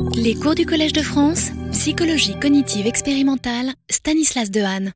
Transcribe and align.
Les 0.00 0.34
cours 0.34 0.54
du 0.54 0.64
Collège 0.64 0.92
de 0.92 1.02
France, 1.02 1.50
psychologie 1.72 2.38
cognitive 2.38 2.86
expérimentale, 2.86 3.72
Stanislas 3.90 4.50
Dehaene. 4.50 4.92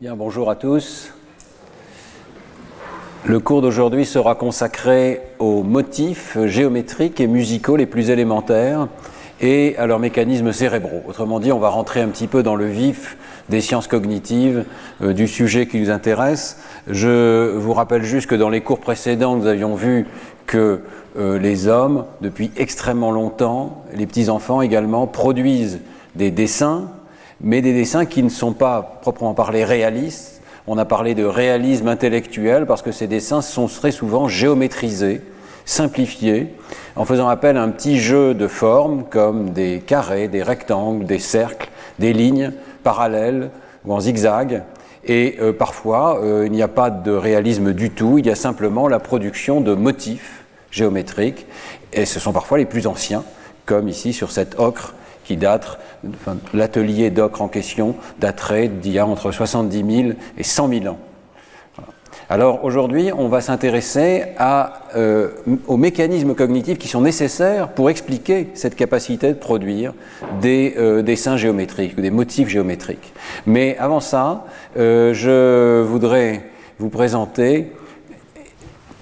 Bien, 0.00 0.16
bonjour 0.16 0.50
à 0.50 0.56
tous. 0.56 1.12
Le 3.24 3.38
cours 3.38 3.62
d'aujourd'hui 3.62 4.04
sera 4.04 4.34
consacré 4.34 5.20
aux 5.38 5.62
motifs 5.62 6.36
géométriques 6.44 7.20
et 7.20 7.26
musicaux 7.26 7.76
les 7.76 7.86
plus 7.86 8.10
élémentaires 8.10 8.88
et 9.40 9.76
à 9.76 9.86
leurs 9.86 9.98
mécanismes 9.98 10.52
cérébraux. 10.52 11.02
Autrement 11.08 11.40
dit, 11.40 11.52
on 11.52 11.58
va 11.58 11.68
rentrer 11.68 12.00
un 12.00 12.08
petit 12.08 12.28
peu 12.28 12.42
dans 12.42 12.54
le 12.54 12.66
vif 12.66 13.16
des 13.48 13.60
sciences 13.60 13.88
cognitives, 13.88 14.64
euh, 15.02 15.12
du 15.12 15.26
sujet 15.26 15.66
qui 15.66 15.80
nous 15.80 15.90
intéresse. 15.90 16.60
Je 16.88 17.56
vous 17.56 17.72
rappelle 17.72 18.04
juste 18.04 18.28
que 18.28 18.36
dans 18.36 18.48
les 18.48 18.60
cours 18.60 18.78
précédents, 18.78 19.36
nous 19.36 19.46
avions 19.46 19.74
vu 19.74 20.06
que 20.46 20.80
euh, 21.18 21.38
les 21.38 21.68
hommes, 21.68 22.04
depuis 22.20 22.50
extrêmement 22.56 23.10
longtemps, 23.10 23.84
les 23.94 24.06
petits-enfants 24.06 24.62
également, 24.62 25.06
produisent 25.06 25.80
des 26.14 26.30
dessins, 26.30 26.90
mais 27.40 27.60
des 27.60 27.72
dessins 27.72 28.06
qui 28.06 28.22
ne 28.22 28.28
sont 28.28 28.52
pas 28.52 28.98
proprement 29.02 29.34
parlés 29.34 29.64
réalistes. 29.64 30.40
On 30.66 30.78
a 30.78 30.84
parlé 30.84 31.14
de 31.14 31.24
réalisme 31.24 31.88
intellectuel 31.88 32.66
parce 32.66 32.82
que 32.82 32.92
ces 32.92 33.06
dessins 33.06 33.42
sont 33.42 33.66
très 33.66 33.90
souvent 33.90 34.28
géométrisés, 34.28 35.20
simplifiés, 35.64 36.54
en 36.96 37.04
faisant 37.04 37.28
appel 37.28 37.56
à 37.56 37.62
un 37.62 37.70
petit 37.70 37.98
jeu 37.98 38.34
de 38.34 38.46
formes 38.46 39.04
comme 39.10 39.50
des 39.50 39.82
carrés, 39.84 40.28
des 40.28 40.42
rectangles, 40.42 41.04
des 41.04 41.18
cercles, 41.18 41.70
des 41.98 42.12
lignes 42.12 42.52
parallèles 42.84 43.50
ou 43.84 43.92
en 43.92 44.00
zigzag. 44.00 44.62
Et 45.04 45.36
euh, 45.40 45.52
parfois, 45.52 46.20
euh, 46.22 46.46
il 46.46 46.52
n'y 46.52 46.62
a 46.62 46.68
pas 46.68 46.90
de 46.90 47.10
réalisme 47.10 47.72
du 47.72 47.90
tout, 47.90 48.18
il 48.18 48.26
y 48.26 48.30
a 48.30 48.36
simplement 48.36 48.88
la 48.88 49.00
production 49.00 49.60
de 49.60 49.74
motifs 49.74 50.44
géométriques, 50.70 51.46
et 51.92 52.06
ce 52.06 52.20
sont 52.20 52.32
parfois 52.32 52.58
les 52.58 52.66
plus 52.66 52.86
anciens, 52.86 53.24
comme 53.66 53.88
ici 53.88 54.12
sur 54.12 54.30
cette 54.30 54.58
ocre 54.58 54.94
qui 55.24 55.36
date, 55.36 55.78
l'atelier 56.52 57.10
d'ocre 57.10 57.42
en 57.42 57.48
question 57.48 57.94
daterait 58.18 58.68
d'il 58.68 58.92
y 58.92 58.98
a 58.98 59.06
entre 59.06 59.30
70 59.30 60.02
000 60.02 60.12
et 60.38 60.42
100 60.42 60.68
000 60.68 60.86
ans. 60.86 60.98
Alors 62.32 62.64
aujourd'hui, 62.64 63.10
on 63.14 63.28
va 63.28 63.42
s'intéresser 63.42 64.24
euh, 64.40 65.28
aux 65.66 65.76
mécanismes 65.76 66.34
cognitifs 66.34 66.78
qui 66.78 66.88
sont 66.88 67.02
nécessaires 67.02 67.68
pour 67.68 67.90
expliquer 67.90 68.48
cette 68.54 68.74
capacité 68.74 69.28
de 69.28 69.38
produire 69.38 69.92
des 70.40 70.72
euh, 70.78 71.02
dessins 71.02 71.36
géométriques 71.36 71.92
ou 71.98 72.00
des 72.00 72.10
motifs 72.10 72.48
géométriques. 72.48 73.12
Mais 73.44 73.76
avant 73.76 74.00
ça, 74.00 74.46
euh, 74.78 75.12
je 75.12 75.82
voudrais 75.82 76.44
vous 76.78 76.88
présenter 76.88 77.70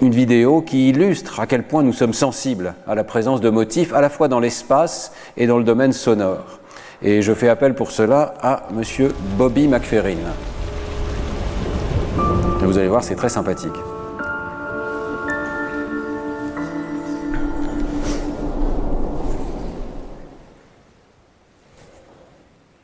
une 0.03 0.11
vidéo 0.11 0.61
qui 0.61 0.89
illustre 0.89 1.39
à 1.39 1.47
quel 1.47 1.63
point 1.63 1.85
nous 1.85 1.93
sommes 1.93 2.15
sensibles 2.15 2.75
à 2.89 2.97
la 2.97 3.05
présence 3.05 3.41
de 3.41 3.49
motifs 3.49 3.95
à 3.95 4.01
la 4.01 4.11
fois 4.11 4.27
dans 4.27 4.41
l'espace 4.41 5.13
et 5.37 5.47
dans 5.47 5.59
le 5.59 5.63
domaine 5.63 5.93
sonore. 5.93 6.59
Et 7.01 7.23
je 7.23 7.33
fais 7.33 7.49
appel 7.49 7.77
pour 7.77 7.93
cela 7.93 8.35
à 8.43 8.65
monsieur 8.73 9.13
Bobby 9.39 9.69
McFerrin. 9.69 10.17
Et 12.63 12.67
vous 12.67 12.77
allez 12.77 12.89
voir, 12.89 13.03
c'est 13.03 13.17
très 13.17 13.31
sympathique. 13.31 13.73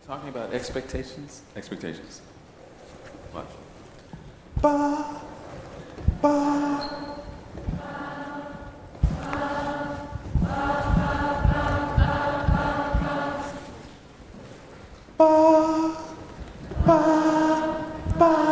Talking 0.06 0.30
about 0.30 0.54
expectations? 0.54 1.42
Expectations. 1.54 2.22
Watch. 3.34 3.44
Okay. 18.19 18.45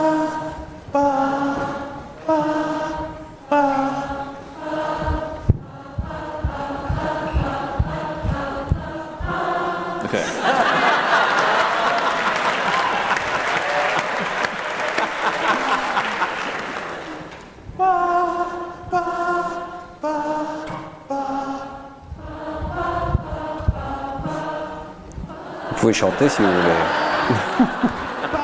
Pouvez 25.84 25.92
chanter 25.92 26.30
si 26.30 26.40
vous 26.40 26.48
voulez. 26.48 28.38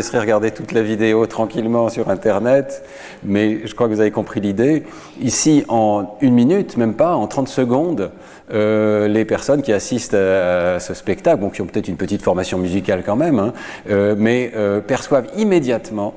laisserai 0.00 0.18
regarder 0.18 0.50
toute 0.50 0.72
la 0.72 0.80
vidéo 0.80 1.26
tranquillement 1.26 1.90
sur 1.90 2.08
Internet, 2.08 2.82
mais 3.22 3.66
je 3.66 3.74
crois 3.74 3.86
que 3.86 3.92
vous 3.92 4.00
avez 4.00 4.10
compris 4.10 4.40
l'idée. 4.40 4.84
Ici, 5.20 5.62
en 5.68 6.16
une 6.22 6.32
minute, 6.32 6.78
même 6.78 6.94
pas, 6.94 7.14
en 7.14 7.26
30 7.26 7.48
secondes, 7.48 8.10
euh, 8.50 9.08
les 9.08 9.26
personnes 9.26 9.60
qui 9.60 9.74
assistent 9.74 10.14
à 10.14 10.80
ce 10.80 10.94
spectacle, 10.94 11.50
qui 11.52 11.60
ont 11.60 11.66
peut-être 11.66 11.88
une 11.88 11.98
petite 11.98 12.22
formation 12.22 12.56
musicale 12.56 13.02
quand 13.04 13.16
même, 13.16 13.38
hein, 13.38 13.52
euh, 13.90 14.14
mais 14.16 14.52
euh, 14.56 14.80
perçoivent 14.80 15.28
immédiatement 15.36 16.14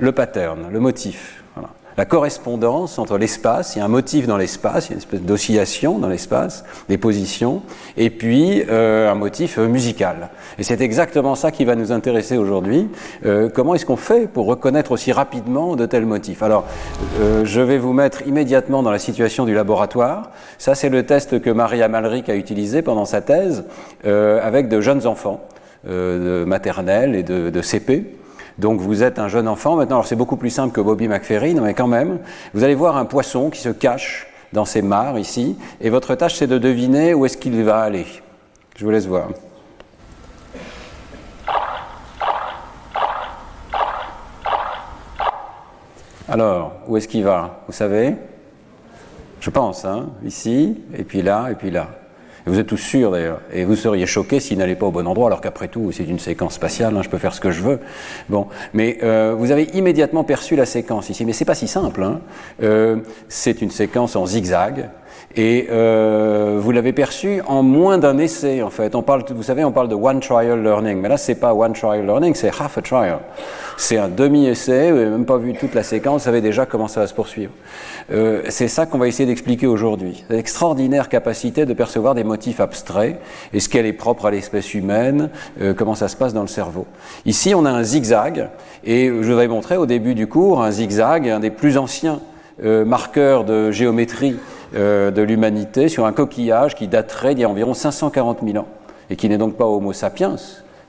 le 0.00 0.10
pattern, 0.10 0.66
le 0.72 0.80
motif. 0.80 1.41
La 1.96 2.04
correspondance 2.04 2.98
entre 2.98 3.18
l'espace, 3.18 3.76
il 3.76 3.80
y 3.80 3.82
a 3.82 3.84
un 3.84 3.88
motif 3.88 4.26
dans 4.26 4.36
l'espace, 4.36 4.86
il 4.86 4.90
y 4.90 4.92
a 4.92 4.94
une 4.94 4.98
espèce 4.98 5.22
d'oscillation 5.22 5.98
dans 5.98 6.08
l'espace, 6.08 6.64
des 6.88 6.98
positions, 6.98 7.62
et 7.96 8.10
puis 8.10 8.62
euh, 8.70 9.10
un 9.10 9.14
motif 9.14 9.58
euh, 9.58 9.68
musical. 9.68 10.30
Et 10.58 10.62
c'est 10.62 10.80
exactement 10.80 11.34
ça 11.34 11.50
qui 11.50 11.64
va 11.64 11.74
nous 11.74 11.92
intéresser 11.92 12.36
aujourd'hui. 12.36 12.88
Euh, 13.26 13.48
comment 13.52 13.74
est-ce 13.74 13.86
qu'on 13.86 13.96
fait 13.96 14.26
pour 14.26 14.46
reconnaître 14.46 14.92
aussi 14.92 15.12
rapidement 15.12 15.76
de 15.76 15.86
tels 15.86 16.06
motifs? 16.06 16.42
Alors, 16.42 16.64
euh, 17.20 17.44
je 17.44 17.60
vais 17.60 17.78
vous 17.78 17.92
mettre 17.92 18.26
immédiatement 18.26 18.82
dans 18.82 18.90
la 18.90 18.98
situation 18.98 19.44
du 19.44 19.54
laboratoire. 19.54 20.30
Ça, 20.58 20.74
c'est 20.74 20.88
le 20.88 21.04
test 21.04 21.40
que 21.40 21.50
Maria 21.50 21.88
Malric 21.88 22.28
a 22.28 22.34
utilisé 22.34 22.82
pendant 22.82 23.04
sa 23.04 23.20
thèse 23.20 23.64
euh, 24.06 24.40
avec 24.42 24.68
de 24.68 24.80
jeunes 24.80 25.06
enfants 25.06 25.40
euh, 25.88 26.42
de 26.42 26.44
maternelle 26.44 27.14
et 27.14 27.22
de, 27.22 27.50
de 27.50 27.60
CP. 27.60 28.21
Donc 28.62 28.80
vous 28.80 29.02
êtes 29.02 29.18
un 29.18 29.26
jeune 29.26 29.48
enfant 29.48 29.74
maintenant, 29.74 29.96
alors 29.96 30.06
c'est 30.06 30.14
beaucoup 30.14 30.36
plus 30.36 30.50
simple 30.50 30.72
que 30.72 30.80
Bobby 30.80 31.08
McFerrin, 31.08 31.60
mais 31.60 31.74
quand 31.74 31.88
même, 31.88 32.20
vous 32.54 32.62
allez 32.62 32.76
voir 32.76 32.96
un 32.96 33.04
poisson 33.04 33.50
qui 33.50 33.60
se 33.60 33.70
cache 33.70 34.28
dans 34.52 34.64
ces 34.64 34.82
mares 34.82 35.18
ici, 35.18 35.58
et 35.80 35.90
votre 35.90 36.14
tâche 36.14 36.36
c'est 36.36 36.46
de 36.46 36.58
deviner 36.58 37.12
où 37.12 37.26
est-ce 37.26 37.36
qu'il 37.36 37.60
va 37.64 37.80
aller. 37.80 38.06
Je 38.76 38.84
vous 38.84 38.92
laisse 38.92 39.06
voir. 39.06 39.30
Alors, 46.28 46.74
où 46.86 46.96
est-ce 46.96 47.08
qu'il 47.08 47.24
va? 47.24 47.62
Vous 47.66 47.72
savez? 47.72 48.14
Je 49.40 49.50
pense, 49.50 49.84
hein 49.84 50.10
Ici, 50.24 50.80
et 50.96 51.02
puis 51.02 51.22
là, 51.22 51.48
et 51.50 51.56
puis 51.56 51.72
là. 51.72 51.88
Vous 52.46 52.58
êtes 52.58 52.66
tous 52.66 52.76
sûrs 52.76 53.12
d'ailleurs. 53.12 53.40
Et 53.52 53.64
vous 53.64 53.76
seriez 53.76 54.06
choqués 54.06 54.40
s'il 54.40 54.58
n'allait 54.58 54.74
pas 54.74 54.86
au 54.86 54.90
bon 54.90 55.06
endroit, 55.06 55.28
alors 55.28 55.40
qu'après 55.40 55.68
tout, 55.68 55.92
c'est 55.92 56.04
une 56.04 56.18
séquence 56.18 56.54
spatiale, 56.54 56.96
hein, 56.96 57.02
je 57.02 57.08
peux 57.08 57.18
faire 57.18 57.34
ce 57.34 57.40
que 57.40 57.50
je 57.50 57.62
veux. 57.62 57.78
Bon, 58.28 58.48
mais 58.74 58.98
euh, 59.02 59.34
vous 59.36 59.50
avez 59.50 59.64
immédiatement 59.74 60.24
perçu 60.24 60.56
la 60.56 60.66
séquence 60.66 61.08
ici. 61.10 61.24
Mais 61.24 61.32
c'est 61.32 61.44
pas 61.44 61.54
si 61.54 61.68
simple. 61.68 62.02
Hein. 62.02 62.20
Euh, 62.62 62.96
c'est 63.28 63.62
une 63.62 63.70
séquence 63.70 64.16
en 64.16 64.26
zigzag. 64.26 64.90
Et 65.36 65.68
euh, 65.70 66.58
vous 66.60 66.72
l'avez 66.72 66.92
perçu 66.92 67.40
en 67.46 67.62
moins 67.62 67.98
d'un 67.98 68.18
essai, 68.18 68.62
en 68.62 68.70
fait. 68.70 68.94
On 68.94 69.02
parle, 69.02 69.24
vous 69.30 69.42
savez, 69.42 69.64
on 69.64 69.72
parle 69.72 69.88
de 69.88 69.94
one 69.94 70.20
trial 70.20 70.62
learning, 70.62 71.00
mais 71.00 71.08
là, 71.08 71.16
c'est 71.16 71.34
pas 71.34 71.54
one 71.54 71.72
trial 71.72 72.04
learning, 72.04 72.34
c'est 72.34 72.48
half 72.48 72.76
a 72.76 72.82
trial. 72.82 73.18
C'est 73.78 73.96
un 73.96 74.08
demi-essai. 74.08 74.90
Vous 74.90 74.98
n'avez 74.98 75.10
même 75.10 75.24
pas 75.24 75.38
vu 75.38 75.54
toute 75.54 75.74
la 75.74 75.82
séquence, 75.82 76.22
vous 76.22 76.24
savez 76.26 76.40
déjà 76.42 76.66
comment 76.66 76.88
ça 76.88 77.00
va 77.00 77.06
se 77.06 77.14
poursuivre. 77.14 77.52
Euh, 78.12 78.42
c'est 78.48 78.68
ça 78.68 78.84
qu'on 78.84 78.98
va 78.98 79.08
essayer 79.08 79.26
d'expliquer 79.26 79.66
aujourd'hui. 79.66 80.22
L'extraordinaire 80.28 81.08
capacité 81.08 81.64
de 81.64 81.72
percevoir 81.72 82.14
des 82.14 82.24
motifs 82.24 82.60
abstraits 82.60 83.18
et 83.54 83.60
ce 83.60 83.68
qu'elle 83.68 83.86
est 83.86 83.92
propre 83.94 84.26
à 84.26 84.30
l'espèce 84.30 84.74
humaine, 84.74 85.30
euh, 85.60 85.72
comment 85.72 85.94
ça 85.94 86.08
se 86.08 86.16
passe 86.16 86.34
dans 86.34 86.42
le 86.42 86.48
cerveau. 86.48 86.86
Ici, 87.24 87.54
on 87.54 87.64
a 87.64 87.70
un 87.70 87.82
zigzag, 87.82 88.48
et 88.84 89.06
je 89.08 89.32
vais 89.32 89.48
montrer 89.48 89.76
au 89.76 89.86
début 89.86 90.14
du 90.14 90.26
cours 90.26 90.62
un 90.62 90.70
zigzag, 90.70 91.28
un 91.28 91.40
des 91.40 91.50
plus 91.50 91.78
anciens 91.78 92.20
euh, 92.62 92.84
marqueurs 92.84 93.44
de 93.44 93.70
géométrie 93.70 94.36
de 94.74 95.22
l'humanité 95.22 95.88
sur 95.88 96.06
un 96.06 96.12
coquillage 96.12 96.74
qui 96.74 96.88
daterait 96.88 97.34
d'il 97.34 97.42
y 97.42 97.44
a 97.44 97.48
environ 97.48 97.74
540 97.74 98.38
000 98.44 98.58
ans 98.58 98.68
et 99.12 99.16
qui 99.16 99.28
n'est 99.28 99.38
donc 99.38 99.56
pas 99.56 99.66
Homo 99.66 99.92
sapiens, 99.92 100.36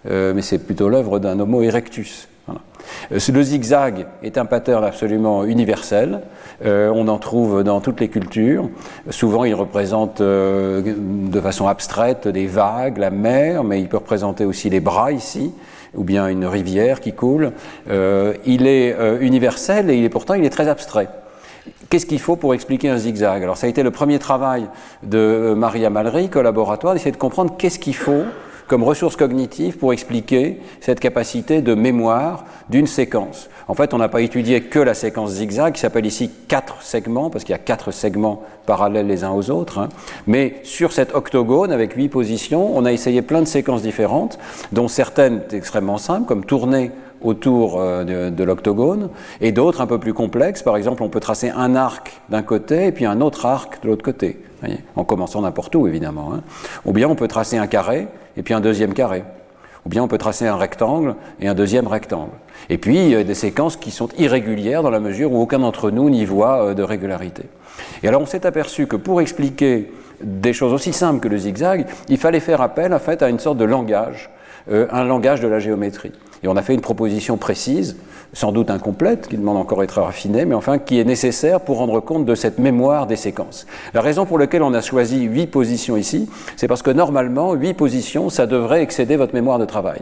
euh, 0.10 0.34
mais 0.34 0.42
c'est 0.42 0.60
plutôt 0.60 0.88
l'œuvre 0.90 1.20
d'un 1.20 1.40
Homo 1.40 1.62
erectus. 1.62 2.30
Euh, 2.50 3.20
Le 3.32 3.44
zigzag 3.44 4.06
est 4.24 4.38
un 4.38 4.46
pattern 4.46 4.84
absolument 4.84 5.44
universel. 5.44 6.22
Euh, 6.66 6.92
on 6.94 7.08
en 7.10 7.18
trouve 7.18 7.64
dans 7.64 7.82
toutes 7.82 8.00
les 8.00 8.08
cultures. 8.08 8.70
Souvent, 9.10 9.44
il 9.44 9.56
représente 9.56 10.22
euh, 10.22 10.82
de 10.86 11.42
façon 11.42 11.68
abstraite 11.68 12.28
des 12.28 12.48
vagues, 12.48 12.98
la 12.98 13.10
mer, 13.12 13.64
mais 13.64 13.82
il 13.82 13.90
peut 13.90 13.98
représenter 13.98 14.46
aussi 14.46 14.70
les 14.70 14.80
bras 14.80 15.12
ici, 15.12 15.52
ou 15.94 16.04
bien 16.04 16.28
une 16.28 16.46
rivière 16.46 17.02
qui 17.02 17.14
coule. 17.14 17.52
Euh, 17.90 18.34
il 18.46 18.68
est 18.68 18.94
euh, 18.94 19.20
universel 19.20 19.90
et 19.90 19.98
il 19.98 20.06
est 20.06 20.10
pourtant 20.10 20.34
il 20.34 20.46
est 20.46 20.50
très 20.50 20.68
abstrait. 20.68 21.10
Qu'est-ce 21.90 22.06
qu'il 22.06 22.20
faut 22.20 22.36
pour 22.36 22.54
expliquer 22.54 22.90
un 22.90 22.98
zigzag? 22.98 23.42
Alors 23.44 23.58
ça 23.58 23.68
a 23.68 23.70
été 23.70 23.84
le 23.84 23.92
premier 23.92 24.20
travail 24.20 24.68
de 25.04 25.18
euh, 25.18 25.56
Maria 25.56 25.90
Malry, 25.90 26.30
collaboratoire, 26.30 26.94
d'essayer 26.94 27.12
de 27.12 27.18
comprendre 27.18 27.56
qu'est-ce 27.58 27.80
qu'il 27.80 27.96
faut 27.96 28.24
comme 28.68 28.84
ressource 28.84 29.16
cognitive 29.16 29.78
pour 29.78 29.94
expliquer 29.94 30.60
cette 30.80 31.00
capacité 31.00 31.62
de 31.62 31.76
mémoire 31.76 32.46
d'une 32.70 32.88
séquence. 32.88 33.50
En 33.68 33.74
fait, 33.76 33.94
on 33.94 33.98
n'a 33.98 34.10
pas 34.10 34.22
étudié 34.22 34.62
que 34.62 34.80
la 34.80 34.94
séquence 34.94 35.32
zigzag, 35.32 35.74
qui 35.74 35.80
s'appelle 35.82 36.06
ici 36.06 36.32
quatre 36.48 36.82
segments, 36.82 37.30
parce 37.30 37.44
qu'il 37.44 37.52
y 37.52 37.56
a 37.56 37.60
quatre 37.60 37.92
segments 37.92 38.42
parallèles 38.66 39.08
les 39.08 39.24
uns 39.24 39.32
aux 39.32 39.50
autres. 39.52 39.80
hein. 39.80 39.90
Mais 40.28 40.56
sur 40.64 40.92
cet 40.92 41.14
octogone, 41.14 41.72
avec 41.72 41.94
huit 41.94 42.10
positions, 42.10 42.76
on 42.76 42.86
a 42.86 42.92
essayé 42.92 43.22
plein 43.22 43.42
de 43.42 43.48
séquences 43.48 43.82
différentes, 43.82 44.40
dont 44.72 44.88
certaines 44.88 45.42
extrêmement 45.52 45.98
simples, 45.98 46.26
comme 46.26 46.46
tourner 46.46 46.92
autour 47.24 47.80
euh, 47.80 48.04
de, 48.04 48.30
de 48.30 48.44
l'octogone, 48.44 49.10
et 49.42 49.52
d'autres 49.52 49.82
un 49.82 49.88
peu 49.88 49.98
plus 49.98 50.14
complexes. 50.14 50.64
Par 50.64 50.78
exemple, 50.78 51.04
on 51.04 51.10
peut 51.10 51.20
tracer 51.20 51.50
un 51.50 51.76
arc 51.76 52.22
d'un 52.30 52.44
côté 52.44 52.88
et 52.88 52.92
puis 52.92 53.06
un 53.06 53.22
autre 53.22 53.46
arc 53.46 53.82
de 53.84 53.88
l'autre 53.88 54.04
côté, 54.04 54.42
en 54.96 55.04
commençant 55.04 55.42
n'importe 55.42 55.76
où 55.76 55.88
évidemment. 55.88 56.34
hein. 56.34 56.42
Ou 56.86 56.94
bien 56.94 57.08
on 57.10 57.16
peut 57.16 57.28
tracer 57.28 57.58
un 57.58 57.68
carré 57.68 58.08
et 58.38 58.44
puis 58.44 58.54
un 58.54 58.62
deuxième 58.62 58.94
carré. 58.94 59.24
Ou 59.86 59.90
bien 59.90 60.02
on 60.02 60.08
peut 60.08 60.18
tracer 60.18 60.48
un 60.48 60.56
rectangle 60.56 61.16
et 61.42 61.48
un 61.50 61.54
deuxième 61.54 61.88
rectangle. 61.88 62.32
Et 62.70 62.78
puis 62.78 62.96
il 62.98 63.10
y 63.10 63.16
a 63.16 63.24
des 63.26 63.36
séquences 63.36 63.76
qui 63.76 63.92
sont 63.92 64.08
irrégulières 64.18 64.82
dans 64.82 64.90
la 64.90 65.02
mesure 65.02 65.34
où 65.34 65.42
aucun 65.42 65.60
d'entre 65.60 65.92
nous 65.92 66.10
n'y 66.10 66.24
voit 66.24 66.70
euh, 66.70 66.74
de 66.74 66.84
régularité. 66.84 67.44
Et 68.02 68.08
alors 68.08 68.22
on 68.22 68.26
s'est 68.26 68.46
aperçu 68.46 68.88
que 68.88 68.96
pour 68.96 69.20
expliquer 69.20 69.92
des 70.22 70.54
choses 70.54 70.72
aussi 70.72 70.94
simples 70.94 71.20
que 71.20 71.28
le 71.28 71.38
zigzag, 71.38 71.86
il 72.08 72.18
fallait 72.18 72.40
faire 72.40 72.62
appel 72.62 72.94
en 72.94 73.00
fait 73.00 73.22
à 73.22 73.28
une 73.28 73.40
sorte 73.40 73.58
de 73.58 73.66
langage, 73.66 74.30
euh, 74.72 74.88
un 74.90 75.04
langage 75.04 75.42
de 75.42 75.50
la 75.50 75.60
géométrie. 75.60 76.14
Et 76.44 76.48
on 76.48 76.56
a 76.56 76.62
fait 76.62 76.74
une 76.74 76.82
proposition 76.82 77.38
précise, 77.38 77.96
sans 78.34 78.52
doute 78.52 78.70
incomplète, 78.70 79.28
qui 79.28 79.38
demande 79.38 79.58
encore 79.58 79.82
à 79.82 79.84
être 79.84 80.02
raffinée, 80.02 80.46
mais 80.46 80.56
enfin 80.56 80.78
qui 80.78 81.00
est 81.00 81.06
nécessaire 81.06 81.62
pour 81.62 81.78
rendre 81.78 82.00
compte 82.02 82.26
de 82.26 82.36
cette 82.36 82.60
mémoire 82.60 83.08
des 83.08 83.16
séquences. 83.16 83.66
La 83.94 84.02
raison 84.02 84.26
pour 84.26 84.38
laquelle 84.38 84.64
on 84.64 84.74
a 84.74 84.82
choisi 84.82 85.22
huit 85.22 85.48
positions 85.48 85.96
ici, 85.96 86.30
c'est 86.58 86.68
parce 86.68 86.82
que 86.82 86.92
normalement, 86.92 87.54
huit 87.54 87.74
positions, 87.74 88.30
ça 88.30 88.46
devrait 88.46 88.82
excéder 88.82 89.16
votre 89.16 89.34
mémoire 89.34 89.60
de 89.60 89.66
travail. 89.66 90.02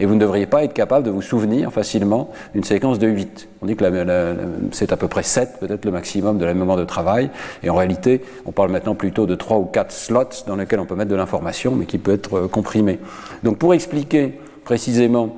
Et 0.00 0.06
vous 0.06 0.14
ne 0.14 0.20
devriez 0.20 0.46
pas 0.46 0.62
être 0.62 0.74
capable 0.74 1.04
de 1.04 1.10
vous 1.10 1.22
souvenir 1.22 1.72
facilement 1.72 2.30
d'une 2.54 2.62
séquence 2.62 2.98
de 3.00 3.08
8. 3.08 3.48
On 3.62 3.66
dit 3.66 3.74
que 3.74 3.84
c'est 4.70 4.92
à 4.92 4.96
peu 4.96 5.08
près 5.08 5.24
7, 5.24 5.58
peut-être 5.58 5.84
le 5.84 5.90
maximum 5.90 6.38
de 6.38 6.44
la 6.44 6.54
mémoire 6.54 6.76
de 6.76 6.84
travail. 6.84 7.30
Et 7.64 7.70
en 7.70 7.74
réalité, 7.74 8.22
on 8.46 8.52
parle 8.52 8.70
maintenant 8.70 8.94
plutôt 8.94 9.26
de 9.26 9.34
3 9.34 9.58
ou 9.58 9.64
4 9.64 9.90
slots 9.90 10.44
dans 10.46 10.54
lesquels 10.54 10.78
on 10.78 10.86
peut 10.86 10.94
mettre 10.94 11.10
de 11.10 11.16
l'information, 11.16 11.74
mais 11.74 11.84
qui 11.84 11.98
peut 11.98 12.12
être 12.12 12.38
euh, 12.38 12.48
comprimée. 12.48 13.00
Donc 13.42 13.58
pour 13.58 13.74
expliquer 13.74 14.38
précisément 14.64 15.34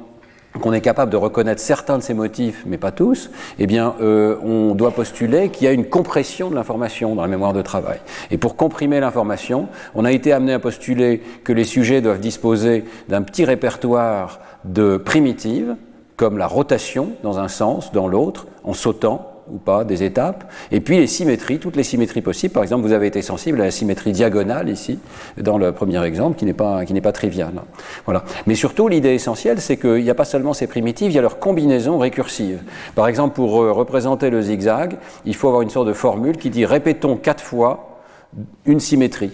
qu'on 0.59 0.73
est 0.73 0.81
capable 0.81 1.13
de 1.13 1.17
reconnaître 1.17 1.61
certains 1.61 1.99
de 1.99 2.03
ces 2.03 2.15
motifs, 2.15 2.65
mais 2.67 2.79
pas 2.79 2.91
tous, 2.91 3.31
eh 3.59 3.67
bien, 3.67 3.95
euh, 4.01 4.37
on 4.43 4.75
doit 4.75 4.91
postuler 4.91 5.49
qu'il 5.51 5.65
y 5.65 5.69
a 5.69 5.73
une 5.73 5.85
compression 5.85 6.51
de 6.51 6.55
l'information 6.57 7.15
dans 7.15 7.23
la 7.23 7.29
mémoire 7.29 7.53
de 7.53 7.63
travail. 7.63 8.01
Et 8.31 8.39
pour 8.39 8.57
comprimer 8.57 8.99
l'information, 9.01 9.69
on 9.95 10.05
a 10.05 10.13
été 10.13 10.33
amené 10.33 10.53
à 10.53 10.59
postuler 10.59 11.23
que 11.45 11.53
les 11.53 11.65
sujets 11.65 12.01
doivent 12.01 12.21
disposer 12.21 12.85
d'un 13.09 13.23
petit 13.23 13.45
répertoire 13.45 14.41
de 14.65 14.97
primitives, 14.97 15.77
comme 16.17 16.37
la 16.37 16.47
rotation 16.47 17.13
dans 17.23 17.39
un 17.39 17.49
sens, 17.49 17.93
dans 17.93 18.09
l'autre, 18.09 18.47
en 18.65 18.75
sautant 18.75 19.30
ou 19.53 19.59
pas 19.59 19.85
des 19.85 20.03
étapes, 20.03 20.51
et 20.71 20.81
puis 20.81 20.99
les 20.99 21.07
symétries, 21.07 21.59
toutes 21.59 21.77
les 21.77 21.83
symétries 21.83 22.23
possibles. 22.23 22.53
Par 22.53 22.63
exemple, 22.63 22.87
vous 22.87 22.93
avez 22.93 23.07
été 23.07 23.23
sensible 23.23 23.61
à 23.61 23.65
la 23.65 23.71
symétrie 23.71 24.13
diagonale 24.13 24.69
ici, 24.69 24.99
dans 25.37 25.59
le 25.59 25.73
premier 25.73 26.03
exemple, 26.05 26.39
qui 26.39 26.45
n'est 26.45 26.53
pas, 26.53 26.83
pas 27.03 27.13
trivial. 27.13 27.53
Voilà. 28.05 28.25
Mais 28.47 28.55
surtout, 28.55 28.89
l'idée 28.89 29.15
essentielle, 29.15 29.61
c'est 29.61 29.77
qu'il 29.77 30.03
n'y 30.03 30.11
a 30.11 30.15
pas 30.15 30.25
seulement 30.25 30.55
ces 30.55 30.67
primitives, 30.67 31.11
il 31.11 31.15
y 31.15 31.19
a 31.19 31.23
leur 31.23 31.39
combinaison 31.39 31.99
récursive. 31.99 32.63
Par 32.95 33.09
exemple, 33.09 33.35
pour 33.35 33.63
euh, 33.63 33.73
représenter 33.73 34.31
le 34.31 34.43
zigzag, 34.43 34.97
il 35.25 35.35
faut 35.35 35.49
avoir 35.49 35.63
une 35.63 35.71
sorte 35.71 35.89
de 35.89 35.93
formule 35.93 36.37
qui 36.37 36.51
dit 36.51 36.65
répétons 36.65 37.17
quatre 37.17 37.43
fois 37.43 38.01
une 38.65 38.81
symétrie 38.81 39.33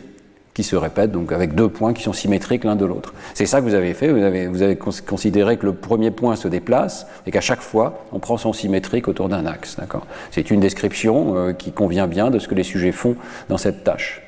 qui 0.56 0.62
se 0.62 0.75
répète, 0.75 1.12
donc 1.12 1.32
avec 1.32 1.55
deux 1.55 1.69
points 1.69 1.93
qui 1.93 2.03
sont 2.03 2.14
symétriques 2.14 2.64
l'un 2.64 2.76
de 2.76 2.87
l'autre. 2.87 3.12
C'est 3.35 3.44
ça 3.44 3.61
que 3.61 3.67
vous 3.67 3.75
avez 3.75 3.93
fait, 3.93 4.08
vous 4.11 4.23
avez, 4.23 4.47
vous 4.47 4.62
avez 4.62 4.76
cons- 4.76 4.91
considéré 5.06 5.58
que 5.58 5.67
le 5.67 5.75
premier 5.75 6.11
point 6.11 6.35
se 6.35 6.49
déplace 6.49 7.06
et 7.26 7.31
qu'à 7.31 7.43
chaque 7.43 7.61
fois, 7.61 8.00
on 8.12 8.20
prend 8.20 8.38
son 8.38 8.55
symétrique 8.55 9.06
autour 9.06 9.29
d'un 9.29 9.44
axe. 9.44 9.76
d'accord? 9.76 10.06
C'est 10.31 10.50
une 10.50 10.61
description 10.61 11.37
euh, 11.37 11.53
qui 11.53 11.73
convient 11.73 12.06
bien 12.06 12.31
de 12.31 12.38
ce 12.38 12.49
que 12.49 12.55
les 12.55 12.62
sujets 12.62 12.93
font 12.93 13.17
dans 13.50 13.58
cette 13.58 13.85
tâche. 13.85 14.23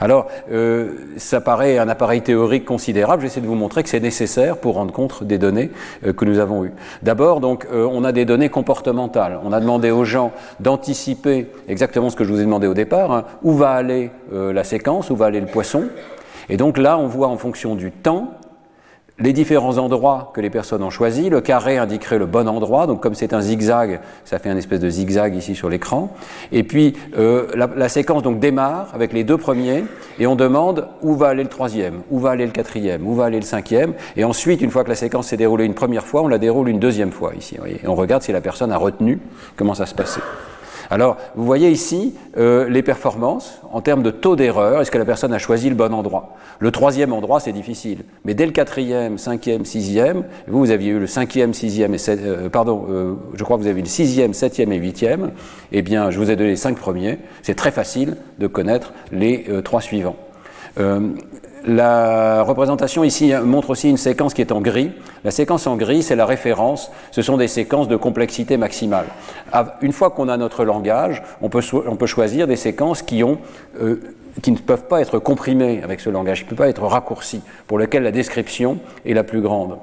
Alors, 0.00 0.28
euh, 0.50 0.92
ça 1.16 1.40
paraît 1.40 1.78
un 1.78 1.88
appareil 1.88 2.22
théorique 2.22 2.64
considérable. 2.64 3.22
J'essaie 3.22 3.40
de 3.40 3.46
vous 3.46 3.54
montrer 3.54 3.82
que 3.82 3.88
c'est 3.88 4.00
nécessaire 4.00 4.56
pour 4.56 4.74
rendre 4.74 4.92
compte 4.92 5.24
des 5.24 5.38
données 5.38 5.70
euh, 6.06 6.12
que 6.12 6.24
nous 6.24 6.38
avons 6.38 6.64
eues. 6.64 6.72
D'abord, 7.02 7.40
donc, 7.40 7.66
euh, 7.72 7.88
on 7.90 8.04
a 8.04 8.12
des 8.12 8.24
données 8.24 8.48
comportementales. 8.48 9.38
On 9.44 9.52
a 9.52 9.60
demandé 9.60 9.90
aux 9.90 10.04
gens 10.04 10.32
d'anticiper 10.60 11.48
exactement 11.68 12.10
ce 12.10 12.16
que 12.16 12.24
je 12.24 12.32
vous 12.32 12.40
ai 12.40 12.44
demandé 12.44 12.66
au 12.66 12.74
départ. 12.74 13.12
hein. 13.12 13.24
où 13.42 13.52
va 13.52 13.70
aller 13.70 14.10
la 14.32 14.64
séquence, 14.64 15.10
où 15.10 15.16
va 15.16 15.26
aller 15.26 15.40
le 15.40 15.46
poisson? 15.46 15.84
Et 16.48 16.56
donc 16.56 16.78
là, 16.78 16.98
on 16.98 17.06
voit 17.06 17.28
en 17.28 17.36
fonction 17.36 17.74
du 17.74 17.90
temps 17.90 18.32
les 19.20 19.32
différents 19.32 19.78
endroits 19.78 20.30
que 20.34 20.40
les 20.40 20.50
personnes 20.50 20.82
ont 20.82 20.90
choisis. 20.90 21.28
Le 21.30 21.40
carré 21.40 21.78
indiquerait 21.78 22.18
le 22.18 22.26
bon 22.26 22.48
endroit, 22.48 22.86
donc 22.86 23.00
comme 23.00 23.14
c'est 23.14 23.32
un 23.32 23.40
zigzag, 23.40 24.00
ça 24.24 24.38
fait 24.38 24.50
une 24.50 24.58
espèce 24.58 24.80
de 24.80 24.88
zigzag 24.88 25.34
ici 25.34 25.54
sur 25.54 25.68
l'écran. 25.68 26.14
Et 26.52 26.62
puis 26.62 26.96
euh, 27.16 27.46
la, 27.54 27.88
séquence 27.88 28.22
donc 28.22 28.38
démarre 28.38 28.88
avec 28.94 29.12
les 29.12 29.24
deux 29.24 29.36
premiers, 29.36 29.84
et 30.18 30.26
on 30.26 30.36
demande 30.36 30.88
où 31.02 31.14
va 31.14 31.28
aller 31.28 31.42
le 31.42 31.48
troisième, 31.48 32.00
où 32.10 32.18
va 32.18 32.30
aller 32.30 32.46
le 32.46 32.52
quatrième, 32.52 33.06
où 33.06 33.14
va 33.14 33.24
aller 33.24 33.40
le 33.40 33.44
cinquième. 33.44 33.94
Et 34.16 34.24
ensuite, 34.24 34.60
une 34.60 34.70
fois 34.70 34.84
que 34.84 34.90
la 34.90 34.94
séquence 34.94 35.28
s'est 35.28 35.36
déroulée 35.36 35.64
une 35.64 35.74
première 35.74 36.04
fois, 36.04 36.22
on 36.22 36.28
la 36.28 36.38
déroule 36.38 36.68
une 36.68 36.78
deuxième 36.78 37.12
fois 37.12 37.32
ici. 37.36 37.56
Et 37.66 37.86
on 37.86 37.94
regarde 37.94 38.22
si 38.22 38.32
la 38.32 38.40
personne 38.40 38.72
a 38.72 38.76
retenu 38.76 39.20
comment 39.56 39.74
ça 39.74 39.86
se 39.86 39.94
passait. 39.94 40.20
Alors, 40.90 41.18
vous 41.36 41.44
voyez 41.44 41.70
ici 41.70 42.14
euh, 42.36 42.68
les 42.68 42.82
performances 42.82 43.60
en 43.72 43.80
termes 43.80 44.02
de 44.02 44.10
taux 44.10 44.34
d'erreur. 44.34 44.80
Est-ce 44.80 44.90
que 44.90 44.98
la 44.98 45.04
personne 45.04 45.32
a 45.32 45.38
choisi 45.38 45.68
le 45.68 45.76
bon 45.76 45.94
endroit? 45.94 46.34
Le 46.58 46.72
troisième 46.72 47.12
endroit, 47.12 47.38
c'est 47.38 47.52
difficile. 47.52 47.98
Mais 48.24 48.34
dès 48.34 48.44
le 48.44 48.50
quatrième, 48.50 49.16
cinquième, 49.16 49.64
sixième, 49.64 50.24
vous, 50.48 50.58
vous 50.58 50.70
aviez 50.72 50.90
eu 50.90 50.98
le 50.98 51.06
cinquième, 51.06 51.54
sixième 51.54 51.94
et 51.94 51.98
sept, 51.98 52.18
euh, 52.20 52.48
pardon, 52.48 52.86
euh, 52.90 53.14
je 53.34 53.44
crois 53.44 53.56
que 53.56 53.62
vous 53.62 53.68
avez 53.68 53.78
eu 53.78 53.84
le 53.84 53.88
sixième, 53.88 54.34
septième 54.34 54.72
et 54.72 54.78
huitième. 54.78 55.30
Eh 55.70 55.82
bien, 55.82 56.10
je 56.10 56.18
vous 56.18 56.28
ai 56.28 56.34
donné 56.34 56.50
les 56.50 56.56
cinq 56.56 56.76
premiers. 56.76 57.18
C'est 57.42 57.54
très 57.54 57.70
facile 57.70 58.16
de 58.40 58.48
connaître 58.48 58.92
les 59.12 59.44
euh, 59.48 59.62
trois 59.62 59.80
suivants. 59.80 60.16
La 61.66 62.42
représentation 62.42 63.04
ici 63.04 63.32
montre 63.44 63.70
aussi 63.70 63.90
une 63.90 63.96
séquence 63.96 64.34
qui 64.34 64.40
est 64.40 64.52
en 64.52 64.60
gris. 64.60 64.92
La 65.24 65.30
séquence 65.30 65.66
en 65.66 65.76
gris, 65.76 66.02
c'est 66.02 66.16
la 66.16 66.26
référence. 66.26 66.90
Ce 67.10 67.22
sont 67.22 67.36
des 67.36 67.48
séquences 67.48 67.88
de 67.88 67.96
complexité 67.96 68.56
maximale. 68.56 69.06
Une 69.82 69.92
fois 69.92 70.10
qu'on 70.10 70.28
a 70.28 70.36
notre 70.36 70.64
langage, 70.64 71.22
on 71.42 71.48
peut, 71.48 71.60
on 71.86 71.96
peut 71.96 72.06
choisir 72.06 72.46
des 72.46 72.56
séquences 72.56 73.02
qui, 73.02 73.22
ont, 73.22 73.38
euh, 73.80 74.00
qui 74.42 74.52
ne 74.52 74.58
peuvent 74.58 74.86
pas 74.86 75.00
être 75.00 75.18
comprimées 75.18 75.82
avec 75.82 76.00
ce 76.00 76.08
langage, 76.08 76.40
qui 76.40 76.44
ne 76.46 76.50
peuvent 76.50 76.58
pas 76.58 76.68
être 76.68 76.84
raccourcies, 76.84 77.42
pour 77.66 77.78
lesquelles 77.78 78.04
la 78.04 78.12
description 78.12 78.78
est 79.04 79.14
la 79.14 79.24
plus 79.24 79.40
grande. 79.40 79.76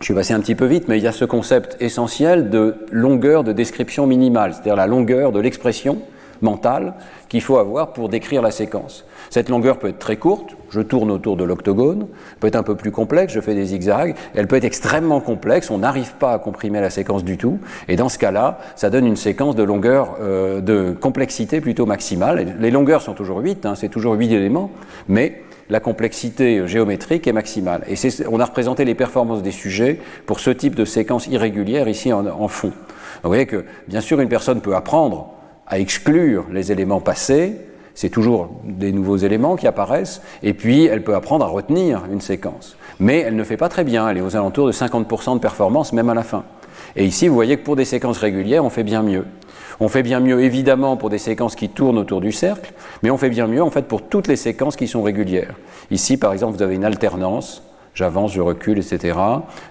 Je 0.00 0.06
suis 0.06 0.14
passé 0.14 0.34
un 0.34 0.40
petit 0.40 0.56
peu 0.56 0.64
vite, 0.64 0.88
mais 0.88 0.98
il 0.98 1.04
y 1.04 1.06
a 1.06 1.12
ce 1.12 1.24
concept 1.24 1.76
essentiel 1.80 2.50
de 2.50 2.74
longueur 2.90 3.44
de 3.44 3.52
description 3.52 4.06
minimale, 4.06 4.52
c'est-à-dire 4.52 4.76
la 4.76 4.88
longueur 4.88 5.30
de 5.30 5.38
l'expression 5.38 5.98
mentale 6.42 6.94
qu'il 7.28 7.40
faut 7.40 7.58
avoir 7.58 7.92
pour 7.92 8.08
décrire 8.08 8.42
la 8.42 8.50
séquence. 8.50 9.04
Cette 9.30 9.48
longueur 9.48 9.78
peut 9.78 9.88
être 9.88 9.98
très 9.98 10.16
courte, 10.16 10.56
je 10.70 10.80
tourne 10.80 11.10
autour 11.10 11.36
de 11.36 11.44
l'octogone, 11.44 12.08
peut 12.40 12.48
être 12.48 12.56
un 12.56 12.62
peu 12.62 12.74
plus 12.74 12.90
complexe, 12.90 13.32
je 13.32 13.40
fais 13.40 13.54
des 13.54 13.66
zigzags, 13.66 14.14
elle 14.34 14.46
peut 14.46 14.56
être 14.56 14.64
extrêmement 14.64 15.20
complexe, 15.20 15.70
on 15.70 15.78
n'arrive 15.78 16.14
pas 16.14 16.34
à 16.34 16.38
comprimer 16.38 16.80
la 16.80 16.90
séquence 16.90 17.24
du 17.24 17.38
tout, 17.38 17.58
et 17.88 17.96
dans 17.96 18.08
ce 18.08 18.18
cas-là, 18.18 18.58
ça 18.76 18.90
donne 18.90 19.06
une 19.06 19.16
séquence 19.16 19.56
de 19.56 19.62
longueur, 19.62 20.16
euh, 20.20 20.60
de 20.60 20.92
complexité 20.92 21.60
plutôt 21.60 21.86
maximale. 21.86 22.56
Les 22.58 22.70
longueurs 22.70 23.02
sont 23.02 23.14
toujours 23.14 23.38
8, 23.38 23.68
c'est 23.74 23.88
toujours 23.88 24.14
8 24.14 24.32
éléments, 24.32 24.70
mais 25.08 25.42
la 25.70 25.80
complexité 25.80 26.68
géométrique 26.68 27.26
est 27.26 27.32
maximale. 27.32 27.84
Et 27.88 27.94
on 28.30 28.40
a 28.40 28.44
représenté 28.44 28.84
les 28.84 28.94
performances 28.94 29.42
des 29.42 29.52
sujets 29.52 29.98
pour 30.26 30.40
ce 30.40 30.50
type 30.50 30.74
de 30.74 30.84
séquence 30.84 31.26
irrégulière 31.28 31.88
ici 31.88 32.12
en, 32.12 32.48
fond. 32.48 32.72
Vous 33.22 33.28
voyez 33.28 33.46
que, 33.46 33.64
bien 33.88 34.00
sûr, 34.00 34.20
une 34.20 34.28
personne 34.28 34.60
peut 34.60 34.76
apprendre 34.76 35.32
à 35.72 35.78
exclure 35.78 36.44
les 36.52 36.70
éléments 36.70 37.00
passés, 37.00 37.56
c'est 37.94 38.10
toujours 38.10 38.50
des 38.62 38.92
nouveaux 38.92 39.16
éléments 39.16 39.56
qui 39.56 39.66
apparaissent, 39.66 40.20
et 40.42 40.52
puis 40.52 40.84
elle 40.84 41.02
peut 41.02 41.14
apprendre 41.14 41.46
à 41.46 41.48
retenir 41.48 42.02
une 42.12 42.20
séquence. 42.20 42.76
Mais 43.00 43.20
elle 43.20 43.36
ne 43.36 43.42
fait 43.42 43.56
pas 43.56 43.70
très 43.70 43.82
bien, 43.82 44.06
elle 44.06 44.18
est 44.18 44.22
aux 44.22 44.36
alentours 44.36 44.66
de 44.66 44.72
50% 44.72 45.34
de 45.34 45.38
performance, 45.38 45.94
même 45.94 46.10
à 46.10 46.14
la 46.14 46.24
fin. 46.24 46.44
Et 46.94 47.06
ici, 47.06 47.26
vous 47.26 47.34
voyez 47.34 47.56
que 47.56 47.64
pour 47.64 47.74
des 47.74 47.86
séquences 47.86 48.18
régulières, 48.18 48.66
on 48.66 48.68
fait 48.68 48.82
bien 48.82 49.02
mieux. 49.02 49.24
On 49.80 49.88
fait 49.88 50.02
bien 50.02 50.20
mieux 50.20 50.42
évidemment 50.42 50.98
pour 50.98 51.08
des 51.08 51.16
séquences 51.16 51.56
qui 51.56 51.70
tournent 51.70 51.96
autour 51.96 52.20
du 52.20 52.32
cercle, 52.32 52.74
mais 53.02 53.10
on 53.10 53.16
fait 53.16 53.30
bien 53.30 53.46
mieux 53.46 53.62
en 53.62 53.70
fait 53.70 53.88
pour 53.88 54.02
toutes 54.02 54.28
les 54.28 54.36
séquences 54.36 54.76
qui 54.76 54.86
sont 54.86 55.02
régulières. 55.02 55.54
Ici, 55.90 56.18
par 56.18 56.34
exemple, 56.34 56.58
vous 56.58 56.62
avez 56.62 56.74
une 56.74 56.84
alternance, 56.84 57.62
j'avance, 57.94 58.34
je 58.34 58.42
recule, 58.42 58.78
etc. 58.78 59.18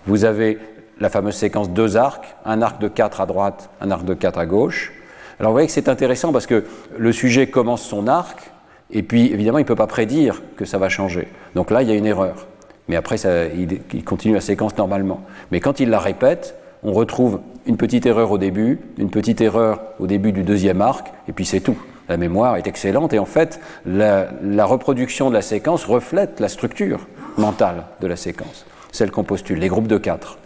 Vous 0.08 0.26
avez 0.26 0.58
la 1.00 1.10
fameuse 1.10 1.36
séquence 1.36 1.70
deux 1.70 1.96
arcs, 1.96 2.26
un 2.44 2.64
arc 2.64 2.82
de 2.82 2.88
4 2.88 3.22
à 3.22 3.28
droite, 3.28 3.70
un 3.82 3.92
arc 3.92 4.04
de 4.04 4.16
4 4.16 4.40
à 4.40 4.48
gauche. 4.48 4.94
Alors 5.42 5.54
vous 5.54 5.56
voyez 5.56 5.66
que 5.66 5.74
c'est 5.74 5.90
intéressant 5.90 6.32
parce 6.32 6.46
que 6.46 6.66
le 6.96 7.12
sujet 7.12 7.48
commence 7.48 7.82
son 7.82 8.06
arc, 8.06 8.52
et 8.92 9.02
puis 9.02 9.34
évidemment 9.34 9.58
il 9.58 9.64
ne 9.64 9.68
peut 9.68 9.76
pas 9.76 9.88
prédire 9.88 10.44
que 10.56 10.66
ça 10.66 10.78
va 10.78 10.88
changer. 10.88 11.28
Donc 11.56 11.72
là, 11.72 11.82
il 11.82 11.90
y 11.90 11.92
a 11.92 11.96
une 11.96 12.06
erreur. 12.06 12.46
Mais 12.88 12.96
après, 12.96 13.18
ça, 13.18 13.46
il, 13.46 14.04
continue 14.04 14.36
la 14.36 14.42
séquence 14.42 14.78
normalement. 14.78 15.22
Mais 15.52 15.60
quand 15.60 15.80
il 15.80 15.90
la 15.90 15.98
répète, 15.98 16.54
on 16.84 16.94
retrouve 16.94 17.40
une 17.66 17.76
petite 17.76 18.06
erreur 18.06 18.30
au 18.30 18.38
début, 18.38 18.82
une 19.00 19.10
petite 19.10 19.42
erreur 19.42 19.82
au 19.98 20.06
début 20.06 20.32
du 20.32 20.44
deuxième 20.44 20.80
arc, 20.80 21.12
et 21.28 21.32
puis 21.32 21.46
c'est 21.46 21.62
tout. 21.62 21.78
La 22.08 22.18
mémoire 22.18 22.58
est 22.58 22.68
excellente 22.68 23.12
et 23.14 23.18
en 23.18 23.26
fait, 23.26 23.60
la, 23.88 24.28
reproduction 24.66 25.30
de 25.30 25.34
la 25.34 25.42
séquence 25.42 25.86
reflète 25.86 26.40
la 26.40 26.50
structure 26.50 27.08
mentale 27.38 27.86
de 28.00 28.06
la 28.06 28.16
séquence, 28.16 28.68
celle 28.92 29.10
qu'on 29.10 29.24
postule, 29.24 29.58
les 29.58 29.70
groupes 29.70 29.88
de 29.88 29.98
4. 29.98 30.38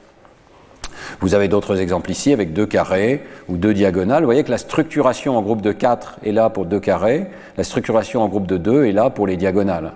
Vous 1.22 1.36
avez 1.36 1.48
d'autres 1.48 1.80
exemples 1.80 2.12
ici 2.12 2.34
avec 2.34 2.54
deux 2.54 2.66
carrés 2.66 3.24
ou 3.48 3.58
deux 3.58 3.74
diagonales. 3.74 4.24
Vous 4.24 4.28
voyez 4.28 4.44
que 4.44 4.52
la 4.52 4.58
structuration 4.58 5.38
en 5.38 5.42
groupe 5.42 5.62
de 5.62 5.72
4 5.72 6.20
est 6.26 6.32
là 6.32 6.50
pour 6.50 6.66
deux 6.66 6.80
carrés, 6.80 7.28
la 7.58 7.64
structuration 7.64 8.22
en 8.22 8.28
groupe 8.28 8.48
de 8.48 8.58
2 8.58 8.86
est 8.86 8.92
là 8.92 9.10
pour 9.10 9.28
les 9.28 9.38
diagonales 9.38 9.92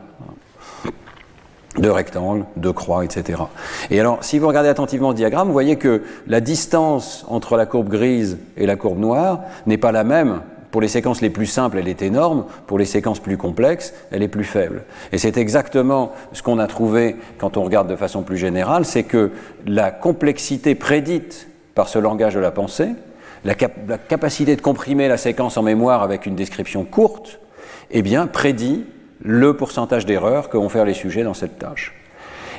deux 1.77 1.91
rectangles, 1.91 2.45
deux 2.57 2.73
croix, 2.73 3.05
etc. 3.05 3.41
Et 3.89 3.99
alors, 3.99 4.17
si 4.21 4.39
vous 4.39 4.47
regardez 4.47 4.69
attentivement 4.69 5.09
le 5.09 5.15
diagramme, 5.15 5.47
vous 5.47 5.53
voyez 5.53 5.77
que 5.77 6.03
la 6.27 6.41
distance 6.41 7.25
entre 7.29 7.57
la 7.57 7.65
courbe 7.65 7.89
grise 7.89 8.37
et 8.57 8.65
la 8.65 8.75
courbe 8.75 8.99
noire 8.99 9.41
n'est 9.65 9.77
pas 9.77 9.91
la 9.91 10.03
même. 10.03 10.41
Pour 10.71 10.81
les 10.81 10.87
séquences 10.87 11.21
les 11.21 11.29
plus 11.29 11.47
simples, 11.47 11.77
elle 11.79 11.87
est 11.87 12.01
énorme. 12.01 12.45
Pour 12.67 12.77
les 12.77 12.85
séquences 12.85 13.19
plus 13.19 13.37
complexes, 13.37 13.93
elle 14.11 14.21
est 14.21 14.27
plus 14.27 14.43
faible. 14.43 14.83
Et 15.11 15.17
c'est 15.17 15.37
exactement 15.37 16.11
ce 16.31 16.43
qu'on 16.43 16.59
a 16.59 16.67
trouvé 16.67 17.15
quand 17.39 17.57
on 17.57 17.63
regarde 17.63 17.89
de 17.89 17.95
façon 17.95 18.21
plus 18.21 18.37
générale, 18.37 18.85
c'est 18.85 19.03
que 19.03 19.31
la 19.65 19.91
complexité 19.91 20.75
prédite 20.75 21.47
par 21.73 21.87
ce 21.87 21.97
langage 21.97 22.35
de 22.35 22.39
la 22.39 22.51
pensée, 22.51 22.89
la, 23.45 23.55
cap 23.55 23.73
la 23.87 23.97
capacité 23.97 24.55
de 24.55 24.61
comprimer 24.61 25.07
la 25.07 25.17
séquence 25.17 25.57
en 25.57 25.63
mémoire 25.63 26.03
avec 26.03 26.25
une 26.25 26.35
description 26.35 26.83
courte, 26.83 27.39
eh 27.89 28.01
bien, 28.01 28.27
prédit 28.27 28.85
le 29.21 29.55
pourcentage 29.55 30.05
d'erreurs 30.05 30.49
que 30.49 30.57
vont 30.57 30.69
faire 30.69 30.85
les 30.85 30.93
sujets 30.93 31.23
dans 31.23 31.33
cette 31.33 31.57
tâche. 31.57 31.93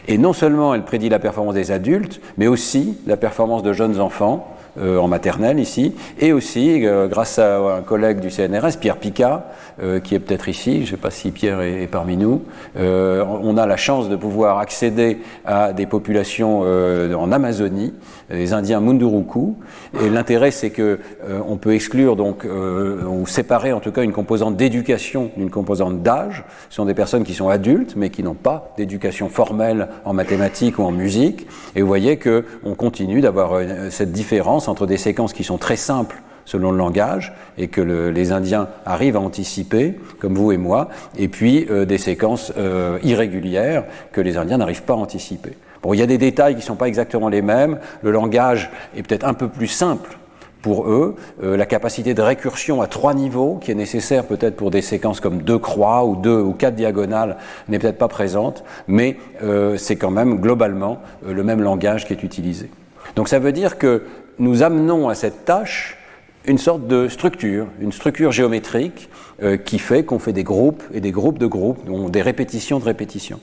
Et 0.08 0.18
non 0.18 0.32
seulement 0.32 0.74
elle 0.74 0.84
prédit 0.84 1.08
la 1.08 1.18
performance 1.18 1.54
des 1.54 1.70
adultes, 1.70 2.20
mais 2.38 2.46
aussi 2.46 2.98
la 3.06 3.16
performance 3.16 3.62
de 3.62 3.72
jeunes 3.72 4.00
enfants 4.00 4.56
euh, 4.78 4.98
en 4.98 5.08
maternelle 5.08 5.58
ici, 5.58 5.96
et 6.20 6.32
aussi, 6.32 6.86
euh, 6.86 7.08
grâce 7.08 7.40
à 7.40 7.58
un 7.58 7.80
collègue 7.82 8.20
du 8.20 8.30
CNRS, 8.30 8.78
Pierre 8.80 8.98
Picat, 8.98 9.46
euh, 9.82 9.98
qui 9.98 10.14
est 10.14 10.20
peut-être 10.20 10.48
ici, 10.48 10.76
je 10.76 10.80
ne 10.82 10.86
sais 10.86 10.96
pas 10.96 11.10
si 11.10 11.32
Pierre 11.32 11.60
est, 11.60 11.88
parmi 11.88 12.16
nous, 12.16 12.42
on 12.76 13.56
a 13.56 13.66
la 13.66 13.76
chance 13.76 14.08
de 14.08 14.14
pouvoir 14.14 14.58
accéder 14.58 15.18
à 15.44 15.72
des 15.72 15.86
populations 15.86 16.60
en 16.60 17.32
Amazonie, 17.32 17.92
les 18.30 18.52
Indiens 18.52 18.80
Munduruku, 18.80 19.56
et 20.00 20.08
l'intérêt 20.08 20.50
c'est 20.50 20.70
que 20.70 20.98
on 21.46 21.56
peut 21.56 21.74
exclure 21.74 22.16
donc 22.16 22.44
ou 22.44 23.26
séparer 23.26 23.72
en 23.72 23.80
tout 23.80 23.92
cas 23.92 24.02
une 24.02 24.12
composante 24.12 24.56
d'éducation 24.56 25.30
d'une 25.36 25.50
composante 25.50 26.02
d'âge. 26.02 26.44
Ce 26.68 26.76
sont 26.76 26.84
des 26.84 26.94
personnes 26.94 27.24
qui 27.24 27.34
sont 27.34 27.48
adultes 27.48 27.94
mais 27.96 28.10
qui 28.10 28.22
n'ont 28.22 28.34
pas 28.34 28.72
d'éducation 28.76 29.28
formelle 29.28 29.88
en 30.04 30.12
mathématiques 30.12 30.78
ou 30.78 30.82
en 30.82 30.92
musique, 30.92 31.46
et 31.74 31.82
vous 31.82 31.88
voyez 31.88 32.16
que 32.16 32.44
on 32.64 32.74
continue 32.74 33.20
d'avoir 33.20 33.60
cette 33.90 34.12
différence 34.12 34.68
entre 34.68 34.86
des 34.86 34.96
séquences 34.96 35.32
qui 35.32 35.44
sont 35.44 35.58
très 35.58 35.76
simples 35.76 36.22
selon 36.44 36.72
le 36.72 36.78
langage, 36.78 37.32
et 37.58 37.68
que 37.68 37.80
le, 37.80 38.10
les 38.10 38.32
Indiens 38.32 38.68
arrivent 38.84 39.16
à 39.16 39.20
anticiper, 39.20 40.00
comme 40.18 40.34
vous 40.34 40.50
et 40.50 40.56
moi, 40.56 40.88
et 41.16 41.28
puis 41.28 41.66
euh, 41.70 41.84
des 41.84 41.98
séquences 41.98 42.52
euh, 42.56 42.98
irrégulières 43.04 43.84
que 44.10 44.20
les 44.20 44.36
Indiens 44.36 44.58
n'arrivent 44.58 44.82
pas 44.82 44.94
à 44.94 44.96
anticiper. 44.96 45.52
Bon, 45.82 45.94
il 45.94 46.00
y 46.00 46.02
a 46.02 46.06
des 46.06 46.18
détails 46.18 46.54
qui 46.54 46.60
ne 46.60 46.64
sont 46.64 46.76
pas 46.76 46.88
exactement 46.88 47.28
les 47.28 47.42
mêmes, 47.42 47.78
le 48.02 48.10
langage 48.10 48.70
est 48.96 49.02
peut-être 49.02 49.26
un 49.26 49.34
peu 49.34 49.48
plus 49.48 49.66
simple 49.66 50.18
pour 50.62 50.90
eux, 50.90 51.16
euh, 51.42 51.56
la 51.56 51.64
capacité 51.64 52.12
de 52.12 52.20
récursion 52.20 52.82
à 52.82 52.86
trois 52.86 53.14
niveaux, 53.14 53.58
qui 53.62 53.70
est 53.70 53.74
nécessaire 53.74 54.24
peut-être 54.24 54.56
pour 54.56 54.70
des 54.70 54.82
séquences 54.82 55.18
comme 55.18 55.40
deux 55.40 55.58
croix 55.58 56.04
ou 56.04 56.16
deux 56.16 56.38
ou 56.38 56.52
quatre 56.52 56.74
diagonales, 56.74 57.38
n'est 57.68 57.78
peut-être 57.78 57.96
pas 57.96 58.08
présente, 58.08 58.62
mais 58.86 59.16
euh, 59.42 59.78
c'est 59.78 59.96
quand 59.96 60.10
même 60.10 60.38
globalement 60.38 61.00
euh, 61.26 61.32
le 61.32 61.42
même 61.42 61.62
langage 61.62 62.06
qui 62.06 62.12
est 62.12 62.22
utilisé. 62.22 62.68
Donc 63.16 63.28
ça 63.28 63.38
veut 63.38 63.52
dire 63.52 63.78
que 63.78 64.02
nous 64.38 64.62
amenons 64.62 65.08
à 65.08 65.14
cette 65.14 65.46
tâche 65.46 65.96
une 66.46 66.58
sorte 66.58 66.86
de 66.86 67.08
structure, 67.08 67.66
une 67.80 67.92
structure 67.92 68.32
géométrique 68.32 69.10
euh, 69.42 69.56
qui 69.56 69.78
fait 69.78 70.04
qu'on 70.04 70.18
fait 70.18 70.32
des 70.32 70.44
groupes 70.44 70.82
et 70.92 71.00
des 71.00 71.10
groupes 71.10 71.38
de 71.38 71.46
groupes, 71.46 71.84
donc 71.86 72.10
des 72.10 72.22
répétitions 72.22 72.78
de 72.78 72.84
répétitions. 72.84 73.40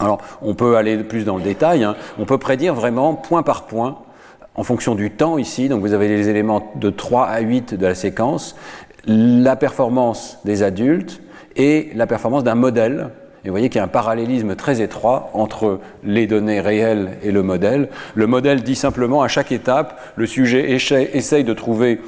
Alors, 0.00 0.18
on 0.42 0.54
peut 0.54 0.76
aller 0.76 0.96
plus 0.98 1.24
dans 1.24 1.36
le 1.36 1.42
détail, 1.42 1.84
hein. 1.84 1.94
on 2.18 2.24
peut 2.24 2.38
prédire 2.38 2.74
vraiment 2.74 3.14
point 3.14 3.42
par 3.42 3.66
point, 3.66 3.98
en 4.54 4.64
fonction 4.64 4.94
du 4.94 5.10
temps 5.10 5.38
ici, 5.38 5.68
donc 5.68 5.82
vous 5.82 5.92
avez 5.92 6.08
les 6.08 6.28
éléments 6.28 6.72
de 6.74 6.90
3 6.90 7.26
à 7.26 7.40
8 7.40 7.74
de 7.74 7.86
la 7.86 7.94
séquence, 7.94 8.56
la 9.06 9.56
performance 9.56 10.38
des 10.44 10.62
adultes 10.62 11.20
et 11.54 11.90
la 11.94 12.06
performance 12.06 12.44
d'un 12.44 12.54
modèle 12.54 13.10
et 13.44 13.48
vous 13.48 13.52
voyez 13.52 13.70
qu'il 13.70 13.78
y 13.78 13.80
a 13.80 13.84
un 13.84 13.88
parallélisme 13.88 14.54
très 14.54 14.82
étroit 14.82 15.30
entre 15.32 15.80
les 16.04 16.26
données 16.26 16.60
réelles 16.60 17.16
et 17.22 17.32
le 17.32 17.42
modèle. 17.42 17.88
Le 18.14 18.26
modèle 18.26 18.62
dit 18.62 18.74
simplement 18.74 19.22
à 19.22 19.28
chaque 19.28 19.50
étape, 19.50 19.98
le 20.16 20.26
sujet 20.26 20.70
essaye 20.70 21.44
de 21.44 21.54
trouver 21.54 22.00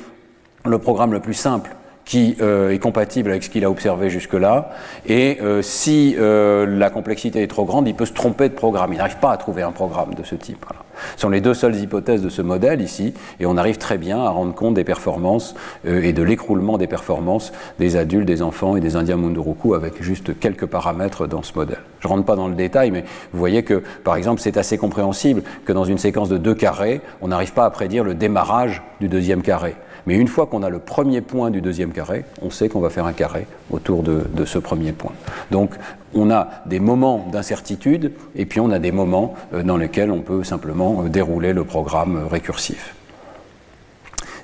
le 0.67 0.79
programme 0.79 1.13
le 1.13 1.21
plus 1.21 1.35
simple 1.35 1.71
qui 2.05 2.37
euh, 2.41 2.71
est 2.71 2.79
compatible 2.79 3.31
avec 3.31 3.43
ce 3.43 3.51
qu'il 3.51 3.65
a 3.65 3.71
observé 3.71 4.11
jusque-là. 4.11 4.71
Et 5.07 5.39
euh, 5.41 5.63
si 5.63 6.17
euh, 6.19 6.67
la 6.67 6.91
complexité 6.91 7.43
est 7.43 7.49
trop 7.49 7.65
grande, 7.65 7.89
il 7.89 7.95
peut 7.95 8.07
se 8.07 8.13
tromper 8.13 8.49
de 8.49 8.55
programme. 8.55 8.93
Il 8.93 8.99
n'arrive 8.99 9.19
pas 9.19 9.33
à 9.33 9.37
trouver 9.37 9.63
un 9.63 9.73
programme 9.73 10.15
de 10.15 10.23
ce 10.23 10.35
type. 10.35 10.65
Voilà. 10.69 10.83
Ce 11.17 11.23
sont 11.23 11.29
les 11.29 11.41
deux 11.41 11.55
seules 11.55 11.77
hypothèses 11.77 12.23
de 12.23 12.29
ce 12.29 12.43
modèle 12.43 12.81
ici, 12.81 13.15
et 13.41 13.47
on 13.47 13.57
arrive 13.57 13.79
très 13.79 13.99
bien 13.99 14.19
à 14.19 14.29
rendre 14.29 14.55
compte 14.55 14.75
des 14.75 14.85
performances 14.85 15.55
euh, 15.87 16.03
et 16.03 16.13
de 16.13 16.23
l'écroulement 16.23 16.79
des 16.79 16.87
performances 16.87 17.53
des 17.79 17.97
adultes, 17.97 18.27
des 18.27 18.43
enfants 18.43 18.77
et 18.77 18.81
des 18.81 18.97
Indiens 18.97 19.17
Munduruku 19.17 19.75
avec 19.75 20.03
juste 20.03 20.39
quelques 20.39 20.67
paramètres 20.67 21.27
dans 21.27 21.43
ce 21.43 21.53
modèle. 21.55 21.81
Je 22.01 22.09
ne 22.09 22.13
rentre 22.13 22.25
pas 22.25 22.37
dans 22.37 22.49
le 22.49 22.55
détail, 22.55 22.91
mais 22.91 23.05
vous 23.33 23.39
voyez 23.39 23.63
que, 23.63 23.83
par 24.05 24.17
exemple, 24.17 24.41
c'est 24.41 24.57
assez 24.57 24.79
compréhensible 24.79 25.43
que 25.65 25.73
dans 25.73 25.85
une 25.85 25.99
séquence 25.99 26.29
de 26.29 26.39
deux 26.39 26.55
carrés, 26.55 27.01
on 27.21 27.29
n'arrive 27.29 27.53
pas 27.53 27.65
à 27.65 27.71
prédire 27.71 28.05
le 28.05 28.15
démarrage 28.15 28.83
du 29.01 29.09
deuxième 29.09 29.43
carré. 29.43 29.77
Mais 30.07 30.17
une 30.17 30.29
fois 30.29 30.47
qu'on 30.47 30.63
a 30.63 30.71
le 30.71 30.79
premier 30.79 31.21
point 31.21 31.51
du 31.51 31.61
deuxième 31.61 31.93
carré, 31.93 32.25
on 32.41 32.51
sait 32.51 32.69
qu'on 32.69 32.81
va 32.81 32.91
faire 32.91 33.07
un 33.07 33.13
carré 33.13 33.47
autour 33.71 34.03
de, 34.03 34.45
ce 34.45 34.59
premier 34.59 34.93
point. 34.93 35.13
Donc 35.51 35.75
on 36.15 36.31
a 36.31 36.49
des 36.67 36.81
moments 36.81 37.29
d'incertitude 37.31 38.13
et 38.35 38.45
puis 38.45 38.61
on 38.61 38.71
a 38.71 38.79
des 38.79 38.93
moments 38.93 39.35
euh, 39.55 39.63
dans 39.63 39.77
lesquels 39.77 40.11
on 40.11 40.21
peut 40.21 40.45
simplement 40.45 41.05
euh, 41.05 41.09
dérouler 41.09 41.53
le 41.53 41.65
programme 41.65 42.17
euh, 42.17 42.27
récursif. 42.27 42.95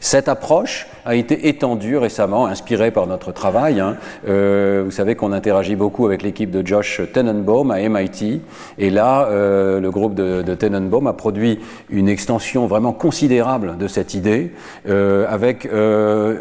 Cette 0.00 0.28
approche 0.28 0.86
a 1.04 1.14
été 1.14 1.48
étendue 1.48 1.96
récemment, 1.96 2.46
inspirée 2.46 2.90
par 2.90 3.06
notre 3.06 3.32
travail. 3.32 3.80
Hein. 3.80 3.96
Euh, 4.28 4.82
vous 4.84 4.90
savez 4.90 5.14
qu'on 5.14 5.32
interagit 5.32 5.74
beaucoup 5.74 6.06
avec 6.06 6.22
l'équipe 6.22 6.50
de 6.50 6.64
Josh 6.66 7.00
Tenenbaum 7.12 7.70
à 7.70 7.80
MIT. 7.88 8.40
Et 8.78 8.90
là, 8.90 9.26
euh, 9.26 9.80
le 9.80 9.90
groupe 9.90 10.14
de, 10.14 10.42
Tenenbaum 10.54 11.06
a 11.06 11.12
produit 11.12 11.58
une 11.90 12.08
extension 12.08 12.66
vraiment 12.66 12.92
considérable 12.92 13.76
de 13.78 13.88
cette 13.88 14.14
idée, 14.14 14.52
euh, 14.88 15.26
avec 15.28 15.68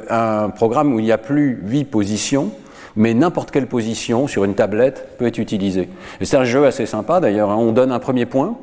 un 0.09 0.49
programme 0.49 0.93
où 0.93 0.99
il 0.99 1.05
n'y 1.05 1.11
a 1.11 1.17
plus 1.17 1.59
huit 1.63 1.85
positions, 1.85 2.51
mais 2.95 3.13
n'importe 3.13 3.51
quelle 3.51 3.67
position 3.67 4.27
sur 4.27 4.43
une 4.43 4.55
tablette 4.55 5.17
peut 5.17 5.27
être 5.27 5.37
utilisée. 5.37 5.89
C'est 6.21 6.37
un 6.37 6.43
jeu 6.43 6.65
assez 6.65 6.85
sympa 6.85 7.19
d'ailleurs. 7.19 7.51
Hein. 7.51 7.57
On 7.57 7.71
donne 7.71 7.91
un 7.91 7.99
premier 7.99 8.25
point, 8.25 8.57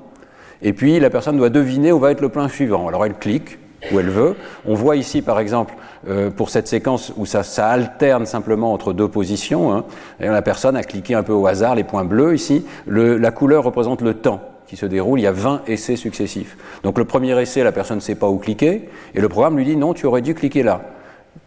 et 0.63 0.73
puis 0.73 0.99
la 1.01 1.11
personne 1.11 1.37
doit 1.37 1.51
deviner 1.51 1.93
où 1.93 1.99
va 1.99 2.11
être 2.11 2.21
le 2.21 2.29
point 2.29 2.49
suivant. 2.49 2.89
Alors 2.89 3.05
elle 3.05 3.15
clique 3.15 3.59
où 3.93 4.01
elle 4.01 4.11
veut. 4.11 4.37
On 4.67 4.75
voit 4.75 4.97
ici, 4.97 5.23
par 5.23 5.39
exemple, 5.39 5.75
euh, 6.09 6.31
pour 6.31 6.51
cette 6.51 6.69
séquence 6.69 7.13
où 7.17 7.27
ça, 7.27 7.43
ça, 7.43 7.69
alterne 7.69 8.27
simplement 8.27 8.73
entre 8.73 8.93
deux 8.93 9.09
positions, 9.09 9.73
hein, 9.73 9.85
la 10.21 10.43
personne 10.43 10.77
a 10.77 10.83
cliqué 10.83 11.15
un 11.15 11.23
peu 11.23 11.33
au 11.33 11.47
hasard, 11.47 11.75
les 11.75 11.85
points 11.85 12.05
bleus 12.05 12.35
ici, 12.35 12.65
le, 12.87 13.17
la 13.17 13.31
couleur 13.31 13.65
représente 13.65 14.03
le 14.03 14.15
temps 14.15 14.41
qui 14.67 14.77
se 14.77 14.87
déroule, 14.87 15.21
il 15.21 15.25
y 15.25 15.27
a 15.27 15.33
20 15.33 15.63
essais 15.67 15.97
successifs. 15.97 16.57
Donc 16.83 16.99
le 16.99 17.05
premier 17.05 17.39
essai, 17.41 17.63
la 17.63 17.73
personne 17.73 17.99
ne 17.99 18.03
sait 18.03 18.15
pas 18.15 18.29
où 18.29 18.39
cliquer, 18.39 18.89
et 19.15 19.21
le 19.21 19.29
programme 19.29 19.57
lui 19.57 19.65
dit 19.65 19.77
non, 19.77 19.95
tu 19.95 20.07
aurais 20.07 20.23
dû 20.23 20.35
cliquer 20.35 20.63
là 20.63 20.81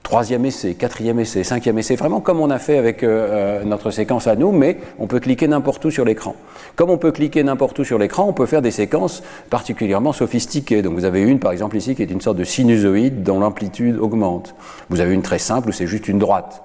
troisième 0.03 0.45
essai, 0.45 0.75
quatrième 0.75 1.19
essai, 1.19 1.43
cinquième 1.43 1.77
essai, 1.77 1.95
vraiment 1.95 2.21
comme 2.21 2.39
on 2.39 2.49
a 2.49 2.59
fait 2.59 2.77
avec 2.77 3.03
euh, 3.03 3.63
notre 3.65 3.91
séquence 3.91 4.27
à 4.27 4.35
nous, 4.37 4.53
mais 4.53 4.77
on 4.99 5.07
peut 5.07 5.19
cliquer 5.19 5.47
n'importe 5.49 5.83
où 5.83 5.91
sur 5.91 6.05
l'écran. 6.05 6.35
Comme 6.77 6.89
on 6.89 6.97
peut 6.97 7.11
cliquer 7.11 7.43
n'importe 7.43 7.79
où 7.79 7.83
sur 7.83 7.97
l'écran, 7.97 8.25
on 8.27 8.33
peut 8.33 8.45
faire 8.45 8.61
des 8.61 8.71
séquences 8.71 9.21
particulièrement 9.49 10.13
sophistiquées. 10.13 10.81
Donc 10.81 10.93
vous 10.93 11.03
avez 11.03 11.21
une 11.21 11.39
par 11.39 11.51
exemple 11.51 11.75
ici 11.75 11.93
qui 11.93 12.03
est 12.03 12.11
une 12.11 12.21
sorte 12.21 12.37
de 12.37 12.45
sinusoïde 12.45 13.23
dont 13.23 13.39
l'amplitude 13.39 13.97
augmente. 13.99 14.55
Vous 14.89 15.01
avez 15.01 15.13
une 15.13 15.23
très 15.23 15.39
simple 15.39 15.69
où 15.69 15.71
c'est 15.73 15.87
juste 15.87 16.07
une 16.07 16.19
droite. 16.19 16.63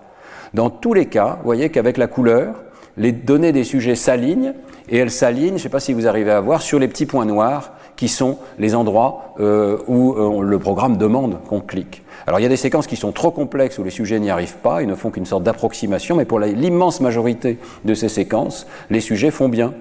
Dans 0.54 0.70
tous 0.70 0.94
les 0.94 1.06
cas, 1.06 1.38
vous 1.40 1.46
voyez 1.46 1.70
qu'avec 1.70 1.96
la 1.96 2.06
couleur, 2.06 2.54
les 2.96 3.10
données 3.10 3.52
des 3.52 3.64
sujets 3.64 3.96
s'alignent 3.96 4.52
et 4.88 4.98
elles 4.98 5.10
s'alignent, 5.10 5.48
je 5.48 5.54
ne 5.54 5.58
sais 5.58 5.68
pas 5.68 5.80
si 5.80 5.92
vous 5.92 6.06
arrivez 6.06 6.30
à 6.30 6.40
voir, 6.40 6.62
sur 6.62 6.78
les 6.78 6.88
petits 6.88 7.06
points 7.06 7.24
noirs 7.24 7.72
qui 7.96 8.08
sont 8.08 8.38
les 8.58 8.74
endroits 8.74 9.34
euh, 9.40 9.78
où 9.86 10.12
euh, 10.12 10.42
le 10.42 10.58
programme 10.58 10.96
demande 10.96 11.38
qu'on 11.48 11.60
clique. 11.60 12.02
Alors 12.26 12.40
il 12.40 12.42
y 12.42 12.46
a 12.46 12.48
des 12.48 12.56
séquences 12.56 12.86
qui 12.86 12.96
sont 12.96 13.12
trop 13.12 13.30
complexes 13.30 13.78
où 13.78 13.84
les 13.84 13.90
sujets 13.90 14.20
n'y 14.20 14.30
arrivent 14.30 14.56
pas, 14.56 14.82
ils 14.82 14.88
ne 14.88 14.94
font 14.94 15.10
qu'une 15.10 15.26
sorte 15.26 15.42
d'approximation, 15.42 16.16
mais 16.16 16.24
pour 16.24 16.38
l'immense 16.40 17.00
majorité 17.00 17.58
de 17.84 17.94
ces 17.94 18.08
séquences, 18.08 18.66
les 18.90 19.00
sujets 19.00 19.30
font 19.30 19.48
bien 19.48 19.74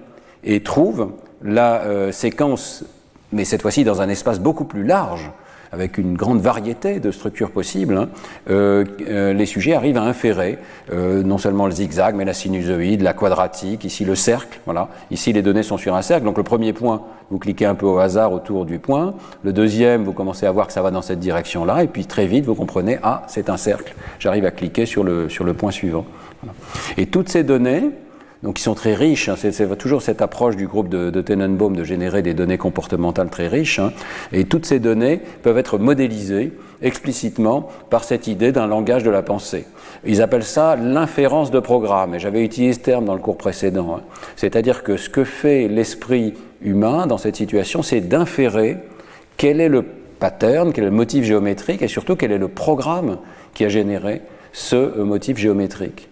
et 0.43 0.61
trouvent 0.61 1.11
la 1.43 1.81
euh, 1.81 2.11
séquence 2.11 2.83
mais 3.31 3.45
cette 3.45 3.61
fois-ci 3.61 3.83
dans 3.83 4.01
un 4.01 4.09
espace 4.09 4.39
beaucoup 4.39 4.65
plus 4.65 4.83
large, 4.83 5.31
avec 5.71 5.97
une 5.97 6.15
grande 6.15 6.41
variété 6.41 6.99
de 6.99 7.11
structures 7.11 7.51
possibles, 7.51 7.95
hein, 7.95 8.09
euh, 8.49 8.83
euh, 9.07 9.33
les 9.33 9.45
sujets 9.45 9.73
arrivent 9.73 9.97
à 9.97 10.03
inférer 10.03 10.57
euh, 10.91 11.23
non 11.23 11.37
seulement 11.37 11.65
le 11.65 11.71
zigzag, 11.71 12.15
mais 12.15 12.25
la 12.25 12.33
sinusoïde, 12.33 13.01
la 13.01 13.13
quadratique, 13.13 13.85
ici 13.85 14.03
le 14.03 14.15
cercle. 14.15 14.59
Voilà. 14.65 14.89
Ici, 15.11 15.31
les 15.31 15.41
données 15.41 15.63
sont 15.63 15.77
sur 15.77 15.95
un 15.95 16.01
cercle. 16.01 16.25
Donc 16.25 16.37
le 16.37 16.43
premier 16.43 16.73
point, 16.73 17.03
vous 17.29 17.39
cliquez 17.39 17.65
un 17.65 17.75
peu 17.75 17.85
au 17.85 17.99
hasard 17.99 18.33
autour 18.33 18.65
du 18.65 18.79
point. 18.79 19.13
Le 19.43 19.53
deuxième, 19.53 20.03
vous 20.03 20.13
commencez 20.13 20.45
à 20.45 20.51
voir 20.51 20.67
que 20.67 20.73
ça 20.73 20.81
va 20.81 20.91
dans 20.91 21.01
cette 21.01 21.19
direction-là. 21.19 21.83
Et 21.83 21.87
puis 21.87 22.05
très 22.05 22.27
vite, 22.27 22.45
vous 22.45 22.55
comprenez, 22.55 22.99
ah, 23.03 23.23
c'est 23.27 23.49
un 23.49 23.57
cercle. 23.57 23.95
J'arrive 24.19 24.45
à 24.45 24.51
cliquer 24.51 24.85
sur 24.85 25.03
le, 25.03 25.29
sur 25.29 25.45
le 25.45 25.53
point 25.53 25.71
suivant. 25.71 26.05
Et 26.97 27.05
toutes 27.05 27.29
ces 27.29 27.43
données, 27.43 27.91
donc 28.43 28.59
ils 28.59 28.63
sont 28.63 28.73
très 28.73 28.95
riches. 28.95 29.29
Hein. 29.29 29.35
c'est 29.37 29.77
toujours 29.77 30.01
cette 30.01 30.21
approche 30.21 30.55
du 30.55 30.67
groupe 30.67 30.89
de, 30.89 31.21
Tenenbaum 31.21 31.75
de 31.75 31.83
générer 31.83 32.21
des 32.21 32.33
données 32.33 32.57
comportementales 32.57 33.29
très 33.29 33.47
riches. 33.47 33.79
Hein. 33.79 33.93
et 34.31 34.45
toutes 34.45 34.65
ces 34.65 34.79
données 34.79 35.21
peuvent 35.43 35.57
être 35.57 35.77
modélisées 35.77 36.53
explicitement 36.81 37.69
par 37.89 38.03
cette 38.03 38.27
idée 38.27 38.51
d'un 38.51 38.67
langage 38.67 39.03
de 39.03 39.11
la 39.11 39.21
pensée. 39.21 39.65
Ils 40.05 40.21
appellent 40.21 40.43
ça 40.43 40.75
l'inférence 40.75 41.51
de 41.51 41.59
programme. 41.59 42.15
Et 42.15 42.19
j'avais 42.19 42.43
utilisé 42.43 42.73
ce 42.73 42.79
terme 42.79 43.05
dans 43.05 43.13
le 43.13 43.19
cours 43.19 43.37
précédent. 43.37 43.97
Hein. 43.97 44.01
C'est-à-dire 44.35 44.83
que 44.83 44.97
ce 44.97 45.09
que 45.09 45.23
fait 45.23 45.67
l'esprit 45.67 46.33
humain 46.63 47.05
dans 47.05 47.19
cette 47.19 47.35
situation, 47.35 47.83
c'est 47.83 48.01
d'inférer 48.01 48.77
quel 49.37 49.61
est 49.61 49.69
le 49.69 49.85
pattern, 50.19 50.73
quel 50.73 50.85
est 50.85 50.89
le 50.89 50.95
motif 50.95 51.23
géométrique 51.23 51.81
et 51.81 51.87
surtout 51.87 52.15
quel 52.15 52.31
est 52.31 52.37
le 52.37 52.47
programme 52.47 53.17
qui 53.53 53.65
a 53.65 53.69
généré 53.69 54.21
ce 54.53 54.75
euh, 54.75 55.03
motif 55.03 55.37
géométrique. 55.37 56.10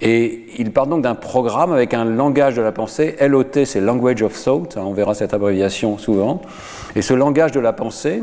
Et 0.00 0.46
il 0.58 0.72
part 0.72 0.86
donc 0.86 1.02
d'un 1.02 1.14
programme 1.14 1.72
avec 1.72 1.94
un 1.94 2.04
langage 2.04 2.56
de 2.56 2.62
la 2.62 2.72
pensée. 2.72 3.16
LOT, 3.20 3.64
c'est 3.64 3.80
Language 3.80 4.22
of 4.22 4.42
Thought, 4.42 4.76
hein, 4.76 4.82
on 4.84 4.92
verra 4.92 5.14
cette 5.14 5.34
abréviation 5.34 5.98
souvent. 5.98 6.42
Et 6.96 7.02
ce 7.02 7.14
langage 7.14 7.52
de 7.52 7.60
la 7.60 7.72
pensée, 7.72 8.22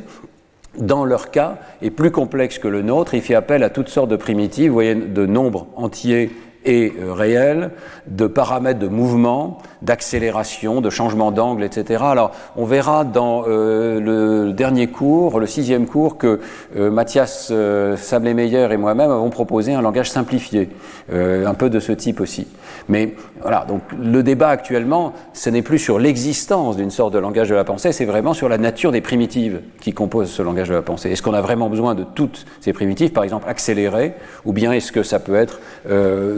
dans 0.78 1.06
leur 1.06 1.32
cas, 1.32 1.58
est 1.82 1.90
plus 1.90 2.12
complexe 2.12 2.60
que 2.60 2.68
le 2.68 2.82
nôtre. 2.82 3.14
Il 3.14 3.22
fait 3.22 3.36
appel 3.36 3.64
à 3.64 3.70
toutes 3.70 3.90
sortes 3.90 4.10
de 4.10 4.16
primitives, 4.16 4.70
vous 4.70 4.76
voyez, 4.76 4.96
de 4.96 5.26
nombres 5.26 5.68
entiers 5.76 6.32
et 6.66 6.94
euh, 7.00 7.14
réel, 7.14 7.72
de 8.08 8.28
paramètres 8.28 8.80
de 8.80 8.88
mouvement, 8.88 9.60
d'accélération, 9.82 10.82
de 10.82 10.90
changement 10.90 11.32
d'angle, 11.32 11.64
etc. 11.64 12.04
Alors, 12.04 12.32
on 12.56 12.66
verra 12.66 13.04
dans 13.04 13.44
euh, 13.48 14.00
le 14.00 14.54
dernier 14.54 14.88
cours, 14.88 15.40
le 15.40 15.48
sixième 15.48 15.88
cours, 15.88 16.18
que 16.18 16.40
euh, 16.78 16.92
Mathias 16.92 17.50
euh, 17.52 17.98
Sablemeyer 17.98 18.68
et 18.72 18.78
moi-même 18.78 19.12
avons 19.12 19.30
proposé 19.30 19.74
un 19.74 19.82
langage 19.82 20.10
simplifié, 20.12 20.70
un 21.12 21.54
peu 21.54 21.70
de 21.70 21.80
ce 21.80 21.92
type 21.92 22.22
aussi. 22.22 22.48
Mais 22.90 23.16
voilà, 23.42 23.66
donc 23.66 23.82
le 23.98 24.24
débat 24.24 24.50
actuellement, 24.50 25.14
ce 25.34 25.50
n'est 25.50 25.62
plus 25.62 25.80
sur 25.80 26.00
l'existence 26.00 26.78
d'une 26.78 26.92
sorte 26.92 27.14
de 27.14 27.20
langage 27.20 27.50
de 27.50 27.56
la 27.56 27.64
pensée, 27.64 27.92
c'est 27.92 28.06
vraiment 28.06 28.34
sur 28.34 28.50
la 28.50 28.58
nature 28.58 28.92
des 28.92 29.02
primitives 29.02 29.62
qui 29.80 29.94
composent 29.94 30.32
ce 30.32 30.42
langage 30.42 30.70
de 30.70 30.74
la 30.74 30.82
pensée. 30.82 31.12
Est-ce 31.12 31.22
qu'on 31.22 31.34
a 31.34 31.42
vraiment 31.42 31.70
besoin 31.70 31.96
de 31.96 32.04
toutes 32.04 32.46
ces 32.60 32.74
primitives, 32.74 33.12
par 33.12 33.24
exemple 33.24 33.48
accélérées, 33.50 34.14
ou 34.46 34.54
bien 34.54 34.72
est-ce 34.72 34.92
que 34.92 35.04
ça 35.04 35.20
peut 35.20 35.36
être 35.36 35.60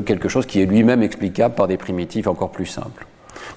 quelque 0.05 0.29
chose 0.29 0.45
qui 0.45 0.61
est 0.61 0.65
lui-même 0.65 1.03
explicable 1.03 1.55
par 1.55 1.67
des 1.67 1.77
primitives 1.77 2.27
encore 2.27 2.51
plus 2.51 2.65
simples? 2.65 3.05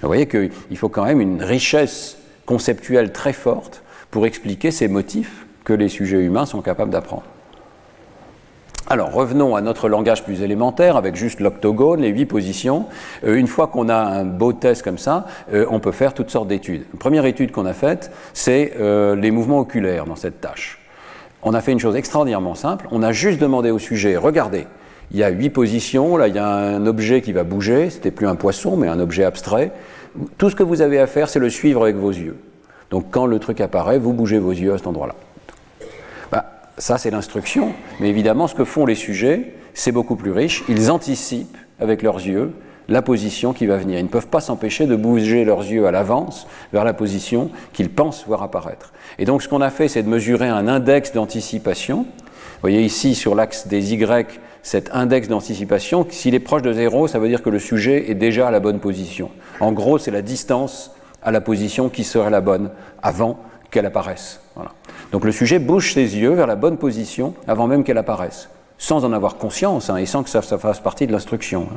Vous 0.03 0.09
voyez 0.09 0.27
qu'il 0.27 0.77
faut 0.77 0.89
quand 0.89 1.05
même 1.05 1.21
une 1.21 1.43
richesse 1.43 2.19
conceptuelle 2.45 3.13
très 3.13 3.33
forte 3.33 3.83
pour 4.11 4.27
expliquer 4.27 4.71
ces 4.71 4.89
motifs 4.89 5.47
que 5.65 5.73
les 5.73 5.89
sujets 5.89 6.21
humains 6.21 6.47
sont 6.47 6.63
capables 6.63 6.91
d'apprendre. 6.91 7.25
Alors 8.89 9.13
revenons 9.13 9.57
à 9.57 9.63
notre 9.63 9.89
langage 9.89 10.23
plus 10.23 10.43
élémentaire 10.43 10.97
avec 10.97 11.17
juste 11.17 11.41
l'octogone, 11.41 12.03
les 12.03 12.09
huit 12.11 12.27
positions. 12.27 12.87
Euh, 13.25 13.35
une 13.35 13.49
fois 13.49 13.67
qu'on 13.67 13.89
a 13.89 13.97
un 13.97 14.25
beau 14.25 14.53
test 14.53 14.83
comme 14.83 14.99
ça, 14.99 15.27
euh, 15.53 15.67
on 15.71 15.81
peut 15.81 15.91
faire 15.91 16.15
toutes 16.15 16.31
sortes 16.31 16.47
d'études. 16.47 16.85
La 16.93 16.99
première 17.01 17.25
étude 17.25 17.51
qu'on 17.51 17.67
a 17.67 17.73
faite, 17.73 18.13
c'est 18.33 18.75
euh, 18.79 19.17
les 19.17 19.33
mouvements 19.33 19.59
oculaires 19.59 20.05
dans 20.05 20.15
cette 20.15 20.41
tâche. 20.41 20.79
On 21.43 21.53
a 21.53 21.61
fait 21.61 21.73
une 21.73 21.81
chose 21.81 21.97
extraordinairement 21.97 22.55
simple, 22.55 22.87
on 22.93 23.03
a 23.03 23.11
juste 23.11 23.41
demandé 23.41 23.73
au 23.73 23.81
sujet, 23.81 24.17
regardez, 24.17 24.69
il 25.11 25.19
y 25.19 25.25
a 25.25 25.31
huit 25.31 25.51
positions, 25.51 26.17
là 26.17 26.29
il 26.29 26.37
y 26.37 26.39
a 26.39 26.47
un 26.47 26.87
objet 26.87 27.23
qui 27.23 27.33
va 27.33 27.43
bouger, 27.43 27.91
c'était 27.91 28.13
plus 28.13 28.29
un 28.29 28.37
poisson 28.37 28.77
mais 28.77 28.87
un 28.87 29.01
objet 29.01 29.25
abstrait. 29.25 29.73
Tout 30.39 30.49
ce 30.49 30.55
que 30.55 30.63
vous 30.63 30.81
avez 30.81 31.01
à 31.01 31.09
faire, 31.09 31.29
c'est 31.29 31.41
le 31.41 31.51
suivre 31.51 31.83
avec 31.83 31.97
vos 31.97 32.11
yeux. 32.11 32.37
Donc 32.91 33.07
quand 33.11 33.27
le 33.27 33.41
truc 33.41 33.61
apparaît, 33.61 33.99
vous 33.99 34.13
bougez 34.13 34.39
vos 34.39 34.53
yeux 34.53 34.73
à 34.73 34.79
cet 34.79 34.87
endroit-là. 34.87 35.15
Ça 36.79 36.99
c'est 36.99 37.11
l'instruction, 37.11 37.73
mais 38.01 38.11
évidemment 38.11 38.47
ce 38.47 38.55
que 38.55 38.65
font 38.65 38.85
les 38.85 38.95
sujets, 38.95 39.55
c'est 39.73 39.93
beaucoup 39.93 40.17
plus 40.17 40.31
riche. 40.31 40.63
Ils 40.69 40.91
anticipent 40.91 41.57
avec 41.81 42.03
leurs 42.03 42.17
yeux 42.17 42.53
la 42.89 43.03
position 43.03 43.53
qui 43.53 43.67
va 43.67 43.79
venir. 43.79 43.99
Ils 43.99 44.05
ne 44.05 44.09
peuvent 44.09 44.29
pas 44.29 44.41
s'empêcher 44.41 44.87
de 44.87 44.95
bouger 44.95 45.45
leurs 45.45 45.63
yeux 45.63 45.87
à 45.87 45.91
l'avance 45.91 46.47
vers 46.73 46.85
la 46.85 46.93
position 46.93 47.51
qu'ils 47.73 47.91
pensent 47.91 48.25
voir 48.27 48.43
apparaître. 48.43 48.93
Et 49.19 49.25
donc 49.25 49.43
ce 49.43 49.49
qu'on 49.49 49.63
a 49.63 49.71
fait, 49.71 49.89
c'est 49.89 50.03
de 50.03 50.09
mesurer 50.09 50.49
un 50.49 50.69
index 50.69 51.13
d'anticipation. 51.13 52.03
Vous 52.03 52.61
voyez 52.61 52.83
ici 52.83 53.15
sur 53.15 53.35
l'axe 53.35 53.69
des 53.69 53.95
Y, 53.95 54.39
cet 54.63 54.95
index 54.95 55.29
d'anticipation. 55.29 56.07
S'il 56.11 56.35
est 56.35 56.41
proche 56.41 56.63
de 56.63 56.73
zéro, 56.73 57.09
ça 57.09 57.19
veut 57.19 57.29
dire 57.29 57.43
que 57.43 57.51
le 57.51 57.59
sujet 57.59 58.11
est 58.11 58.15
déjà 58.15 58.49
à 58.49 58.51
la 58.51 58.61
bonne 58.61 58.81
position. 58.81 59.31
En 59.61 59.73
gros, 59.73 59.99
c'est 59.99 60.11
la 60.11 60.23
distance 60.23 60.95
à 61.23 61.33
la 61.33 61.41
position 61.41 61.89
qui 61.89 62.05
serait 62.05 62.31
la 62.31 62.41
bonne 62.41 62.71
avant 63.03 63.39
qu'elle 63.77 63.85
apparaisse. 63.85 64.41
Donc 65.13 65.27
le 65.27 65.33
sujet 65.33 65.59
bouge 65.59 65.93
ses 65.93 66.17
yeux 66.17 66.33
vers 66.33 66.47
la 66.47 66.57
bonne 66.57 66.79
position 66.79 67.35
avant 67.47 67.67
même 67.67 67.85
qu'elle 67.85 67.99
apparaisse, 67.99 68.49
sans 68.79 69.05
en 69.05 69.13
avoir 69.13 69.37
conscience 69.37 69.91
hein, 69.91 69.99
et 69.99 70.07
sans 70.07 70.23
que 70.23 70.31
ça, 70.31 70.41
fasse 70.41 70.81
partie 70.81 71.07
de 71.07 71.13
l'instruction. 71.13 71.69
Hein. 71.71 71.77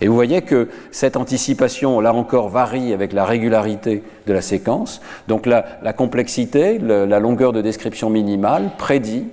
Et 0.00 0.06
vous 0.06 0.14
voyez 0.14 0.42
que 0.42 0.68
cette 0.92 1.16
anticipation, 1.16 1.98
là 1.98 2.14
encore, 2.14 2.48
varie 2.48 2.92
avec 2.92 3.12
la 3.12 3.24
régularité 3.24 4.04
de 4.28 4.32
la 4.32 4.40
séquence. 4.40 5.00
Donc 5.26 5.46
la, 5.46 5.92
complexité, 5.92 6.78
la 6.78 7.18
longueur 7.18 7.52
de 7.52 7.60
description 7.60 8.08
minimale 8.08 8.70
prédit 8.78 9.24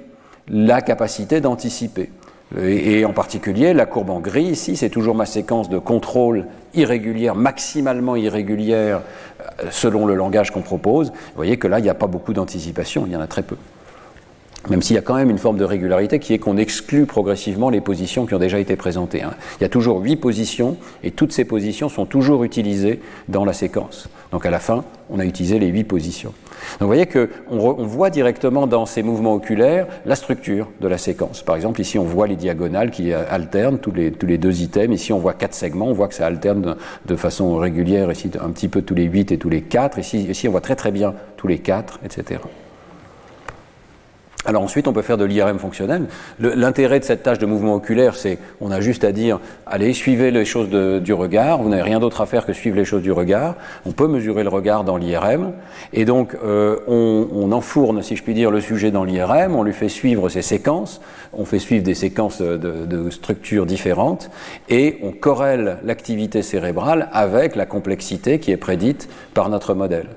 la 0.48 0.82
capacité 0.82 1.42
d'anticiper. 1.42 2.10
Et, 2.58 3.06
en 3.06 3.14
particulier, 3.14 3.74
la 3.74 3.86
courbe 3.86 4.10
en 4.10 4.20
gris 4.20 4.46
ici, 4.46 4.76
c'est 4.76 4.90
toujours 4.90 5.14
ma 5.14 5.28
séquence 5.28 5.70
de 5.70 5.78
contrôle 5.78 6.46
irrégulière, 6.74 7.36
maximalement 7.36 8.16
irrégulière, 8.16 9.02
euh, 9.42 9.68
selon 9.70 10.08
le 10.08 10.16
langage 10.16 10.52
qu'on 10.52 10.62
propose. 10.62 11.10
Vous 11.10 11.36
voyez 11.36 11.58
que 11.58 11.68
là, 11.68 11.80
il 11.80 11.84
n'y 11.84 11.90
a 11.90 11.96
pas 11.96 12.08
beaucoup 12.08 12.34
d'anticipation, 12.34 13.04
il 13.06 13.12
y 13.12 13.16
en 13.16 13.22
a 13.22 13.28
très 13.28 13.44
peu. 13.44 13.56
Même 14.68 14.82
s'il 14.82 14.96
y 14.96 15.00
a 15.00 15.02
quand 15.02 15.16
même 15.16 15.30
une 15.30 15.38
forme 15.38 15.58
de 15.58 15.64
régularité 15.64 16.20
qui 16.20 16.34
est 16.34 16.40
qu'on 16.40 16.58
exclut 16.58 17.06
progressivement 17.06 17.70
les 17.70 17.82
positions 17.82 18.26
qui 18.26 18.34
ont 18.34 18.40
déjà 18.40 18.60
été 18.60 18.76
présentées. 18.76 19.22
Hein. 19.22 19.34
Il 19.60 19.64
y 19.64 19.66
a 19.66 19.70
toujours 19.70 20.02
huit 20.02 20.18
positions 20.18 20.76
et 21.04 21.12
toutes 21.12 21.32
ces 21.32 21.46
positions 21.46 21.88
sont 21.88 22.06
toujours 22.06 22.44
utilisées 22.44 23.00
dans 23.30 23.46
la 23.46 23.54
séquence. 23.54 24.10
Donc 24.32 24.46
à 24.46 24.50
la 24.50 24.60
fin, 24.60 24.84
on 25.10 25.20
a 25.20 25.26
utilisé 25.26 25.60
les 25.60 25.68
huit 25.68 25.86
positions. 25.86 26.34
Donc 26.80 26.82
vous 26.82 26.88
voyez 26.88 27.06
qu'on 27.06 27.28
on 27.50 27.86
voit 27.86 28.10
directement 28.10 28.68
dans 28.68 28.86
ces 28.86 29.04
mouvements 29.04 29.34
oculaires 29.34 29.88
la 30.06 30.16
structure 30.16 30.68
de 30.82 30.88
la 30.88 30.98
séquence. 30.98 31.42
Par 31.42 31.56
exemple, 31.56 31.82
ici 31.82 31.98
on 32.00 32.04
voit 32.04 32.28
les 32.28 32.36
diagonales 32.36 32.92
qui 32.92 33.14
alternent 33.14 33.80
tous 33.80 33.92
les, 33.92 34.12
tous 34.12 34.26
les 34.26 34.38
deux 34.38 34.62
items. 34.62 34.94
Ici 34.94 35.14
on 35.14 35.20
voit 35.20 35.34
quatre 35.34 35.54
segments, 35.54 35.88
on 35.88 35.94
voit 35.94 36.08
que 36.08 36.16
ça 36.16 36.26
alterne 36.26 36.76
de, 37.06 37.16
façon 37.16 37.58
régulière, 37.58 38.12
ici 38.12 38.32
un 38.42 38.50
petit 38.50 38.68
peu 38.68 38.82
tous 38.82 38.96
les 38.96 39.06
huit 39.06 39.32
et 39.32 39.38
tous 39.38 39.50
les 39.50 39.62
quatre. 39.62 40.00
Ici, 40.00 40.24
ici 40.24 40.48
on 40.48 40.52
voit 40.52 40.62
très 40.62 40.76
très 40.76 40.92
bien 40.92 41.14
tous 41.38 41.48
les 41.48 41.60
quatre, 41.60 42.00
etc. 42.04 42.40
Alors 44.46 44.64
ensuite, 44.64 44.88
on 44.88 44.94
peut 44.94 45.02
faire 45.02 45.18
de 45.18 45.26
l'IRM 45.26 45.60
fonctionnel. 45.60 46.06
L'intérêt 46.40 47.02
de 47.02 47.04
cette 47.04 47.24
tâche 47.24 47.40
de 47.40 47.46
mouvement 47.46 47.76
oculaire, 47.76 48.16
c'est 48.16 48.40
on 48.62 48.72
a 48.72 48.80
juste 48.80 49.04
à 49.04 49.12
dire, 49.12 49.42
allez, 49.66 49.92
suivez 49.92 50.32
les 50.32 50.46
choses 50.46 50.70
du 50.70 51.12
regard, 51.12 51.62
vous 51.62 51.68
n'avez 51.68 51.82
rien 51.82 52.00
d'autre 52.00 52.22
à 52.22 52.26
faire 52.26 52.46
que 52.46 52.54
suivre 52.54 52.78
les 52.78 52.86
choses 52.86 53.02
du 53.02 53.12
regard. 53.12 53.56
On 53.86 53.92
peut 53.92 54.08
mesurer 54.08 54.44
le 54.44 54.50
regard 54.50 54.86
dans 54.86 54.96
l'IRM, 54.96 55.52
et 55.92 56.06
donc 56.06 56.38
euh, 56.42 56.78
on, 56.88 57.52
enfourne, 57.52 58.02
si 58.02 58.16
je 58.16 58.24
puis 58.24 58.34
dire, 58.34 58.50
le 58.50 58.62
sujet 58.62 58.92
dans 58.92 59.04
l'IRM, 59.04 59.58
on 59.58 59.64
lui 59.64 59.74
fait 59.74 59.90
suivre 59.90 60.30
ses 60.30 60.42
séquences, 60.42 61.02
on 61.34 61.44
fait 61.44 61.60
suivre 61.60 61.84
des 61.84 61.96
séquences 61.96 62.42
de 62.42 63.10
structures 63.10 63.66
différentes, 63.66 64.30
et 64.70 65.00
on 65.04 65.12
corrèle 65.12 65.80
l'activité 65.84 66.44
cérébrale 66.44 67.10
avec 67.12 67.58
la 67.58 67.66
complexité 67.66 68.40
qui 68.40 68.52
est 68.52 68.58
prédite 68.58 69.10
par 69.34 69.50
notre 69.50 69.74
modèle. 69.74 70.08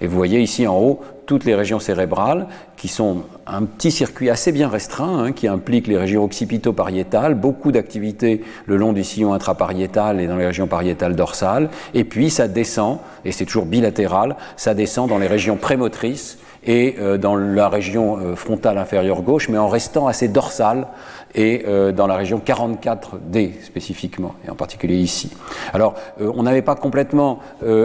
Et 0.00 0.06
vous 0.06 0.16
voyez 0.16 0.40
ici 0.40 0.66
en 0.66 0.78
haut 0.78 1.00
toutes 1.26 1.44
les 1.44 1.54
régions 1.54 1.80
cérébrales 1.80 2.46
qui 2.76 2.88
sont 2.88 3.22
un 3.46 3.64
petit 3.64 3.90
circuit 3.90 4.30
assez 4.30 4.52
bien 4.52 4.68
restreint 4.68 5.24
hein, 5.24 5.32
qui 5.32 5.48
implique 5.48 5.86
les 5.86 5.96
régions 5.96 6.24
occipito-pariétales, 6.24 7.34
beaucoup 7.34 7.72
d'activités 7.72 8.42
le 8.66 8.76
long 8.76 8.92
du 8.92 9.02
sillon 9.02 9.32
intrapariétal 9.32 10.20
et 10.20 10.26
dans 10.26 10.36
les 10.36 10.46
régions 10.46 10.66
pariétales 10.66 11.16
dorsales, 11.16 11.68
et 11.94 12.04
puis 12.04 12.30
ça 12.30 12.48
descend, 12.48 12.98
et 13.24 13.32
c'est 13.32 13.44
toujours 13.44 13.66
bilatéral, 13.66 14.36
ça 14.56 14.74
descend 14.74 15.08
dans 15.08 15.18
les 15.18 15.26
régions 15.26 15.56
prémotrices 15.56 16.38
et 16.66 16.96
euh, 16.98 17.16
dans 17.16 17.36
la 17.36 17.68
région 17.68 18.18
euh, 18.18 18.36
frontale 18.36 18.78
inférieure 18.78 19.22
gauche, 19.22 19.48
mais 19.48 19.58
en 19.58 19.68
restant 19.68 20.06
assez 20.06 20.28
dorsale 20.28 20.88
et 21.36 21.64
euh, 21.68 21.92
dans 21.92 22.08
la 22.08 22.16
région 22.16 22.42
44D 22.44 23.62
spécifiquement, 23.62 24.34
et 24.44 24.50
en 24.50 24.56
particulier 24.56 24.96
ici. 24.96 25.30
Alors, 25.72 25.94
on 26.18 26.42
n'avait 26.42 26.62
pas 26.62 26.74
complètement 26.74 27.38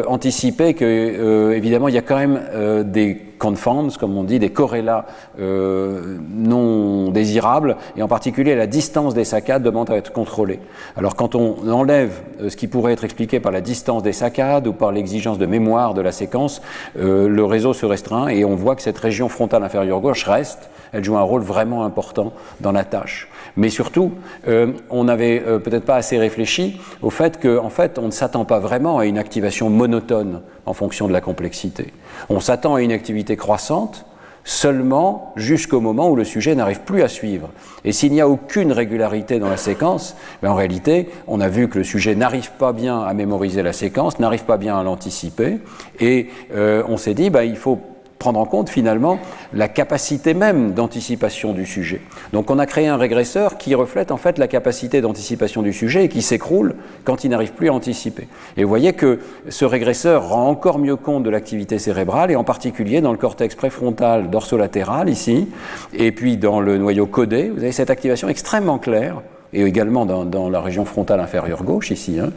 anticipé 0.08 0.74
que, 0.74 1.54
évidemment, 1.54 1.88
il 1.88 1.96
y 1.96 1.98
a 1.98 2.02
quand 2.02 2.18
même 2.18 2.40
des 2.86 3.32
confounds, 3.42 3.98
comme 3.98 4.16
on 4.18 4.24
dit, 4.24 4.38
des 4.38 4.52
corrélats 4.52 5.08
euh, 5.40 6.18
non 6.30 7.10
désirables, 7.10 7.76
et 7.98 8.04
en 8.04 8.08
particulier 8.08 8.54
la 8.54 8.68
distance 8.68 9.16
des 9.16 9.26
saccades 9.26 9.64
demande 9.64 9.90
à 9.90 9.98
être 9.98 10.14
contrôlée. 10.14 10.60
Alors 10.96 11.16
quand 11.16 11.34
on 11.34 11.68
enlève 11.68 12.22
euh, 12.40 12.50
ce 12.50 12.56
qui 12.56 12.68
pourrait 12.68 12.94
être 12.94 13.04
expliqué 13.04 13.40
par 13.40 13.52
la 13.52 13.62
distance 13.62 14.04
des 14.04 14.14
saccades 14.14 14.68
ou 14.68 14.74
par 14.74 14.92
l'exigence 14.92 15.40
de 15.40 15.48
mémoire 15.48 15.96
de 15.96 16.02
la 16.02 16.12
séquence, 16.12 16.62
euh, 17.00 17.28
le 17.28 17.44
réseau 17.44 17.74
se 17.74 17.88
restreint 17.88 18.28
et 18.28 18.46
on 18.46 18.56
voit 18.56 18.76
que 18.76 18.84
cette 18.84 19.00
région 19.00 19.28
frontale 19.28 19.64
inférieure 19.64 20.02
gauche 20.02 20.24
reste, 20.26 20.70
elle 20.94 21.04
joue 21.04 21.18
un 21.18 21.24
rôle 21.24 21.42
vraiment 21.42 21.84
important 21.84 22.34
dans 22.60 22.72
la 22.72 22.84
tâche. 22.84 23.28
Mais 23.58 23.70
surtout, 23.70 24.12
euh, 24.48 24.74
on 24.90 25.06
n'avait 25.06 25.44
euh, 25.46 25.60
peut-être 25.60 25.86
pas 25.86 25.96
assez 25.96 26.18
réfléchi 26.18 26.80
au 27.02 27.10
fait 27.10 27.42
qu'en 27.42 27.66
en 27.66 27.70
fait, 27.70 27.98
on 27.98 28.06
ne 28.06 28.12
s'attend 28.12 28.46
pas 28.46 28.60
vraiment 28.60 29.00
à 29.00 29.06
une 29.06 29.18
activation 29.18 29.70
monotone 29.70 30.42
en 30.66 30.74
fonction 30.74 31.08
de 31.08 31.14
la 31.14 31.22
complexité. 31.22 31.94
On 32.30 32.40
s'attend 32.40 32.76
à 32.76 32.82
une 32.82 32.92
activité 32.92 33.36
croissante 33.36 34.06
seulement 34.44 35.34
jusqu'au 35.36 35.82
moment 35.82 36.10
où 36.10 36.16
le 36.16 36.24
sujet 36.24 36.56
n'arrive 36.56 36.82
plus 36.82 37.04
à 37.04 37.08
suivre. 37.08 37.50
Et 37.86 37.92
s'il 37.92 38.12
n'y 38.12 38.22
a 38.22 38.28
aucune 38.28 38.72
régularité 38.72 39.40
dans 39.40 39.50
la 39.50 39.58
séquence, 39.58 40.16
ben 40.42 40.52
en 40.52 40.56
réalité, 40.56 41.10
on 41.28 41.40
a 41.42 41.48
vu 41.48 41.68
que 41.68 41.78
le 41.78 41.84
sujet 41.84 42.16
n'arrive 42.16 42.52
pas 42.52 42.74
bien 42.74 43.02
à 43.02 43.14
mémoriser 43.14 43.62
la 43.62 43.74
séquence, 43.74 44.20
n'arrive 44.20 44.46
pas 44.46 44.58
bien 44.58 44.78
à 44.80 44.84
l'anticiper, 44.84 45.60
et 46.00 46.30
euh, 46.54 46.84
on 46.88 46.98
s'est 46.98 47.14
dit, 47.14 47.30
ben, 47.30 47.44
il 47.44 47.58
faut 47.58 47.80
prendre 48.22 48.40
en 48.40 48.46
compte 48.46 48.70
finalement 48.70 49.18
la 49.52 49.68
capacité 49.68 50.36
même 50.36 50.74
d'anticipation 50.74 51.54
du 51.54 51.66
sujet. 51.66 52.02
Donc 52.34 52.52
on 52.52 52.60
a 52.60 52.68
créé 52.68 52.88
un 52.88 52.96
régresseur 52.96 53.58
qui 53.58 53.74
reflète 53.74 54.12
en 54.12 54.18
fait 54.18 54.38
la 54.38 54.48
capacité 54.48 55.02
d'anticipation 55.02 55.64
du 55.64 55.74
sujet 55.74 56.06
et 56.06 56.10
qui 56.10 56.22
s'écroule 56.22 56.76
quand 57.04 57.24
il 57.24 57.32
n'arrive 57.32 57.54
plus 57.54 57.70
à 57.70 57.74
anticiper. 57.74 58.28
Et 58.58 58.64
vous 58.64 58.70
voyez 58.70 58.94
que 58.94 59.20
ce 59.50 59.66
régresseur 59.66 60.30
rend 60.30 60.50
encore 60.50 60.78
mieux 60.78 60.98
compte 60.98 61.24
de 61.24 61.32
l'activité 61.32 61.80
cérébrale 61.80 62.30
et 62.30 62.36
en 62.36 62.44
particulier 62.44 63.02
dans 63.02 63.12
le 63.12 63.18
cortex 63.18 63.56
préfrontal 63.56 64.30
dorsolatéral 64.30 65.10
ici 65.10 65.48
et 65.92 66.12
puis 66.12 66.38
dans 66.38 66.60
le 66.60 66.78
noyau 66.78 67.08
codé, 67.08 67.50
vous 67.50 67.64
avez 67.64 67.72
cette 67.72 67.90
activation 67.90 68.30
extrêmement 68.30 68.78
claire 68.78 69.24
et 69.52 69.64
également 69.64 70.06
dans, 70.06 70.50
la 70.50 70.62
région 70.62 70.86
frontale 70.86 71.20
inférieure 71.20 71.64
gauche 71.64 71.90
ici, 71.90 72.20
hein, 72.20 72.30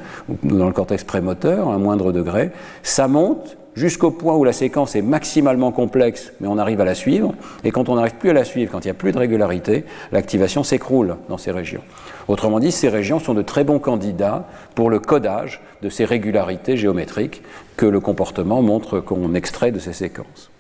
dans 0.42 0.66
le 0.66 0.72
cortex 0.72 1.04
prémoteur 1.04 1.68
à 1.68 1.74
un 1.74 1.78
moindre 1.78 2.10
degré, 2.10 2.50
ça 2.82 3.06
monte 3.06 3.58
jusqu'au 3.74 4.10
point 4.10 4.34
où 4.34 4.44
la 4.44 4.52
séquence 4.52 4.96
est 4.96 5.02
maximalement 5.02 5.72
complexe, 5.72 6.32
mais 6.40 6.48
on 6.48 6.58
arrive 6.58 6.80
à 6.80 6.84
la 6.84 6.94
suivre, 6.94 7.34
et 7.64 7.70
quand 7.70 7.88
on 7.88 7.96
n'arrive 7.96 8.14
plus 8.14 8.30
à 8.30 8.32
la 8.32 8.44
suivre, 8.44 8.70
quand 8.72 8.84
il 8.84 8.88
n'y 8.88 8.92
a 8.92 8.94
plus 8.94 9.12
de 9.12 9.18
régularité, 9.18 9.84
l'activation 10.12 10.62
s'écroule 10.62 11.16
dans 11.28 11.38
ces 11.38 11.50
régions. 11.50 11.82
Autrement 12.28 12.60
dit, 12.60 12.72
ces 12.72 12.88
régions 12.88 13.18
sont 13.18 13.34
de 13.34 13.42
très 13.42 13.64
bons 13.64 13.78
candidats 13.78 14.46
pour 14.74 14.90
le 14.90 14.98
codage 14.98 15.60
de 15.82 15.88
ces 15.88 16.04
régularités 16.04 16.76
géométriques 16.76 17.42
que 17.76 17.87
le 17.87 18.00
comportement 18.00 18.62
montre 18.62 19.00
qu'on 19.00 19.34
extrait 19.34 19.72
de 19.72 19.78
ces 19.78 19.92
séquences. 19.92 20.50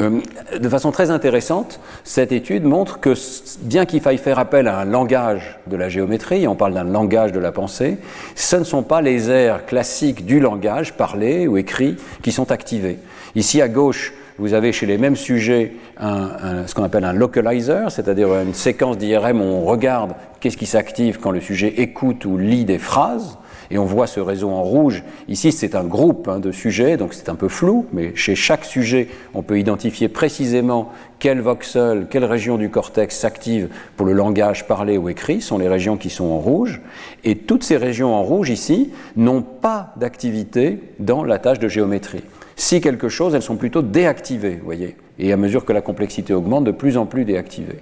Euh, 0.00 0.20
de 0.58 0.68
façon 0.68 0.90
très 0.90 1.10
intéressante, 1.10 1.78
cette 2.02 2.32
étude 2.32 2.64
montre 2.64 2.98
que 2.98 3.12
bien 3.60 3.84
qu'il 3.84 4.00
faille 4.00 4.16
faire 4.16 4.38
appel 4.38 4.66
à 4.66 4.78
un 4.78 4.84
langage 4.86 5.58
de 5.66 5.76
la 5.76 5.90
géométrie, 5.90 6.48
on 6.48 6.54
parle 6.54 6.72
d'un 6.72 6.84
langage 6.84 7.32
de 7.32 7.38
la 7.38 7.52
pensée, 7.52 7.98
ce 8.34 8.56
ne 8.56 8.64
sont 8.64 8.82
pas 8.82 9.02
les 9.02 9.30
aires 9.30 9.66
classiques 9.66 10.24
du 10.24 10.40
langage 10.40 10.94
parlé 10.94 11.46
ou 11.46 11.58
écrit 11.58 11.96
qui 12.22 12.32
sont 12.32 12.52
activés. 12.52 12.98
Ici 13.34 13.60
à 13.60 13.68
gauche, 13.68 14.14
vous 14.38 14.54
avez 14.54 14.72
chez 14.72 14.86
les 14.86 14.96
mêmes 14.96 15.16
sujets 15.16 15.72
ce 16.00 16.74
qu'on 16.74 16.84
appelle 16.84 17.04
un 17.04 17.12
localizer, 17.12 17.90
c'est-à-dire 17.90 18.28
une 18.40 18.54
séquence 18.54 18.96
d'IRM 18.96 19.40
où 19.40 19.44
on 19.44 19.64
regarde 19.64 20.14
qu'est-ce 20.40 20.56
qui 20.56 20.66
s'active 20.66 21.18
quand 21.20 21.30
le 21.30 21.40
sujet 21.40 21.74
écoute 21.76 22.24
ou 22.24 22.38
lit 22.38 22.64
des 22.64 22.78
phrases 22.78 23.36
et 23.72 23.78
on 23.78 23.86
voit 23.86 24.06
ce 24.06 24.20
réseau 24.20 24.50
en 24.50 24.62
rouge. 24.62 25.02
Ici, 25.28 25.50
c'est 25.50 25.74
un 25.74 25.82
groupe 25.82 26.28
hein, 26.28 26.38
de 26.38 26.52
sujets, 26.52 26.98
donc 26.98 27.14
c'est 27.14 27.30
un 27.30 27.34
peu 27.34 27.48
flou, 27.48 27.86
mais 27.94 28.14
chez 28.14 28.34
chaque 28.34 28.66
sujet, 28.66 29.08
on 29.32 29.42
peut 29.42 29.58
identifier 29.58 30.08
précisément 30.08 30.92
quel 31.18 31.40
voxel, 31.40 32.06
quelle 32.10 32.26
région 32.26 32.58
du 32.58 32.68
cortex 32.68 33.18
s'active 33.18 33.70
pour 33.96 34.04
le 34.04 34.12
langage 34.12 34.66
parlé 34.66 34.98
ou 34.98 35.08
écrit, 35.08 35.40
sont 35.40 35.56
les 35.56 35.68
régions 35.68 35.96
qui 35.96 36.10
sont 36.10 36.26
en 36.26 36.38
rouge. 36.38 36.82
Et 37.24 37.34
toutes 37.34 37.64
ces 37.64 37.78
régions 37.78 38.14
en 38.14 38.22
rouge 38.22 38.50
ici 38.50 38.90
n'ont 39.16 39.40
pas 39.40 39.94
d'activité 39.96 40.78
dans 40.98 41.24
la 41.24 41.38
tâche 41.38 41.58
de 41.58 41.68
géométrie. 41.68 42.24
Si 42.56 42.82
quelque 42.82 43.08
chose, 43.08 43.34
elles 43.34 43.40
sont 43.40 43.56
plutôt 43.56 43.80
déactivées, 43.80 44.56
vous 44.56 44.66
voyez. 44.66 44.96
Et 45.18 45.32
à 45.32 45.38
mesure 45.38 45.64
que 45.64 45.72
la 45.72 45.80
complexité 45.80 46.34
augmente, 46.34 46.64
de 46.64 46.72
plus 46.72 46.98
en 46.98 47.06
plus 47.06 47.24
déactivées. 47.24 47.80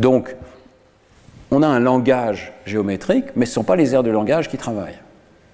Donc, 0.00 0.34
on 1.50 1.62
a 1.62 1.66
un 1.66 1.80
langage 1.80 2.54
géométrique, 2.64 3.26
mais 3.36 3.44
ce 3.44 3.50
ne 3.50 3.54
sont 3.54 3.64
pas 3.64 3.76
les 3.76 3.94
aires 3.94 4.02
de 4.02 4.10
langage 4.10 4.48
qui 4.48 4.56
travaillent. 4.56 4.98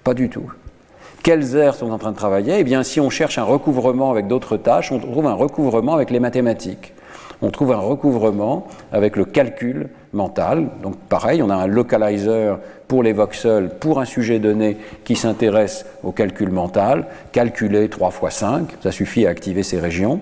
Pas 0.05 0.13
du 0.13 0.29
tout. 0.29 0.51
Quelles 1.23 1.55
aires 1.55 1.73
sont 1.73 1.89
en 1.89 1.97
train 1.97 2.11
de 2.11 2.15
travailler? 2.15 2.59
Eh 2.59 2.63
bien, 2.63 2.83
si 2.83 2.99
on 2.99 3.09
cherche 3.09 3.39
un 3.39 3.43
recouvrement 3.43 4.11
avec 4.11 4.27
d'autres 4.27 4.55
tâches, 4.55 4.91
on 4.91 4.99
trouve 4.99 5.25
un 5.25 5.33
recouvrement 5.33 5.95
avec 5.95 6.11
les 6.11 6.19
mathématiques. 6.19 6.93
On 7.41 7.49
trouve 7.49 7.71
un 7.71 7.79
recouvrement 7.79 8.67
avec 8.91 9.15
le 9.15 9.25
calcul 9.25 9.89
mental. 10.13 10.67
Donc, 10.83 10.95
pareil, 11.09 11.41
on 11.41 11.49
a 11.49 11.55
un 11.55 11.65
localizer 11.65 12.59
pour 12.87 13.01
les 13.01 13.13
voxels, 13.13 13.71
pour 13.79 13.99
un 13.99 14.05
sujet 14.05 14.37
donné 14.37 14.77
qui 15.05 15.15
s'intéresse 15.15 15.87
au 16.03 16.11
calcul 16.11 16.51
mental. 16.51 17.07
Calculer 17.31 17.89
3 17.89 18.11
fois 18.11 18.29
5, 18.29 18.75
ça 18.83 18.91
suffit 18.91 19.25
à 19.25 19.31
activer 19.31 19.63
ces 19.63 19.79
régions. 19.79 20.19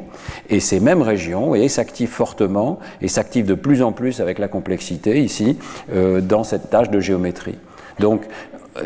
Et 0.49 0.61
ces 0.61 0.79
mêmes 0.79 1.01
régions, 1.01 1.55
s'activent 1.67 2.07
fortement 2.07 2.79
et 3.01 3.09
s'activent 3.09 3.47
de 3.47 3.53
plus 3.53 3.81
en 3.81 3.91
plus 3.91 4.21
avec 4.21 4.39
la 4.39 4.47
complexité 4.47 5.21
ici 5.21 5.57
euh, 5.93 6.21
dans 6.21 6.45
cette 6.45 6.69
tâche 6.69 6.89
de 6.89 7.01
géométrie. 7.01 7.57
Donc, 7.99 8.23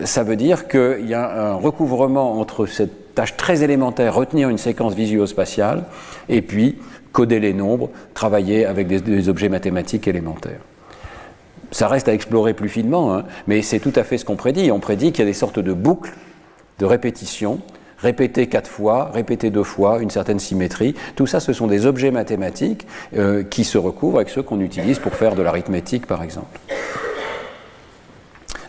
ça 0.04 0.24
veut 0.24 0.36
dire 0.36 0.68
qu'il 0.68 1.08
y 1.08 1.14
a 1.14 1.52
un 1.52 1.54
recouvrement 1.54 2.40
entre 2.40 2.66
cette 2.66 3.16
tâche 3.16 3.38
très 3.38 3.64
élémentaire, 3.64 4.14
retenir 4.14 4.50
une 4.50 4.58
séquence 4.58 4.94
visuospatiale, 4.94 5.86
et 6.30 6.42
puis 6.42 6.78
coder 7.12 7.40
les 7.40 7.54
nombres, 7.54 7.90
travailler 8.14 8.66
avec 8.66 8.88
des, 8.88 9.30
objets 9.30 9.50
mathématiques 9.50 10.08
élémentaires. 10.08 10.60
Ça 11.72 11.88
reste 11.88 12.08
à 12.08 12.14
explorer 12.14 12.54
plus 12.54 12.70
finement, 12.70 13.14
hein, 13.14 13.24
mais 13.48 13.62
c'est 13.62 13.80
tout 13.80 13.94
à 13.96 14.04
fait 14.04 14.18
ce 14.18 14.26
qu'on 14.26 14.36
prédit. 14.36 14.72
On 14.72 14.80
prédit 14.80 15.12
qu'il 15.12 15.20
y 15.20 15.24
a 15.24 15.26
des 15.26 15.34
sortes 15.34 15.60
de 15.60 15.74
boucles 15.74 16.14
de 16.80 16.86
répétition, 16.86 17.60
répéter 17.98 18.48
quatre 18.48 18.70
fois, 18.70 19.10
répéter 19.12 19.50
deux 19.50 19.64
fois, 19.64 20.00
une 20.00 20.12
certaine 20.12 20.38
symétrie. 20.38 20.94
Tout 21.16 21.26
ça, 21.26 21.40
ce 21.40 21.54
sont 21.54 21.66
des 21.66 21.88
objets 21.88 22.12
mathématiques 22.12 22.86
euh, 23.16 23.44
qui 23.44 23.64
se 23.64 23.80
recouvrent 23.80 24.18
avec 24.18 24.30
ceux 24.30 24.44
qu'on 24.44 24.62
utilise 24.62 25.00
pour 25.00 25.16
faire 25.16 25.36
de 25.36 25.42
l'arithmétique, 25.42 26.06
par 26.06 26.22
exemple. 26.22 26.60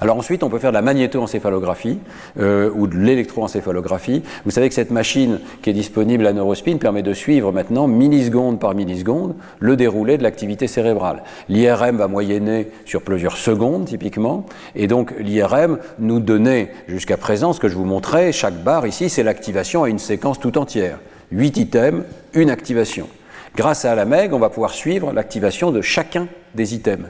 Alors 0.01 0.17
ensuite, 0.17 0.45
on 0.45 0.49
peut 0.49 0.59
faire 0.59 0.71
de 0.71 0.77
la 0.77 0.83
magnétoencéphalographie 0.83 1.99
euh, 2.39 2.71
ou 2.75 2.87
de 2.87 2.97
l'électroencéphalographie. 2.97 4.23
Vous 4.45 4.51
savez 4.51 4.69
que 4.69 4.75
cette 4.75 4.93
machine 4.93 5.41
qui 5.61 5.71
est 5.71 5.73
disponible 5.73 6.27
à 6.27 6.33
Neurospin 6.33 6.77
permet 6.77 7.03
de 7.03 7.13
suivre 7.13 7.51
maintenant, 7.53 7.89
milliseconde 7.89 8.61
par 8.61 8.75
milliseconde, 8.75 9.35
le 9.59 9.77
déroulé 9.77 10.17
de 10.17 10.23
l'activité 10.23 10.69
cérébrale. 10.69 11.25
L'IRM 11.49 11.97
va 11.97 12.07
moyenner 12.07 12.69
sur 12.85 13.03
plusieurs 13.03 13.37
secondes 13.37 13.87
typiquement, 13.87 14.47
et 14.77 14.87
donc 14.87 15.13
l'IRM 15.19 15.79
nous 15.99 16.21
donnait 16.21 16.71
jusqu'à 16.87 17.17
présent 17.17 17.53
ce 17.53 17.59
que 17.59 17.69
je 17.69 17.75
vous 17.75 17.85
montrais, 17.85 18.31
chaque 18.31 18.63
barre 18.63 18.87
ici, 18.87 19.09
c'est 19.09 19.25
l'activation 19.25 19.83
à 19.83 19.89
une 19.89 19.99
séquence 19.99 20.39
tout 20.39 20.59
entière. 20.59 20.99
Huit 21.33 21.57
items, 21.57 22.05
une 22.35 22.51
activation. 22.51 23.09
Grâce 23.57 23.85
à 23.85 23.95
la 23.97 24.05
MEG, 24.05 24.33
on 24.33 24.39
va 24.39 24.51
pouvoir 24.51 24.73
suivre 24.73 25.13
l'activation 25.13 25.73
de 25.73 25.81
chacun 25.81 26.29
des 26.55 26.75
items, 26.75 27.09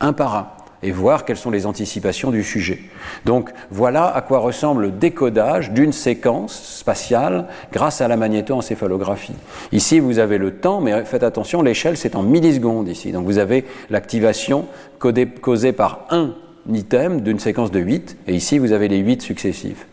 un 0.00 0.12
par 0.12 0.36
un 0.36 0.63
et 0.84 0.92
voir 0.92 1.24
quelles 1.24 1.38
sont 1.38 1.50
les 1.50 1.66
anticipations 1.66 2.30
du 2.30 2.44
sujet. 2.44 2.78
Donc 3.24 3.50
voilà 3.70 4.06
à 4.06 4.20
quoi 4.20 4.38
ressemble 4.38 4.82
le 4.82 4.90
décodage 4.90 5.72
d'une 5.72 5.92
séquence 5.92 6.78
spatiale 6.78 7.46
grâce 7.72 8.02
à 8.02 8.06
la 8.08 8.16
magnétoencéphalographie. 8.16 9.34
Ici, 9.72 9.98
vous 9.98 10.18
avez 10.18 10.36
le 10.36 10.52
temps, 10.52 10.80
mais 10.80 11.04
faites 11.04 11.22
attention, 11.22 11.62
l'échelle 11.62 11.96
c'est 11.96 12.14
en 12.14 12.22
millisecondes 12.22 12.88
ici. 12.88 13.12
Donc 13.12 13.24
vous 13.24 13.38
avez 13.38 13.64
l'activation 13.88 14.66
causée 14.98 15.72
par 15.72 16.06
un 16.10 16.34
item 16.70 17.22
d'une 17.22 17.38
séquence 17.38 17.70
de 17.70 17.80
8, 17.80 18.18
et 18.28 18.34
ici 18.34 18.58
vous 18.58 18.72
avez 18.72 18.88
les 18.88 18.98
8 18.98 19.22
successifs. 19.22 19.86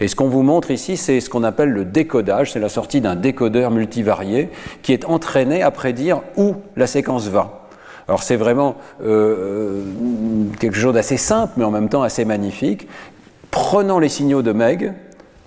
Et 0.00 0.08
ce 0.08 0.16
qu'on 0.16 0.28
vous 0.28 0.42
montre 0.42 0.70
ici, 0.70 0.96
c'est 0.96 1.20
ce 1.20 1.28
qu'on 1.28 1.44
appelle 1.44 1.68
le 1.68 1.84
décodage, 1.84 2.52
c'est 2.52 2.60
la 2.60 2.70
sortie 2.70 3.02
d'un 3.02 3.16
décodeur 3.16 3.70
multivarié 3.70 4.48
qui 4.82 4.94
est 4.94 5.04
entraîné 5.04 5.62
à 5.62 5.70
prédire 5.70 6.22
où 6.36 6.54
la 6.76 6.86
séquence 6.86 7.28
va. 7.28 7.59
Alors 8.10 8.24
c'est 8.24 8.34
vraiment 8.34 8.74
euh, 9.04 9.06
euh, 9.06 9.82
quelque 10.58 10.76
chose 10.76 10.94
d'assez 10.94 11.16
simple, 11.16 11.52
mais 11.56 11.64
en 11.64 11.70
même 11.70 11.88
temps 11.88 12.02
assez 12.02 12.24
magnifique. 12.24 12.88
Prenant 13.52 14.00
les 14.00 14.08
signaux 14.08 14.42
de 14.42 14.50
Meg, 14.50 14.94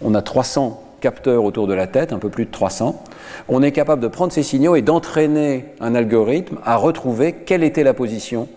on 0.02 0.16
a 0.16 0.22
300 0.22 0.82
capteurs 1.02 1.44
autour 1.44 1.68
de 1.68 1.74
la 1.74 1.88
tête, 1.88 2.14
un 2.14 2.20
peu 2.20 2.30
plus 2.30 2.46
de 2.46 2.52
300. 2.52 3.04
On 3.50 3.62
est 3.62 3.74
capable 3.74 4.02
de 4.02 4.08
prendre 4.08 4.32
ces 4.32 4.44
signaux 4.44 4.78
et 4.78 4.82
d'entraîner 4.82 5.66
un 5.82 5.94
algorithme 5.94 6.58
à 6.64 6.78
retrouver 6.78 7.34
quelle 7.34 7.66
était 7.66 7.84
la 7.84 7.94
position 7.94 8.48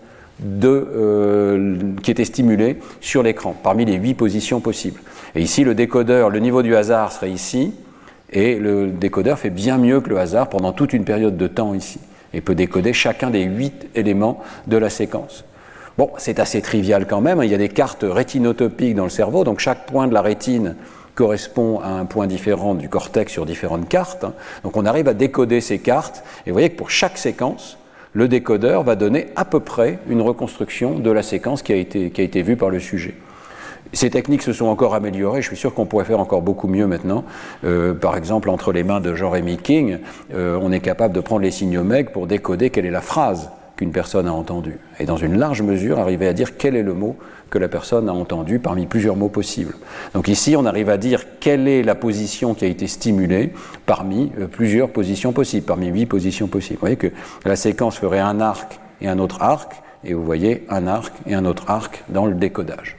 euh, 0.63 1.77
qui 2.01 2.09
était 2.09 2.23
stimulée 2.23 2.79
sur 3.01 3.23
l'écran, 3.23 3.57
parmi 3.61 3.83
les 3.83 3.95
huit 3.95 4.13
positions 4.13 4.61
possibles. 4.61 5.01
Et 5.35 5.41
ici, 5.41 5.65
le 5.65 5.75
décodeur, 5.75 6.29
le 6.29 6.39
niveau 6.39 6.61
du 6.61 6.77
hasard 6.77 7.11
serait 7.11 7.31
ici, 7.31 7.73
et 8.31 8.55
le 8.55 8.87
décodeur 8.87 9.37
fait 9.37 9.49
bien 9.49 9.77
mieux 9.77 9.99
que 9.99 10.09
le 10.09 10.17
hasard 10.17 10.47
pendant 10.47 10.71
toute 10.71 10.93
une 10.93 11.03
période 11.03 11.35
de 11.35 11.47
temps 11.47 11.73
ici 11.73 11.99
et 12.37 12.41
peut 12.41 12.55
décoder 12.55 12.93
chacun 12.93 13.31
des 13.31 13.41
huit 13.41 13.87
éléments 13.95 14.41
de 14.67 14.77
la 14.77 14.89
séquence. 14.89 15.43
Bon, 15.97 16.11
c'est 16.17 16.39
assez 16.39 16.61
trivial 16.61 17.07
quand 17.07 17.19
même, 17.19 17.39
hein. 17.39 17.43
il 17.43 17.51
y 17.51 17.55
a 17.55 17.57
des 17.57 17.69
cartes 17.69 18.05
rétinotopiques 18.07 18.93
dans 18.93 19.03
le 19.03 19.09
cerveau, 19.09 19.43
donc 19.43 19.59
chaque 19.59 19.87
point 19.87 20.07
de 20.07 20.13
la 20.13 20.21
rétine 20.21 20.75
correspond 21.15 21.79
à 21.79 21.87
un 21.87 22.05
point 22.05 22.27
différent 22.27 22.75
du 22.75 22.89
cortex 22.89 23.33
sur 23.33 23.47
différentes 23.47 23.89
cartes. 23.89 24.23
hein. 24.23 24.33
Donc 24.63 24.77
on 24.77 24.85
arrive 24.85 25.07
à 25.07 25.15
décoder 25.15 25.59
ces 25.59 25.79
cartes, 25.79 26.23
et 26.45 26.51
vous 26.51 26.53
voyez 26.53 26.69
que 26.69 26.77
pour 26.77 26.91
chaque 26.91 27.17
séquence, 27.17 27.79
le 28.13 28.27
décodeur 28.27 28.83
va 28.83 28.95
donner 28.95 29.27
à 29.35 29.43
peu 29.43 29.59
près 29.59 29.97
une 30.07 30.21
reconstruction 30.21 30.99
de 30.99 31.09
la 31.09 31.23
séquence 31.23 31.63
qui 31.63 31.73
a 31.73 31.75
été, 31.75 32.11
qui 32.11 32.21
a 32.21 32.23
été 32.23 32.43
vue 32.43 32.55
par 32.55 32.69
le 32.69 32.79
sujet. 32.79 33.15
Ces 33.93 34.09
techniques 34.09 34.41
se 34.41 34.53
sont 34.53 34.65
encore 34.65 34.95
améliorées, 34.95 35.41
je 35.41 35.47
suis 35.47 35.57
sûr 35.57 35.73
qu'on 35.73 35.85
pourrait 35.85 36.05
faire 36.05 36.19
encore 36.19 36.41
beaucoup 36.41 36.67
mieux 36.67 36.87
maintenant. 36.87 37.23
Euh, 37.63 37.93
par 37.93 38.17
exemple, 38.17 38.49
entre 38.49 38.71
les 38.71 38.83
mains 38.83 38.99
de 38.99 39.15
Jean-Rémy 39.15 39.57
King, 39.57 39.99
euh, 40.33 40.59
on 40.61 40.71
est 40.71 40.79
capable 40.79 41.13
de 41.13 41.21
prendre 41.21 41.41
les 41.41 41.51
signaux 41.51 41.83
MEG 41.83 42.11
pour 42.11 42.27
décoder 42.27 42.69
quelle 42.69 42.85
est 42.85 42.91
la 42.91 43.01
phrase 43.01 43.49
qu'une 43.77 43.91
personne 43.91 44.27
a 44.27 44.33
entendue. 44.33 44.79
Et 44.99 45.05
dans 45.05 45.17
une 45.17 45.37
large 45.37 45.61
mesure, 45.61 45.99
arriver 45.99 46.27
à 46.27 46.33
dire 46.33 46.57
quel 46.57 46.75
est 46.75 46.83
le 46.83 46.93
mot 46.93 47.15
que 47.49 47.59
la 47.59 47.69
personne 47.69 48.09
a 48.09 48.13
entendu 48.13 48.59
parmi 48.59 48.87
plusieurs 48.87 49.15
mots 49.15 49.29
possibles. 49.29 49.73
Donc 50.13 50.27
ici, 50.27 50.55
on 50.57 50.65
arrive 50.65 50.89
à 50.89 50.97
dire 50.97 51.23
quelle 51.39 51.67
est 51.67 51.83
la 51.83 51.95
position 51.95 52.53
qui 52.53 52.65
a 52.65 52.67
été 52.67 52.87
stimulée 52.87 53.53
parmi 53.85 54.31
euh, 54.39 54.47
plusieurs 54.47 54.89
positions 54.89 55.31
possibles, 55.31 55.65
parmi 55.65 55.87
huit 55.87 56.07
positions 56.07 56.47
possibles. 56.47 56.75
Vous 56.79 56.81
voyez 56.81 56.97
que 56.97 57.11
la 57.45 57.55
séquence 57.55 57.97
ferait 57.97 58.19
un 58.19 58.41
arc 58.41 58.79
et 58.99 59.07
un 59.07 59.19
autre 59.19 59.41
arc, 59.41 59.81
et 60.03 60.13
vous 60.13 60.25
voyez 60.25 60.65
un 60.69 60.87
arc 60.87 61.13
et 61.25 61.35
un 61.35 61.45
autre 61.45 61.69
arc 61.69 62.03
dans 62.09 62.25
le 62.25 62.33
décodage. 62.33 62.96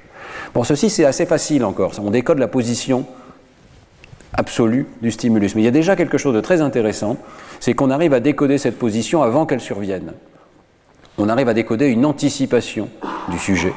Bon, 0.54 0.64
ceci 0.64 0.90
c'est 0.90 1.04
assez 1.04 1.26
facile 1.26 1.64
encore. 1.64 1.92
On 2.02 2.10
décode 2.10 2.38
la 2.38 2.48
position 2.48 3.06
absolue 4.32 4.86
du 5.02 5.10
stimulus. 5.10 5.54
Mais 5.54 5.62
il 5.62 5.64
y 5.64 5.68
a 5.68 5.72
déjà 5.72 5.96
quelque 5.96 6.18
chose 6.18 6.34
de 6.34 6.40
très 6.40 6.60
intéressant, 6.60 7.16
c'est 7.60 7.74
qu'on 7.74 7.90
arrive 7.90 8.14
à 8.14 8.20
décoder 8.20 8.58
cette 8.58 8.78
position 8.78 9.22
avant 9.22 9.46
qu'elle 9.46 9.60
survienne. 9.60 10.12
On 11.18 11.28
arrive 11.28 11.48
à 11.48 11.54
décoder 11.54 11.88
une 11.88 12.06
anticipation 12.06 12.88
du 13.28 13.38
sujet. 13.38 13.72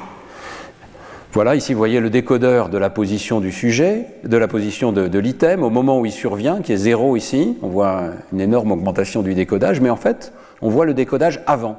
Voilà, 1.33 1.55
ici 1.55 1.73
vous 1.73 1.77
voyez 1.77 2.01
le 2.01 2.09
décodeur 2.09 2.69
de 2.69 2.77
la 2.77 2.89
position 2.89 3.39
du 3.39 3.51
sujet, 3.51 4.05
de 4.23 4.37
la 4.37 4.47
position 4.47 4.91
de, 4.91 5.07
de 5.07 5.19
l'item 5.19 5.63
au 5.63 5.69
moment 5.69 5.99
où 5.99 6.05
il 6.05 6.11
survient, 6.11 6.61
qui 6.61 6.73
est 6.73 6.77
zéro 6.77 7.15
ici. 7.15 7.57
On 7.61 7.69
voit 7.69 8.09
une 8.33 8.41
énorme 8.41 8.73
augmentation 8.73 9.21
du 9.21 9.33
décodage, 9.33 9.79
mais 9.79 9.89
en 9.89 9.95
fait, 9.95 10.33
on 10.61 10.69
voit 10.69 10.85
le 10.85 10.93
décodage 10.93 11.41
avant. 11.47 11.77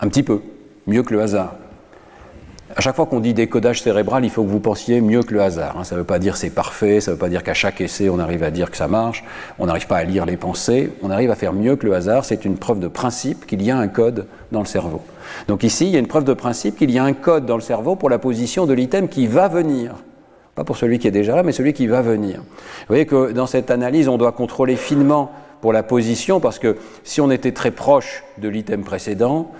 Un 0.00 0.08
petit 0.08 0.22
peu, 0.22 0.40
mieux 0.86 1.02
que 1.02 1.12
le 1.12 1.20
hasard. 1.20 1.56
À 2.78 2.82
chaque 2.82 2.94
fois 2.94 3.06
qu'on 3.06 3.20
dit 3.20 3.32
décodage 3.32 3.80
cérébral, 3.80 4.22
il 4.26 4.30
faut 4.30 4.42
que 4.44 4.50
vous 4.50 4.60
pensiez 4.60 5.00
mieux 5.00 5.22
que 5.22 5.32
le 5.32 5.40
hasard. 5.40 5.78
hein. 5.78 5.84
Ça 5.84 5.94
ne 5.94 6.00
veut 6.00 6.06
pas 6.06 6.18
dire 6.18 6.36
c'est 6.36 6.50
parfait, 6.50 7.00
ça 7.00 7.10
ne 7.10 7.14
veut 7.16 7.18
pas 7.18 7.30
dire 7.30 7.42
qu'à 7.42 7.54
chaque 7.54 7.80
essai 7.80 8.10
on 8.10 8.18
arrive 8.18 8.42
à 8.42 8.50
dire 8.50 8.70
que 8.70 8.76
ça 8.76 8.86
marche, 8.86 9.24
on 9.58 9.64
n'arrive 9.64 9.86
pas 9.86 9.96
à 9.96 10.04
lire 10.04 10.26
les 10.26 10.36
pensées, 10.36 10.92
on 11.02 11.08
arrive 11.08 11.30
à 11.30 11.36
faire 11.36 11.54
mieux 11.54 11.76
que 11.76 11.86
le 11.86 11.94
hasard. 11.94 12.26
C'est 12.26 12.44
une 12.44 12.58
preuve 12.58 12.78
de 12.78 12.88
principe 12.88 13.46
qu'il 13.46 13.62
y 13.62 13.70
a 13.70 13.78
un 13.78 13.88
code 13.88 14.26
dans 14.52 14.60
le 14.60 14.66
cerveau. 14.66 15.00
Donc 15.48 15.64
ici, 15.64 15.86
il 15.86 15.92
y 15.92 15.96
a 15.96 16.00
une 16.00 16.06
preuve 16.06 16.24
de 16.24 16.34
principe 16.34 16.76
qu'il 16.76 16.90
y 16.90 16.98
a 16.98 17.04
un 17.04 17.14
code 17.14 17.46
dans 17.46 17.56
le 17.56 17.62
cerveau 17.62 17.96
pour 17.96 18.10
la 18.10 18.18
position 18.18 18.66
de 18.66 18.74
l'item 18.74 19.08
qui 19.08 19.26
va 19.26 19.48
venir. 19.48 19.94
Pas 20.54 20.64
pour 20.64 20.76
celui 20.76 20.98
qui 20.98 21.08
est 21.08 21.12
déjà 21.12 21.34
là, 21.34 21.42
mais 21.42 21.52
celui 21.52 21.72
qui 21.72 21.86
va 21.86 22.02
venir. 22.02 22.40
Vous 22.40 22.88
voyez 22.88 23.06
que 23.06 23.32
dans 23.32 23.46
cette 23.46 23.70
analyse, 23.70 24.06
on 24.06 24.18
doit 24.18 24.32
contrôler 24.32 24.76
finement 24.76 25.32
pour 25.62 25.72
la 25.72 25.82
position, 25.82 26.40
parce 26.40 26.58
que 26.58 26.76
si 27.04 27.22
on 27.22 27.30
était 27.30 27.52
très 27.52 27.70
proche 27.70 28.22
de 28.36 28.48
l'item 28.50 28.84
précédent, 28.84 29.50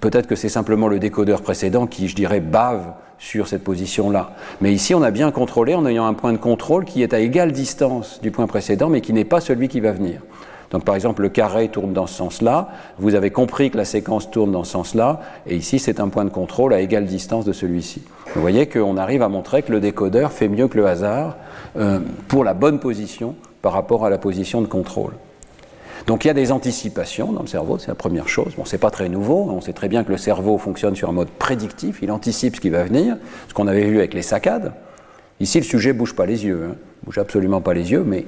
peut-être 0.00 0.26
que 0.26 0.36
c'est 0.36 0.48
simplement 0.48 0.88
le 0.88 0.98
décodeur 0.98 1.42
précédent 1.42 1.86
qui, 1.86 2.08
je 2.08 2.14
dirais, 2.14 2.40
bave 2.40 2.92
sur 3.18 3.46
cette 3.46 3.62
position-là. 3.62 4.32
Mais 4.60 4.72
ici, 4.72 4.94
on 4.94 5.02
a 5.02 5.10
bien 5.10 5.30
contrôlé 5.30 5.74
en 5.74 5.86
ayant 5.86 6.06
un 6.06 6.14
point 6.14 6.32
de 6.32 6.38
contrôle 6.38 6.84
qui 6.84 7.02
est 7.02 7.14
à 7.14 7.20
égale 7.20 7.52
distance 7.52 8.20
du 8.20 8.30
point 8.32 8.46
précédent, 8.46 8.88
mais 8.88 9.00
qui 9.00 9.12
n'est 9.12 9.24
pas 9.24 9.40
celui 9.40 9.68
qui 9.68 9.80
va 9.80 9.92
venir. 9.92 10.20
Donc 10.72 10.84
par 10.84 10.94
exemple, 10.94 11.22
le 11.22 11.28
carré 11.28 11.68
tourne 11.68 11.92
dans 11.92 12.06
ce 12.06 12.14
sens-là, 12.14 12.70
vous 12.98 13.14
avez 13.14 13.30
compris 13.30 13.70
que 13.70 13.76
la 13.76 13.84
séquence 13.84 14.30
tourne 14.30 14.52
dans 14.52 14.64
ce 14.64 14.72
sens-là, 14.72 15.20
et 15.46 15.54
ici 15.54 15.78
c'est 15.78 16.00
un 16.00 16.08
point 16.08 16.24
de 16.24 16.30
contrôle 16.30 16.72
à 16.72 16.80
égale 16.80 17.04
distance 17.04 17.44
de 17.44 17.52
celui-ci. 17.52 18.02
Vous 18.34 18.40
voyez 18.40 18.66
qu'on 18.66 18.96
arrive 18.96 19.22
à 19.22 19.28
montrer 19.28 19.62
que 19.62 19.70
le 19.70 19.80
décodeur 19.80 20.32
fait 20.32 20.48
mieux 20.48 20.68
que 20.68 20.78
le 20.78 20.86
hasard 20.86 21.36
euh, 21.76 22.00
pour 22.26 22.42
la 22.42 22.54
bonne 22.54 22.80
position 22.80 23.36
par 23.60 23.74
rapport 23.74 24.06
à 24.06 24.10
la 24.10 24.16
position 24.16 24.62
de 24.62 24.66
contrôle. 24.66 25.12
Donc 26.06 26.24
il 26.24 26.28
y 26.28 26.30
a 26.30 26.34
des 26.34 26.52
anticipations 26.52 27.32
dans 27.32 27.42
le 27.42 27.46
cerveau, 27.46 27.78
c'est 27.78 27.88
la 27.88 27.94
première 27.94 28.28
chose. 28.28 28.54
Bon, 28.56 28.64
c'est 28.64 28.78
pas 28.78 28.90
très 28.90 29.08
nouveau, 29.08 29.48
on 29.50 29.60
sait 29.60 29.72
très 29.72 29.88
bien 29.88 30.04
que 30.04 30.10
le 30.10 30.18
cerveau 30.18 30.58
fonctionne 30.58 30.96
sur 30.96 31.08
un 31.08 31.12
mode 31.12 31.30
prédictif, 31.30 31.98
il 32.02 32.10
anticipe 32.10 32.56
ce 32.56 32.60
qui 32.60 32.70
va 32.70 32.84
venir, 32.84 33.16
ce 33.48 33.54
qu'on 33.54 33.66
avait 33.66 33.84
vu 33.84 33.98
avec 33.98 34.14
les 34.14 34.22
saccades. 34.22 34.72
Ici, 35.40 35.58
le 35.58 35.64
sujet 35.64 35.92
bouge 35.92 36.14
pas 36.14 36.26
les 36.26 36.44
yeux, 36.44 36.68
hein. 36.70 36.76
bouge 37.04 37.18
absolument 37.18 37.60
pas 37.60 37.74
les 37.74 37.90
yeux, 37.90 38.04
mais 38.06 38.26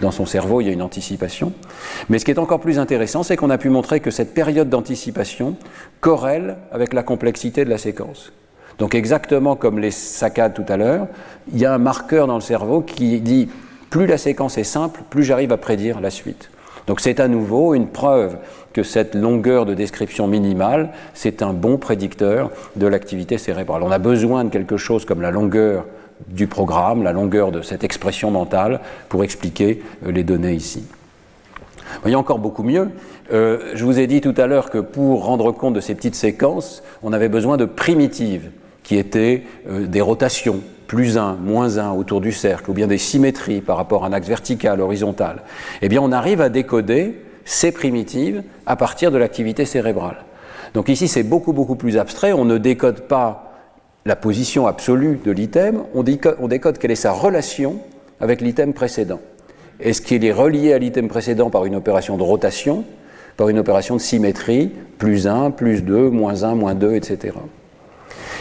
dans 0.00 0.10
son 0.10 0.26
cerveau, 0.26 0.60
il 0.60 0.66
y 0.66 0.70
a 0.70 0.72
une 0.72 0.82
anticipation. 0.82 1.52
Mais 2.08 2.18
ce 2.18 2.24
qui 2.24 2.30
est 2.30 2.38
encore 2.38 2.60
plus 2.60 2.78
intéressant, 2.78 3.22
c'est 3.22 3.36
qu'on 3.36 3.50
a 3.50 3.58
pu 3.58 3.70
montrer 3.70 4.00
que 4.00 4.10
cette 4.10 4.34
période 4.34 4.68
d'anticipation 4.68 5.56
corrèle 6.00 6.56
avec 6.70 6.92
la 6.92 7.02
complexité 7.02 7.64
de 7.64 7.70
la 7.70 7.78
séquence. 7.78 8.32
Donc 8.78 8.94
exactement 8.94 9.56
comme 9.56 9.78
les 9.78 9.90
saccades 9.90 10.54
tout 10.54 10.70
à 10.70 10.76
l'heure, 10.76 11.06
il 11.52 11.58
y 11.58 11.64
a 11.64 11.72
un 11.72 11.78
marqueur 11.78 12.26
dans 12.26 12.34
le 12.34 12.42
cerveau 12.42 12.82
qui 12.82 13.20
dit 13.20 13.48
plus 13.88 14.06
la 14.06 14.18
séquence 14.18 14.58
est 14.58 14.64
simple, 14.64 15.00
plus 15.08 15.24
j'arrive 15.24 15.52
à 15.52 15.56
prédire 15.56 16.00
la 16.00 16.10
suite. 16.10 16.50
Donc 16.86 17.00
c'est 17.00 17.20
à 17.20 17.28
nouveau 17.28 17.74
une 17.74 17.88
preuve 17.88 18.36
que 18.72 18.82
cette 18.82 19.14
longueur 19.14 19.66
de 19.66 19.74
description 19.74 20.26
minimale, 20.26 20.90
c'est 21.14 21.42
un 21.42 21.52
bon 21.52 21.78
prédicteur 21.78 22.50
de 22.76 22.86
l'activité 22.86 23.38
cérébrale. 23.38 23.82
On 23.82 23.90
a 23.90 23.98
besoin 23.98 24.44
de 24.44 24.50
quelque 24.50 24.76
chose 24.76 25.04
comme 25.04 25.22
la 25.22 25.30
longueur 25.30 25.86
du 26.28 26.46
programme, 26.46 27.02
la 27.02 27.12
longueur 27.12 27.52
de 27.52 27.62
cette 27.62 27.84
expression 27.84 28.30
mentale 28.30 28.80
pour 29.08 29.24
expliquer 29.24 29.82
euh, 30.06 30.12
les 30.12 30.24
données 30.24 30.54
ici. 30.54 30.84
A 32.04 32.10
encore 32.16 32.38
beaucoup 32.38 32.62
mieux. 32.62 32.90
Euh, 33.32 33.72
je 33.74 33.84
vous 33.84 33.98
ai 33.98 34.06
dit 34.06 34.20
tout 34.20 34.34
à 34.36 34.46
l'heure 34.46 34.70
que 34.70 34.78
pour 34.78 35.24
rendre 35.24 35.52
compte 35.52 35.74
de 35.74 35.80
ces 35.80 35.94
petites 35.94 36.14
séquences, 36.14 36.82
on 37.02 37.12
avait 37.12 37.28
besoin 37.28 37.56
de 37.56 37.64
primitives, 37.64 38.50
qui 38.82 38.96
étaient 38.96 39.42
euh, 39.68 39.86
des 39.86 40.00
rotations, 40.00 40.60
plus 40.86 41.18
1, 41.18 41.34
moins 41.34 41.78
1 41.78 41.92
autour 41.92 42.20
du 42.20 42.32
cercle, 42.32 42.70
ou 42.70 42.74
bien 42.74 42.86
des 42.86 42.98
symétries 42.98 43.60
par 43.60 43.76
rapport 43.76 44.04
à 44.04 44.08
un 44.08 44.12
axe 44.12 44.28
vertical, 44.28 44.80
horizontal. 44.80 45.42
Eh 45.82 45.88
bien, 45.88 46.00
on 46.00 46.12
arrive 46.12 46.40
à 46.40 46.48
décoder 46.48 47.20
ces 47.44 47.72
primitives 47.72 48.42
à 48.66 48.76
partir 48.76 49.10
de 49.10 49.18
l'activité 49.18 49.64
cérébrale. 49.64 50.18
Donc 50.74 50.88
ici, 50.88 51.08
c'est 51.08 51.22
beaucoup, 51.22 51.52
beaucoup 51.52 51.76
plus 51.76 51.96
abstrait. 51.96 52.32
On 52.32 52.44
ne 52.44 52.58
décode 52.58 53.02
pas 53.02 53.54
la 54.04 54.16
position 54.16 54.66
absolue 54.66 55.18
de 55.24 55.30
l'item, 55.32 55.82
on 55.94 56.02
décode, 56.02 56.36
on 56.38 56.48
décode 56.48 56.78
quelle 56.78 56.92
est 56.92 56.94
sa 56.94 57.12
relation 57.12 57.80
avec 58.20 58.40
l'item 58.40 58.72
précédent. 58.72 59.20
Est-ce 59.80 60.00
qu'il 60.00 60.24
est 60.24 60.32
relié 60.32 60.72
à 60.72 60.78
l'item 60.78 61.08
précédent 61.08 61.50
par 61.50 61.66
une 61.66 61.74
opération 61.74 62.16
de 62.16 62.22
rotation, 62.22 62.84
par 63.36 63.48
une 63.48 63.58
opération 63.58 63.96
de 63.96 64.00
symétrie, 64.00 64.70
plus 64.98 65.26
1, 65.26 65.50
plus 65.50 65.82
2, 65.82 66.08
moins 66.10 66.44
1, 66.44 66.54
moins 66.54 66.74
2, 66.74 66.94
etc. 66.94 67.34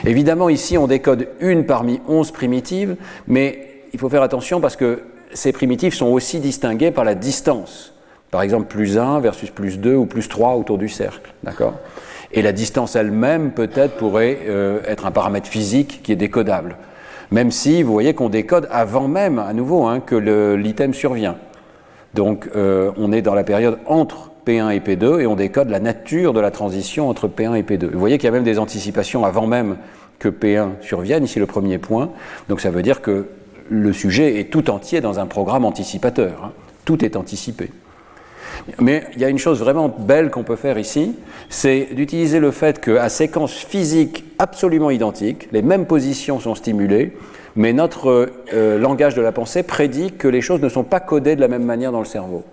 Évidemment, 0.05 0.49
ici, 0.49 0.77
on 0.77 0.87
décode 0.87 1.27
une 1.39 1.65
parmi 1.65 1.99
11 2.07 2.31
primitives, 2.31 2.95
mais 3.27 3.85
il 3.93 3.99
faut 3.99 4.09
faire 4.09 4.21
attention 4.21 4.61
parce 4.61 4.75
que 4.75 5.01
ces 5.33 5.51
primitives 5.51 5.93
sont 5.93 6.07
aussi 6.07 6.39
distinguées 6.39 6.91
par 6.91 7.03
la 7.03 7.15
distance. 7.15 7.93
Par 8.29 8.41
exemple, 8.41 8.67
plus 8.67 8.97
1 8.97 9.19
versus 9.19 9.49
plus 9.49 9.79
2 9.79 9.95
ou 9.95 10.05
plus 10.05 10.27
3 10.27 10.55
autour 10.55 10.77
du 10.77 10.89
cercle. 10.89 11.33
D'accord? 11.43 11.73
Et 12.31 12.41
la 12.41 12.51
distance 12.51 12.95
elle-même, 12.95 13.51
peut-être, 13.51 13.95
pourrait 13.97 14.39
euh, 14.47 14.81
être 14.85 15.05
un 15.05 15.11
paramètre 15.11 15.47
physique 15.47 16.01
qui 16.03 16.11
est 16.11 16.17
décodable. 16.17 16.77
Même 17.31 17.49
si, 17.49 17.81
vous 17.81 17.91
voyez 17.91 18.13
qu'on 18.13 18.29
décode 18.29 18.67
avant 18.71 19.07
même, 19.07 19.39
à 19.39 19.53
nouveau, 19.53 19.85
hein, 19.85 19.99
que 19.99 20.15
l'item 20.55 20.93
survient. 20.93 21.37
Donc, 22.13 22.49
euh, 22.55 22.91
on 22.97 23.11
est 23.11 23.21
dans 23.21 23.33
la 23.33 23.43
période 23.43 23.79
entre 23.87 24.31
P1 24.45 24.71
et 24.75 24.79
P2 24.79 25.21
et 25.21 25.27
on 25.27 25.35
décode 25.35 25.69
la 25.69 25.79
nature 25.79 26.33
de 26.33 26.39
la 26.39 26.51
transition 26.51 27.09
entre 27.09 27.27
P1 27.27 27.55
et 27.55 27.63
P2. 27.63 27.91
Vous 27.91 27.99
voyez 27.99 28.17
qu'il 28.17 28.25
y 28.25 28.29
a 28.29 28.31
même 28.31 28.43
des 28.43 28.59
anticipations 28.59 29.25
avant 29.25 29.47
même 29.47 29.77
que 30.19 30.29
P1 30.29 30.81
survienne, 30.81 31.23
ici 31.23 31.39
le 31.39 31.45
premier 31.45 31.77
point. 31.77 32.11
Donc 32.49 32.61
ça 32.61 32.71
veut 32.71 32.81
dire 32.81 33.01
que 33.01 33.27
le 33.69 33.93
sujet 33.93 34.39
est 34.39 34.51
tout 34.51 34.69
entier 34.69 35.01
dans 35.01 35.19
un 35.19 35.25
programme 35.25 35.65
anticipateur. 35.65 36.43
Hein. 36.43 36.51
Tout 36.85 37.03
est 37.03 37.15
anticipé. 37.15 37.71
Mais 38.79 39.03
il 39.13 39.21
y 39.21 39.25
a 39.25 39.29
une 39.29 39.37
chose 39.37 39.59
vraiment 39.59 39.89
belle 39.89 40.31
qu'on 40.31 40.43
peut 40.43 40.55
faire 40.55 40.77
ici, 40.77 41.15
c'est 41.49 41.89
d'utiliser 41.93 42.39
le 42.39 42.51
fait 42.51 42.79
qu'à 42.79 43.09
séquence 43.09 43.53
physique 43.53 44.23
absolument 44.39 44.89
identique, 44.89 45.49
les 45.51 45.61
mêmes 45.61 45.85
positions 45.85 46.39
sont 46.39 46.55
stimulées, 46.55 47.13
mais 47.55 47.73
notre 47.73 48.29
euh, 48.53 48.77
langage 48.77 49.15
de 49.15 49.21
la 49.21 49.31
pensée 49.31 49.63
prédit 49.63 50.13
que 50.13 50.27
les 50.27 50.41
choses 50.41 50.61
ne 50.61 50.69
sont 50.69 50.83
pas 50.83 50.99
codées 50.99 51.35
de 51.35 51.41
la 51.41 51.47
même 51.47 51.63
manière 51.63 51.91
dans 51.91 51.99
le 51.99 52.05
cerveau. 52.05 52.43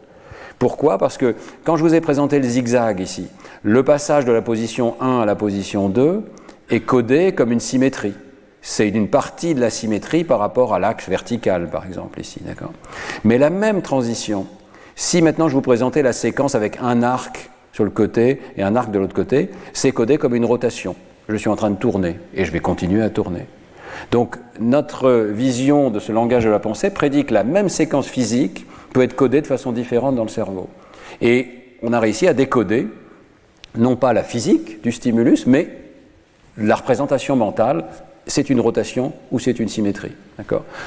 Pourquoi? 0.58 0.98
Parce 0.98 1.18
que 1.18 1.34
quand 1.64 1.76
je 1.76 1.82
vous 1.82 1.94
ai 1.94 2.00
présenté 2.00 2.38
le 2.38 2.44
zigzag 2.44 3.00
ici, 3.00 3.28
le 3.62 3.82
passage 3.82 4.24
de 4.24 4.32
la 4.32 4.42
position 4.42 4.94
1 5.00 5.20
à 5.20 5.26
la 5.26 5.34
position 5.34 5.88
2 5.88 6.22
est 6.72 6.80
codé 6.80 7.32
comme 7.32 7.52
une 7.52 7.60
symétrie. 7.60 8.14
C'est 8.62 8.88
une 8.88 9.08
partie 9.08 9.54
de 9.54 9.60
la 9.60 9.70
symétrie 9.70 10.24
par 10.24 10.38
rapport 10.38 10.72
à 10.72 10.78
l'axe 10.78 11.08
vertical, 11.08 11.68
par 11.68 11.84
exemple, 11.84 12.20
ici, 12.20 12.40
d'accord? 12.44 12.72
Mais 13.24 13.36
la 13.36 13.50
même 13.50 13.82
transition, 13.82 14.46
si 14.94 15.20
maintenant 15.20 15.48
je 15.48 15.54
vous 15.54 15.60
présentais 15.62 16.02
la 16.02 16.12
séquence 16.12 16.54
avec 16.54 16.78
un 16.80 17.02
arc 17.02 17.50
sur 17.72 17.84
le 17.84 17.90
côté 17.90 18.40
et 18.56 18.62
un 18.62 18.76
arc 18.76 18.90
de 18.90 18.98
l'autre 18.98 19.14
côté, 19.14 19.50
c'est 19.72 19.92
codé 19.92 20.16
comme 20.16 20.34
une 20.34 20.44
rotation. 20.44 20.94
Je 21.28 21.36
suis 21.36 21.48
en 21.48 21.56
train 21.56 21.70
de 21.70 21.76
tourner 21.76 22.16
et 22.34 22.44
je 22.44 22.52
vais 22.52 22.60
continuer 22.60 23.02
à 23.02 23.10
tourner. 23.10 23.46
Donc 24.10 24.36
notre 24.60 25.10
vision 25.10 25.90
de 25.90 25.98
ce 25.98 26.12
langage 26.12 26.44
de 26.44 26.50
la 26.50 26.58
pensée 26.58 26.90
prédit 26.90 27.24
que 27.24 27.34
la 27.34 27.44
même 27.44 27.68
séquence 27.68 28.06
physique 28.06 28.66
peut 28.92 29.02
être 29.02 29.14
codée 29.14 29.40
de 29.40 29.46
façon 29.46 29.72
différente 29.72 30.16
dans 30.16 30.24
le 30.24 30.28
cerveau. 30.28 30.68
Et 31.20 31.48
on 31.82 31.92
a 31.92 32.00
réussi 32.00 32.28
à 32.28 32.34
décoder 32.34 32.86
non 33.76 33.96
pas 33.96 34.12
la 34.12 34.22
physique 34.22 34.82
du 34.82 34.92
stimulus, 34.92 35.46
mais 35.46 35.81
la 36.56 36.74
représentation 36.74 37.36
mentale 37.36 37.84
c'est 38.26 38.50
une 38.50 38.60
rotation 38.60 39.12
ou 39.30 39.38
c'est 39.38 39.58
une 39.58 39.68
symétrie. 39.68 40.12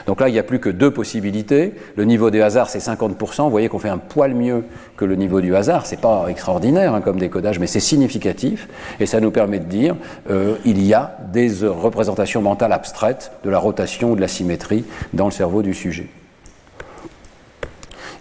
Donc 0.07 0.19
là, 0.19 0.29
il 0.29 0.33
n'y 0.33 0.39
a 0.39 0.43
plus 0.43 0.59
que 0.59 0.69
deux 0.69 0.91
possibilités. 0.91 1.73
Le 1.95 2.05
niveau 2.05 2.29
des 2.29 2.41
hasards, 2.41 2.69
c'est 2.69 2.79
50%. 2.79 3.43
Vous 3.43 3.49
voyez 3.49 3.69
qu'on 3.69 3.79
fait 3.79 3.89
un 3.89 3.97
poil 3.97 4.33
mieux 4.33 4.63
que 4.97 5.05
le 5.05 5.15
niveau 5.15 5.41
du 5.41 5.55
hasard. 5.55 5.85
C'est 5.85 5.99
pas 5.99 6.27
extraordinaire 6.29 6.93
hein, 6.93 7.01
comme 7.01 7.19
décodage, 7.19 7.59
mais 7.59 7.67
c'est 7.67 7.79
significatif. 7.79 8.67
Et 8.99 9.05
ça 9.05 9.19
nous 9.19 9.31
permet 9.31 9.59
de 9.59 9.65
dire 9.65 9.95
euh, 10.29 10.55
il 10.65 10.85
y 10.85 10.93
a 10.93 11.17
des 11.31 11.67
représentations 11.67 12.41
mentales 12.41 12.73
abstraites 12.73 13.31
de 13.43 13.49
la 13.49 13.59
rotation 13.59 14.11
ou 14.11 14.15
de 14.15 14.21
la 14.21 14.27
symétrie 14.27 14.85
dans 15.13 15.25
le 15.25 15.31
cerveau 15.31 15.61
du 15.61 15.73
sujet. 15.73 16.07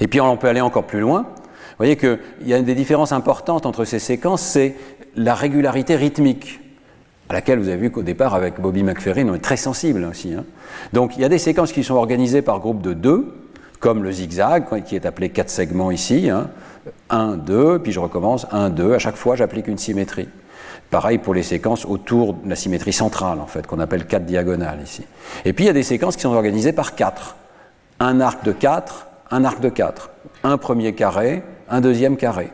Et 0.00 0.08
puis 0.08 0.20
on 0.20 0.36
peut 0.36 0.48
aller 0.48 0.60
encore 0.60 0.84
plus 0.84 1.00
loin. 1.00 1.22
Vous 1.22 1.78
voyez 1.78 1.96
qu'il 1.96 2.18
y 2.46 2.54
a 2.54 2.60
des 2.60 2.74
différences 2.74 3.12
importantes 3.12 3.66
entre 3.66 3.84
ces 3.84 3.98
séquences, 3.98 4.42
c'est 4.42 4.74
la 5.16 5.34
régularité 5.34 5.96
rythmique 5.96 6.60
à 7.28 7.32
laquelle 7.32 7.58
vous 7.58 7.68
avez 7.68 7.78
vu 7.78 7.90
qu'au 7.90 8.02
départ, 8.02 8.34
avec 8.34 8.60
Bobby 8.60 8.82
McFerrin, 8.82 9.28
on 9.28 9.34
est 9.34 9.38
très 9.38 9.56
sensible 9.56 10.04
aussi. 10.04 10.34
Hein. 10.34 10.44
Donc 10.92 11.16
il 11.16 11.22
y 11.22 11.24
a 11.24 11.28
des 11.28 11.38
séquences 11.38 11.72
qui 11.72 11.82
sont 11.82 11.94
organisées 11.94 12.42
par 12.42 12.60
groupe 12.60 12.82
de 12.82 12.92
deux, 12.92 13.34
comme 13.80 14.02
le 14.02 14.12
zigzag, 14.12 14.64
qui 14.84 14.96
est 14.96 15.06
appelé 15.06 15.30
quatre 15.30 15.50
segments 15.50 15.90
ici. 15.90 16.30
1, 17.10 17.36
2, 17.36 17.78
puis 17.78 17.92
je 17.92 18.00
recommence, 18.00 18.46
1, 18.50 18.70
2. 18.70 18.94
À 18.94 18.98
chaque 18.98 19.16
fois, 19.16 19.36
j'applique 19.36 19.68
une 19.68 19.78
symétrie. 19.78 20.28
Pareil 20.90 21.18
pour 21.18 21.34
les 21.34 21.42
séquences 21.42 21.86
autour 21.86 22.34
de 22.34 22.48
la 22.48 22.56
symétrie 22.56 22.92
centrale, 22.92 23.40
en 23.40 23.46
fait, 23.46 23.66
qu'on 23.66 23.80
appelle 23.80 24.06
4 24.06 24.24
diagonales 24.24 24.80
ici. 24.84 25.04
Et 25.44 25.52
puis 25.52 25.64
il 25.64 25.66
y 25.66 25.70
a 25.70 25.74
des 25.74 25.82
séquences 25.82 26.16
qui 26.16 26.22
sont 26.22 26.34
organisées 26.34 26.72
par 26.72 26.94
4. 26.94 27.36
Un 28.00 28.20
arc 28.20 28.44
de 28.44 28.52
4, 28.52 29.06
un 29.30 29.44
arc 29.44 29.60
de 29.60 29.70
4. 29.70 30.10
Un 30.44 30.58
premier 30.58 30.94
carré, 30.94 31.42
un 31.68 31.80
deuxième 31.80 32.16
carré. 32.16 32.50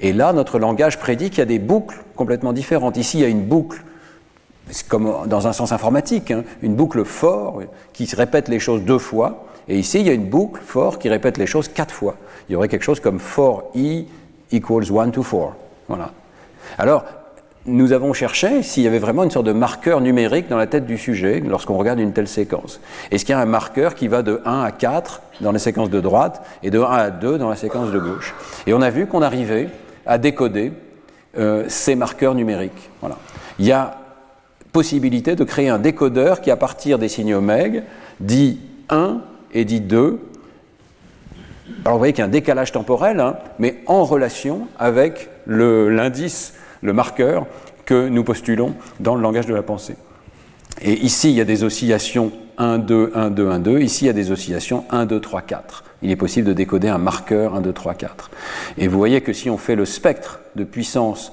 Et 0.00 0.12
là, 0.12 0.32
notre 0.32 0.58
langage 0.58 0.98
prédit 0.98 1.30
qu'il 1.30 1.40
y 1.40 1.42
a 1.42 1.46
des 1.46 1.58
boucles 1.58 2.02
complètement 2.16 2.52
différentes. 2.52 2.96
Ici, 2.96 3.18
il 3.18 3.20
y 3.22 3.24
a 3.24 3.28
une 3.28 3.44
boucle 3.44 3.82
c'est 4.70 4.88
comme 4.88 5.26
dans 5.26 5.46
un 5.46 5.52
sens 5.52 5.72
informatique, 5.72 6.30
hein, 6.30 6.44
une 6.62 6.74
boucle 6.74 7.04
for 7.04 7.62
qui 7.92 8.08
répète 8.14 8.48
les 8.48 8.58
choses 8.58 8.82
deux 8.82 8.98
fois, 8.98 9.46
et 9.68 9.78
ici 9.78 10.00
il 10.00 10.06
y 10.06 10.10
a 10.10 10.14
une 10.14 10.28
boucle 10.28 10.60
for 10.64 10.98
qui 10.98 11.08
répète 11.08 11.38
les 11.38 11.46
choses 11.46 11.68
quatre 11.68 11.94
fois. 11.94 12.16
Il 12.48 12.52
y 12.52 12.56
aurait 12.56 12.68
quelque 12.68 12.84
chose 12.84 13.00
comme 13.00 13.18
for 13.18 13.70
e 13.76 14.04
equals 14.52 14.90
1 14.90 15.10
to 15.10 15.22
4. 15.22 15.56
Voilà. 15.88 16.10
Alors, 16.78 17.04
nous 17.64 17.92
avons 17.92 18.12
cherché 18.12 18.62
s'il 18.62 18.82
y 18.82 18.86
avait 18.88 18.98
vraiment 18.98 19.22
une 19.22 19.30
sorte 19.30 19.46
de 19.46 19.52
marqueur 19.52 20.00
numérique 20.00 20.48
dans 20.48 20.56
la 20.56 20.66
tête 20.66 20.84
du 20.84 20.98
sujet 20.98 21.40
lorsqu'on 21.40 21.76
regarde 21.76 22.00
une 22.00 22.12
telle 22.12 22.26
séquence. 22.26 22.80
Est-ce 23.10 23.24
qu'il 23.24 23.34
y 23.34 23.38
a 23.38 23.40
un 23.40 23.46
marqueur 23.46 23.94
qui 23.94 24.08
va 24.08 24.22
de 24.22 24.40
1 24.44 24.62
à 24.62 24.72
4 24.72 25.22
dans 25.40 25.52
la 25.52 25.60
séquence 25.60 25.88
de 25.88 26.00
droite 26.00 26.44
et 26.62 26.70
de 26.70 26.80
1 26.80 26.84
à 26.84 27.10
2 27.10 27.38
dans 27.38 27.48
la 27.48 27.56
séquence 27.56 27.92
de 27.92 27.98
gauche? 27.98 28.34
Et 28.66 28.74
on 28.74 28.82
a 28.82 28.90
vu 28.90 29.06
qu'on 29.06 29.22
arrivait 29.22 29.68
à 30.06 30.18
décoder 30.18 30.72
euh, 31.38 31.64
ces 31.68 31.94
marqueurs 31.94 32.34
numériques. 32.34 32.90
Voilà. 33.00 33.16
Il 33.60 33.66
y 33.66 33.72
a 33.72 34.01
possibilité 34.72 35.36
de 35.36 35.44
créer 35.44 35.68
un 35.68 35.78
décodeur 35.78 36.40
qui, 36.40 36.50
à 36.50 36.56
partir 36.56 36.98
des 36.98 37.08
signaux 37.08 37.40
meg, 37.40 37.84
dit 38.20 38.58
1 38.88 39.20
et 39.52 39.64
dit 39.64 39.80
2. 39.80 40.18
Alors 41.84 41.94
vous 41.94 41.98
voyez 41.98 42.12
qu'il 42.12 42.20
y 42.20 42.24
a 42.24 42.26
un 42.26 42.30
décalage 42.30 42.72
temporel, 42.72 43.20
hein, 43.20 43.36
mais 43.58 43.82
en 43.86 44.04
relation 44.04 44.66
avec 44.78 45.28
l'indice, 45.46 46.54
le, 46.80 46.92
marqueur 46.92 47.46
que 47.84 48.08
nous 48.08 48.24
postulons 48.24 48.74
dans 49.00 49.14
le 49.14 49.22
langage 49.22 49.46
de 49.46 49.54
la 49.54 49.62
pensée. 49.62 49.96
Et 50.80 50.94
ici, 50.94 51.30
il 51.30 51.36
y 51.36 51.40
a 51.40 51.44
des 51.44 51.64
oscillations 51.64 52.32
1, 52.58 52.78
2, 52.78 53.12
1, 53.14 53.30
2, 53.30 53.50
1, 53.50 53.58
2. 53.58 53.80
Ici, 53.80 54.04
il 54.04 54.06
y 54.06 54.10
a 54.10 54.14
des 54.14 54.30
oscillations 54.30 54.84
1, 54.90 55.06
2, 55.06 55.20
3, 55.20 55.42
4. 55.42 55.84
Il 56.02 56.10
est 56.10 56.16
possible 56.16 56.48
de 56.48 56.52
décoder 56.52 56.88
un 56.88 56.98
marqueur 56.98 57.54
1, 57.54 57.60
2, 57.60 57.72
3, 57.72 57.94
4. 57.94 58.30
Et 58.78 58.88
vous 58.88 58.96
voyez 58.96 59.20
que 59.20 59.32
si 59.32 59.50
on 59.50 59.58
fait 59.58 59.76
le 59.76 59.84
spectre 59.84 60.40
de 60.56 60.64
puissance 60.64 61.32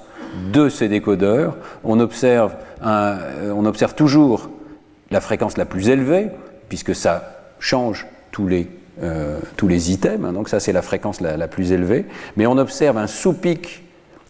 de 0.51 0.69
ces 0.69 0.87
décodeurs, 0.87 1.57
on 1.83 1.99
observe, 1.99 2.53
euh, 2.85 3.51
on 3.55 3.65
observe 3.65 3.95
toujours 3.95 4.49
la 5.11 5.21
fréquence 5.21 5.57
la 5.57 5.65
plus 5.65 5.89
élevée, 5.89 6.27
puisque 6.67 6.95
ça 6.95 7.39
change 7.59 8.07
tous 8.31 8.47
les, 8.47 8.69
euh, 9.01 9.39
tous 9.57 9.67
les 9.67 9.91
items, 9.91 10.25
hein, 10.25 10.33
donc 10.33 10.49
ça 10.49 10.59
c'est 10.59 10.71
la 10.71 10.81
fréquence 10.81 11.21
la, 11.21 11.47
plus 11.47 11.71
élevée, 11.71 12.05
mais 12.37 12.45
on 12.45 12.57
observe 12.57 12.97
un 12.97 13.07
sous-pic 13.07 13.83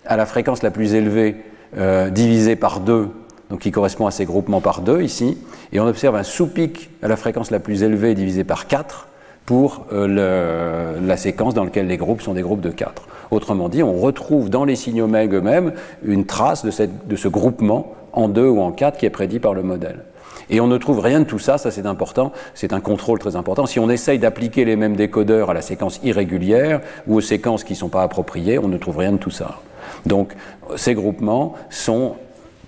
à 0.05 0.15
la 0.15 0.25
fréquence 0.25 0.63
la 0.63 0.71
plus 0.71 0.93
élevée 0.93 1.35
euh, 1.77 2.09
divisé 2.09 2.55
par 2.55 2.79
2, 2.79 3.09
donc 3.49 3.59
qui 3.59 3.71
correspond 3.71 4.07
à 4.07 4.11
ces 4.11 4.25
groupements 4.25 4.61
par 4.61 4.81
2 4.81 5.01
ici, 5.01 5.37
et 5.73 5.79
on 5.79 5.87
observe 5.87 6.15
un 6.15 6.23
sous-pic 6.23 6.89
à 7.03 7.07
la 7.07 7.17
fréquence 7.17 7.51
la 7.51 7.59
plus 7.59 7.83
élevée 7.83 8.15
divisé 8.15 8.43
par 8.43 8.67
4 8.67 9.08
pour 9.49 9.85
la 9.89 11.17
séquence 11.17 11.55
dans 11.55 11.63
laquelle 11.63 11.87
les 11.87 11.97
groupes 11.97 12.21
sont 12.21 12.35
des 12.35 12.43
groupes 12.43 12.61
de 12.61 12.69
4. 12.69 13.07
Autrement 13.31 13.67
dit, 13.67 13.81
on 13.81 13.93
retrouve 13.93 14.51
dans 14.51 14.63
les 14.63 14.75
signaux 14.75 15.07
MEG 15.07 15.33
eux-mêmes 15.33 15.73
une 16.03 16.27
trace 16.27 16.63
de, 16.63 17.15
ce 17.15 17.27
groupement 17.27 17.95
en 18.13 18.27
deux 18.27 18.47
ou 18.47 18.61
en 18.61 18.71
quatre 18.71 18.99
qui 18.99 19.07
est 19.07 19.09
prédit 19.09 19.39
par 19.39 19.55
le 19.55 19.63
modèle. 19.63 20.05
Et 20.51 20.61
on 20.61 20.67
ne 20.67 20.77
trouve 20.77 20.99
rien 20.99 21.21
de 21.21 21.25
tout 21.25 21.39
ça, 21.39 21.57
ça 21.57 21.71
c'est 21.71 21.87
important, 21.87 22.31
c'est 22.53 22.73
un 22.73 22.79
contrôle 22.79 23.17
très 23.17 23.35
important. 23.35 23.65
Si 23.65 23.79
on 23.79 23.89
essaye 23.89 24.19
d'appliquer 24.19 24.65
les 24.65 24.75
mêmes 24.75 24.95
décodeurs 24.95 25.49
à 25.49 25.55
la 25.55 25.63
séquence 25.63 25.99
irrégulière 26.03 26.81
ou 27.07 27.15
aux 27.15 27.21
séquences 27.21 27.63
qui 27.63 27.73
ne 27.73 27.79
sont 27.79 27.89
pas 27.89 28.03
appropriées, 28.03 28.59
on 28.59 28.67
ne 28.67 28.77
trouve 28.77 28.97
rien 28.97 29.13
de 29.13 29.17
tout 29.17 29.31
ça. 29.31 29.61
Donc 30.05 30.35
ces 30.75 30.93
groupements 30.93 31.55
sont 31.71 32.17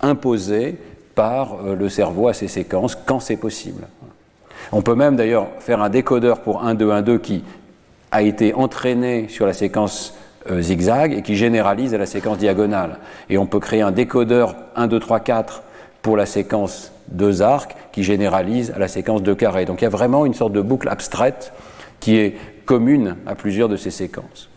imposés 0.00 0.78
par 1.14 1.58
euh, 1.64 1.76
le 1.76 1.88
cerveau 1.88 2.26
à 2.26 2.32
ces 2.32 2.48
séquences 2.48 2.96
quand 2.96 3.20
c'est 3.20 3.36
possible. 3.36 3.86
On 4.70 4.82
peut 4.82 4.94
même 4.94 5.16
d'ailleurs 5.16 5.48
faire 5.58 5.82
un 5.82 5.88
décodeur 5.88 6.40
pour 6.40 6.62
1, 6.62 6.74
2, 6.74 6.90
1, 6.90 7.02
2 7.02 7.18
qui 7.18 7.44
a 8.10 8.22
été 8.22 8.54
entraîné 8.54 9.28
sur 9.28 9.46
la 9.46 9.52
séquence 9.52 10.14
euh, 10.50 10.60
zigzag 10.60 11.12
et 11.14 11.22
qui 11.22 11.36
généralise 11.36 11.94
à 11.94 11.98
la 11.98 12.06
séquence 12.06 12.38
diagonale. 12.38 12.98
Et 13.30 13.38
on 13.38 13.46
peut 13.46 13.60
créer 13.60 13.82
un 13.82 13.92
décodeur 13.92 14.54
1, 14.76 14.86
2, 14.86 14.98
3, 15.00 15.20
4 15.20 15.62
pour 16.02 16.16
la 16.16 16.26
séquence 16.26 16.92
deux 17.08 17.42
arcs 17.42 17.76
qui 17.92 18.02
généralise 18.02 18.72
à 18.74 18.78
la 18.78 18.88
séquence 18.88 19.22
deux 19.22 19.34
carrés. 19.34 19.64
Donc 19.64 19.80
il 19.80 19.84
y 19.84 19.86
a 19.86 19.90
vraiment 19.90 20.26
une 20.26 20.34
sorte 20.34 20.52
de 20.52 20.60
boucle 20.60 20.88
abstraite 20.88 21.52
qui 22.00 22.16
est 22.16 22.36
commune 22.64 23.16
à 23.26 23.34
plusieurs 23.34 23.68
de 23.68 23.76
ces 23.76 23.90
séquences. 23.90 24.48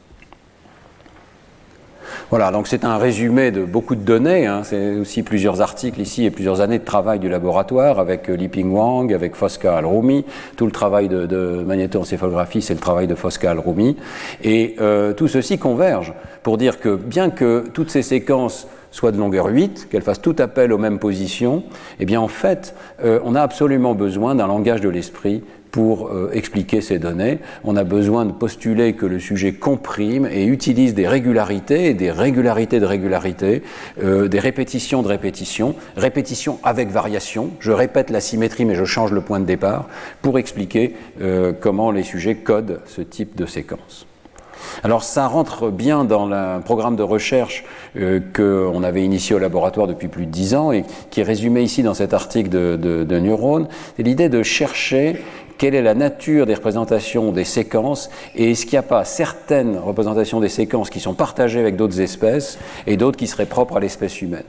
Voilà, 2.31 2.49
donc 2.49 2.67
c'est 2.67 2.83
un 2.83 2.97
résumé 2.97 3.51
de 3.51 3.63
beaucoup 3.63 3.93
de 3.93 4.01
données. 4.01 4.47
Hein. 4.47 4.61
C'est 4.63 4.95
aussi 4.95 5.21
plusieurs 5.21 5.61
articles 5.61 6.01
ici 6.01 6.25
et 6.25 6.31
plusieurs 6.31 6.59
années 6.59 6.79
de 6.79 6.83
travail 6.83 7.19
du 7.19 7.29
laboratoire 7.29 7.99
avec 7.99 8.29
euh, 8.29 8.35
Liping 8.35 8.71
Wang, 8.71 9.13
avec 9.13 9.35
Fosca 9.35 9.77
Al-Rumi. 9.77 10.25
Tout 10.57 10.65
le 10.65 10.71
travail 10.71 11.07
de, 11.07 11.27
de 11.27 11.63
c'est 12.03 12.73
le 12.73 12.79
travail 12.79 13.05
de 13.05 13.13
Fosca 13.13 13.51
Al-Rumi. 13.51 13.95
Et 14.43 14.75
euh, 14.81 15.13
tout 15.13 15.27
ceci 15.27 15.59
converge 15.59 16.13
pour 16.41 16.57
dire 16.57 16.79
que 16.79 16.95
bien 16.95 17.29
que 17.29 17.65
toutes 17.73 17.91
ces 17.91 18.01
séquences 18.01 18.67
soient 18.89 19.11
de 19.11 19.17
longueur 19.17 19.45
8, 19.45 19.89
qu'elles 19.91 20.01
fassent 20.01 20.21
tout 20.21 20.35
appel 20.39 20.73
aux 20.73 20.77
mêmes 20.79 20.99
positions, 20.99 21.63
eh 21.99 22.05
bien 22.05 22.21
en 22.21 22.27
fait, 22.27 22.73
euh, 23.03 23.19
on 23.23 23.35
a 23.35 23.41
absolument 23.41 23.93
besoin 23.93 24.33
d'un 24.33 24.47
langage 24.47 24.81
de 24.81 24.89
l'esprit 24.89 25.43
pour 25.75 26.07
euh, 26.07 26.29
expliquer 26.31 26.79
ces 26.79 26.99
données. 26.99 27.39
On 27.65 27.75
a 27.75 27.83
besoin 27.83 28.23
de 28.23 28.31
postuler 28.31 28.93
que 28.93 29.05
le 29.05 29.19
sujet 29.19 29.51
comprime 29.51 30.25
et 30.25 30.45
utilise 30.45 30.93
des 30.93 31.05
régularités, 31.05 31.93
des 31.93 32.11
régularités 32.11 32.79
de 32.79 32.85
régularités, 32.85 33.61
euh, 34.01 34.29
des 34.29 34.39
répétitions 34.39 35.01
de 35.01 35.09
répétitions, 35.09 35.75
répétitions 35.97 36.59
avec 36.63 36.91
variation. 36.91 37.49
Je 37.59 37.73
répète 37.73 38.09
la 38.09 38.21
symétrie 38.21 38.63
mais 38.63 38.75
je 38.75 38.85
change 38.85 39.11
le 39.11 39.19
point 39.19 39.41
de 39.41 39.45
départ 39.45 39.89
pour 40.21 40.39
expliquer 40.39 40.95
euh, 41.19 41.51
comment 41.51 41.91
les 41.91 42.03
sujets 42.03 42.35
codent 42.35 42.79
ce 42.85 43.01
type 43.01 43.35
de 43.35 43.45
séquence. 43.45 44.07
Alors 44.81 45.03
ça 45.03 45.27
rentre 45.27 45.71
bien 45.71 46.05
dans 46.05 46.31
un 46.31 46.59
programme 46.61 46.95
de 46.95 47.03
recherche 47.03 47.65
qu'on 47.95 48.83
avait 48.83 49.03
initié 49.03 49.35
au 49.35 49.39
laboratoire 49.39 49.87
depuis 49.87 50.07
plus 50.07 50.25
de 50.25 50.31
dix 50.31 50.55
ans 50.55 50.71
et 50.71 50.85
qui 51.11 51.19
est 51.19 51.23
résumé 51.23 51.61
ici 51.61 51.83
dans 51.83 51.93
cet 51.93 52.13
article 52.13 52.49
de, 52.49 52.75
de, 52.81 53.03
de 53.03 53.19
Neurone. 53.19 53.67
C'est 53.95 54.03
l'idée 54.03 54.27
de 54.27 54.41
chercher 54.41 55.21
quelle 55.57 55.75
est 55.75 55.81
la 55.81 55.93
nature 55.93 56.45
des 56.45 56.53
représentations 56.53 57.31
des 57.31 57.43
séquences 57.43 58.09
et 58.35 58.51
est-ce 58.51 58.65
qu'il 58.65 58.73
n'y 58.73 58.79
a 58.79 58.83
pas 58.83 59.05
certaines 59.05 59.77
représentations 59.77 60.39
des 60.39 60.49
séquences 60.49 60.89
qui 60.89 60.99
sont 60.99 61.13
partagées 61.13 61.59
avec 61.59 61.75
d'autres 61.75 62.01
espèces 62.01 62.57
et 62.87 62.97
d'autres 62.97 63.17
qui 63.17 63.27
seraient 63.27 63.45
propres 63.45 63.77
à 63.77 63.79
l'espèce 63.79 64.21
humaine? 64.21 64.43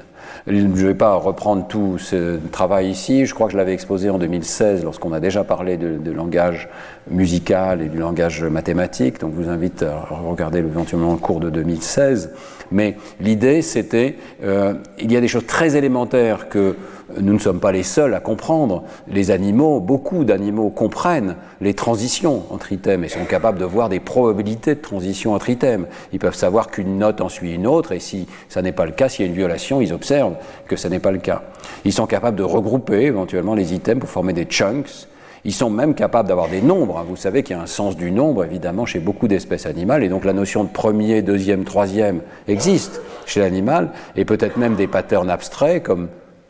Je 0.47 0.53
ne 0.55 0.75
vais 0.75 0.95
pas 0.95 1.15
reprendre 1.15 1.67
tout 1.67 1.99
ce 1.99 2.39
travail 2.51 2.89
ici, 2.91 3.27
je 3.27 3.35
crois 3.35 3.47
que 3.47 3.53
je 3.53 3.57
l'avais 3.57 3.73
exposé 3.73 4.11
en 4.11 4.19
2016 4.19 4.85
lorsqu'on 4.85 5.13
a 5.13 5.21
déjà 5.21 5.45
parlé 5.45 5.77
de, 5.77 6.11
langage 6.11 6.69
musical 7.11 7.83
et 7.83 7.89
du 7.89 7.99
langage 7.99 8.43
mathématique, 8.43 9.21
donc 9.21 9.33
je 9.37 9.43
vous 9.43 9.51
invite 9.51 9.83
à 9.83 10.09
regarder 10.11 10.59
éventuellement 10.59 11.13
le 11.13 11.19
cours 11.19 11.41
de 11.41 11.51
2016. 11.51 12.31
Mais 12.71 12.97
l'idée 13.21 13.63
c'était, 13.63 14.17
euh, 14.43 14.75
il 14.99 15.13
y 15.13 15.17
a 15.17 15.21
des 15.21 15.29
choses 15.29 15.47
très 15.47 15.77
élémentaires 15.77 16.49
que 16.49 16.77
nous 17.21 17.33
ne 17.33 17.39
sommes 17.39 17.61
pas 17.61 17.73
les 17.73 17.83
seuls 17.83 18.15
à 18.15 18.21
comprendre. 18.21 18.83
Les 19.09 19.31
animaux, 19.31 19.81
beaucoup 19.81 20.25
d'animaux 20.25 20.71
comprennent 20.71 21.37
les 21.61 21.75
transitions 21.75 22.43
entre 22.51 22.73
items 22.73 23.07
et 23.07 23.09
sont 23.09 23.25
capables 23.25 23.59
de 23.59 23.65
voir 23.65 23.89
des 23.89 24.01
probabilités 24.01 24.75
de 24.75 24.81
transition 24.81 25.35
entre 25.35 25.51
items. 25.51 25.87
Ils 26.13 26.19
peuvent 26.19 26.35
savoir 26.35 26.69
qu'une 26.69 26.99
note 26.99 27.21
en 27.21 27.29
suit 27.29 27.55
une 27.55 27.67
autre 27.67 27.93
et 27.93 28.01
si 28.01 28.27
ça 28.49 28.63
n'est 28.63 28.73
pas 28.73 28.87
le 28.87 28.93
cas, 28.93 29.09
s'il 29.09 29.25
y 29.25 29.29
a 29.29 29.31
une 29.31 29.37
violation, 29.37 29.81
ils 29.81 29.93
observent 29.93 30.37
que 30.67 30.77
ça 30.77 30.89
n'est 30.89 30.99
pas 30.99 31.13
le 31.13 31.19
cas. 31.19 31.43
Ils 31.85 31.93
sont 31.93 32.07
capables 32.07 32.37
de 32.37 32.43
regrouper 32.43 33.03
éventuellement 33.03 33.55
les 33.55 33.73
items 33.73 34.01
pour 34.01 34.11
former 34.11 34.33
des 34.33 34.45
chunks. 34.45 35.07
Ils 35.47 35.55
sont 35.55 35.71
même 35.71 35.95
capables 35.95 36.29
d'avoir 36.29 36.49
des 36.49 36.61
nombres. 36.61 37.05
Vous 37.09 37.15
savez 37.15 37.45
qu'il 37.45 37.55
y 37.55 37.59
a 37.59 37.63
un 37.63 37.67
sens 37.67 37.97
du 37.97 38.11
nombre, 38.11 38.45
évidemment, 38.45 38.85
chez 38.85 38.99
beaucoup 38.99 39.29
d'espèces 39.29 39.65
animales, 39.65 40.03
et 40.03 40.09
donc 40.09 40.25
la 40.25 40.33
notion 40.33 40.65
de 40.65 40.69
premier, 40.69 41.23
deuxième, 41.23 41.63
troisième 41.63 42.21
existe 42.49 43.01
chez 43.27 43.39
l'animal, 43.39 43.91
et 44.17 44.25
peut-être 44.25 44.57
même 44.57 44.75
des 44.75 44.89
patterns 44.89 45.31
abstraits 45.31 45.85
comme 45.85 46.09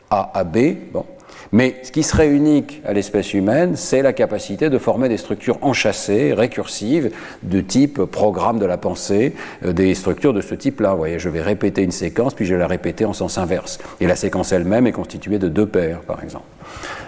a 0.09 0.31
à 0.33 0.43
B. 0.43 0.73
Bon. 0.91 1.05
Mais 1.51 1.75
ce 1.83 1.91
qui 1.91 2.01
serait 2.01 2.27
unique 2.27 2.81
à 2.85 2.93
l'espèce 2.93 3.35
humaine, 3.35 3.75
c'est 3.75 4.01
la 4.01 4.13
capacité 4.13 4.71
de 4.71 4.79
former 4.79 5.09
des 5.09 5.17
structures 5.17 5.59
enchâssées, 5.61 6.33
récursives, 6.33 7.11
de 7.43 7.61
type 7.61 8.03
programme 8.05 8.57
de 8.57 8.65
la 8.65 8.77
pensée, 8.77 9.35
euh, 9.63 9.73
des 9.73 9.93
structures 9.93 10.33
de 10.33 10.41
ce 10.41 10.55
type-là. 10.55 10.93
Vous 10.93 10.97
voyez, 10.97 11.19
je 11.19 11.29
vais 11.29 11.43
répéter 11.43 11.83
une 11.83 11.91
séquence, 11.91 12.33
puis 12.33 12.47
je 12.47 12.55
vais 12.55 12.59
la 12.59 12.67
répéter 12.67 13.05
en 13.05 13.13
sens 13.13 13.37
inverse. 13.37 13.77
Et 14.01 14.07
la 14.07 14.15
séquence 14.15 14.51
elle-même 14.51 14.87
est 14.87 14.91
constituée 14.91 15.37
de 15.37 15.49
deux 15.49 15.67
paires, 15.67 15.99
par 15.99 16.23
exemple. 16.23 16.45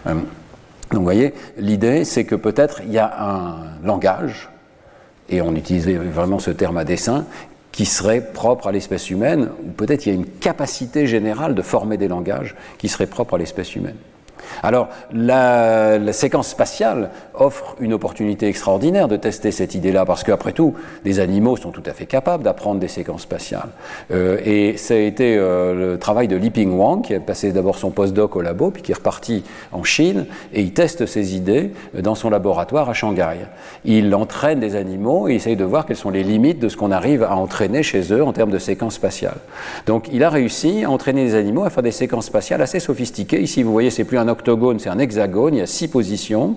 Euh, 0.06 0.14
donc 0.92 1.00
vous 1.00 1.04
voyez, 1.04 1.34
l'idée, 1.58 2.04
c'est 2.04 2.24
que 2.24 2.36
peut-être 2.36 2.82
il 2.84 2.92
y 2.92 2.98
a 2.98 3.14
un 3.20 3.86
langage, 3.86 4.50
et 5.30 5.42
on 5.42 5.56
utilisait 5.56 5.96
vraiment 5.96 6.40
ce 6.40 6.52
terme 6.52 6.78
à 6.78 6.84
dessein, 6.84 7.26
qui 7.72 7.86
serait 7.86 8.22
propre 8.22 8.68
à 8.68 8.72
l'espèce 8.72 9.10
humaine, 9.10 9.50
ou 9.64 9.70
peut-être 9.70 10.06
il 10.06 10.10
y 10.10 10.12
a 10.12 10.16
une 10.16 10.26
capacité 10.26 11.06
générale 11.06 11.54
de 11.54 11.62
former 11.62 11.98
des 11.98 12.08
langages 12.08 12.56
qui 12.78 12.90
serait 12.90 13.06
propre 13.06 13.36
à 13.36 13.38
l'espèce 13.38 13.76
humaine. 13.76 13.96
Alors, 14.64 14.90
la, 15.14 16.00
séquence 16.14 16.50
spatiale 16.50 17.12
offre 17.34 17.76
une 17.80 17.94
opportunité 17.94 18.48
extraordinaire 18.48 19.08
de 19.08 19.16
tester 19.16 19.52
cette 19.52 19.76
idée-là, 19.76 20.06
parce 20.06 20.24
qu'après 20.24 20.52
tout, 20.52 20.74
les 21.06 21.20
animaux 21.20 21.56
sont 21.56 21.72
tout 21.72 21.84
à 21.86 21.94
fait 21.94 22.06
capables 22.06 22.44
d'apprendre 22.44 22.80
des 22.80 22.88
séquences 22.88 23.22
spatiales. 23.22 23.70
Euh, 24.12 24.38
et 24.44 24.78
ça 24.78 24.96
a 24.96 24.98
été 24.98 25.38
euh, 25.38 25.92
le 25.92 26.00
travail 26.00 26.28
de 26.28 26.36
Li 26.36 26.50
Ping 26.50 26.72
Wang, 26.72 27.04
qui 27.04 27.14
a 27.14 27.20
passé 27.20 27.52
d'abord 27.52 27.78
son 27.78 27.92
postdoc 27.92 28.36
au 28.36 28.42
labo, 28.42 28.72
puis 28.72 28.82
qui 28.82 28.92
est 28.92 28.96
reparti 28.96 29.44
en 29.72 29.84
Chine, 29.84 30.26
et 30.54 30.62
il 30.62 30.74
teste 30.74 31.06
ses 31.06 31.36
idées 31.36 31.72
dans 31.98 32.16
son 32.16 32.30
laboratoire 32.30 32.90
à 32.90 32.94
Shanghai. 32.94 33.38
Il 33.86 34.14
entraîne 34.16 34.60
des 34.60 34.76
animaux 34.76 35.28
et 35.28 35.36
essaye 35.36 35.56
de 35.56 35.64
voir 35.64 35.86
quelles 35.86 35.98
sont 35.98 36.10
les 36.10 36.24
limites 36.24 36.60
de 36.60 36.70
ce 36.70 36.78
qu'on 36.78 36.92
arrive 36.92 37.24
à 37.24 37.36
entraîner 37.36 37.84
chez 37.84 38.14
eux 38.14 38.24
en 38.24 38.34
termes 38.34 38.52
de 38.52 38.58
séquences 38.60 38.96
spatiales. 38.96 39.38
Donc, 39.86 40.10
il 40.12 40.24
a 40.24 40.30
réussi 40.30 40.84
à 40.84 40.90
entraîner 40.90 41.24
les 41.24 41.36
animaux 41.36 41.64
à 41.64 41.70
faire 41.70 41.84
des 41.84 41.92
séquences 41.92 42.26
spatiales 42.26 42.62
assez 42.62 42.80
sophistiquées. 42.80 43.42
Ici, 43.42 43.64
vous 43.64 43.72
voyez, 43.72 43.90
c'est 43.90 44.04
plus 44.04 44.18
un 44.18 44.28
c'est 44.80 44.90
un 44.90 45.00
hexagone, 45.00 45.56
il 45.56 45.60
y 45.60 45.62
a 45.62 45.68
six 45.68 45.88
positions, 45.88 46.56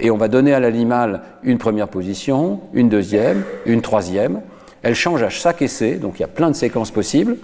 et 0.00 0.10
on 0.10 0.16
va 0.16 0.28
donner 0.28 0.54
à 0.54 0.60
l'animal 0.60 1.22
une 1.42 1.58
première 1.58 1.88
position, 1.88 2.60
une 2.72 2.88
deuxième, 2.88 3.44
une 3.66 3.82
troisième. 3.82 4.40
Elle 4.82 4.94
change 4.94 5.22
à 5.22 5.30
chaque 5.30 5.62
essai, 5.62 5.94
donc 5.94 6.18
il 6.18 6.22
y 6.22 6.24
a 6.24 6.28
plein 6.28 6.50
de 6.50 6.56
séquences 6.56 6.90
possibles, 6.90 7.36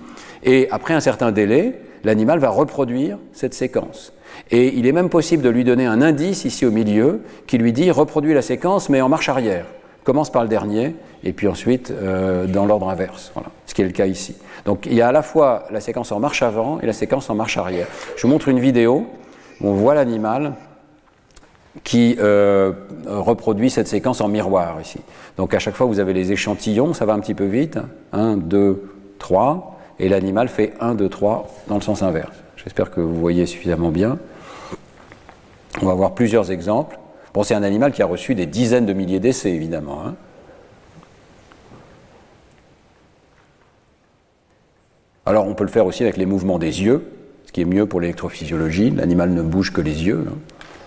et 0.43 0.68
après 0.70 0.95
un 0.95 1.01
certain 1.01 1.32
délai, 1.32 1.80
l'animal 2.05 2.38
va 2.38 2.51
reproduire 2.51 3.18
cette 3.32 3.55
séquence. 3.55 4.12
Et 4.51 4.74
il 4.76 4.86
est 4.86 4.93
même 4.93 5.09
possible 5.09 5.43
de 5.43 5.49
lui 5.49 5.64
donner 5.64 5.86
un 5.86 6.03
indice 6.03 6.45
ici 6.45 6.64
au 6.64 6.70
milieu 6.70 7.20
qui 7.47 7.59
lui 7.59 7.72
dit 7.72 7.91
reproduis 7.91 8.34
la 8.34 8.43
séquence 8.43 8.88
mais 8.88 9.01
en 9.01 9.09
marche 9.09 9.28
arrière. 9.28 9.66
Commence 10.05 10.30
par 10.30 10.43
le 10.43 10.49
dernier 10.49 10.95
et 11.24 11.32
puis 11.32 11.47
ensuite 11.47 11.91
euh, 11.91 12.47
dans 12.47 12.64
l'ordre 12.64 12.88
inverse. 12.88 13.32
Voilà, 13.34 13.51
ce 13.66 13.74
qui 13.74 13.82
est 13.82 13.84
le 13.84 13.91
cas 13.91 14.07
ici. 14.07 14.34
Donc 14.64 14.86
il 14.86 14.95
y 14.95 15.03
a 15.03 15.09
à 15.09 15.12
la 15.12 15.22
fois 15.22 15.64
la 15.70 15.80
séquence 15.80 16.11
en 16.11 16.20
marche 16.20 16.43
avant 16.43 16.80
et 16.80 16.86
la 16.86 16.93
séquence 16.93 17.28
en 17.28 17.34
marche 17.34 17.59
arrière. 17.59 17.86
Je 18.16 18.22
vous 18.22 18.28
montre 18.28 18.49
une 18.49 18.61
vidéo 18.61 19.07
on 19.62 19.72
voit 19.72 19.94
l'animal 19.94 20.54
qui 21.84 22.16
euh, 22.18 22.72
reproduit 23.06 23.70
cette 23.70 23.88
séquence 23.88 24.20
en 24.20 24.28
miroir 24.28 24.80
ici. 24.80 24.98
Donc 25.36 25.54
à 25.54 25.58
chaque 25.58 25.74
fois, 25.74 25.86
vous 25.86 26.00
avez 26.00 26.12
les 26.12 26.32
échantillons, 26.32 26.94
ça 26.94 27.06
va 27.06 27.12
un 27.12 27.20
petit 27.20 27.34
peu 27.34 27.44
vite. 27.44 27.78
1, 28.12 28.36
2, 28.36 28.92
3. 29.18 29.78
Et 29.98 30.08
l'animal 30.08 30.48
fait 30.48 30.74
1, 30.80 30.94
2, 30.94 31.08
3 31.08 31.46
dans 31.68 31.76
le 31.76 31.80
sens 31.80 32.02
inverse. 32.02 32.36
J'espère 32.56 32.90
que 32.90 33.00
vous 33.00 33.14
voyez 33.14 33.46
suffisamment 33.46 33.90
bien. 33.90 34.18
On 35.80 35.86
va 35.86 35.94
voir 35.94 36.14
plusieurs 36.14 36.50
exemples. 36.50 36.98
Bon, 37.32 37.42
c'est 37.42 37.54
un 37.54 37.62
animal 37.62 37.92
qui 37.92 38.02
a 38.02 38.06
reçu 38.06 38.34
des 38.34 38.46
dizaines 38.46 38.86
de 38.86 38.92
milliers 38.92 39.20
d'essais, 39.20 39.50
évidemment. 39.50 40.02
Hein. 40.04 40.14
Alors 45.26 45.46
on 45.46 45.54
peut 45.54 45.64
le 45.64 45.70
faire 45.70 45.86
aussi 45.86 46.02
avec 46.02 46.16
les 46.16 46.26
mouvements 46.26 46.58
des 46.58 46.82
yeux 46.82 47.20
ce 47.51 47.53
qui 47.53 47.62
est 47.62 47.64
mieux 47.64 47.84
pour 47.84 48.01
l'électrophysiologie. 48.01 48.90
L'animal 48.90 49.30
ne 49.30 49.42
bouge 49.42 49.72
que 49.72 49.80
les 49.80 50.07
yeux. 50.07 50.24
Hein. 50.28 50.36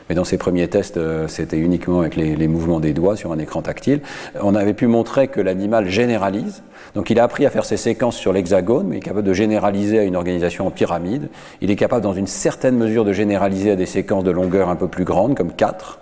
Mais 0.08 0.16
dans 0.16 0.24
ses 0.24 0.38
premiers 0.38 0.70
tests, 0.70 0.96
euh, 0.96 1.28
c'était 1.28 1.58
uniquement 1.58 2.00
avec 2.00 2.16
les, 2.16 2.48
mouvements 2.48 2.80
des 2.80 2.94
doigts 2.94 3.18
sur 3.18 3.34
un 3.34 3.38
écran 3.38 3.62
tactile. 3.62 4.00
On 4.40 4.56
avait 4.56 4.74
pu 4.74 4.88
montrer 4.88 5.28
que 5.28 5.42
l'animal 5.42 5.90
généralise. 5.90 6.64
Donc 6.96 7.10
il 7.10 7.20
a 7.20 7.26
appris 7.26 7.46
à 7.46 7.50
faire 7.50 7.66
ses 7.66 7.76
séquences 7.76 8.16
sur 8.16 8.32
l'hexagone, 8.32 8.88
mais 8.88 8.96
il 8.96 9.00
est 9.00 9.02
capable 9.02 9.28
de 9.28 9.34
généraliser 9.34 10.00
à 10.00 10.04
une 10.04 10.16
organisation 10.16 10.66
en 10.66 10.72
pyramide. 10.72 11.28
Il 11.60 11.70
est 11.70 11.76
capable, 11.76 12.02
dans 12.02 12.14
une 12.14 12.28
certaine 12.28 12.78
mesure, 12.78 13.04
de 13.04 13.12
généraliser 13.12 13.72
à 13.72 13.76
des 13.76 13.86
séquences 13.86 14.24
de 14.24 14.32
longueur 14.32 14.70
un 14.70 14.78
peu 14.78 14.88
plus 14.88 15.04
grandes, 15.04 15.36
comme 15.36 15.52
4. 15.52 16.00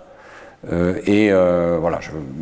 Euh, 0.70 0.94
et 1.06 1.32
euh, 1.32 1.78
voilà, 1.80 1.98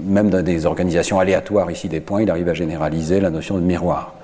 même 0.07 0.29
dans 0.29 0.43
des 0.43 0.67
organisations 0.67 1.21
aléatoires 1.21 1.71
ici 1.71 1.89
des 1.89 2.01
points, 2.01 2.21
il 2.21 2.31
arrive 2.31 2.51
à 2.51 2.55
généraliser 2.55 3.19
la 3.19 3.31
notion 3.31 3.57
de 3.57 3.63
miroir. 3.63 4.15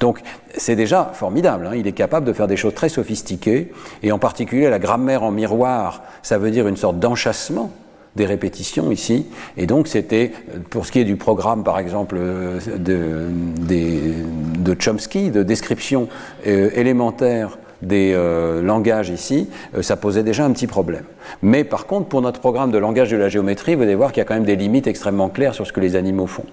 Donc 0.00 0.20
c'est 0.56 0.76
déjà 0.76 1.10
formidable, 1.14 1.66
hein. 1.66 1.74
il 1.74 1.86
est 1.86 1.92
capable 1.92 2.26
de 2.26 2.32
faire 2.32 2.48
des 2.48 2.56
choses 2.56 2.74
très 2.74 2.88
sophistiquées, 2.88 3.72
et 4.02 4.12
en 4.12 4.18
particulier 4.18 4.68
la 4.70 4.78
grammaire 4.78 5.22
en 5.22 5.30
miroir, 5.30 6.02
ça 6.22 6.38
veut 6.38 6.50
dire 6.50 6.68
une 6.68 6.76
sorte 6.76 6.98
d'enchassement 6.98 7.70
des 8.16 8.26
répétitions 8.26 8.90
ici, 8.90 9.26
et 9.56 9.66
donc 9.66 9.88
c'était, 9.88 10.32
pour 10.68 10.84
ce 10.84 10.92
qui 10.92 11.00
est 11.00 11.04
du 11.04 11.16
programme 11.16 11.64
par 11.64 11.78
exemple 11.78 12.18
de, 12.18 13.28
de, 13.68 14.74
Chomsky, 14.78 15.30
de 15.30 15.42
description 15.42 16.08
euh, 16.46 16.70
élémentaire 16.74 17.58
des 17.80 18.12
euh, 18.14 18.62
langages 18.62 19.10
ici, 19.10 19.48
euh, 19.76 19.82
ça 19.82 19.96
posait 19.96 20.22
déjà 20.22 20.44
un 20.44 20.52
petit 20.52 20.66
problème. 20.66 21.04
Mais 21.42 21.64
par 21.64 21.86
contre, 21.86 22.08
pour 22.08 22.22
notre 22.22 22.40
programme 22.40 22.70
de 22.70 22.78
langage 22.78 23.10
de 23.10 23.16
la 23.16 23.28
géométrie, 23.28 23.74
vous 23.74 23.82
allez 23.82 23.94
voir 23.94 24.12
qu'il 24.12 24.20
y 24.20 24.22
a 24.22 24.24
quand 24.24 24.34
même 24.34 24.44
des 24.44 24.56
limites 24.56 24.86
extrêmement 24.86 25.28
claires 25.28 25.54
sur 25.54 25.66
ce 25.66 25.72
que 25.72 25.80
les 25.80 25.96
animaux 25.96 26.26
font. 26.26 26.44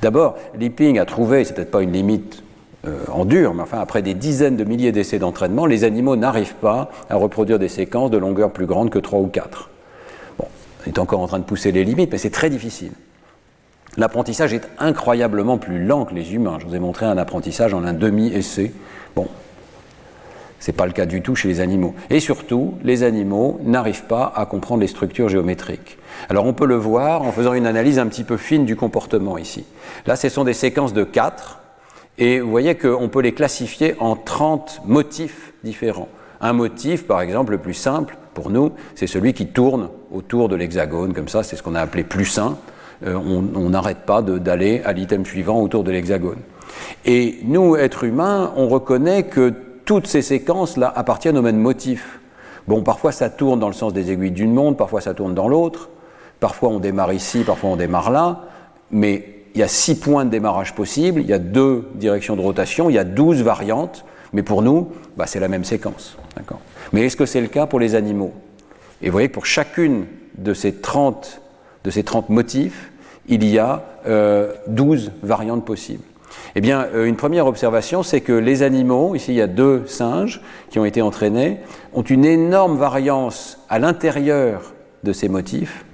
D'abord, 0.00 0.36
Lipping 0.58 0.98
a 0.98 1.04
trouvé, 1.04 1.44
c'est 1.44 1.54
peut-être 1.54 1.70
pas 1.70 1.82
une 1.82 1.92
limite 1.92 2.42
euh, 2.86 3.04
en 3.12 3.24
dur, 3.24 3.52
mais 3.52 3.62
enfin 3.62 3.78
après 3.78 4.00
des 4.00 4.14
dizaines 4.14 4.56
de 4.56 4.64
milliers 4.64 4.92
d'essais 4.92 5.18
d'entraînement, 5.18 5.66
les 5.66 5.84
animaux 5.84 6.16
n'arrivent 6.16 6.54
pas 6.54 6.90
à 7.10 7.16
reproduire 7.16 7.58
des 7.58 7.68
séquences 7.68 8.10
de 8.10 8.16
longueur 8.16 8.52
plus 8.52 8.66
grande 8.66 8.90
que 8.90 8.98
3 8.98 9.20
ou 9.20 9.26
4. 9.26 9.68
Bon, 10.38 10.46
on 10.82 10.88
est 10.88 10.98
encore 10.98 11.20
en 11.20 11.26
train 11.26 11.38
de 11.38 11.44
pousser 11.44 11.72
les 11.72 11.84
limites, 11.84 12.10
mais 12.10 12.18
c'est 12.18 12.30
très 12.30 12.48
difficile. 12.48 12.92
L'apprentissage 13.96 14.54
est 14.54 14.68
incroyablement 14.78 15.58
plus 15.58 15.84
lent 15.84 16.04
que 16.04 16.14
les 16.14 16.34
humains. 16.34 16.58
Je 16.60 16.66
vous 16.66 16.74
ai 16.74 16.78
montré 16.78 17.06
un 17.06 17.18
apprentissage 17.18 17.74
en 17.74 17.84
un 17.84 17.92
demi-essai. 17.92 18.72
Bon, 19.16 19.26
ce 20.60 20.70
n'est 20.70 20.76
pas 20.76 20.86
le 20.86 20.92
cas 20.92 21.06
du 21.06 21.22
tout 21.22 21.34
chez 21.34 21.48
les 21.48 21.60
animaux. 21.60 21.94
Et 22.08 22.20
surtout, 22.20 22.74
les 22.84 23.02
animaux 23.02 23.60
n'arrivent 23.64 24.04
pas 24.04 24.32
à 24.36 24.46
comprendre 24.46 24.80
les 24.80 24.86
structures 24.86 25.28
géométriques. 25.28 25.98
Alors 26.28 26.46
on 26.46 26.52
peut 26.52 26.66
le 26.66 26.76
voir 26.76 27.22
en 27.22 27.32
faisant 27.32 27.54
une 27.54 27.66
analyse 27.66 27.98
un 27.98 28.06
petit 28.06 28.24
peu 28.24 28.36
fine 28.36 28.64
du 28.64 28.76
comportement 28.76 29.38
ici. 29.38 29.64
Là, 30.06 30.16
ce 30.16 30.28
sont 30.28 30.44
des 30.44 30.54
séquences 30.54 30.92
de 30.92 31.02
4 31.02 31.59
et 32.18 32.40
vous 32.40 32.50
voyez 32.50 32.74
qu'on 32.74 33.08
peut 33.08 33.20
les 33.20 33.32
classifier 33.32 33.94
en 33.98 34.16
30 34.16 34.82
motifs 34.86 35.52
différents. 35.64 36.08
Un 36.40 36.52
motif, 36.52 37.06
par 37.06 37.20
exemple, 37.20 37.52
le 37.52 37.58
plus 37.58 37.74
simple 37.74 38.16
pour 38.34 38.50
nous, 38.50 38.72
c'est 38.94 39.06
celui 39.06 39.32
qui 39.32 39.46
tourne 39.46 39.88
autour 40.12 40.48
de 40.48 40.56
l'hexagone, 40.56 41.12
comme 41.12 41.28
ça, 41.28 41.42
c'est 41.42 41.56
ce 41.56 41.62
qu'on 41.62 41.74
a 41.74 41.80
appelé 41.80 42.04
plus 42.04 42.24
sain. 42.24 42.56
Euh, 43.06 43.14
on 43.14 43.70
n'arrête 43.70 44.04
pas 44.04 44.20
d'aller 44.22 44.82
à 44.84 44.92
l'item 44.92 45.24
suivant 45.24 45.60
autour 45.60 45.84
de 45.84 45.90
l'hexagone. 45.90 46.38
Et 47.04 47.38
nous, 47.44 47.76
êtres 47.76 48.04
humains, 48.04 48.52
on 48.56 48.68
reconnaît 48.68 49.24
que 49.24 49.52
toutes 49.84 50.06
ces 50.06 50.22
séquences-là 50.22 50.92
appartiennent 50.94 51.38
au 51.38 51.42
même 51.42 51.58
motif. 51.58 52.20
Bon, 52.68 52.82
parfois 52.82 53.12
ça 53.12 53.30
tourne 53.30 53.58
dans 53.58 53.68
le 53.68 53.74
sens 53.74 53.92
des 53.92 54.12
aiguilles 54.12 54.30
d'une 54.30 54.54
montre, 54.54 54.76
parfois 54.76 55.00
ça 55.00 55.14
tourne 55.14 55.34
dans 55.34 55.48
l'autre, 55.48 55.88
parfois 56.38 56.68
on 56.68 56.78
démarre 56.78 57.12
ici, 57.12 57.42
parfois 57.42 57.70
on 57.70 57.76
démarre 57.76 58.10
là, 58.10 58.42
mais 58.90 59.39
il 59.54 59.60
y 59.60 59.62
a 59.62 59.68
six 59.68 59.98
points 59.98 60.24
de 60.24 60.30
démarrage 60.30 60.74
possibles, 60.74 61.20
il 61.20 61.26
y 61.26 61.32
a 61.32 61.38
deux 61.38 61.88
directions 61.94 62.36
de 62.36 62.40
rotation, 62.40 62.88
il 62.90 62.94
y 62.94 62.98
a 62.98 63.04
douze 63.04 63.42
variantes, 63.42 64.04
mais 64.32 64.42
pour 64.42 64.62
nous, 64.62 64.88
bah, 65.16 65.26
c'est 65.26 65.40
la 65.40 65.48
même 65.48 65.64
séquence. 65.64 66.16
Mais 66.92 67.06
est-ce 67.06 67.16
que 67.16 67.26
c'est 67.26 67.40
le 67.40 67.48
cas 67.48 67.66
pour 67.66 67.80
les 67.80 67.94
animaux? 67.94 68.32
Et 69.02 69.06
vous 69.06 69.12
voyez 69.12 69.28
que 69.28 69.34
pour 69.34 69.46
chacune 69.46 70.06
de 70.38 70.54
ces 70.54 70.74
30, 70.74 71.40
de 71.84 71.90
ces 71.90 72.02
30 72.02 72.28
motifs, 72.28 72.92
il 73.28 73.44
y 73.44 73.58
a 73.58 73.84
euh, 74.06 74.52
12 74.66 75.12
variantes 75.22 75.64
possibles. 75.64 76.02
Eh 76.54 76.60
bien, 76.60 76.86
euh, 76.94 77.06
une 77.06 77.16
première 77.16 77.46
observation, 77.46 78.02
c'est 78.02 78.20
que 78.20 78.32
les 78.32 78.62
animaux, 78.62 79.14
ici 79.14 79.32
il 79.32 79.36
y 79.36 79.42
a 79.42 79.46
deux 79.46 79.86
singes 79.86 80.40
qui 80.70 80.78
ont 80.78 80.84
été 80.84 81.02
entraînés, 81.02 81.58
ont 81.92 82.02
une 82.02 82.24
énorme 82.24 82.76
variance 82.76 83.58
à 83.68 83.78
l'intérieur 83.78 84.72
de 85.04 85.12
ces 85.12 85.28
motifs 85.28 85.84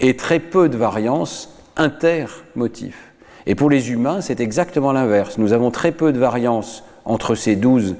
et 0.00 0.16
très 0.16 0.38
peu 0.38 0.68
de 0.68 0.76
variance 0.76 1.57
intermotif. 1.78 3.12
Et 3.46 3.54
pour 3.54 3.70
les 3.70 3.90
humains, 3.90 4.20
c'est 4.20 4.40
exactement 4.40 4.92
l'inverse. 4.92 5.38
Nous 5.38 5.52
avons 5.52 5.70
très 5.70 5.92
peu 5.92 6.12
de 6.12 6.18
variance 6.18 6.84
entre 7.04 7.34
ces 7.34 7.56
douze 7.56 7.96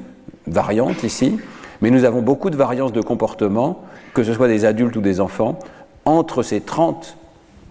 variantes 0.47 1.03
ici, 1.05 1.39
mais 1.81 1.91
nous 1.91 2.05
avons 2.05 2.21
beaucoup 2.21 2.51
de 2.51 2.57
variances 2.57 2.93
de 2.93 3.01
comportement, 3.01 3.83
que 4.13 4.23
ce 4.25 4.35
soit 4.35 4.49
des 4.49 4.65
adultes 4.65 4.97
ou 4.97 5.01
des 5.01 5.21
enfants, 5.21 5.59
entre 6.05 6.43
ces 6.43 6.61
30 6.61 7.17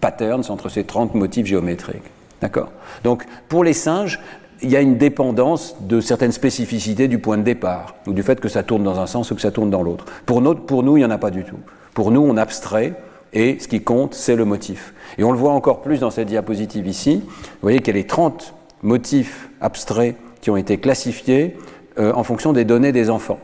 patterns, 0.00 0.44
entre 0.48 0.68
ces 0.68 0.84
30 0.84 1.14
motifs 1.14 1.46
géométriques. 1.46 2.10
D'accord? 2.40 2.70
Donc, 3.04 3.24
pour 3.48 3.62
les 3.64 3.72
singes, 3.72 4.20
il 4.62 4.70
y 4.70 4.76
a 4.76 4.80
une 4.80 4.96
dépendance 4.96 5.76
de 5.80 6.00
certaines 6.00 6.32
spécificités 6.32 7.06
du 7.06 7.18
point 7.18 7.36
de 7.36 7.42
départ, 7.42 7.94
ou 8.06 8.12
du 8.12 8.22
fait 8.22 8.40
que 8.40 8.48
ça 8.48 8.62
tourne 8.62 8.82
dans 8.82 8.98
un 8.98 9.06
sens 9.06 9.30
ou 9.30 9.34
que 9.34 9.40
ça 9.40 9.50
tourne 9.50 9.70
dans 9.70 9.82
l'autre. 9.82 10.04
Pour, 10.26 10.42
pour 10.66 10.82
nous, 10.82 10.96
il 10.96 11.00
n'y 11.00 11.06
en 11.06 11.10
a 11.10 11.18
pas 11.18 11.30
du 11.30 11.44
tout. 11.44 11.58
Pour 11.94 12.10
nous, 12.10 12.20
on 12.20 12.36
abstrait, 12.36 12.94
et 13.32 13.58
ce 13.60 13.68
qui 13.68 13.82
compte, 13.82 14.14
c'est 14.14 14.36
le 14.36 14.44
motif. 14.44 14.94
Et 15.18 15.24
on 15.24 15.32
le 15.32 15.38
voit 15.38 15.52
encore 15.52 15.82
plus 15.82 16.00
dans 16.00 16.10
cette 16.10 16.28
diapositive 16.28 16.86
ici. 16.86 17.22
Vous 17.26 17.58
voyez 17.62 17.78
qu'il 17.78 17.88
y 17.94 17.98
a 17.98 18.00
les 18.00 18.06
30 18.06 18.54
motifs 18.82 19.48
abstraits 19.60 20.16
qui 20.40 20.50
ont 20.50 20.56
été 20.56 20.78
classifiés 20.78 21.56
euh, 21.98 22.12
en 22.14 22.22
fonction 22.24 22.52
des 22.52 22.64
données 22.64 22.92
des 22.92 23.10
enfants. 23.10 23.40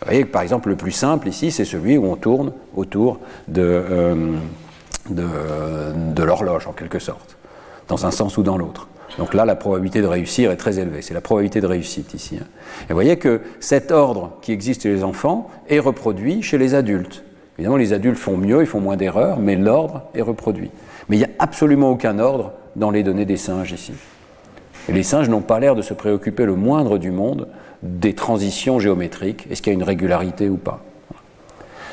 Vous 0.00 0.06
voyez 0.06 0.22
que 0.22 0.28
par 0.30 0.42
exemple 0.42 0.68
le 0.68 0.76
plus 0.76 0.92
simple 0.92 1.28
ici, 1.28 1.50
c'est 1.50 1.64
celui 1.64 1.98
où 1.98 2.06
on 2.06 2.16
tourne 2.16 2.52
autour 2.74 3.18
de, 3.48 3.62
euh, 3.62 4.14
de, 5.10 5.26
de 6.14 6.22
l'horloge 6.22 6.66
en 6.66 6.72
quelque 6.72 6.98
sorte, 6.98 7.36
dans 7.88 8.06
un 8.06 8.10
sens 8.10 8.38
ou 8.38 8.42
dans 8.42 8.56
l'autre. 8.56 8.88
Donc 9.18 9.34
là, 9.34 9.44
la 9.44 9.56
probabilité 9.56 10.00
de 10.00 10.06
réussir 10.06 10.50
est 10.50 10.56
très 10.56 10.78
élevée. 10.78 11.02
C'est 11.02 11.14
la 11.14 11.20
probabilité 11.20 11.60
de 11.60 11.66
réussite 11.66 12.14
ici. 12.14 12.38
hein. 12.40 12.46
Et 12.84 12.88
vous 12.88 12.94
voyez 12.94 13.16
que 13.16 13.40
cet 13.58 13.90
ordre 13.90 14.36
qui 14.42 14.52
existe 14.52 14.82
chez 14.82 14.92
les 14.92 15.02
enfants 15.02 15.50
est 15.68 15.78
reproduit 15.80 16.42
chez 16.42 16.58
les 16.58 16.74
adultes. 16.74 17.24
Évidemment, 17.58 17.76
les 17.76 17.92
adultes 17.92 18.18
font 18.18 18.36
mieux, 18.36 18.60
ils 18.60 18.66
font 18.66 18.80
moins 18.80 18.96
d'erreurs, 18.96 19.40
mais 19.40 19.56
l'ordre 19.56 20.04
est 20.14 20.22
reproduit. 20.22 20.70
Mais 21.08 21.16
il 21.16 21.18
n'y 21.18 21.24
a 21.24 21.30
absolument 21.40 21.90
aucun 21.90 22.20
ordre 22.20 22.52
dans 22.76 22.92
les 22.92 23.02
données 23.02 23.24
des 23.24 23.36
singes 23.36 23.72
ici. 23.72 23.92
Et 24.88 24.92
les 24.92 25.02
singes 25.02 25.28
n'ont 25.28 25.40
pas 25.40 25.58
l'air 25.58 25.74
de 25.74 25.82
se 25.82 25.92
préoccuper 25.92 26.46
le 26.46 26.54
moindre 26.54 26.98
du 26.98 27.10
monde 27.10 27.48
des 27.82 28.14
transitions 28.14 28.78
géométriques. 28.78 29.46
Est-ce 29.50 29.60
qu'il 29.60 29.72
y 29.72 29.76
a 29.76 29.78
une 29.78 29.82
régularité 29.82 30.48
ou 30.48 30.56
pas? 30.56 30.84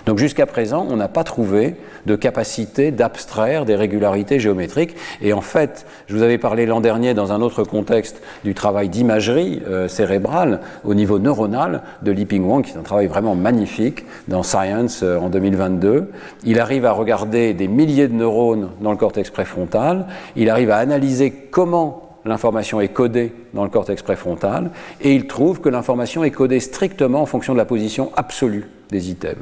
Donc 0.06 0.20
jusqu'à 0.20 0.46
présent, 0.46 0.86
on 0.90 0.98
n'a 0.98 1.08
pas 1.08 1.24
trouvé 1.24 1.76
de 2.06 2.16
capacité 2.16 2.92
d'abstraire 2.92 3.66
des 3.66 3.76
régularités 3.76 4.40
géométriques. 4.40 4.96
Et 5.22 5.34
en 5.34 5.42
fait, 5.42 5.86
je 6.08 6.16
vous 6.16 6.22
avais 6.22 6.38
parlé 6.38 6.66
l'an 6.66 6.80
dernier 6.80 7.14
dans 7.14 7.32
un 7.32 7.42
autre 7.42 7.64
contexte 7.64 8.22
du 8.44 8.54
travail 8.54 8.90
d'imagerie 8.90 9.62
euh, 9.68 9.88
cérébrale 9.88 10.62
au 10.84 10.94
niveau 10.94 11.18
neuronal 11.18 11.82
de 12.04 12.12
Liping 12.12 12.44
Wang, 12.44 12.64
qui 12.64 12.72
est 12.72 12.78
un 12.78 12.84
travail 12.84 13.08
vraiment 13.08 13.36
magnifique 13.36 14.06
dans 14.28 14.44
Science 14.44 15.02
euh, 15.02 15.18
en 15.18 15.30
2022. 15.30 16.12
Il 16.44 16.60
arrive 16.60 16.86
à 16.86 16.92
regarder 16.92 17.54
des 17.54 17.68
milliers 17.68 18.08
de 18.08 18.14
neurones 18.14 18.70
dans 18.82 18.92
le 18.92 18.98
cortex 18.98 19.32
préfrontal. 19.32 20.06
Il 20.36 20.50
arrive 20.52 20.70
à 20.70 20.78
analyser 20.78 21.32
comment 21.32 22.02
l'information 22.26 22.82
est 22.82 22.90
codée 22.90 23.34
dans 23.54 23.64
le 23.64 23.70
cortex 23.70 24.02
préfrontal, 24.02 24.72
et 25.00 25.14
il 25.14 25.28
trouve 25.28 25.62
que 25.62 25.70
l'information 25.70 26.24
est 26.24 26.32
codée 26.32 26.60
strictement 26.60 27.22
en 27.22 27.26
fonction 27.26 27.54
de 27.54 27.60
la 27.60 27.66
position 27.66 28.12
absolue 28.16 28.68
des 28.90 29.12
items. 29.12 29.38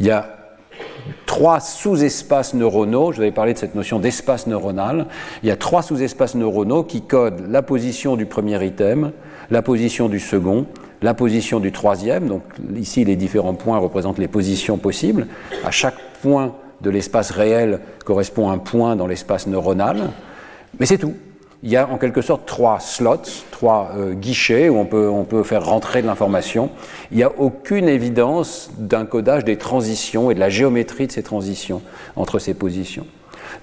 Il 0.00 0.06
y 0.06 0.10
a 0.10 0.36
trois 1.26 1.60
sous-espaces 1.60 2.54
neuronaux, 2.54 3.12
je 3.12 3.16
vous 3.16 3.22
avais 3.22 3.32
parlé 3.32 3.52
de 3.52 3.58
cette 3.58 3.74
notion 3.74 3.98
d'espace 3.98 4.46
neuronal, 4.46 5.06
il 5.42 5.48
y 5.48 5.52
a 5.52 5.56
trois 5.56 5.82
sous-espaces 5.82 6.34
neuronaux 6.34 6.84
qui 6.84 7.02
codent 7.02 7.44
la 7.48 7.62
position 7.62 8.16
du 8.16 8.26
premier 8.26 8.64
item, 8.64 9.12
la 9.50 9.62
position 9.62 10.08
du 10.08 10.20
second, 10.20 10.66
la 11.02 11.14
position 11.14 11.60
du 11.60 11.72
troisième, 11.72 12.28
donc 12.28 12.42
ici 12.76 13.04
les 13.04 13.16
différents 13.16 13.54
points 13.54 13.78
représentent 13.78 14.18
les 14.18 14.28
positions 14.28 14.78
possibles, 14.78 15.26
à 15.64 15.70
chaque 15.70 15.96
point 16.22 16.54
de 16.80 16.90
l'espace 16.90 17.30
réel 17.30 17.80
correspond 18.04 18.50
un 18.50 18.58
point 18.58 18.96
dans 18.96 19.06
l'espace 19.06 19.46
neuronal, 19.46 20.10
mais 20.78 20.86
c'est 20.86 20.98
tout 20.98 21.14
il 21.64 21.70
y 21.70 21.76
a 21.78 21.88
en 21.88 21.96
quelque 21.96 22.20
sorte 22.20 22.44
trois 22.44 22.78
slots, 22.78 23.16
trois 23.50 23.92
euh, 23.96 24.12
guichets 24.12 24.68
où 24.68 24.76
on 24.76 24.84
peut, 24.84 25.08
on 25.08 25.24
peut 25.24 25.42
faire 25.42 25.64
rentrer 25.64 26.02
de 26.02 26.06
l'information. 26.06 26.68
Il 27.10 27.16
n'y 27.16 27.22
a 27.22 27.32
aucune 27.38 27.88
évidence 27.88 28.70
d'un 28.76 29.06
codage 29.06 29.44
des 29.44 29.56
transitions 29.56 30.30
et 30.30 30.34
de 30.34 30.40
la 30.40 30.50
géométrie 30.50 31.06
de 31.06 31.12
ces 31.12 31.22
transitions 31.22 31.80
entre 32.16 32.38
ces 32.38 32.52
positions. 32.52 33.06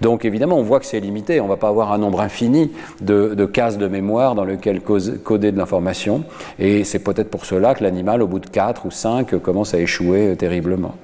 Donc 0.01 0.25
évidemment, 0.25 0.57
on 0.57 0.63
voit 0.63 0.79
que 0.79 0.87
c'est 0.87 0.99
limité. 0.99 1.39
On 1.41 1.43
ne 1.43 1.49
va 1.49 1.57
pas 1.57 1.67
avoir 1.67 1.91
un 1.91 1.99
nombre 1.99 2.21
infini 2.21 2.71
de, 3.01 3.45
cases 3.45 3.77
de 3.77 3.87
mémoire 3.87 4.33
dans 4.33 4.45
lesquelles 4.45 4.81
coder 4.81 5.51
de 5.51 5.57
l'information. 5.57 6.23
Et 6.57 6.83
c'est 6.83 6.99
peut-être 6.99 7.29
pour 7.29 7.45
cela 7.45 7.75
que 7.75 7.83
l'animal, 7.83 8.23
au 8.23 8.27
bout 8.27 8.39
de 8.39 8.49
4 8.49 8.87
ou 8.87 8.91
5, 8.91 9.37
commence 9.37 9.75
à 9.75 9.79
échouer 9.79 10.29
euh, 10.29 10.35
terriblement. 10.35 10.95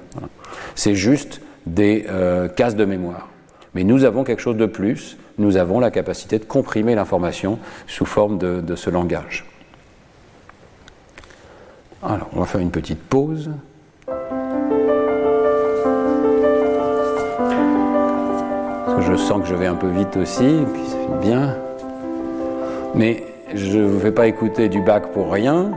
C'est 0.74 0.96
juste 0.96 1.40
des 1.64 2.06
euh, 2.08 2.48
cases 2.48 2.74
de 2.74 2.84
mémoire. 2.84 3.28
Mais 3.74 3.84
nous 3.84 4.02
avons 4.02 4.24
quelque 4.24 4.42
chose 4.42 4.56
de 4.56 4.66
plus 4.66 5.16
nous 5.38 5.56
avons 5.56 5.80
la 5.80 5.90
capacité 5.90 6.38
de 6.38 6.44
comprimer 6.44 6.94
l'information 6.94 7.58
sous 7.86 8.04
forme 8.04 8.38
de, 8.38 8.74
ce 8.76 8.90
langage. 8.90 9.46
Alors, 12.02 12.28
on 12.32 12.40
va 12.40 12.46
faire 12.46 12.60
une 12.60 12.70
petite 12.70 13.02
pause. 13.02 13.50
Je 19.00 19.16
sens 19.16 19.42
que 19.42 19.48
je 19.48 19.54
vais 19.54 19.66
un 19.66 19.74
peu 19.74 19.88
vite 19.88 20.16
aussi, 20.16 20.58
puis 20.72 20.82
ça 20.84 20.96
fait 20.96 21.26
bien. 21.26 21.56
Mais 22.94 23.24
je 23.54 23.78
ne 23.78 23.86
vous 23.86 24.00
fais 24.00 24.12
pas 24.12 24.26
écouter 24.26 24.68
du 24.68 24.82
bac 24.82 25.12
pour 25.12 25.32
rien. 25.32 25.72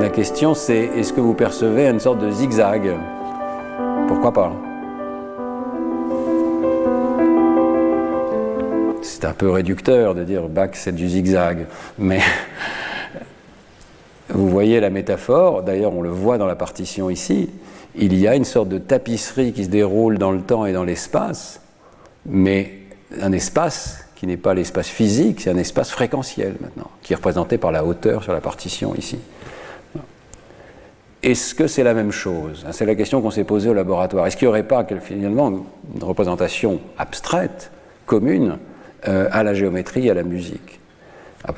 La 0.00 0.08
question 0.08 0.54
c'est 0.54 0.90
est-ce 0.96 1.12
que 1.12 1.20
vous 1.20 1.34
percevez 1.34 1.88
une 1.88 2.00
sorte 2.00 2.18
de 2.18 2.30
zigzag? 2.30 2.90
Pourquoi 4.08 4.32
pas? 4.32 4.52
C'est 9.24 9.30
un 9.30 9.32
peu 9.32 9.48
réducteur 9.48 10.14
de 10.14 10.22
dire 10.22 10.48
Bach 10.50 10.72
c'est 10.74 10.94
du 10.94 11.08
zigzag, 11.08 11.64
mais 11.98 12.20
vous 14.28 14.50
voyez 14.50 14.80
la 14.80 14.90
métaphore, 14.90 15.62
d'ailleurs 15.62 15.94
on 15.94 16.02
le 16.02 16.10
voit 16.10 16.36
dans 16.36 16.44
la 16.46 16.56
partition 16.56 17.08
ici, 17.08 17.48
il 17.94 18.14
y 18.18 18.28
a 18.28 18.36
une 18.36 18.44
sorte 18.44 18.68
de 18.68 18.76
tapisserie 18.76 19.54
qui 19.54 19.64
se 19.64 19.70
déroule 19.70 20.18
dans 20.18 20.30
le 20.30 20.42
temps 20.42 20.66
et 20.66 20.74
dans 20.74 20.84
l'espace, 20.84 21.62
mais 22.26 22.80
un 23.18 23.32
espace 23.32 24.04
qui 24.14 24.26
n'est 24.26 24.36
pas 24.36 24.52
l'espace 24.52 24.88
physique, 24.88 25.40
c'est 25.40 25.50
un 25.50 25.56
espace 25.56 25.90
fréquentiel 25.90 26.56
maintenant, 26.60 26.90
qui 27.00 27.14
est 27.14 27.16
représenté 27.16 27.56
par 27.56 27.72
la 27.72 27.82
hauteur 27.82 28.24
sur 28.24 28.34
la 28.34 28.42
partition 28.42 28.94
ici. 28.94 29.16
Est-ce 31.22 31.54
que 31.54 31.66
c'est 31.66 31.82
la 31.82 31.94
même 31.94 32.12
chose? 32.12 32.66
C'est 32.72 32.84
la 32.84 32.94
question 32.94 33.22
qu'on 33.22 33.30
s'est 33.30 33.44
posée 33.44 33.70
au 33.70 33.74
laboratoire. 33.74 34.26
Est-ce 34.26 34.36
qu'il 34.36 34.48
n'y 34.48 34.50
aurait 34.50 34.68
pas 34.68 34.84
finalement 35.00 35.48
une 35.48 36.04
représentation 36.04 36.80
abstraite, 36.98 37.70
commune, 38.04 38.58
à 39.04 39.42
la 39.42 39.54
géométrie 39.54 40.06
et 40.06 40.10
à 40.10 40.14
la 40.14 40.22
musique. 40.22 40.80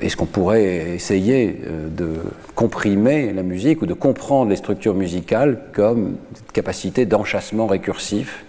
Est-ce 0.03 0.16
qu'on 0.16 0.26
pourrait 0.26 0.94
essayer 0.94 1.61
euh, 1.64 1.88
de 1.88 2.09
comprimer 2.55 3.32
la 3.32 3.42
musique 3.42 3.82
ou 3.82 3.86
de 3.86 3.94
comprendre 3.94 4.51
les 4.51 4.57
structures 4.57 4.94
musicales 4.94 5.61
comme 5.72 6.16
capacité 6.53 7.07
d'enchassement 7.07 7.66
récursif? 7.66 8.44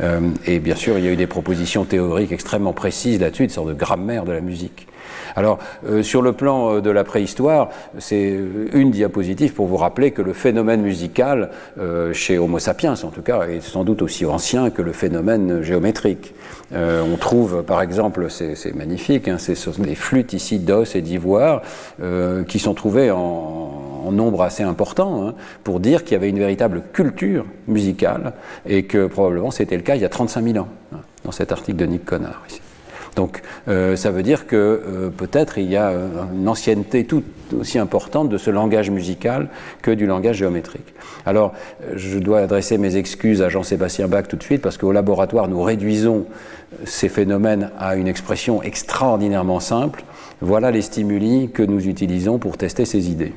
Euh, 0.00 0.20
Et 0.46 0.60
bien 0.60 0.76
sûr, 0.76 0.98
il 0.98 1.04
y 1.04 1.08
a 1.08 1.12
eu 1.12 1.16
des 1.16 1.26
propositions 1.26 1.84
théoriques 1.84 2.32
extrêmement 2.32 2.72
précises 2.72 3.20
là-dessus, 3.20 3.44
une 3.44 3.50
sorte 3.50 3.68
de 3.68 3.74
grammaire 3.74 4.24
de 4.24 4.32
la 4.32 4.40
musique. 4.40 4.88
Alors, 5.36 5.58
euh, 5.88 6.02
sur 6.02 6.22
le 6.22 6.32
plan 6.32 6.74
euh, 6.74 6.80
de 6.80 6.90
la 6.90 7.04
préhistoire, 7.04 7.70
c'est 7.98 8.38
une 8.72 8.90
diapositive 8.90 9.54
pour 9.54 9.66
vous 9.66 9.76
rappeler 9.76 10.10
que 10.10 10.22
le 10.22 10.32
phénomène 10.32 10.82
musical, 10.82 11.50
euh, 11.78 12.12
chez 12.12 12.38
Homo 12.38 12.58
sapiens 12.58 12.94
en 13.02 13.10
tout 13.10 13.22
cas, 13.22 13.46
est 13.46 13.60
sans 13.60 13.84
doute 13.84 14.02
aussi 14.02 14.24
ancien 14.26 14.70
que 14.70 14.82
le 14.82 14.92
phénomène 14.92 15.62
géométrique. 15.62 16.34
Euh, 16.72 17.02
on 17.02 17.16
trouve, 17.16 17.62
par 17.62 17.80
exemple, 17.80 18.26
c'est 18.30 18.74
magnifique, 18.74 19.28
hein, 19.28 19.36
des 19.78 19.94
flûtes 19.94 20.32
ici 20.32 20.58
d'os 20.58 20.94
et 20.94 21.00
d'ivoire 21.00 21.62
euh, 22.02 22.44
qui 22.44 22.58
sont 22.58 22.74
trouvées 22.74 23.10
en, 23.10 24.02
en 24.04 24.12
nombre 24.12 24.42
assez 24.42 24.62
important 24.62 25.26
hein, 25.26 25.34
pour 25.64 25.80
dire 25.80 26.04
qu'il 26.04 26.12
y 26.12 26.16
avait 26.16 26.28
une 26.28 26.38
véritable 26.38 26.82
culture 26.92 27.46
musicale 27.66 28.32
et 28.66 28.84
que 28.84 29.06
probablement 29.06 29.50
c'était 29.50 29.76
le 29.76 29.82
cas 29.82 29.94
il 29.94 30.02
y 30.02 30.04
a 30.04 30.08
35 30.08 30.44
000 30.44 30.58
ans, 30.58 30.68
hein, 30.94 30.98
dans 31.24 31.32
cet 31.32 31.52
article 31.52 31.78
de 31.78 31.86
Nick 31.86 32.04
Connard 32.04 32.42
ici. 32.48 32.60
Donc 33.18 33.42
euh, 33.66 33.96
ça 33.96 34.12
veut 34.12 34.22
dire 34.22 34.46
que 34.46 34.54
euh, 34.54 35.10
peut-être 35.10 35.58
il 35.58 35.68
y 35.68 35.76
a 35.76 35.92
une 36.32 36.46
ancienneté 36.46 37.04
tout 37.04 37.24
aussi 37.58 37.80
importante 37.80 38.28
de 38.28 38.38
ce 38.38 38.48
langage 38.48 38.90
musical 38.90 39.48
que 39.82 39.90
du 39.90 40.06
langage 40.06 40.36
géométrique. 40.36 40.94
Alors 41.26 41.52
je 41.96 42.20
dois 42.20 42.38
adresser 42.38 42.78
mes 42.78 42.94
excuses 42.94 43.42
à 43.42 43.48
Jean-Sébastien 43.48 44.06
Bach 44.06 44.28
tout 44.28 44.36
de 44.36 44.42
suite 44.44 44.62
parce 44.62 44.78
qu'au 44.78 44.92
laboratoire 44.92 45.48
nous 45.48 45.60
réduisons 45.60 46.26
ces 46.84 47.08
phénomènes 47.08 47.72
à 47.76 47.96
une 47.96 48.06
expression 48.06 48.62
extraordinairement 48.62 49.58
simple. 49.58 50.04
Voilà 50.40 50.70
les 50.70 50.82
stimuli 50.82 51.50
que 51.52 51.64
nous 51.64 51.88
utilisons 51.88 52.38
pour 52.38 52.56
tester 52.56 52.84
ces 52.84 53.10
idées. 53.10 53.32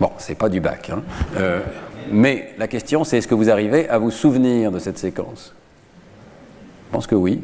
Bon, 0.00 0.10
c'est 0.18 0.36
pas 0.36 0.48
du 0.48 0.60
bac. 0.60 0.90
Hein. 0.90 1.02
Euh, 1.36 1.60
mais 2.10 2.50
la 2.58 2.68
question, 2.68 3.04
c'est 3.04 3.18
est-ce 3.18 3.28
que 3.28 3.34
vous 3.34 3.50
arrivez 3.50 3.88
à 3.88 3.98
vous 3.98 4.10
souvenir 4.10 4.70
de 4.70 4.78
cette 4.78 4.98
séquence? 4.98 5.54
Je 6.88 6.92
pense 6.92 7.06
que 7.06 7.14
oui. 7.14 7.42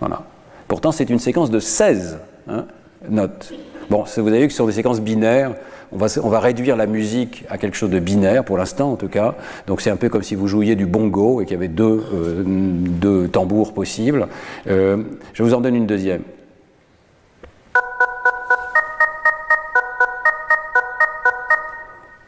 Voilà. 0.00 0.24
Pourtant, 0.68 0.92
c'est 0.92 1.08
une 1.08 1.18
séquence 1.18 1.50
de 1.50 1.60
16 1.60 2.18
hein, 2.48 2.66
notes. 3.08 3.52
Bon, 3.88 4.04
vous 4.04 4.28
avez 4.28 4.40
vu 4.40 4.48
que 4.48 4.52
sur 4.52 4.66
des 4.66 4.72
séquences 4.72 5.00
binaires, 5.00 5.54
on 5.92 5.96
va, 5.96 6.06
on 6.22 6.28
va, 6.28 6.40
réduire 6.40 6.76
la 6.76 6.86
musique 6.86 7.44
à 7.48 7.58
quelque 7.58 7.76
chose 7.76 7.90
de 7.90 8.00
binaire, 8.00 8.44
pour 8.44 8.58
l'instant 8.58 8.90
en 8.90 8.96
tout 8.96 9.08
cas. 9.08 9.36
Donc 9.68 9.80
c'est 9.80 9.90
un 9.90 9.96
peu 9.96 10.08
comme 10.08 10.24
si 10.24 10.34
vous 10.34 10.48
jouiez 10.48 10.74
du 10.74 10.86
bongo 10.86 11.40
et 11.40 11.44
qu'il 11.44 11.54
y 11.54 11.56
avait 11.56 11.68
deux, 11.68 12.04
euh, 12.12 12.42
deux 12.44 13.28
tambours 13.28 13.72
possibles. 13.72 14.26
Euh, 14.66 15.04
je 15.32 15.42
vous 15.44 15.54
en 15.54 15.60
donne 15.60 15.76
une 15.76 15.86
deuxième. 15.86 16.22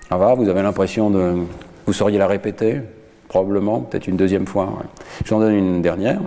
Ça 0.09 0.17
va 0.17 0.35
Vous 0.35 0.49
avez 0.49 0.63
l'impression 0.63 1.11
de... 1.11 1.45
Vous 1.87 1.93
sauriez 1.93 2.19
la 2.19 2.27
répéter 2.27 2.81
Probablement, 3.29 3.81
peut-être 3.81 4.07
une 4.07 4.17
deuxième 4.17 4.47
fois. 4.47 4.73
Je 5.23 5.29
vous 5.29 5.37
en 5.37 5.41
donne 5.41 5.55
une 5.55 5.83
dernière. 5.83 6.21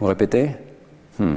Vous 0.00 0.06
répétez? 0.06 0.50
Hmm. 1.18 1.36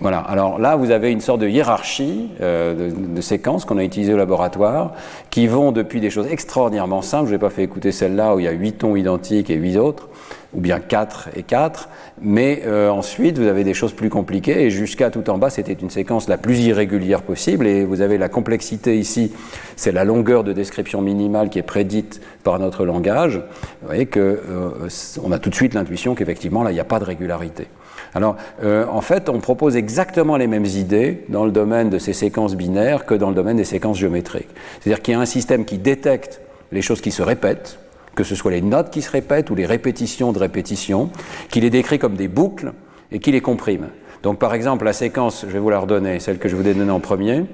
Voilà, 0.00 0.18
alors 0.18 0.58
là, 0.58 0.76
vous 0.76 0.92
avez 0.92 1.12
une 1.12 1.20
sorte 1.20 1.42
de 1.42 1.48
hiérarchie 1.48 2.30
euh, 2.40 2.90
de, 2.90 3.14
de, 3.14 3.20
séquences 3.20 3.66
qu'on 3.66 3.76
a 3.76 3.84
utilisées 3.84 4.14
au 4.14 4.16
laboratoire, 4.16 4.94
qui 5.28 5.46
vont 5.46 5.72
depuis 5.72 6.00
des 6.00 6.08
choses 6.08 6.26
extraordinairement 6.30 7.02
simples, 7.02 7.26
je 7.26 7.34
n'ai 7.34 7.38
pas 7.38 7.50
fait 7.50 7.62
écouter 7.62 7.92
celle-là 7.92 8.34
où 8.34 8.38
il 8.38 8.46
y 8.46 8.48
a 8.48 8.52
8 8.52 8.78
tons 8.78 8.96
identiques 8.96 9.50
et 9.50 9.56
8 9.56 9.76
autres, 9.76 10.08
ou 10.54 10.60
bien 10.62 10.80
4 10.80 11.28
et 11.36 11.42
4, 11.42 11.90
mais 12.22 12.62
euh, 12.64 12.88
ensuite 12.88 13.38
vous 13.38 13.46
avez 13.46 13.62
des 13.62 13.74
choses 13.74 13.92
plus 13.92 14.08
compliquées, 14.08 14.62
et 14.62 14.70
jusqu'à 14.70 15.10
tout 15.10 15.28
en 15.28 15.36
bas, 15.36 15.50
c'était 15.50 15.74
une 15.74 15.90
séquence 15.90 16.28
la 16.28 16.38
plus 16.38 16.60
irrégulière 16.60 17.20
possible, 17.20 17.66
et 17.66 17.84
vous 17.84 18.00
avez 18.00 18.16
la 18.16 18.30
complexité 18.30 18.98
ici, 18.98 19.32
c'est 19.76 19.92
la 19.92 20.04
longueur 20.04 20.44
de 20.44 20.54
description 20.54 21.02
minimale 21.02 21.50
qui 21.50 21.58
est 21.58 21.62
prédite 21.62 22.22
par 22.42 22.58
notre 22.58 22.86
langage. 22.86 23.36
Vous 23.82 23.88
voyez 23.88 24.06
qu'on 24.06 24.18
euh, 24.18 25.32
a 25.32 25.38
tout 25.38 25.50
de 25.50 25.54
suite 25.54 25.74
l'intuition 25.74 26.14
qu'effectivement, 26.14 26.62
là, 26.62 26.70
il 26.70 26.74
n'y 26.74 26.80
a 26.80 26.84
pas 26.84 27.00
de 27.00 27.04
régularité. 27.04 27.68
Alors, 28.14 28.36
euh, 28.62 28.86
en 28.90 29.00
fait, 29.00 29.28
on 29.28 29.38
propose 29.38 29.76
exactement 29.76 30.36
les 30.36 30.46
mêmes 30.46 30.64
idées 30.64 31.24
dans 31.28 31.44
le 31.44 31.50
domaine 31.50 31.90
de 31.90 31.98
ces 31.98 32.12
séquences 32.12 32.56
binaires 32.56 33.06
que 33.06 33.14
dans 33.14 33.28
le 33.28 33.34
domaine 33.34 33.56
des 33.56 33.64
séquences 33.64 33.98
géométriques. 33.98 34.48
C'est-à-dire 34.80 35.02
qu'il 35.02 35.14
y 35.14 35.16
a 35.16 35.20
un 35.20 35.26
système 35.26 35.64
qui 35.64 35.78
détecte 35.78 36.40
les 36.72 36.82
choses 36.82 37.00
qui 37.00 37.12
se 37.12 37.22
répètent, 37.22 37.78
que 38.14 38.24
ce 38.24 38.34
soit 38.34 38.50
les 38.50 38.62
notes 38.62 38.90
qui 38.90 39.02
se 39.02 39.10
répètent 39.10 39.50
ou 39.50 39.54
les 39.54 39.66
répétitions 39.66 40.32
de 40.32 40.38
répétitions, 40.38 41.10
qui 41.50 41.60
les 41.60 41.70
décrit 41.70 41.98
comme 41.98 42.14
des 42.14 42.28
boucles 42.28 42.72
et 43.12 43.18
qui 43.18 43.32
les 43.32 43.40
comprime. 43.40 43.88
Donc, 44.22 44.38
par 44.38 44.54
exemple, 44.54 44.84
la 44.84 44.92
séquence, 44.92 45.44
je 45.46 45.52
vais 45.52 45.58
vous 45.58 45.70
la 45.70 45.78
redonner, 45.78 46.20
celle 46.20 46.38
que 46.38 46.48
je 46.48 46.56
vous 46.56 46.66
ai 46.66 46.74
donnée 46.74 46.90
en 46.90 47.00
premier. 47.00 47.44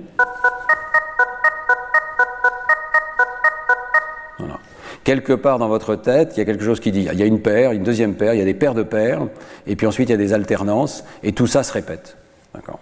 Quelque 5.07 5.33
part 5.33 5.61
dans 5.61 5.69
votre 5.69 5.95
tête, 5.95 6.33
il 6.35 6.41
y 6.41 6.43
a 6.43 6.45
quelque 6.45 6.65
chose 6.65 6.81
qui 6.81 6.91
dit, 6.91 7.09
il 7.11 7.19
y 7.19 7.23
a 7.23 7.27
une 7.27 7.41
paire, 7.41 7.71
une 7.71 7.85
deuxième 7.85 8.15
paire, 8.15 8.35
il 8.35 8.39
y 8.39 8.43
a 8.43 8.45
des 8.45 8.55
paires 8.55 8.75
de 8.75 8.83
paires, 8.83 9.23
et 9.69 9.77
puis 9.77 9.87
ensuite 9.87 10.09
il 10.09 10.13
y 10.13 10.15
a 10.17 10.19
des 10.19 10.33
alternances, 10.33 11.05
et 11.23 11.31
tout 11.31 11.47
ça 11.47 11.63
se 11.63 11.73
répète. 11.73 12.17
D'accord. 12.53 12.81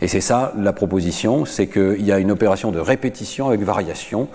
Et 0.00 0.08
c'est 0.08 0.20
ça 0.20 0.52
la 0.58 0.72
proposition, 0.72 1.44
c'est 1.44 1.68
qu'il 1.68 2.04
y 2.04 2.10
a 2.10 2.18
une 2.18 2.32
opération 2.32 2.72
de 2.72 2.80
répétition 2.80 3.46
avec 3.46 3.60
variation, 3.60 4.28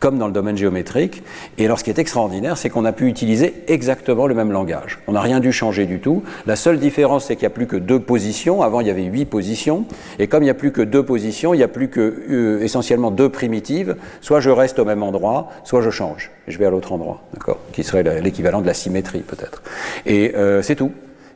comme 0.00 0.18
dans 0.18 0.26
le 0.26 0.32
domaine 0.32 0.56
géométrique. 0.56 1.22
Et 1.58 1.64
alors 1.64 1.78
ce 1.78 1.84
qui 1.84 1.90
est 1.90 1.98
extraordinaire, 1.98 2.56
c'est 2.56 2.70
qu'on 2.70 2.84
a 2.84 2.92
pu 2.92 3.06
utiliser 3.06 3.54
exactement 3.66 4.26
le 4.26 4.34
même 4.34 4.52
langage. 4.52 5.00
On 5.06 5.12
n'a 5.12 5.20
rien 5.20 5.40
dû 5.40 5.52
changer 5.52 5.86
du 5.86 6.00
tout. 6.00 6.22
La 6.46 6.56
seule 6.56 6.78
différence, 6.78 7.26
c'est 7.26 7.36
qu'il 7.36 7.42
n'y 7.42 7.52
a 7.52 7.54
plus 7.54 7.66
que 7.66 7.76
deux 7.76 8.00
positions. 8.00 8.62
Avant, 8.62 8.80
il 8.80 8.86
y 8.86 8.90
avait 8.90 9.04
huit 9.04 9.24
positions. 9.24 9.84
Et 10.18 10.26
comme 10.26 10.42
il 10.42 10.46
n'y 10.46 10.50
a 10.50 10.54
plus 10.54 10.72
que 10.72 10.82
deux 10.82 11.04
positions, 11.04 11.54
il 11.54 11.58
n'y 11.58 11.62
a 11.62 11.68
plus 11.68 11.88
que 11.88 12.24
euh, 12.30 12.62
essentiellement 12.62 13.10
deux 13.10 13.28
primitives. 13.28 13.96
Soit 14.20 14.40
je 14.40 14.50
reste 14.50 14.78
au 14.78 14.84
même 14.84 15.02
endroit, 15.02 15.48
soit 15.64 15.82
je 15.82 15.90
change. 15.90 16.30
Je 16.46 16.58
vais 16.58 16.66
à 16.66 16.70
l'autre 16.70 16.92
endroit, 16.92 17.22
d'accord? 17.34 17.58
Qui 17.72 17.82
serait 17.82 18.20
l'équivalent 18.20 18.60
de 18.60 18.66
la 18.66 18.74
symétrie, 18.74 19.20
peut-être. 19.20 19.62
Et 20.06 20.34
euh, 20.34 20.62
c'est 20.62 20.76
tout. 20.76 20.92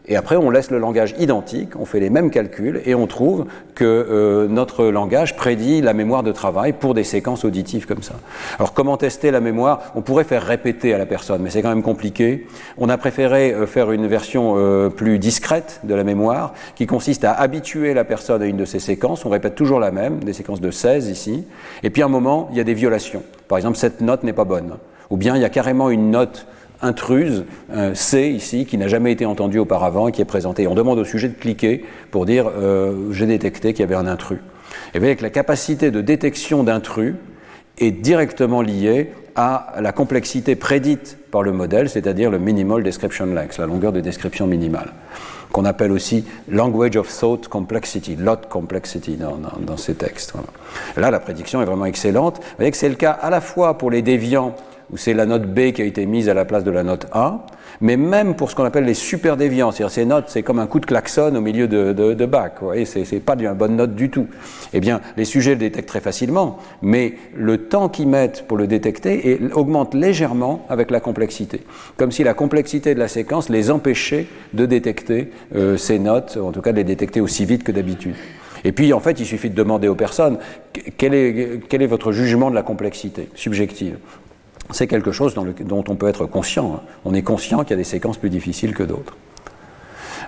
Et 0.08 0.16
après, 0.16 0.36
on 0.36 0.50
laisse 0.50 0.72
le 0.72 0.78
langage 0.78 1.14
identique, 1.20 1.76
on 1.78 1.84
fait 1.84 2.00
les 2.00 2.10
mêmes 2.10 2.30
calculs 2.30 2.82
et 2.84 2.94
on 2.96 3.06
trouve 3.06 3.46
que 3.76 3.84
euh, 3.84 4.48
notre 4.48 4.86
langage 4.86 5.36
prédit 5.36 5.80
la 5.80 5.92
mémoire 5.92 6.24
de 6.24 6.32
travail 6.32 6.72
pour 6.72 6.94
des 6.94 7.04
séquences 7.04 7.44
auditives 7.44 7.86
comme 7.86 8.02
ça. 8.02 8.14
Alors, 8.58 8.72
comment 8.74 8.96
tester 8.96 9.30
la 9.30 9.38
mémoire? 9.38 9.92
On 9.94 10.00
pourrait 10.00 10.24
faire 10.24 10.42
répéter 10.42 10.92
à 10.92 10.98
la 10.98 11.06
personne, 11.06 11.40
mais 11.42 11.50
c'est 11.50 11.62
quand 11.62 11.68
même 11.68 11.84
compliqué. 11.84 12.48
On 12.78 12.88
a 12.88 12.98
préféré 12.98 13.52
euh, 13.52 13.66
faire 13.66 13.92
une 13.92 14.08
version 14.08 14.54
euh, 14.56 14.88
plus 14.88 15.20
discrète 15.20 15.80
de 15.84 15.94
la 15.94 16.02
mémoire 16.02 16.52
qui 16.74 16.86
consiste 16.86 17.22
à 17.22 17.32
habituer 17.32 17.94
la 17.94 18.02
personne 18.02 18.42
à 18.42 18.46
une 18.46 18.56
de 18.56 18.64
ces 18.64 18.80
séquences. 18.80 19.24
On 19.24 19.30
répète 19.30 19.54
toujours 19.54 19.78
la 19.78 19.92
même, 19.92 20.18
des 20.24 20.32
séquences 20.32 20.60
de 20.60 20.72
16 20.72 21.10
ici. 21.10 21.44
Et 21.84 21.90
puis, 21.90 22.02
à 22.02 22.06
un 22.06 22.08
moment, 22.08 22.48
il 22.50 22.58
y 22.58 22.60
a 22.60 22.64
des 22.64 22.74
violations. 22.74 23.22
Par 23.46 23.56
exemple, 23.56 23.78
cette 23.78 24.00
note 24.00 24.24
n'est 24.24 24.32
pas 24.32 24.44
bonne. 24.44 24.78
Ou 25.10 25.16
bien, 25.16 25.36
il 25.36 25.42
y 25.42 25.44
a 25.44 25.50
carrément 25.50 25.90
une 25.90 26.10
note 26.10 26.46
intruse, 26.82 27.44
C 27.94 28.28
ici, 28.28 28.66
qui 28.66 28.76
n'a 28.76 28.88
jamais 28.88 29.12
été 29.12 29.24
entendu 29.24 29.58
auparavant 29.58 30.08
et 30.08 30.12
qui 30.12 30.20
est 30.20 30.26
présenté. 30.26 30.66
On 30.66 30.74
demande 30.74 30.98
au 30.98 31.04
sujet 31.04 31.28
de 31.28 31.34
cliquer 31.34 31.84
pour 32.10 32.26
dire 32.26 32.50
euh, 32.56 33.12
j'ai 33.12 33.26
détecté 33.26 33.72
qu'il 33.72 33.80
y 33.80 33.84
avait 33.84 33.94
un 33.94 34.06
intrus. 34.06 34.40
Et 34.94 34.98
bien, 34.98 35.08
avec 35.08 35.20
la 35.20 35.30
capacité 35.30 35.90
de 35.90 36.00
détection 36.00 36.64
d'intrus 36.64 37.14
est 37.78 37.90
directement 37.90 38.62
liée 38.62 39.12
à 39.34 39.74
la 39.80 39.92
complexité 39.92 40.56
prédite 40.56 41.16
par 41.30 41.42
le 41.42 41.52
modèle, 41.52 41.88
c'est-à-dire 41.88 42.30
le 42.30 42.38
minimal 42.38 42.82
description 42.82 43.26
length, 43.26 43.56
la 43.58 43.66
longueur 43.66 43.92
de 43.92 44.00
description 44.00 44.46
minimale, 44.46 44.92
qu'on 45.52 45.64
appelle 45.64 45.90
aussi 45.90 46.26
language 46.48 46.96
of 46.96 47.08
thought 47.08 47.48
complexity, 47.48 48.16
lot 48.16 48.48
complexity 48.50 49.16
dans, 49.16 49.76
ces 49.78 49.94
textes. 49.94 50.34
Là, 50.96 51.10
la 51.10 51.20
prédiction 51.20 51.62
est 51.62 51.64
vraiment 51.64 51.86
excellente. 51.86 52.38
Vous 52.38 52.56
voyez 52.58 52.70
que 52.70 52.76
c'est 52.76 52.90
le 52.90 52.94
cas 52.94 53.12
à 53.12 53.30
la 53.30 53.40
fois 53.40 53.78
pour 53.78 53.90
les 53.90 54.02
déviants 54.02 54.54
où 54.92 54.96
c'est 54.96 55.14
la 55.14 55.26
note 55.26 55.46
B 55.46 55.72
qui 55.72 55.82
a 55.82 55.84
été 55.84 56.06
mise 56.06 56.28
à 56.28 56.34
la 56.34 56.44
place 56.44 56.64
de 56.64 56.70
la 56.70 56.82
note 56.82 57.06
A, 57.12 57.46
mais 57.80 57.96
même 57.96 58.36
pour 58.36 58.50
ce 58.50 58.54
qu'on 58.54 58.64
appelle 58.64 58.84
les 58.84 58.94
super 58.94 59.36
déviants, 59.36 59.72
c'est-à-dire 59.72 59.92
ces 59.92 60.04
notes, 60.04 60.26
c'est 60.28 60.42
comme 60.42 60.58
un 60.58 60.66
coup 60.66 60.80
de 60.80 60.86
klaxon 60.86 61.34
au 61.34 61.40
milieu 61.40 61.66
de, 61.66 61.92
de, 61.92 62.14
de 62.14 62.26
bac, 62.26 62.54
vous 62.60 62.66
voyez, 62.66 62.84
c'est, 62.84 63.20
pas 63.20 63.34
une 63.38 63.52
bonne 63.54 63.76
note 63.76 63.94
du 63.94 64.10
tout. 64.10 64.26
Eh 64.72 64.80
bien, 64.80 65.00
les 65.16 65.24
sujets 65.24 65.52
le 65.52 65.56
détectent 65.56 65.88
très 65.88 66.00
facilement, 66.00 66.58
mais 66.82 67.14
le 67.34 67.58
temps 67.58 67.88
qu'ils 67.88 68.08
mettent 68.08 68.46
pour 68.46 68.56
le 68.56 68.66
détecter 68.66 69.40
augmente 69.54 69.94
légèrement 69.94 70.66
avec 70.68 70.90
la 70.90 71.00
complexité, 71.00 71.62
comme 71.96 72.12
si 72.12 72.24
la 72.24 72.34
complexité 72.34 72.94
de 72.94 72.98
la 72.98 73.08
séquence 73.08 73.48
les 73.48 73.70
empêchait 73.70 74.26
de 74.52 74.66
détecter 74.66 75.30
euh, 75.56 75.76
ces 75.76 75.98
notes, 75.98 76.36
en 76.36 76.52
tout 76.52 76.60
cas 76.60 76.72
de 76.72 76.76
les 76.76 76.84
détecter 76.84 77.20
aussi 77.20 77.44
vite 77.44 77.64
que 77.64 77.72
d'habitude. 77.72 78.14
Et 78.64 78.72
puis, 78.72 78.92
en 78.92 79.00
fait, 79.00 79.18
il 79.18 79.26
suffit 79.26 79.50
de 79.50 79.54
demander 79.54 79.88
aux 79.88 79.94
personnes 79.94 80.38
quel 80.96 81.14
est, 81.14 81.60
quel 81.68 81.82
est 81.82 81.86
votre 81.86 82.12
jugement 82.12 82.50
de 82.50 82.54
la 82.54 82.62
complexité 82.62 83.28
subjective? 83.34 83.96
C'est 84.70 84.86
quelque 84.86 85.12
chose 85.12 85.34
dont 85.34 85.84
on 85.88 85.96
peut 85.96 86.08
être 86.08 86.26
conscient. 86.26 86.82
On 87.04 87.14
est 87.14 87.22
conscient 87.22 87.60
qu'il 87.60 87.70
y 87.70 87.74
a 87.74 87.76
des 87.76 87.84
séquences 87.84 88.18
plus 88.18 88.30
difficiles 88.30 88.74
que 88.74 88.82
d'autres. 88.82 89.16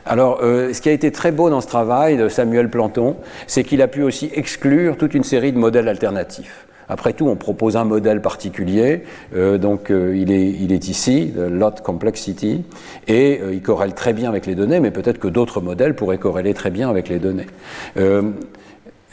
Alors, 0.06 0.40
euh, 0.42 0.72
ce 0.74 0.82
qui 0.82 0.90
a 0.90 0.92
été 0.92 1.10
très 1.12 1.32
beau 1.32 1.48
dans 1.48 1.62
ce 1.62 1.66
travail 1.66 2.16
de 2.16 2.28
Samuel 2.28 2.68
Planton, 2.68 3.16
c'est 3.46 3.64
qu'il 3.64 3.80
a 3.80 3.88
pu 3.88 4.02
aussi 4.02 4.30
exclure 4.34 4.98
toute 4.98 5.14
une 5.14 5.24
série 5.24 5.52
de 5.52 5.58
modèles 5.58 5.88
alternatifs. 5.88 6.66
Après 6.90 7.14
tout, 7.14 7.26
on 7.26 7.36
propose 7.36 7.78
un 7.78 7.84
modèle 7.84 8.20
particulier, 8.20 9.04
euh, 9.34 9.56
donc 9.56 9.90
euh, 9.90 10.14
il, 10.14 10.30
est, 10.30 10.50
il, 10.50 10.72
est, 10.72 10.88
ici, 10.88 11.32
le 11.34 11.48
lot 11.48 11.80
complexity, 11.82 12.62
et 13.08 13.40
il 13.50 13.62
corrèle 13.62 13.94
très 13.94 14.12
bien 14.12 14.28
avec 14.28 14.44
les 14.44 14.54
données, 14.54 14.80
mais 14.80 14.90
peut-être 14.90 15.18
que 15.18 15.28
d'autres 15.28 15.62
modèles 15.62 15.96
pourraient 15.96 16.18
corréler 16.18 16.52
très 16.52 16.70
bien 16.70 16.90
avec 16.90 17.08
les 17.08 17.18
données. 17.18 17.46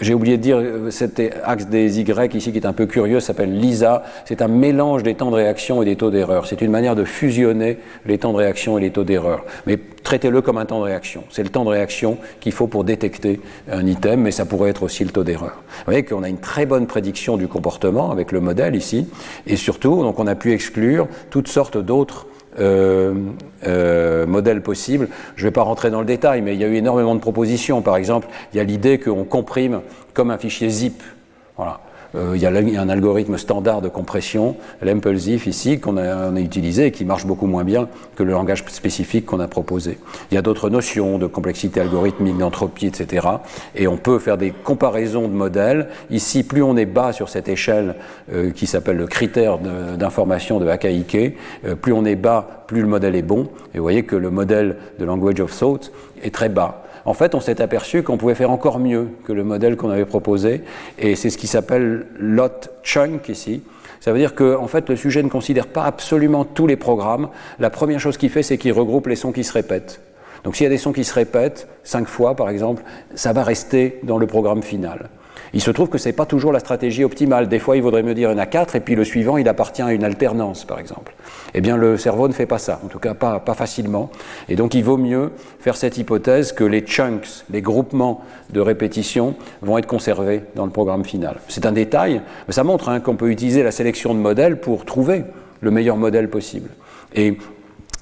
J'ai 0.02 0.16
oublié 0.16 0.38
de 0.38 0.42
dire, 0.42 0.58
euh, 0.58 0.90
cet 0.90 1.22
axe 1.44 1.68
des 1.68 2.00
Y 2.00 2.34
ici 2.34 2.52
qui 2.52 2.58
est 2.58 2.66
un 2.66 2.74
peu 2.74 2.88
curieux 2.88 3.20
s'appelle 3.20 3.56
LISA. 3.56 4.04
C'est 4.26 4.42
un 4.42 4.48
mélange 4.48 5.04
des 5.04 5.14
temps 5.14 5.30
de 5.30 5.36
réaction 5.36 5.84
et 5.84 5.86
des 5.86 5.96
taux 5.96 6.10
d'erreur. 6.10 6.48
C'est 6.48 6.62
une 6.62 6.72
manière 6.72 6.96
de 6.96 7.04
fusionner 7.04 7.78
les 8.08 8.18
temps 8.18 8.34
de 8.34 8.38
réaction 8.38 8.80
et 8.80 8.82
les 8.82 8.90
taux 8.90 9.04
d'erreur. 9.04 9.46
Mais 9.68 9.78
traitez-le 10.04 10.42
comme 10.42 10.58
un 10.58 10.66
temps 10.66 10.80
de 10.80 10.86
réaction. 10.86 11.24
C'est 11.30 11.44
le 11.44 11.50
temps 11.50 11.64
de 11.66 11.70
réaction 11.70 12.18
qu'il 12.40 12.52
faut 12.52 12.66
pour 12.66 12.84
détecter 12.84 13.40
un 13.72 13.86
item, 13.86 14.22
mais 14.22 14.32
ça 14.32 14.46
pourrait 14.46 14.72
être 14.72 14.82
aussi 14.82 15.04
le 15.06 15.12
taux 15.12 15.24
d'erreur. 15.24 15.62
Vous 15.68 15.86
voyez 15.86 16.04
qu'on 16.04 16.24
a 16.24 16.30
une 16.30 16.40
très 16.40 16.66
bonne 16.66 16.88
prédiction 16.88 17.38
du 17.38 17.48
comportement 17.48 18.10
avec 18.10 18.32
le 18.32 18.42
modèle 18.42 18.76
ici. 18.76 19.08
Et 19.46 19.56
surtout, 19.56 20.02
donc 20.02 20.18
on 20.18 20.26
a 20.26 20.34
pu 20.34 20.52
exclure 20.52 21.08
toutes 21.30 21.48
sortes 21.48 21.78
d'autres 21.78 22.26
euh, 22.60 23.14
euh, 23.66 24.26
modèles 24.26 24.62
possibles. 24.62 25.08
Je 25.36 25.44
ne 25.44 25.48
vais 25.48 25.52
pas 25.52 25.62
rentrer 25.62 25.90
dans 25.90 26.00
le 26.00 26.06
détail, 26.06 26.42
mais 26.42 26.54
il 26.54 26.62
y 26.62 26.64
a 26.64 26.68
eu 26.68 26.76
énormément 26.76 27.16
de 27.16 27.20
propositions. 27.20 27.82
Par 27.82 27.96
exemple, 27.96 28.28
il 28.54 28.58
y 28.58 28.60
a 28.60 28.64
l'idée 28.64 29.00
qu'on 29.00 29.24
comprime 29.24 29.82
comme 30.14 30.32
un 30.32 30.38
fichier 30.38 30.70
zip. 30.70 31.02
Voilà. 31.58 31.80
Euh, 32.16 32.34
il 32.36 32.42
y 32.42 32.46
a 32.46 32.50
un 32.50 32.90
algorithme 32.90 33.38
standard 33.38 33.82
de 33.82 33.90
compression, 33.90 34.56
l'impulsif 34.82 35.48
ici, 35.48 35.80
qu'on 35.80 35.98
a, 35.98 36.30
a, 36.30 36.40
utilisé 36.40 36.88
et 36.88 36.92
qui 36.92 37.06
marche 37.06 37.26
beaucoup 37.26 37.48
moins 37.48 37.64
bien 37.64 37.88
que 38.16 38.24
le 38.24 38.32
langage 38.32 38.64
spécifique 38.68 39.26
qu'on 39.26 39.40
a 39.40 39.48
proposé. 39.48 39.98
Il 40.32 40.36
y 40.36 40.38
a 40.38 40.42
d'autres 40.42 40.70
notions 40.70 41.18
de 41.18 41.28
complexité 41.28 41.80
algorithmique, 41.80 42.38
d'entropie, 42.38 42.88
etc. 42.88 43.28
Et 43.76 43.88
on 43.88 43.98
peut 43.98 44.20
faire 44.20 44.38
des 44.38 44.52
comparaisons 44.52 45.28
de 45.28 45.34
modèles. 45.34 45.88
Ici, 46.10 46.44
plus 46.44 46.64
on 46.64 46.78
est 46.78 46.86
bas 46.86 47.14
sur 47.14 47.30
cette 47.30 47.48
échelle 47.48 47.96
euh, 48.34 48.52
qui 48.52 48.68
s'appelle 48.68 48.98
le 48.98 49.08
critère 49.08 49.58
d'information 49.98 50.60
de, 50.60 50.66
de 50.66 50.70
Akaike, 50.70 51.38
euh, 51.66 51.76
plus 51.76 51.94
on 51.94 52.06
est 52.06 52.16
bas, 52.16 52.66
plus 52.68 52.82
le 52.82 52.88
modèle 52.88 53.16
est 53.16 53.22
bon. 53.22 53.50
Et 53.74 53.78
vous 53.78 53.84
voyez 53.84 54.04
que 54.04 54.16
le 54.16 54.30
modèle 54.30 54.78
de 55.00 55.06
Language 55.06 55.40
of 55.40 55.58
Thought 55.58 55.92
est 56.24 56.34
très 56.34 56.50
bas 56.50 56.81
en 57.06 57.14
fait, 57.14 57.36
on 57.36 57.40
s'est 57.40 57.62
aperçu 57.62 58.04
qu'on 58.04 58.18
pouvait 58.18 58.36
faire 58.36 58.52
encore 58.52 58.80
mieux 58.80 59.10
que 59.26 59.34
le 59.34 59.44
modèle 59.44 59.76
qu'on 59.76 59.90
avait 59.90 60.06
proposé, 60.06 60.64
et 61.00 61.16
c'est 61.16 61.30
ce 61.30 61.38
qui 61.38 61.48
s'appelle 61.48 62.06
lot 62.20 62.70
chunk 62.84 63.30
ici. 63.30 63.64
Ça 64.00 64.12
veut 64.12 64.20
dire 64.20 64.34
que, 64.34 64.56
en 64.56 64.68
fait, 64.68 64.90
le 64.90 64.96
sujet 64.96 65.22
ne 65.22 65.30
considère 65.30 65.68
pas 65.68 65.84
absolument 65.84 66.44
tous 66.44 66.68
les 66.68 66.76
programmes. 66.76 67.30
La 67.60 67.70
première 67.70 68.00
chose 68.00 68.18
qu'il 68.18 68.30
fait, 68.30 68.44
c'est 68.44 68.58
qu'il 68.58 68.74
regroupe 68.74 69.08
les 69.08 69.16
sons 69.16 69.32
qui 69.32 69.44
se 69.44 69.54
répètent. 69.54 70.02
Donc, 70.44 70.56
s'il 70.56 70.64
y 70.64 70.68
a 70.68 70.72
des 70.72 70.80
sons 70.80 70.92
qui 70.92 71.04
se 71.04 71.14
répètent, 71.14 71.68
cinq 71.84 72.08
fois 72.08 72.36
par 72.36 72.50
exemple, 72.50 72.84
ça 73.14 73.32
va 73.32 73.44
rester 73.44 74.00
dans 74.04 74.18
le 74.18 74.26
programme 74.26 74.64
final. 74.64 75.10
Il 75.54 75.62
se 75.62 75.72
trouve 75.72 75.90
que 75.90 75.98
ce 75.98 76.08
n'est 76.08 76.14
pas 76.14 76.26
toujours 76.26 76.54
la 76.54 76.60
stratégie 76.60 77.04
optimale. 77.04 77.50
Des 77.50 77.60
fois, 77.60 77.76
il 77.76 77.84
vaudrait 77.84 78.04
mieux 78.04 78.14
dire 78.14 78.30
il 78.30 78.34
y 78.34 78.36
en 78.36 78.40
a 78.42 78.46
quatre, 78.46 78.76
et 78.76 78.80
puis 78.80 78.96
le 78.96 79.04
suivant, 79.04 79.38
il 79.38 79.50
appartient 79.50 79.82
à 79.82 79.92
une 79.92 80.04
alternance, 80.04 80.64
par 80.64 80.80
exemple. 80.80 81.14
Eh 81.54 81.62
bien, 81.62 81.76
le 81.76 81.98
cerveau 81.98 82.28
ne 82.28 82.34
fait 82.34 82.46
pas 82.46 82.58
ça, 82.58 82.80
en 82.86 82.88
tout 82.88 83.00
cas 83.00 83.14
pas, 83.14 83.40
pas 83.40 83.54
facilement. 83.54 84.10
Et 84.48 84.56
donc, 84.56 84.74
il 84.74 84.84
vaut 84.84 84.98
mieux 84.98 85.32
faire 85.60 85.76
cette 85.76 85.98
hypothèse 85.98 86.54
que 86.54 86.64
les 86.64 86.82
chunks, 86.82 87.44
les 87.50 87.62
groupements 87.62 88.22
de 88.52 88.62
répétition, 88.62 89.36
vont 89.62 89.78
être 89.78 89.88
conservés 89.88 90.44
dans 90.56 90.66
le 90.66 90.72
programme 90.72 91.04
final. 91.04 91.40
C'est 91.50 91.66
un 91.66 91.74
détail, 91.74 92.22
mais 92.48 92.54
ça 92.54 92.64
montre 92.64 92.88
hein, 92.90 93.02
qu'on 93.02 93.16
peut 93.16 93.30
utiliser 93.30 93.64
la 93.64 93.72
sélection 93.72 94.14
de 94.14 94.20
modèles 94.20 94.60
pour 94.60 94.86
trouver 94.86 95.24
le 95.60 95.72
meilleur 95.72 95.98
modèle 95.98 96.30
possible. 96.30 96.70
Et 97.14 97.38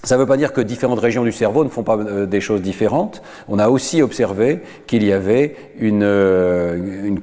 Ça 0.04 0.16
ne 0.16 0.22
veut 0.22 0.28
pas 0.28 0.38
dire 0.38 0.54
que 0.54 0.62
différentes 0.62 1.00
régions 1.00 1.24
du 1.24 1.32
cerveau 1.32 1.64
ne 1.64 1.70
font 1.70 1.84
pas 1.84 1.98
euh, 1.98 2.26
des 2.26 2.40
choses 2.40 2.62
différentes. 2.62 3.22
On 3.48 3.60
a 3.60 3.70
aussi 3.70 4.02
observé 4.02 4.62
qu'il 4.88 5.04
y 5.04 5.12
avait 5.12 5.56
une, 5.80 6.04
euh, 6.04 7.16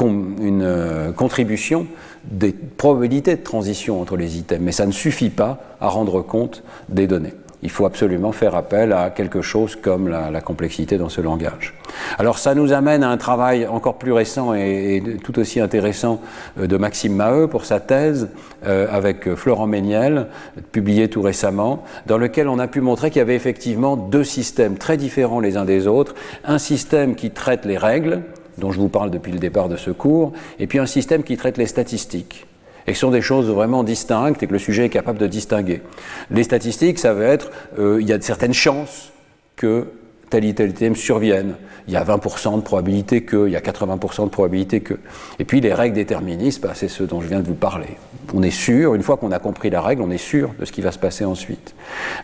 euh, 0.00 1.12
contribution 1.12 1.86
des 2.24 2.52
probabilités 2.52 3.36
de 3.36 3.42
transition 3.42 4.00
entre 4.00 4.16
les 4.16 4.38
items, 4.38 4.62
mais 4.62 4.72
ça 4.72 4.86
ne 4.86 4.92
suffit 4.92 5.30
pas 5.30 5.60
à 5.80 5.88
rendre 5.88 6.22
compte 6.22 6.62
des 6.88 7.06
données 7.06 7.34
il 7.64 7.70
faut 7.70 7.86
absolument 7.86 8.30
faire 8.30 8.54
appel 8.54 8.92
à 8.92 9.10
quelque 9.10 9.40
chose 9.40 9.74
comme 9.74 10.08
la, 10.08 10.40
complexité 10.42 10.98
dans 10.98 11.08
ce 11.08 11.22
langage. 11.22 11.74
Alors 12.18 12.38
ça 12.38 12.54
nous 12.54 12.74
amène 12.74 13.02
à 13.02 13.08
un 13.08 13.16
travail 13.16 13.66
encore 13.66 13.96
plus 13.96 14.12
récent 14.12 14.52
et, 14.52 15.02
tout 15.24 15.38
aussi 15.38 15.60
intéressant 15.60 16.20
euh, 16.60 16.66
de 16.66 16.76
Maxime 16.76 17.14
Maheu 17.14 17.48
pour 17.48 17.64
sa 17.64 17.80
thèse 17.80 18.28
euh, 18.66 18.86
avec 18.90 19.34
Florent 19.34 19.66
Méniel, 19.66 20.26
publié 20.72 21.08
tout 21.08 21.22
récemment, 21.22 21.82
dans 22.06 22.18
lequel 22.18 22.48
on 22.48 22.58
a 22.58 22.68
pu 22.68 22.82
montrer 22.82 23.10
qu'il 23.10 23.20
y 23.20 23.22
avait 23.22 23.34
effectivement 23.34 23.96
deux 23.96 24.24
systèmes 24.24 24.76
très 24.76 24.98
différents 24.98 25.40
les 25.40 25.56
uns 25.56 25.64
des 25.64 25.86
autres. 25.86 26.14
Un 26.44 26.58
système 26.58 27.14
qui 27.14 27.30
traite 27.30 27.64
les 27.64 27.78
règles, 27.78 28.20
dont 28.58 28.70
je 28.70 28.78
vous 28.78 28.90
parle 28.90 29.10
depuis 29.10 29.32
le 29.32 29.38
départ 29.38 29.70
de 29.70 29.76
ce 29.76 29.90
cours, 29.90 30.32
et 30.58 30.66
puis 30.66 30.78
un 30.78 30.86
système 30.86 31.22
qui 31.22 31.38
traite 31.38 31.56
les 31.56 31.66
statistiques 31.66 32.46
et 32.86 32.94
ce 32.94 33.00
sont 33.00 33.10
des 33.10 33.22
choses 33.22 33.48
vraiment 33.48 33.82
distinctes 33.82 34.42
et 34.42 34.46
que 34.46 34.52
le 34.52 34.58
sujet 34.58 34.86
est 34.86 34.90
capable 34.90 35.18
de 35.18 35.26
distinguer. 35.26 35.82
Les 36.30 36.42
statistiques, 36.42 36.98
ça 36.98 37.14
va 37.14 37.24
être, 37.24 37.50
euh, 37.78 37.98
il 38.00 38.08
y 38.08 38.12
a 38.12 38.18
de 38.18 38.22
certaines 38.22 38.54
chances 38.54 39.12
que 39.56 39.86
tel 40.30 40.44
ou 40.44 40.52
tel 40.52 40.74
thème 40.74 40.96
survienne. 40.96 41.54
Il 41.86 41.92
y 41.92 41.96
a 41.96 42.04
20% 42.04 42.56
de 42.56 42.62
probabilité 42.62 43.22
que, 43.22 43.46
il 43.46 43.52
y 43.52 43.56
a 43.56 43.60
80% 43.60 44.24
de 44.24 44.30
probabilité 44.30 44.80
que. 44.80 44.94
Et 45.38 45.44
puis 45.44 45.60
les 45.60 45.72
règles 45.72 45.94
déterministes, 45.94 46.62
bah, 46.62 46.70
c'est 46.74 46.88
ce 46.88 47.04
dont 47.04 47.20
je 47.20 47.28
viens 47.28 47.40
de 47.40 47.46
vous 47.46 47.54
parler. 47.54 47.98
On 48.32 48.42
est 48.42 48.50
sûr, 48.50 48.94
une 48.94 49.02
fois 49.02 49.16
qu'on 49.16 49.32
a 49.32 49.38
compris 49.38 49.70
la 49.70 49.82
règle, 49.82 50.02
on 50.02 50.10
est 50.10 50.18
sûr 50.18 50.54
de 50.58 50.64
ce 50.64 50.72
qui 50.72 50.80
va 50.80 50.92
se 50.92 50.98
passer 50.98 51.24
ensuite. 51.24 51.74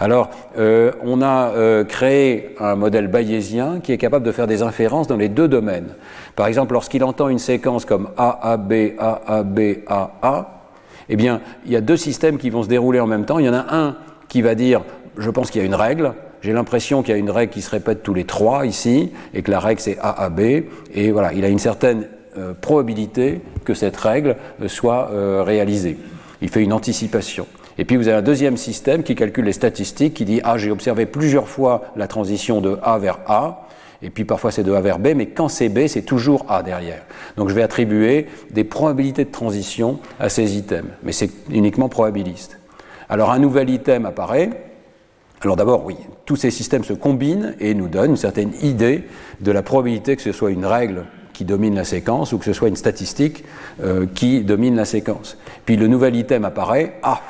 Alors, 0.00 0.30
euh, 0.58 0.92
on 1.02 1.20
a 1.20 1.50
euh, 1.50 1.84
créé 1.84 2.54
un 2.58 2.74
modèle 2.74 3.08
bayésien 3.08 3.80
qui 3.82 3.92
est 3.92 3.98
capable 3.98 4.24
de 4.24 4.32
faire 4.32 4.46
des 4.46 4.62
inférences 4.62 5.06
dans 5.06 5.16
les 5.16 5.28
deux 5.28 5.48
domaines. 5.48 5.94
Par 6.40 6.46
exemple, 6.46 6.72
lorsqu'il 6.72 7.04
entend 7.04 7.28
une 7.28 7.38
séquence 7.38 7.84
comme 7.84 8.08
A, 8.16 8.52
A, 8.52 8.56
B, 8.56 8.94
A, 8.98 9.20
A, 9.26 9.42
B, 9.42 9.60
A, 9.86 10.10
A, 10.22 10.70
eh 11.10 11.16
bien, 11.16 11.42
il 11.66 11.70
y 11.70 11.76
a 11.76 11.82
deux 11.82 11.98
systèmes 11.98 12.38
qui 12.38 12.48
vont 12.48 12.62
se 12.62 12.68
dérouler 12.68 12.98
en 12.98 13.06
même 13.06 13.26
temps. 13.26 13.38
Il 13.38 13.44
y 13.44 13.48
en 13.50 13.52
a 13.52 13.66
un 13.76 13.96
qui 14.30 14.40
va 14.40 14.54
dire, 14.54 14.80
je 15.18 15.28
pense 15.28 15.50
qu'il 15.50 15.60
y 15.60 15.64
a 15.64 15.66
une 15.66 15.74
règle, 15.74 16.14
j'ai 16.40 16.54
l'impression 16.54 17.02
qu'il 17.02 17.12
y 17.12 17.14
a 17.14 17.18
une 17.18 17.28
règle 17.28 17.52
qui 17.52 17.60
se 17.60 17.68
répète 17.68 18.02
tous 18.02 18.14
les 18.14 18.24
trois 18.24 18.64
ici, 18.64 19.12
et 19.34 19.42
que 19.42 19.50
la 19.50 19.60
règle 19.60 19.82
c'est 19.82 19.98
A, 19.98 20.12
A, 20.12 20.30
B, 20.30 20.40
et 20.94 21.10
voilà, 21.12 21.34
il 21.34 21.44
a 21.44 21.48
une 21.48 21.58
certaine 21.58 22.08
euh, 22.38 22.54
probabilité 22.58 23.42
que 23.66 23.74
cette 23.74 23.98
règle 23.98 24.36
euh, 24.62 24.68
soit 24.68 25.10
euh, 25.12 25.42
réalisée. 25.42 25.98
Il 26.40 26.48
fait 26.48 26.62
une 26.62 26.72
anticipation. 26.72 27.46
Et 27.76 27.84
puis 27.84 27.98
vous 27.98 28.08
avez 28.08 28.16
un 28.16 28.22
deuxième 28.22 28.56
système 28.56 29.02
qui 29.02 29.14
calcule 29.14 29.44
les 29.44 29.52
statistiques, 29.52 30.14
qui 30.14 30.24
dit, 30.24 30.40
ah, 30.42 30.56
j'ai 30.56 30.70
observé 30.70 31.04
plusieurs 31.04 31.48
fois 31.48 31.82
la 31.96 32.08
transition 32.08 32.62
de 32.62 32.78
A 32.82 32.96
vers 32.96 33.18
A, 33.26 33.66
et 34.02 34.10
puis 34.10 34.24
parfois 34.24 34.50
c'est 34.50 34.62
de 34.62 34.72
A 34.72 34.80
vers 34.80 34.98
B, 34.98 35.08
mais 35.14 35.26
quand 35.26 35.48
c'est 35.48 35.68
B, 35.68 35.86
c'est 35.86 36.02
toujours 36.02 36.46
A 36.48 36.62
derrière. 36.62 37.02
Donc 37.36 37.48
je 37.48 37.54
vais 37.54 37.62
attribuer 37.62 38.26
des 38.50 38.64
probabilités 38.64 39.24
de 39.24 39.30
transition 39.30 40.00
à 40.18 40.28
ces 40.28 40.56
items, 40.56 40.90
mais 41.02 41.12
c'est 41.12 41.30
uniquement 41.50 41.88
probabiliste. 41.88 42.58
Alors 43.08 43.30
un 43.30 43.38
nouvel 43.38 43.70
item 43.70 44.06
apparaît, 44.06 44.50
alors 45.42 45.56
d'abord, 45.56 45.84
oui, 45.86 45.96
tous 46.26 46.36
ces 46.36 46.50
systèmes 46.50 46.84
se 46.84 46.92
combinent 46.92 47.54
et 47.60 47.74
nous 47.74 47.88
donnent 47.88 48.10
une 48.10 48.16
certaine 48.16 48.52
idée 48.62 49.04
de 49.40 49.52
la 49.52 49.62
probabilité 49.62 50.16
que 50.16 50.22
ce 50.22 50.32
soit 50.32 50.50
une 50.50 50.66
règle 50.66 51.06
qui 51.32 51.46
domine 51.46 51.74
la 51.74 51.84
séquence 51.84 52.34
ou 52.34 52.38
que 52.38 52.44
ce 52.44 52.52
soit 52.52 52.68
une 52.68 52.76
statistique 52.76 53.44
euh, 53.82 54.06
qui 54.14 54.42
domine 54.42 54.76
la 54.76 54.84
séquence. 54.84 55.38
Puis 55.64 55.76
le 55.76 55.86
nouvel 55.86 56.14
item 56.16 56.44
apparaît, 56.44 56.98
ah, 57.02 57.22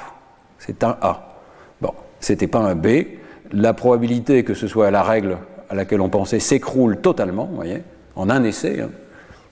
c'est 0.58 0.82
un 0.82 0.96
A. 1.00 1.38
Bon, 1.80 1.92
c'était 2.18 2.48
pas 2.48 2.58
un 2.58 2.74
B. 2.74 2.88
La 3.52 3.72
probabilité 3.72 4.42
que 4.42 4.54
ce 4.54 4.66
soit 4.66 4.90
la 4.90 5.04
règle 5.04 5.38
à 5.70 5.74
laquelle 5.74 6.00
on 6.00 6.08
pensait 6.08 6.40
s'écroule 6.40 6.98
totalement, 6.98 7.48
voyez, 7.52 7.82
en 8.16 8.28
un 8.28 8.42
essai. 8.44 8.80
Hein. 8.80 8.90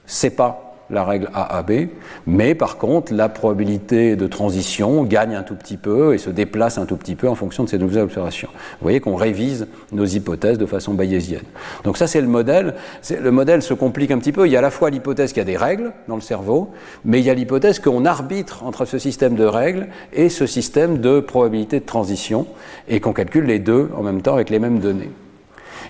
C'est 0.06 0.30
pas 0.30 0.68
la 0.90 1.04
règle 1.04 1.28
AAB, 1.34 1.88
mais 2.26 2.54
par 2.54 2.78
contre, 2.78 3.12
la 3.12 3.28
probabilité 3.28 4.16
de 4.16 4.26
transition 4.26 5.04
gagne 5.04 5.34
un 5.34 5.42
tout 5.42 5.54
petit 5.54 5.76
peu 5.76 6.14
et 6.14 6.18
se 6.18 6.30
déplace 6.30 6.78
un 6.78 6.86
tout 6.86 6.96
petit 6.96 7.14
peu 7.14 7.28
en 7.28 7.34
fonction 7.34 7.64
de 7.64 7.68
ces 7.68 7.78
nouvelles 7.78 8.04
observations. 8.04 8.48
Vous 8.52 8.84
voyez 8.84 9.00
qu'on 9.00 9.14
révise 9.14 9.66
nos 9.92 10.06
hypothèses 10.06 10.58
de 10.58 10.66
façon 10.66 10.94
bayésienne. 10.94 11.42
Donc 11.84 11.98
ça, 11.98 12.06
c'est 12.06 12.20
le 12.20 12.26
modèle. 12.26 12.74
Le 13.10 13.30
modèle 13.30 13.62
se 13.62 13.74
complique 13.74 14.10
un 14.10 14.18
petit 14.18 14.32
peu. 14.32 14.46
Il 14.46 14.52
y 14.52 14.56
a 14.56 14.60
à 14.60 14.62
la 14.62 14.70
fois 14.70 14.88
l'hypothèse 14.90 15.32
qu'il 15.32 15.40
y 15.40 15.42
a 15.42 15.44
des 15.44 15.56
règles 15.56 15.92
dans 16.08 16.16
le 16.16 16.22
cerveau, 16.22 16.70
mais 17.04 17.20
il 17.20 17.26
y 17.26 17.30
a 17.30 17.34
l'hypothèse 17.34 17.80
qu'on 17.80 18.06
arbitre 18.06 18.64
entre 18.64 18.86
ce 18.86 18.98
système 18.98 19.34
de 19.34 19.44
règles 19.44 19.88
et 20.14 20.30
ce 20.30 20.46
système 20.46 20.98
de 20.98 21.20
probabilité 21.20 21.80
de 21.80 21.84
transition 21.84 22.46
et 22.88 23.00
qu'on 23.00 23.12
calcule 23.12 23.44
les 23.44 23.58
deux 23.58 23.90
en 23.94 24.02
même 24.02 24.22
temps 24.22 24.34
avec 24.34 24.48
les 24.48 24.58
mêmes 24.58 24.78
données. 24.78 25.10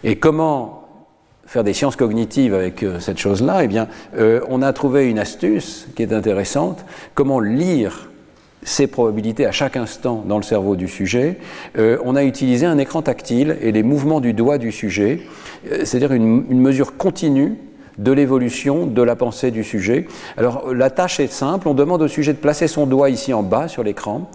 Et 0.04 0.16
comment 0.16 0.88
faire 1.48 1.64
des 1.64 1.72
sciences 1.72 1.96
cognitives 1.96 2.54
avec 2.54 2.82
euh, 2.82 3.00
cette 3.00 3.18
chose-là, 3.18 3.64
eh 3.64 3.68
bien, 3.68 3.88
euh, 4.18 4.40
on 4.48 4.60
a 4.60 4.72
trouvé 4.74 5.08
une 5.08 5.18
astuce 5.18 5.88
qui 5.96 6.02
est 6.02 6.12
intéressante. 6.12 6.84
Comment 7.14 7.40
lire 7.40 8.10
ces 8.64 8.86
probabilités 8.86 9.46
à 9.46 9.52
chaque 9.52 9.76
instant 9.76 10.24
dans 10.26 10.36
le 10.36 10.42
cerveau 10.42 10.76
du 10.76 10.88
sujet. 10.88 11.38
Euh, 11.78 11.96
on 12.04 12.16
a 12.16 12.24
utilisé 12.24 12.66
un 12.66 12.76
écran 12.76 13.00
tactile 13.00 13.56
et 13.62 13.72
les 13.72 13.82
mouvements 13.82 14.20
du 14.20 14.34
doigt 14.34 14.58
du 14.58 14.72
sujet, 14.72 15.20
c'est-à-dire 15.84 16.12
une, 16.12 16.44
une, 16.50 16.60
mesure 16.60 16.96
continue 16.96 17.56
de 17.98 18.12
l'évolution 18.12 18.84
de 18.84 19.00
la 19.00 19.14
pensée 19.16 19.52
du 19.52 19.62
sujet. 19.62 20.06
Alors 20.36 20.74
la 20.74 20.90
tâche 20.90 21.20
est 21.20 21.32
simple, 21.32 21.68
on 21.68 21.74
demande 21.74 22.02
au 22.02 22.08
sujet 22.08 22.32
de 22.32 22.38
placer 22.38 22.66
son 22.66 22.86
doigt 22.86 23.10
ici 23.10 23.32
en 23.32 23.44
bas 23.44 23.68
sur 23.68 23.84
l'écran 23.84 24.28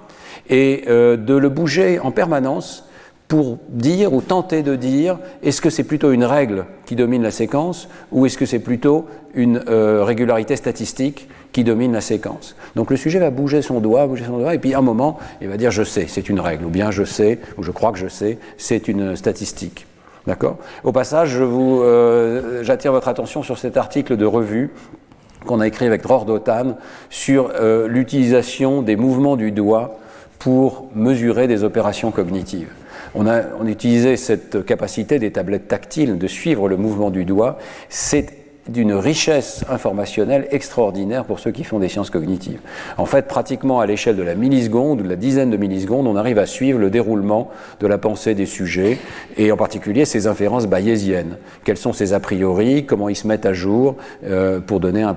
et 0.49 0.85
de 0.87 1.35
le 1.35 1.49
bouger 1.49 1.99
en 1.99 2.11
permanence 2.11 2.85
pour 3.33 3.57
dire 3.67 4.13
ou 4.13 4.21
tenter 4.21 4.61
de 4.61 4.75
dire 4.75 5.17
est-ce 5.41 5.59
que 5.59 5.71
c'est 5.71 5.85
plutôt 5.85 6.11
une 6.11 6.23
règle 6.23 6.65
qui 6.85 6.95
domine 6.95 7.23
la 7.23 7.31
séquence 7.31 7.89
ou 8.11 8.27
est-ce 8.27 8.37
que 8.37 8.45
c'est 8.45 8.59
plutôt 8.59 9.07
une 9.33 9.63
euh, 9.69 10.03
régularité 10.03 10.55
statistique 10.55 11.27
qui 11.51 11.63
domine 11.63 11.93
la 11.93 12.01
séquence? 12.01 12.55
Donc 12.75 12.91
le 12.91 12.95
sujet 12.95 13.17
va 13.17 13.31
bouger 13.31 13.63
son 13.63 13.79
doigt, 13.79 14.05
bouger 14.05 14.25
son 14.25 14.37
doigt, 14.37 14.53
et 14.53 14.59
puis 14.59 14.75
à 14.75 14.77
un 14.77 14.81
moment, 14.83 15.17
il 15.41 15.47
va 15.47 15.57
dire 15.57 15.71
je 15.71 15.81
sais, 15.81 16.05
c'est 16.07 16.29
une 16.29 16.39
règle, 16.39 16.65
ou 16.65 16.69
bien 16.69 16.91
je 16.91 17.03
sais, 17.03 17.39
ou 17.57 17.63
je 17.63 17.71
crois 17.71 17.91
que 17.91 17.97
je 17.97 18.07
sais, 18.07 18.37
c'est 18.59 18.87
une 18.87 19.15
statistique. 19.15 19.87
D'accord? 20.27 20.59
Au 20.83 20.91
passage, 20.91 21.35
euh, 21.41 22.61
j'attire 22.61 22.91
votre 22.91 23.07
attention 23.07 23.41
sur 23.41 23.57
cet 23.57 23.77
article 23.77 24.15
de 24.15 24.25
revue 24.25 24.69
qu'on 25.47 25.59
a 25.59 25.65
écrit 25.65 25.87
avec 25.87 26.03
Dror 26.03 26.25
Dotan 26.25 26.77
sur 27.09 27.49
euh, 27.55 27.87
l'utilisation 27.87 28.83
des 28.83 28.95
mouvements 28.95 29.37
du 29.37 29.51
doigt 29.51 29.97
pour 30.37 30.89
mesurer 30.93 31.47
des 31.47 31.63
opérations 31.63 32.11
cognitives. 32.11 32.69
On 33.15 33.27
a, 33.27 33.41
on 33.59 33.67
utilisait 33.67 34.17
cette 34.17 34.65
capacité 34.65 35.19
des 35.19 35.31
tablettes 35.31 35.67
tactiles 35.67 36.17
de 36.17 36.27
suivre 36.27 36.67
le 36.67 36.77
mouvement 36.77 37.11
du 37.11 37.25
doigt. 37.25 37.57
C'est 37.89 38.43
d'une 38.69 38.93
richesse 38.93 39.65
informationnelle 39.69 40.47
extraordinaire 40.51 41.25
pour 41.25 41.39
ceux 41.39 41.51
qui 41.51 41.63
font 41.63 41.79
des 41.79 41.89
sciences 41.89 42.09
cognitives. 42.09 42.59
En 42.97 43.05
fait, 43.05 43.27
pratiquement 43.27 43.79
à 43.81 43.85
l'échelle 43.85 44.15
de 44.15 44.23
la 44.23 44.35
milliseconde 44.35 45.01
ou 45.01 45.03
de 45.03 45.09
la 45.09 45.15
dizaine 45.15 45.49
de 45.49 45.57
millisecondes, 45.57 46.07
on 46.07 46.15
arrive 46.15 46.39
à 46.39 46.45
suivre 46.45 46.79
le 46.79 46.89
déroulement 46.89 47.49
de 47.81 47.87
la 47.87 47.97
pensée 47.97 48.35
des 48.35 48.45
sujets 48.45 48.97
et 49.37 49.51
en 49.51 49.57
particulier 49.57 50.05
ces 50.05 50.27
inférences 50.27 50.67
bayésiennes. 50.67 51.37
Quels 51.65 51.77
sont 51.77 51.93
ces 51.93 52.13
a 52.13 52.19
priori? 52.19 52.85
Comment 52.85 53.09
ils 53.09 53.15
se 53.15 53.27
mettent 53.27 53.45
à 53.45 53.53
jour? 53.53 53.97
Euh, 54.25 54.61
pour 54.61 54.79
donner 54.79 55.03
un, 55.03 55.15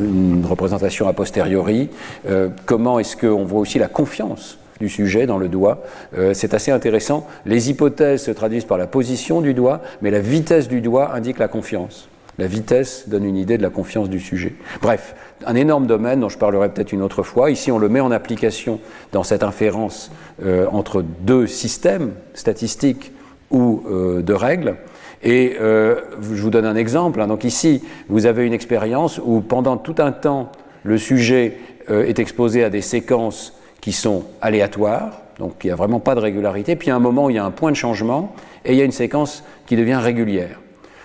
une 0.00 0.44
représentation 0.48 1.06
a 1.06 1.12
posteriori 1.12 1.90
euh, 2.28 2.48
Comment 2.66 2.98
est-ce 2.98 3.16
qu'on 3.16 3.44
voit 3.44 3.60
aussi 3.60 3.78
la 3.78 3.88
confiance 3.88 4.59
du 4.80 4.88
sujet 4.88 5.26
dans 5.26 5.38
le 5.38 5.48
doigt. 5.48 5.82
Euh, 6.16 6.34
c'est 6.34 6.54
assez 6.54 6.70
intéressant. 6.70 7.26
Les 7.46 7.70
hypothèses 7.70 8.22
se 8.22 8.30
traduisent 8.30 8.64
par 8.64 8.78
la 8.78 8.86
position 8.86 9.42
du 9.42 9.54
doigt, 9.54 9.82
mais 10.02 10.10
la 10.10 10.20
vitesse 10.20 10.68
du 10.68 10.80
doigt 10.80 11.14
indique 11.14 11.38
la 11.38 11.48
confiance. 11.48 12.08
La 12.38 12.46
vitesse 12.46 13.08
donne 13.08 13.24
une 13.24 13.36
idée 13.36 13.58
de 13.58 13.62
la 13.62 13.68
confiance 13.68 14.08
du 14.08 14.18
sujet. 14.18 14.54
Bref, 14.80 15.14
un 15.44 15.54
énorme 15.54 15.86
domaine 15.86 16.20
dont 16.20 16.30
je 16.30 16.38
parlerai 16.38 16.70
peut-être 16.70 16.92
une 16.92 17.02
autre 17.02 17.22
fois. 17.22 17.50
Ici, 17.50 17.70
on 17.70 17.78
le 17.78 17.90
met 17.90 18.00
en 18.00 18.10
application 18.10 18.80
dans 19.12 19.22
cette 19.22 19.42
inférence 19.42 20.10
euh, 20.42 20.66
entre 20.72 21.02
deux 21.02 21.46
systèmes 21.46 22.12
statistiques 22.32 23.12
ou 23.50 23.82
euh, 23.86 24.22
de 24.22 24.32
règles. 24.32 24.76
Et 25.22 25.58
je 25.60 26.40
vous 26.40 26.48
donne 26.48 26.64
un 26.64 26.76
exemple. 26.76 27.20
Hein. 27.20 27.26
Donc 27.26 27.44
ici, 27.44 27.82
vous 28.08 28.24
avez 28.24 28.46
une 28.46 28.54
expérience 28.54 29.20
où 29.22 29.42
pendant 29.42 29.76
tout 29.76 29.96
un 29.98 30.12
temps, 30.12 30.50
le 30.82 30.96
sujet 30.96 31.58
est 31.90 32.18
exposé 32.18 32.64
à 32.64 32.70
des 32.70 32.80
séquences 32.80 33.59
qui 33.80 33.92
sont 33.92 34.24
aléatoires, 34.40 35.22
donc 35.38 35.54
il 35.64 35.68
n'y 35.68 35.72
a 35.72 35.76
vraiment 35.76 36.00
pas 36.00 36.14
de 36.14 36.20
régularité, 36.20 36.76
puis 36.76 36.90
à 36.90 36.96
un 36.96 37.00
moment 37.00 37.30
il 37.30 37.36
y 37.36 37.38
a 37.38 37.44
un 37.44 37.50
point 37.50 37.70
de 37.70 37.76
changement, 37.76 38.34
et 38.64 38.72
il 38.72 38.78
y 38.78 38.82
a 38.82 38.84
une 38.84 38.92
séquence 38.92 39.42
qui 39.66 39.76
devient 39.76 39.96
régulière. 39.96 40.60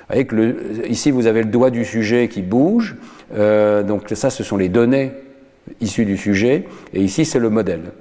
Vous 0.09 0.53
ici, 0.87 1.09
vous 1.09 1.25
avez 1.25 1.41
le 1.41 1.49
doigt 1.49 1.71
du 1.71 1.83
sujet 1.83 2.27
qui 2.27 2.41
bouge, 2.41 2.95
euh, 3.35 3.81
donc 3.81 4.03
ça, 4.13 4.29
ce 4.29 4.43
sont 4.43 4.57
les 4.57 4.69
données 4.69 5.11
issues 5.81 6.05
du 6.05 6.17
sujet, 6.17 6.67
et 6.93 7.01
ici, 7.01 7.25
c'est 7.25 7.39
le 7.39 7.49
modèle. 7.49 7.91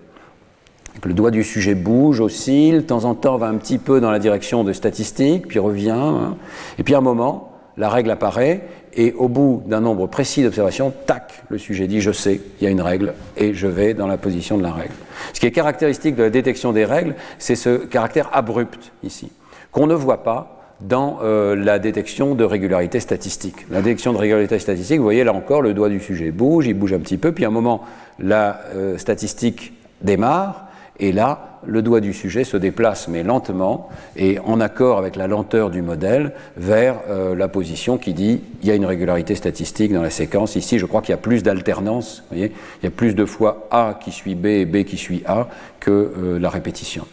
le 1.02 1.14
doigt 1.14 1.30
du 1.30 1.42
sujet 1.44 1.74
bouge, 1.74 2.20
oscille, 2.20 2.76
de 2.76 2.80
temps 2.80 3.04
en 3.04 3.14
temps 3.14 3.38
va 3.38 3.46
un 3.46 3.56
petit 3.56 3.78
peu 3.78 4.00
dans 4.00 4.10
la 4.10 4.18
direction 4.18 4.64
de 4.64 4.72
statistiques, 4.72 5.48
puis 5.48 5.58
revient, 5.58 5.90
hein. 5.90 6.36
et 6.78 6.82
puis 6.82 6.94
à 6.94 6.98
un 6.98 7.02
moment, 7.02 7.52
la 7.76 7.88
règle 7.88 8.10
apparaît, 8.10 8.62
et 8.96 9.12
au 9.12 9.28
bout 9.28 9.62
d'un 9.66 9.80
nombre 9.80 10.06
précis 10.06 10.42
d'observations, 10.42 10.92
tac, 11.06 11.42
le 11.48 11.58
sujet 11.58 11.86
dit 11.86 12.00
je 12.00 12.12
sais, 12.12 12.40
il 12.60 12.64
y 12.64 12.66
a 12.66 12.70
une 12.70 12.80
règle, 12.80 13.14
et 13.36 13.54
je 13.54 13.66
vais 13.66 13.94
dans 13.94 14.06
la 14.06 14.16
position 14.16 14.58
de 14.58 14.62
la 14.62 14.72
règle. 14.72 14.94
Ce 15.32 15.40
qui 15.40 15.46
est 15.46 15.52
caractéristique 15.52 16.16
de 16.16 16.22
la 16.22 16.30
détection 16.30 16.72
des 16.72 16.84
règles, 16.84 17.14
c'est 17.38 17.56
ce 17.56 17.76
caractère 17.76 18.30
abrupt 18.32 18.92
ici, 19.02 19.30
qu'on 19.72 19.86
ne 19.86 19.94
voit 19.94 20.22
pas 20.22 20.50
dans 20.80 21.18
euh, 21.22 21.54
la 21.54 21.78
détection 21.78 22.34
de 22.34 22.44
régularité 22.44 23.00
statistique. 23.00 23.66
La 23.70 23.80
détection 23.80 24.12
de 24.12 24.18
régularité 24.18 24.58
statistique, 24.58 24.98
vous 24.98 25.04
voyez 25.04 25.24
là 25.24 25.32
encore, 25.32 25.62
le 25.62 25.72
doigt 25.72 25.88
du 25.88 26.00
sujet 26.00 26.30
bouge, 26.30 26.66
il 26.66 26.74
bouge 26.74 26.92
un 26.92 26.98
petit 26.98 27.16
peu, 27.16 27.32
puis 27.32 27.44
à 27.44 27.48
un 27.48 27.52
moment, 27.52 27.82
la 28.18 28.60
euh, 28.74 28.98
statistique 28.98 29.72
démarre, 30.02 30.66
et 31.00 31.12
là, 31.12 31.60
le 31.66 31.82
doigt 31.82 32.00
du 32.00 32.12
sujet 32.12 32.44
se 32.44 32.56
déplace, 32.56 33.08
mais 33.08 33.22
lentement, 33.22 33.88
et 34.16 34.38
en 34.44 34.60
accord 34.60 34.98
avec 34.98 35.16
la 35.16 35.26
lenteur 35.26 35.70
du 35.70 35.82
modèle, 35.82 36.32
vers 36.56 37.00
euh, 37.08 37.34
la 37.34 37.48
position 37.48 37.98
qui 37.98 38.12
dit 38.12 38.42
il 38.62 38.68
y 38.68 38.70
a 38.70 38.74
une 38.74 38.84
régularité 38.84 39.34
statistique 39.34 39.92
dans 39.92 40.02
la 40.02 40.10
séquence. 40.10 40.56
Ici, 40.56 40.78
je 40.78 40.86
crois 40.86 41.00
qu'il 41.00 41.10
y 41.10 41.14
a 41.14 41.18
plus 41.18 41.42
d'alternance, 41.42 42.22
il 42.32 42.50
y 42.82 42.86
a 42.86 42.90
plus 42.90 43.14
de 43.14 43.24
fois 43.24 43.66
A 43.70 43.98
qui 44.02 44.12
suit 44.12 44.34
B 44.34 44.46
et 44.46 44.66
B 44.66 44.84
qui 44.84 44.96
suit 44.96 45.22
A 45.26 45.48
que 45.80 46.38
la 46.40 46.50
répétition. 46.50 47.06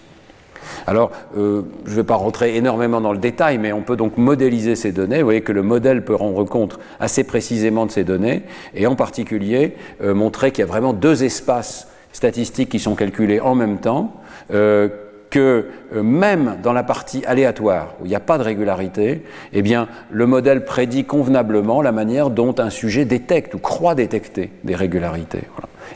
Alors, 0.88 1.12
euh, 1.38 1.64
je 1.86 1.92
ne 1.92 1.96
vais 1.98 2.04
pas 2.04 2.16
rentrer 2.16 2.56
énormément 2.56 3.02
dans 3.02 3.14
le 3.14 3.18
détail, 3.18 3.58
mais 3.58 3.74
on 3.74 3.82
peut 3.82 3.96
donc 3.96 4.18
modéliser 4.18 4.76
ces 4.76 4.92
données. 4.92 5.20
Vous 5.20 5.26
voyez 5.26 5.42
que 5.42 5.52
le 5.52 5.64
modèle 5.64 6.04
peut 6.04 6.16
rendre 6.16 6.44
compte 6.46 6.80
assez 7.00 7.24
précisément 7.24 7.86
de 7.86 7.92
ces 7.92 8.04
données, 8.04 8.44
et 8.74 8.88
en 8.88 8.96
particulier 8.96 9.76
euh, 10.02 10.14
montrer 10.14 10.52
qu'il 10.52 10.64
y 10.64 10.68
a 10.68 10.72
vraiment 10.72 10.94
deux 10.94 11.24
espaces 11.24 11.88
statistiques 12.14 12.70
qui 12.70 12.80
sont 12.80 12.96
calculés 12.96 13.40
en 13.40 13.56
même 13.56 13.80
temps. 13.80 14.14
Euh, 14.54 14.90
que 15.32 15.68
même 15.94 16.58
dans 16.62 16.74
la 16.74 16.84
partie 16.84 17.24
aléatoire, 17.26 17.96
où 18.02 18.06
il 18.06 18.10
n'y 18.10 18.16
a 18.16 18.20
pas 18.20 18.38
de 18.38 18.44
régularité, 18.44 19.24
eh 19.54 19.62
bien, 19.62 19.88
le 20.12 20.26
modèle 20.28 20.66
prédit 20.66 21.06
convenablement 21.06 21.82
la 21.82 21.94
manière 21.94 22.30
dont 22.30 22.54
un 22.60 22.70
sujet 22.70 23.06
détecte 23.06 23.54
ou 23.56 23.58
croit 23.58 23.96
détecter 23.96 24.52
des 24.66 24.76
régularités 24.76 25.44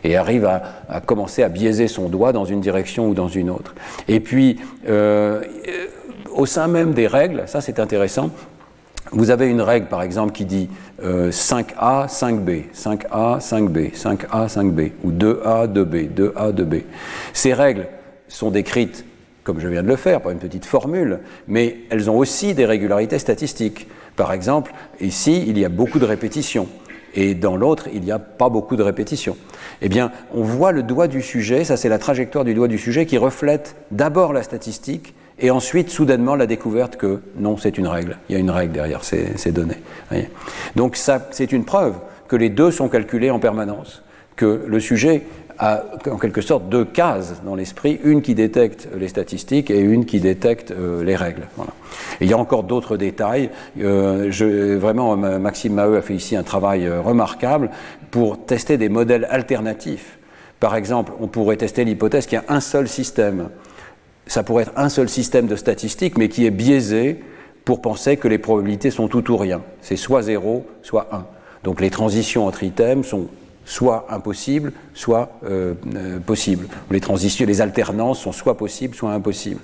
et 0.04 0.16
arrive 0.18 0.46
à, 0.46 1.02
commencer 1.02 1.44
à 1.44 1.50
biaiser 1.50 1.88
son 1.88 2.10
doigt 2.10 2.32
dans 2.32 2.46
une 2.46 2.62
direction 2.62 3.10
ou 3.10 3.14
dans 3.14 3.28
une 3.28 3.50
autre. 3.50 3.76
Et 4.08 4.20
puis, 4.20 4.60
euh, 4.88 5.42
au 6.34 6.46
sein 6.46 6.68
même 6.68 6.94
des 6.94 7.08
règles, 7.08 7.44
ça 7.48 7.62
c'est 7.62 7.80
intéressant, 7.80 8.30
vous 9.12 9.30
avez 9.30 9.48
une 9.48 9.62
règle, 9.62 9.88
par 9.88 10.02
exemple, 10.02 10.34
qui 10.34 10.46
dit 10.46 10.70
5A, 11.02 12.08
5B, 12.08 12.66
5A, 12.74 13.40
5B, 13.40 13.94
5A, 13.94 14.48
5B, 14.48 14.92
ou 15.04 15.12
2A, 15.12 15.72
2B, 15.72 16.10
2A, 16.14 16.54
2B. 16.54 16.84
Ces 17.34 17.54
règles 17.54 17.88
sont 18.28 18.52
décrites, 18.52 19.06
comme 19.44 19.60
je 19.60 19.68
viens 19.68 19.84
de 19.84 19.88
le 19.88 19.96
faire, 19.96 20.22
par 20.22 20.32
une 20.32 20.40
petite 20.40 20.66
formule, 20.66 21.20
mais 21.48 21.78
elles 21.90 22.10
ont 22.10 22.18
aussi 22.18 22.54
des 22.54 22.66
régularités 22.66 23.20
statistiques. 23.20 23.88
Par 24.16 24.34
exemple, 24.34 24.74
ici, 25.02 25.44
il 25.48 25.60
y 25.60 25.66
a 25.66 25.70
beaucoup 25.70 26.00
de 26.00 26.06
répétitions 26.06 26.68
et 27.14 27.34
dans 27.34 27.56
l'autre, 27.56 27.88
il 27.94 28.02
n'y 28.02 28.12
a 28.12 28.20
pas 28.20 28.50
beaucoup 28.50 28.76
de 28.76 28.84
répétitions. 28.84 29.38
Eh 29.82 29.90
bien, 29.90 30.12
on 30.34 30.42
voit 30.42 30.72
le 30.72 30.84
doigt 30.84 31.08
du 31.08 31.22
sujet, 31.22 31.64
ça 31.64 31.78
c'est 31.78 31.90
la 31.90 31.98
trajectoire 31.98 32.44
du 32.44 32.54
doigt 32.54 32.68
du 32.68 32.78
sujet 32.78 33.06
qui 33.06 33.18
reflète 33.18 33.76
d'abord 33.92 34.34
la 34.34 34.44
statistique 34.44 35.16
et 35.40 35.52
ensuite 35.52 35.90
soudainement 35.90 36.36
la 36.36 36.48
découverte 36.48 36.96
que 36.96 37.22
non, 37.38 37.58
c'est 37.58 37.78
une 37.78 37.88
règle, 37.88 38.18
il 38.30 38.34
y 38.34 38.36
a 38.36 38.40
une 38.40 38.52
règle 38.52 38.74
derrière 38.74 39.04
ces, 39.04 39.52
données. 39.52 39.82
Donc 40.76 40.96
ça, 40.96 41.28
c'est 41.32 41.52
une 41.52 41.66
preuve 41.66 41.96
que 42.28 42.36
les 42.36 42.50
deux 42.50 42.72
sont 42.72 42.90
calculés 42.90 43.32
en 43.32 43.40
permanence, 43.40 44.04
que 44.36 44.64
le 44.66 44.80
sujet 44.80 45.24
a 45.58 45.84
en 46.10 46.18
quelque 46.18 46.42
sorte 46.42 46.68
deux 46.70 46.86
cases 46.86 47.42
dans 47.46 47.56
l'esprit, 47.56 48.00
une 48.04 48.22
qui 48.22 48.36
détecte 48.36 48.90
les 48.98 49.08
statistiques 49.08 49.72
et 49.72 49.80
une 49.80 50.06
qui 50.06 50.20
détecte 50.20 50.72
euh, 50.72 51.04
les 51.04 51.16
règles. 51.16 51.48
il 52.20 52.30
y 52.30 52.34
a 52.34 52.38
encore 52.38 52.64
d'autres 52.64 52.98
détails. 52.98 53.50
Euh, 53.82 54.78
vraiment, 54.80 55.16
Maxime 55.16 55.74
Maheu 55.74 55.98
a 55.98 56.02
fait 56.02 56.16
ici 56.16 56.36
un 56.36 56.44
travail 56.44 56.86
euh, 56.86 57.02
remarquable 57.02 57.70
pour 58.12 58.46
tester 58.46 58.78
des 58.78 58.90
modèles 58.90 59.28
alternatifs. 59.30 60.18
Par 60.60 60.76
exemple, 60.76 61.14
on 61.20 61.28
pourrait 61.28 61.58
tester 61.58 61.86
l'hypothèse 61.86 62.26
qu'il 62.26 62.38
y 62.38 62.42
a 62.42 62.54
un 62.54 62.60
seul 62.62 62.88
système. 62.88 63.50
Ça 64.28 64.44
pourrait 64.44 64.64
être 64.64 64.74
un 64.76 64.90
seul 64.90 65.10
système 65.10 65.48
de 65.48 65.56
statistiques, 65.56 66.18
mais 66.18 66.30
qui 66.30 66.46
est 66.46 66.52
biaisé 66.52 67.20
pour 67.64 67.82
penser 67.82 68.18
que 68.18 68.28
les 68.28 68.38
probabilités 68.38 68.92
sont 68.92 69.08
tout 69.08 69.32
ou 69.32 69.38
rien. 69.38 69.62
C'est 69.82 69.96
soit 69.96 70.22
0, 70.22 70.66
soit 70.84 71.10
1. 71.12 71.26
Donc 71.64 71.82
les 71.82 71.90
transitions 71.90 72.46
entre 72.46 72.64
items 72.64 73.08
sont 73.08 73.28
soit 73.66 74.06
impossible, 74.12 74.72
soit 74.94 75.40
euh, 75.44 75.74
euh, 75.96 76.20
possible. 76.20 76.68
Les 76.92 77.02
transitions, 77.02 77.48
les 77.48 77.62
alternances 77.62 78.20
sont 78.20 78.32
soit 78.32 78.56
possibles, 78.56 78.96
soit 78.96 79.12
impossibles. 79.12 79.62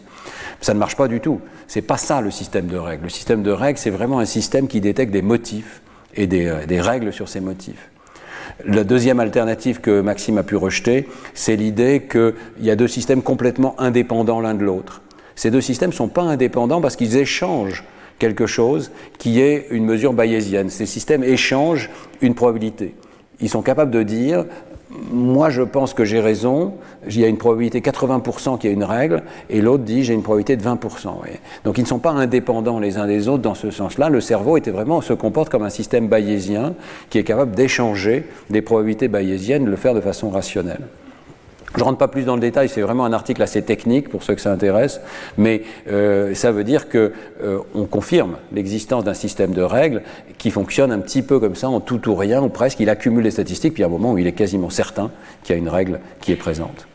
Ça 0.59 0.73
ne 0.73 0.79
marche 0.79 0.97
pas 0.97 1.07
du 1.07 1.19
tout. 1.19 1.39
C'est 1.67 1.83
pas 1.83 1.97
ça 1.97 2.19
le 2.21 2.31
système 2.31 2.65
de 2.65 2.77
règles. 2.77 3.03
Le 3.03 3.09
système 3.09 3.43
de 3.43 3.51
règles, 3.51 3.77
c'est 3.77 3.91
vraiment 3.91 4.19
un 4.19 4.25
système 4.25 4.67
qui 4.67 4.81
détecte 4.81 5.13
des 5.13 5.21
motifs 5.21 5.81
et 6.15 6.25
des, 6.25 6.47
euh, 6.47 6.65
des 6.65 6.81
règles 6.81 7.13
sur 7.13 7.29
ces 7.29 7.39
motifs. 7.39 7.90
La 8.65 8.83
deuxième 8.83 9.19
alternative 9.19 9.81
que 9.81 10.01
Maxime 10.01 10.37
a 10.37 10.43
pu 10.43 10.55
rejeter, 10.55 11.07
c'est 11.33 11.55
l'idée 11.55 12.07
qu'il 12.09 12.33
y 12.61 12.69
a 12.69 12.75
deux 12.75 12.87
systèmes 12.87 13.21
complètement 13.21 13.79
indépendants 13.79 14.41
l'un 14.41 14.53
de 14.53 14.63
l'autre. 14.63 15.01
Ces 15.35 15.51
deux 15.51 15.61
systèmes 15.61 15.91
ne 15.91 15.95
sont 15.95 16.09
pas 16.09 16.23
indépendants 16.23 16.81
parce 16.81 16.95
qu'ils 16.95 17.17
échangent 17.17 17.83
quelque 18.19 18.45
chose 18.45 18.91
qui 19.17 19.41
est 19.41 19.67
une 19.71 19.85
mesure 19.85 20.13
bayésienne. 20.13 20.69
Ces 20.69 20.85
systèmes 20.85 21.23
échangent 21.23 21.89
une 22.21 22.35
probabilité 22.35 22.93
ils 23.41 23.49
sont 23.49 23.61
capables 23.61 23.91
de 23.91 24.03
dire 24.03 24.45
moi 25.11 25.49
je 25.49 25.61
pense 25.61 25.93
que 25.93 26.05
j'ai 26.05 26.19
raison, 26.19 26.73
il 27.07 27.19
y 27.19 27.25
a 27.25 27.27
une 27.27 27.37
probabilité 27.37 27.81
80% 27.81 28.57
qu'il 28.57 28.69
y 28.69 28.73
a 28.73 28.75
une 28.75 28.83
règle, 28.83 29.23
et 29.49 29.61
l'autre 29.61 29.83
dit 29.83 30.03
j'ai 30.03 30.13
une 30.13 30.23
probabilité 30.23 30.55
de 30.55 30.63
20%. 30.63 31.11
Donc 31.63 31.77
ils 31.77 31.81
ne 31.81 31.87
sont 31.87 31.99
pas 31.99 32.11
indépendants 32.11 32.79
les 32.79 32.97
uns 32.97 33.07
des 33.07 33.27
autres 33.27 33.43
dans 33.43 33.55
ce 33.55 33.71
sens-là. 33.71 34.09
Le 34.09 34.21
cerveau 34.21 34.57
était 34.57 34.71
vraiment, 34.71 35.01
se 35.01 35.13
comporte 35.13 35.49
comme 35.49 35.63
un 35.63 35.69
système 35.69 36.07
bayésien 36.07 36.73
qui 37.09 37.17
est 37.17 37.23
capable 37.23 37.55
d'échanger 37.55 38.25
des 38.49 38.61
probabilités 38.61 39.07
bayésiennes, 39.07 39.65
de 39.65 39.69
le 39.69 39.77
faire 39.77 39.93
de 39.93 40.01
façon 40.01 40.29
rationnelle. 40.29 40.81
Je 41.73 41.79
ne 41.79 41.85
rentre 41.85 41.97
pas 41.97 42.09
plus 42.09 42.25
dans 42.25 42.35
le 42.35 42.41
détail, 42.41 42.67
c'est 42.67 42.81
vraiment 42.81 43.05
un 43.05 43.13
article 43.13 43.41
assez 43.41 43.61
technique 43.61 44.09
pour 44.09 44.23
ceux 44.23 44.35
que 44.35 44.41
ça 44.41 44.51
intéresse, 44.51 44.99
mais 45.37 45.63
euh, 45.89 46.33
ça 46.35 46.51
veut 46.51 46.65
dire 46.65 46.89
qu'on 46.89 47.11
euh, 47.43 47.59
confirme 47.89 48.35
l'existence 48.51 49.05
d'un 49.05 49.13
système 49.13 49.53
de 49.53 49.61
règles 49.61 50.01
qui 50.37 50.51
fonctionne 50.51 50.91
un 50.91 50.99
petit 50.99 51.21
peu 51.21 51.39
comme 51.39 51.55
ça, 51.55 51.69
en 51.69 51.79
tout 51.79 52.09
ou 52.09 52.15
rien, 52.15 52.41
ou 52.43 52.49
presque. 52.49 52.81
Il 52.81 52.89
accumule 52.89 53.23
les 53.23 53.31
statistiques, 53.31 53.75
puis 53.75 53.83
à 53.83 53.85
un 53.85 53.89
moment 53.89 54.11
où 54.11 54.17
il 54.17 54.27
est 54.27 54.33
quasiment 54.33 54.69
certain 54.69 55.11
qu'il 55.43 55.55
y 55.55 55.59
a 55.59 55.61
une 55.61 55.69
règle 55.69 56.01
qui 56.19 56.33
est 56.33 56.37
présente. 56.37 56.87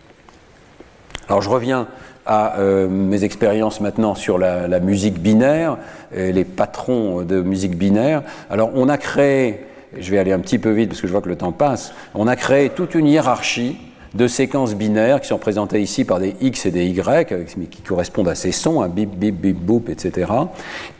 Alors 1.29 1.41
je 1.41 1.49
reviens 1.49 1.89
à 2.27 2.59
euh, 2.59 2.87
mes 2.87 3.25
expériences 3.25 3.81
maintenant 3.81 4.15
sur 4.15 4.37
la, 4.37 4.69
la 4.69 4.81
musique 4.81 5.19
binaire, 5.21 5.79
les 6.15 6.45
patrons 6.45 7.23
de 7.23 7.41
musique 7.41 7.79
binaire. 7.79 8.23
Alors 8.51 8.73
on 8.75 8.91
a 8.91 8.99
créé, 8.99 9.61
je 9.99 10.11
vais 10.11 10.19
aller 10.19 10.33
un 10.33 10.41
petit 10.41 10.59
peu 10.59 10.71
vite 10.71 10.91
parce 10.91 11.01
que 11.01 11.07
je 11.07 11.13
vois 11.13 11.23
que 11.23 11.29
le 11.29 11.37
temps 11.37 11.53
passe, 11.53 11.95
on 12.15 12.27
a 12.27 12.37
créé 12.37 12.69
toute 12.69 12.95
une 12.95 13.07
hiérarchie 13.07 13.79
de 14.15 14.29
séquences 14.29 14.75
binaires 14.75 15.21
qui 15.21 15.29
sont 15.29 15.39
présentées 15.39 15.81
ici 15.81 16.05
par 16.05 16.19
des 16.19 16.35
X 16.41 16.67
et 16.67 16.71
des 16.71 16.87
Y, 16.87 17.47
qui 17.71 17.83
correspondent 17.83 18.29
à 18.29 18.35
ces 18.35 18.53
sons, 18.53 18.83
un 18.83 18.89
bip, 18.89 19.11
bip, 19.11 19.35
bip, 19.35 19.59
boop, 19.59 19.89
etc., 19.89 20.31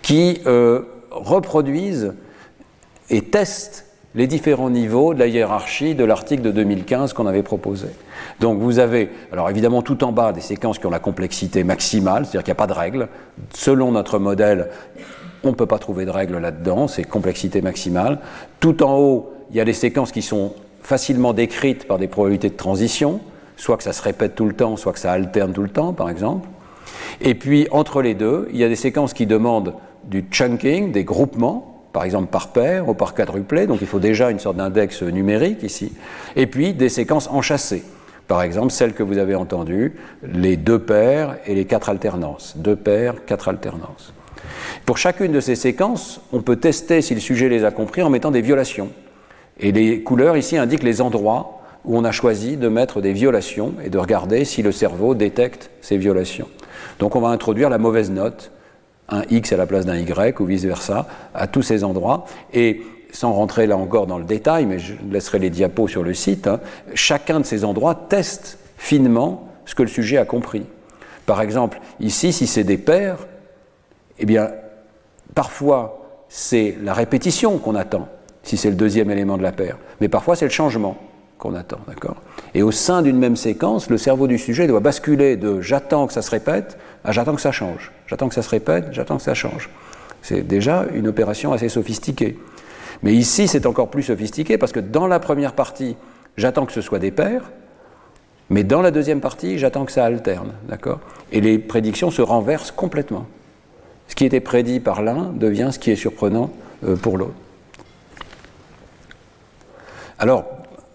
qui 0.03 0.41
euh, 0.47 0.83
reproduisent 1.11 2.15
et 3.11 3.23
testent 3.23 3.87
les 4.15 4.27
différents 4.27 4.71
niveaux 4.71 5.13
de 5.13 5.19
la 5.19 5.27
hiérarchie 5.27 5.95
de 5.95 6.03
l'article 6.05 6.43
de 6.43 6.51
2015 6.51 7.13
qu'on 7.13 7.27
avait 7.27 7.43
proposé. 7.43 7.89
Donc 8.41 8.59
vous 8.59 8.79
avez, 8.79 9.11
alors 9.31 9.51
évidemment 9.51 9.83
tout 9.83 10.03
en 10.05 10.13
bas, 10.13 10.33
des 10.33 10.41
séquences 10.41 10.79
qui 10.79 10.87
ont 10.87 10.91
la 10.91 10.99
complexité 10.99 11.65
maximale, 11.65 12.25
c'est-à-dire 12.25 12.43
qu'il 12.43 12.53
n'y 12.53 12.57
a 12.57 12.67
pas 12.67 12.67
de 12.67 12.73
règles. 12.73 13.09
Selon 13.53 13.93
notre 13.93 14.19
modèle, 14.19 14.71
on 15.45 15.51
ne 15.51 15.55
peut 15.55 15.67
pas 15.67 15.79
trouver 15.79 16.07
de 16.07 16.11
règles 16.11 16.39
là-dedans, 16.39 16.89
c'est 16.89 17.05
complexité 17.05 17.61
maximale. 17.61 18.19
Tout 18.59 18.83
en 18.83 18.99
haut, 18.99 19.33
il 19.51 19.57
y 19.57 19.61
a 19.61 19.65
des 19.65 19.75
séquences 19.75 20.13
qui 20.13 20.23
sont 20.23 20.55
facilement 20.87 21.33
décrites 21.33 21.87
par 21.87 21.99
des 21.99 22.07
probabilités 22.07 22.49
de 22.49 22.57
transition, 22.57 23.21
soit 23.57 23.77
que 23.77 23.83
ça 23.83 23.93
se 23.93 24.03
répète 24.03 24.37
tout 24.37 24.47
le 24.47 24.53
temps, 24.53 24.77
soit 24.77 24.93
que 24.93 25.01
ça 25.01 25.13
alterne 25.13 25.53
tout 25.53 25.63
le 25.63 25.69
temps, 25.69 25.93
par 25.93 26.09
exemple. 26.09 26.49
Et 27.21 27.35
puis, 27.35 27.67
entre 27.73 28.03
les 28.03 28.15
deux, 28.15 28.49
il 28.53 28.59
y 28.59 28.65
a 28.65 28.69
des 28.69 28.77
séquences 28.77 29.13
qui 29.13 29.27
demandent 29.27 29.75
du 30.05 30.25
chunking, 30.31 30.93
des 30.93 31.03
groupements, 31.03 31.89
par 31.93 32.05
exemple 32.05 32.29
par 32.29 32.53
paire 32.53 32.89
ou 32.89 32.95
par 32.95 33.15
quadruplé, 33.15 33.67
donc 33.67 33.79
il 33.81 33.87
faut 33.87 33.99
déjà 33.99 34.31
une 34.31 34.39
sorte 34.39 34.59
d'index 34.59 35.03
numérique 35.03 35.65
ici. 35.65 35.93
Et 36.37 36.47
puis, 36.47 36.73
des 36.73 36.89
séquences 36.89 37.29
enchâssées. 37.31 37.83
Par 38.29 38.43
exemple, 38.43 38.71
celles 38.71 38.93
que 38.93 39.03
vous 39.03 39.19
avez 39.19 39.35
entendues, 39.35 39.95
les 40.23 40.57
deux 40.57 40.79
paires 40.79 41.37
et 41.47 41.55
les 41.55 41.65
quatre 41.65 41.89
alternances. 41.89 42.57
Deux 42.57 42.77
paires, 42.77 43.25
quatre 43.25 43.49
alternances. 43.49 44.13
Pour 44.85 44.99
chacune 44.99 45.33
de 45.33 45.41
ces 45.41 45.57
séquences, 45.57 46.21
on 46.33 46.43
peut 46.43 46.57
tester 46.57 47.03
si 47.03 47.15
le 47.15 47.21
sujet 47.21 47.49
les 47.49 47.65
a 47.65 47.73
compris 47.73 48.03
en 48.03 48.11
mettant 48.11 48.31
des 48.31 48.41
violations. 48.41 48.91
Et 49.59 49.73
les 49.73 50.03
couleurs 50.03 50.37
ici 50.37 50.57
indiquent 50.57 50.83
les 50.83 51.01
endroits 51.01 51.61
où 51.85 51.97
on 51.97 52.05
a 52.05 52.13
choisi 52.13 52.57
de 52.57 52.69
mettre 52.69 53.01
des 53.01 53.13
violations 53.13 53.75
et 53.85 53.91
de 53.91 53.99
regarder 53.99 54.45
si 54.45 54.63
le 54.63 54.73
cerveau 54.73 55.15
détecte 55.15 55.71
ces 55.81 55.97
violations. 55.97 56.49
Donc 56.99 57.17
on 57.17 57.21
va 57.21 57.29
introduire 57.29 57.71
la 57.71 57.79
mauvaise 57.79 58.11
note, 58.11 58.51
un 59.09 59.23
X 59.31 59.53
à 59.53 59.57
la 59.57 59.67
place 59.67 59.87
d'un 59.87 59.97
Y 59.97 60.41
ou 60.41 60.45
vice-versa, 60.45 61.07
à 61.35 61.47
tous 61.47 61.63
ces 61.63 61.85
endroits. 61.85 62.27
Et 62.53 62.83
sans 63.13 63.33
rentrer 63.33 63.67
là 63.67 63.77
encore 63.77 64.07
dans 64.07 64.19
le 64.19 64.25
détail, 64.25 64.67
mais 64.67 64.79
je 64.79 64.95
laisserai 65.11 65.39
les 65.39 65.49
diapos 65.49 65.89
sur 65.89 66.03
le 66.03 66.13
site, 66.13 66.49
hein, 66.49 66.61
chacun 66.95 67.41
de 67.41 67.45
ces 67.45 67.65
endroits 67.65 67.95
teste 67.95 68.59
finement 68.77 69.49
ce 69.65 69.75
que 69.75 69.83
le 69.83 69.89
sujet 69.89 70.19
a 70.19 70.25
compris. 70.25 70.67
Par 71.25 71.41
exemple, 71.41 71.81
ici, 71.99 72.33
si 72.33 72.47
c'est 72.47 72.65
des 72.65 72.77
paires, 72.79 73.19
eh 74.19 74.27
bien, 74.27 74.51
parfois, 75.35 76.25
c'est 76.29 76.77
la 76.83 76.93
répétition 76.93 77.59
qu'on 77.59 77.75
attend 77.75 78.09
si 78.47 78.57
c'est 78.57 78.71
le 78.71 78.77
deuxième 78.77 79.11
élément 79.11 79.37
de 79.37 79.43
la 79.43 79.53
paire. 79.53 79.77
Mais 80.01 80.09
parfois, 80.09 80.37
c'est 80.37 80.47
le 80.47 80.53
changement 80.53 80.97
qu'on 81.37 81.55
attend, 81.55 81.81
d'accord? 81.89 82.17
Et 82.55 82.63
au 82.63 82.71
sein 82.71 83.03
d'une 83.03 83.19
même 83.19 83.37
séquence, 83.37 83.91
le 83.91 83.99
cerveau 83.99 84.29
du 84.29 84.39
sujet 84.39 84.67
doit 84.67 84.81
basculer 84.81 85.37
de 85.37 85.61
j'attends 85.61 86.07
que 86.07 86.13
ça 86.13 86.23
se 86.23 86.31
répète 86.31 86.79
à 87.05 87.13
j'attends 87.13 87.35
que 87.35 87.41
ça 87.41 87.53
change. 87.53 87.93
J'attends 88.07 88.29
que 88.29 88.35
ça 88.35 88.43
se 88.43 88.49
répète, 88.49 88.87
j'attends 88.93 89.17
que 89.17 89.23
ça 89.23 89.35
change. 89.35 89.69
C'est 90.23 90.47
déjà 90.47 90.87
une 90.95 91.09
opération 91.09 91.53
assez 91.53 91.69
sophistiquée. 91.69 92.39
Mais 93.03 93.13
ici, 93.13 93.49
c'est 93.49 93.67
encore 93.67 93.91
plus 93.91 94.05
sophistiqué 94.05 94.59
parce 94.59 94.73
que 94.73 94.81
dans 94.81 95.09
la 95.09 95.19
première 95.19 95.53
partie, 95.53 95.97
j'attends 96.37 96.67
que 96.67 96.73
ce 96.73 96.81
soit 96.81 97.01
des 97.01 97.11
paires, 97.11 97.51
mais 98.49 98.63
dans 98.63 98.81
la 98.81 98.93
deuxième 98.93 99.21
partie, 99.21 99.59
j'attends 99.59 99.85
que 99.85 99.93
ça 99.93 100.05
alterne, 100.05 100.53
Et 101.33 101.41
les 101.41 101.59
prédictions 101.59 102.13
se 102.13 102.23
renversent 102.23 102.71
complètement. 102.71 103.27
Ce 104.07 104.15
qui 104.15 104.25
était 104.25 104.41
prédit 104.41 104.79
par 104.79 105.03
l'un 105.03 105.33
devient 105.35 105.71
ce 105.73 105.81
qui 105.81 105.91
est 105.91 105.97
surprenant 105.97 106.51
euh, 106.87 106.95
pour 106.95 107.19
l'autre. 107.19 107.35
Alors, 110.19 110.45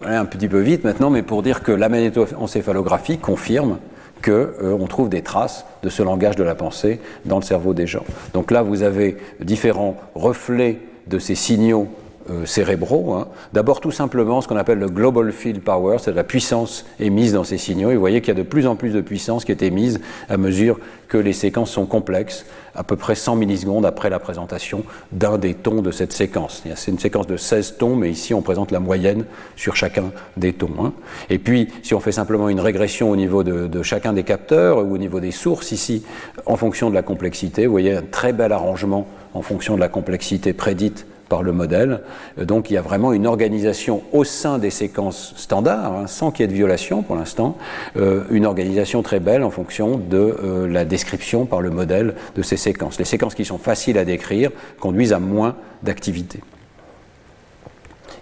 un 0.04 0.24
petit 0.24 0.48
peu 0.48 0.58
vite 0.58 0.84
maintenant, 0.84 1.10
mais 1.10 1.22
pour 1.22 1.42
dire 1.42 1.62
que 1.62 1.70
la 1.70 1.88
magnétoencéphalographie 1.88 3.18
confirme 3.18 3.78
qu'on 4.24 4.30
euh, 4.30 4.86
trouve 4.88 5.08
des 5.08 5.22
traces 5.22 5.64
de 5.82 5.88
ce 5.88 6.02
langage 6.02 6.36
de 6.36 6.42
la 6.42 6.54
pensée 6.54 7.00
dans 7.24 7.36
le 7.36 7.42
cerveau 7.42 7.74
des 7.74 7.86
gens. 7.86 8.04
Donc 8.34 8.50
là, 8.50 8.62
vous 8.62 8.82
avez 8.82 9.16
différents 9.40 9.96
reflets 10.14 10.78
de 11.06 11.18
ces 11.18 11.34
signaux 11.34 11.88
euh, 12.30 12.46
cérébraux. 12.46 13.14
Hein. 13.14 13.28
D'abord, 13.52 13.80
tout 13.80 13.90
simplement, 13.90 14.40
ce 14.40 14.48
qu'on 14.48 14.56
appelle 14.56 14.78
le 14.78 14.88
global 14.88 15.32
field 15.32 15.60
power, 15.62 15.96
c'est 16.00 16.12
la 16.12 16.24
puissance 16.24 16.86
émise 17.00 17.32
dans 17.32 17.44
ces 17.44 17.58
signaux. 17.58 17.90
Et 17.90 17.94
vous 17.94 18.00
voyez 18.00 18.20
qu'il 18.20 18.28
y 18.28 18.36
a 18.36 18.40
de 18.40 18.46
plus 18.46 18.66
en 18.66 18.76
plus 18.76 18.90
de 18.90 19.00
puissance 19.00 19.44
qui 19.44 19.52
est 19.52 19.62
émise 19.62 20.00
à 20.28 20.36
mesure 20.36 20.78
que 21.08 21.18
les 21.18 21.32
séquences 21.32 21.70
sont 21.70 21.84
complexes, 21.84 22.46
à 22.74 22.84
peu 22.84 22.96
près 22.96 23.14
100 23.14 23.36
millisecondes 23.36 23.84
après 23.84 24.08
la 24.08 24.18
présentation 24.18 24.84
d'un 25.12 25.36
des 25.36 25.52
tons 25.52 25.82
de 25.82 25.90
cette 25.90 26.12
séquence. 26.12 26.62
C'est 26.74 26.90
une 26.90 26.98
séquence 26.98 27.26
de 27.26 27.36
16 27.36 27.76
tons, 27.76 27.96
mais 27.96 28.10
ici 28.10 28.32
on 28.34 28.40
présente 28.40 28.70
la 28.70 28.80
moyenne 28.80 29.24
sur 29.56 29.76
chacun 29.76 30.12
des 30.36 30.52
tons. 30.52 30.70
Hein. 30.80 30.92
Et 31.28 31.38
puis, 31.38 31.68
si 31.82 31.92
on 31.94 32.00
fait 32.00 32.12
simplement 32.12 32.48
une 32.48 32.60
régression 32.60 33.10
au 33.10 33.16
niveau 33.16 33.42
de, 33.42 33.66
de, 33.66 33.82
chacun 33.82 34.12
des 34.12 34.22
capteurs 34.22 34.78
ou 34.78 34.94
au 34.94 34.98
niveau 34.98 35.20
des 35.20 35.32
sources, 35.32 35.72
ici, 35.72 36.02
en 36.46 36.56
fonction 36.56 36.88
de 36.88 36.94
la 36.94 37.02
complexité, 37.02 37.66
vous 37.66 37.72
voyez 37.72 37.94
un 37.94 38.02
très 38.02 38.32
bel 38.32 38.52
arrangement 38.52 39.06
en 39.34 39.42
fonction 39.42 39.74
de 39.74 39.80
la 39.80 39.88
complexité 39.88 40.52
prédite 40.52 41.06
par 41.32 41.42
le 41.42 41.52
modèle. 41.52 42.00
Euh, 42.38 42.44
donc 42.44 42.68
il 42.68 42.74
y 42.74 42.76
a 42.76 42.82
vraiment 42.82 43.14
une 43.14 43.26
organisation 43.26 44.02
au 44.12 44.22
sein 44.22 44.58
des 44.58 44.68
séquences 44.68 45.32
standards, 45.38 45.94
hein, 45.94 46.06
sans 46.06 46.30
qu'il 46.30 46.42
y 46.42 46.44
ait 46.44 46.52
de 46.52 46.52
violation 46.52 47.02
pour 47.02 47.16
l'instant, 47.16 47.56
euh, 47.96 48.24
une 48.30 48.44
organisation 48.44 49.02
très 49.02 49.18
belle 49.18 49.42
en 49.42 49.50
fonction 49.50 49.96
de 49.96 50.18
euh, 50.18 50.68
la 50.68 50.84
description 50.84 51.46
par 51.46 51.62
le 51.62 51.70
modèle 51.70 52.16
de 52.36 52.42
ces 52.42 52.58
séquences. 52.58 52.98
Les 52.98 53.06
séquences 53.06 53.34
qui 53.34 53.46
sont 53.46 53.56
faciles 53.56 53.96
à 53.96 54.04
décrire 54.04 54.50
conduisent 54.78 55.14
à 55.14 55.20
moins 55.20 55.56
d'activité. 55.82 56.40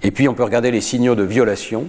Et 0.05 0.13
puis 0.13 0.29
on 0.29 0.35
peut 0.35 0.45
regarder 0.45 0.71
les 0.71 0.81
signaux 0.81 1.17
de 1.17 1.25
violation. 1.25 1.87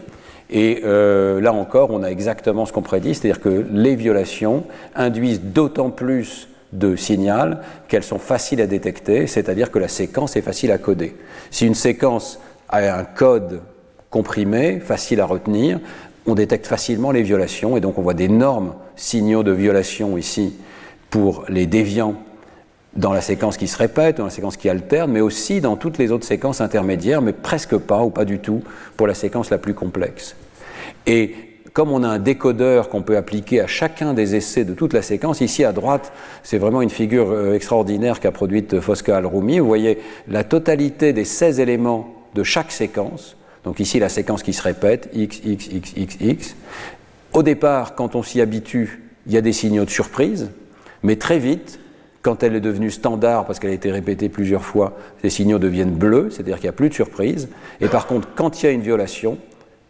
Et 0.50 0.82
là 0.84 1.54
encore, 1.54 1.92
on 1.92 2.04
a 2.04 2.10
exactement 2.10 2.66
ce 2.66 2.74
qu'on 2.74 2.82
prédit, 2.82 3.16
c'est-à-dire 3.16 3.40
que 3.40 3.66
les 3.72 3.96
violations 3.96 4.66
induisent 4.96 5.40
d'autant 5.42 5.92
plus 5.92 6.51
de 6.74 6.96
signal 6.96 7.62
qu'elles 7.88 8.04
sont 8.04 8.20
faciles 8.20 8.62
à 8.62 8.68
détecter, 8.68 9.28
c'est-à-dire 9.28 9.72
que 9.72 9.80
la 9.80 9.88
séquence 9.88 10.36
est 10.36 10.42
facile 10.42 10.72
à 10.72 10.78
coder. 10.78 11.16
Si 11.50 11.68
une 11.68 11.76
séquence 11.76 12.40
a 12.70 12.98
un 12.98 13.04
code 13.04 13.62
comprimé, 14.10 14.80
facile 14.80 15.22
à 15.22 15.26
retenir, 15.26 15.80
on 16.26 16.36
détecte 16.36 16.68
facilement 16.68 17.12
les 17.12 17.24
violations 17.24 17.78
et 17.78 17.82
donc 17.82 17.98
on 17.98 18.02
voit 18.02 18.14
d'énormes 18.14 18.76
signaux 18.96 19.44
de 19.44 19.52
violation 19.52 20.18
ici 20.18 20.56
pour 21.10 21.46
les 21.50 21.66
déviants 21.66 22.16
dans 22.96 23.14
la 23.14 23.22
séquence 23.22 23.58
qui 23.58 23.68
se 23.68 23.78
répète, 23.78 24.18
dans 24.18 24.26
la 24.26 24.30
séquence 24.30 24.58
qui 24.58 24.70
alterne, 24.70 25.12
mais 25.12 25.22
aussi 25.22 25.62
dans 25.62 25.78
toutes 25.78 25.98
les 25.98 26.12
autres 26.12 26.26
séquences 26.26 26.62
intermédiaires, 26.62 27.22
mais 27.22 27.34
presque 27.34 27.78
pas 27.78 28.02
ou 28.02 28.10
pas 28.10 28.26
du 28.26 28.40
tout 28.40 28.62
pour 28.98 29.08
la 29.08 29.14
séquence 29.14 29.50
la 29.50 29.58
plus 29.58 29.74
complexe. 29.74 30.36
Et 31.08 31.51
comme 31.74 31.92
on 31.92 32.04
a 32.04 32.08
un 32.08 32.20
décodeur 32.20 32.90
qu'on 32.90 33.02
peut 33.02 33.18
appliquer 33.18 33.62
à 33.62 33.68
chacun 33.68 34.14
des 34.14 34.36
essais 34.36 34.66
de 34.66 34.74
toute 34.74 34.94
la 34.94 35.02
séquence, 35.02 35.42
ici 35.42 35.64
à 35.64 35.72
droite, 35.72 36.12
c'est 36.44 36.58
vraiment 36.58 36.82
une 36.82 36.90
figure 36.90 37.32
euh, 37.32 37.54
extraordinaire 37.54 38.20
qu'a 38.20 38.32
produite 38.32 38.80
Fosca 38.80 39.18
Al-Roumi. 39.18 39.60
Vous 39.60 39.68
voyez 39.68 40.00
la 40.28 40.44
totalité 40.44 41.14
des 41.14 41.26
16 41.26 41.60
éléments 41.60 42.14
de 42.36 42.44
chaque 42.44 42.72
séquence. 42.72 43.38
Donc 43.64 43.80
ici, 43.80 44.00
la 44.00 44.10
séquence 44.10 44.44
qui 44.44 44.54
se 44.54 44.62
répète, 44.62 45.10
x, 45.14 45.42
x, 45.46 45.68
x, 45.72 45.94
x, 45.96 46.18
x. 46.20 46.56
Au 47.34 47.44
départ, 47.44 47.96
quand 47.96 48.16
on 48.16 48.24
s'y 48.24 48.42
habitue, 48.42 49.04
il 49.28 49.34
y 49.34 49.38
a 49.38 49.42
des 49.42 49.54
signaux 49.54 49.86
de 49.86 49.90
surprise, 49.90 50.50
mais 51.04 51.16
très 51.16 51.40
vite, 51.40 51.80
quand 52.22 52.44
elle 52.44 52.56
est 52.56 52.62
devenue 52.62 52.92
standard, 52.92 53.46
parce 53.46 53.60
qu'elle 53.60 53.72
a 53.72 53.74
été 53.74 53.92
répétée 53.92 54.30
plusieurs 54.30 54.64
fois, 54.64 54.98
ces 55.22 55.30
signaux 55.30 55.60
deviennent 55.60 55.96
bleus, 55.96 56.30
c'est-à-dire 56.32 56.58
qu'il 56.58 56.66
n'y 56.66 56.70
a 56.70 56.74
plus 56.74 56.90
de 56.90 56.94
surprise. 56.94 57.50
Et 57.80 57.88
par 57.88 58.08
contre, 58.08 58.28
quand 58.36 58.62
il 58.62 58.66
y 58.66 58.70
a 58.70 58.72
une 58.72 58.82
violation, 58.82 59.38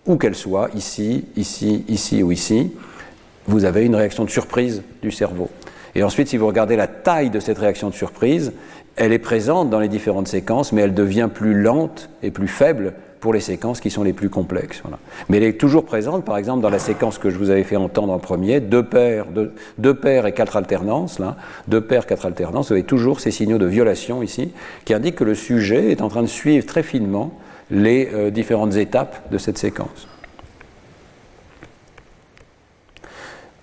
où 0.05 0.17
qu'elle 0.17 0.35
soit, 0.35 0.69
ici, 0.75 1.25
ici, 1.35 1.85
ici 1.87 2.23
ou 2.23 2.31
ici, 2.31 2.71
vous 3.47 3.65
avez 3.65 3.85
une 3.85 3.95
réaction 3.95 4.23
de 4.23 4.29
surprise 4.29 4.83
du 5.01 5.11
cerveau. 5.11 5.49
Et 5.95 6.03
ensuite, 6.03 6.29
si 6.29 6.37
vous 6.37 6.47
regardez 6.47 6.75
la 6.75 6.87
taille 6.87 7.29
de 7.29 7.39
cette 7.39 7.57
réaction 7.57 7.89
de 7.89 7.93
surprise, 7.93 8.53
elle 8.95 9.13
est 9.13 9.19
présente 9.19 9.69
dans 9.69 9.79
les 9.79 9.87
différentes 9.87 10.27
séquences, 10.27 10.71
mais 10.71 10.81
elle 10.81 10.93
devient 10.93 11.29
plus 11.33 11.53
lente 11.53 12.09
et 12.23 12.31
plus 12.31 12.47
faible 12.47 12.93
pour 13.19 13.33
les 13.33 13.39
séquences 13.39 13.79
qui 13.79 13.91
sont 13.91 14.03
les 14.03 14.13
plus 14.13 14.29
complexes. 14.29 14.81
Mais 15.29 15.37
elle 15.37 15.43
est 15.43 15.59
toujours 15.59 15.85
présente, 15.85 16.25
par 16.25 16.37
exemple, 16.37 16.61
dans 16.61 16.69
la 16.69 16.79
séquence 16.79 17.19
que 17.19 17.29
je 17.29 17.37
vous 17.37 17.51
avais 17.51 17.63
fait 17.63 17.75
entendre 17.75 18.11
en 18.11 18.19
premier, 18.19 18.59
deux 18.59 18.83
paires, 18.83 19.27
deux, 19.77 19.93
paires 19.93 20.25
et 20.25 20.33
quatre 20.33 20.57
alternances, 20.57 21.19
là, 21.19 21.37
deux 21.67 21.81
paires, 21.81 22.07
quatre 22.07 22.25
alternances, 22.25 22.67
vous 22.67 22.73
avez 22.73 22.83
toujours 22.83 23.19
ces 23.19 23.31
signaux 23.31 23.59
de 23.59 23.67
violation 23.67 24.23
ici, 24.23 24.51
qui 24.85 24.93
indiquent 24.93 25.17
que 25.17 25.23
le 25.23 25.35
sujet 25.35 25.91
est 25.91 26.01
en 26.01 26.09
train 26.09 26.23
de 26.23 26.27
suivre 26.27 26.65
très 26.65 26.83
finement 26.83 27.31
les 27.71 28.09
euh, 28.13 28.29
différentes 28.29 28.75
étapes 28.75 29.31
de 29.31 29.37
cette 29.37 29.57
séquence. 29.57 30.07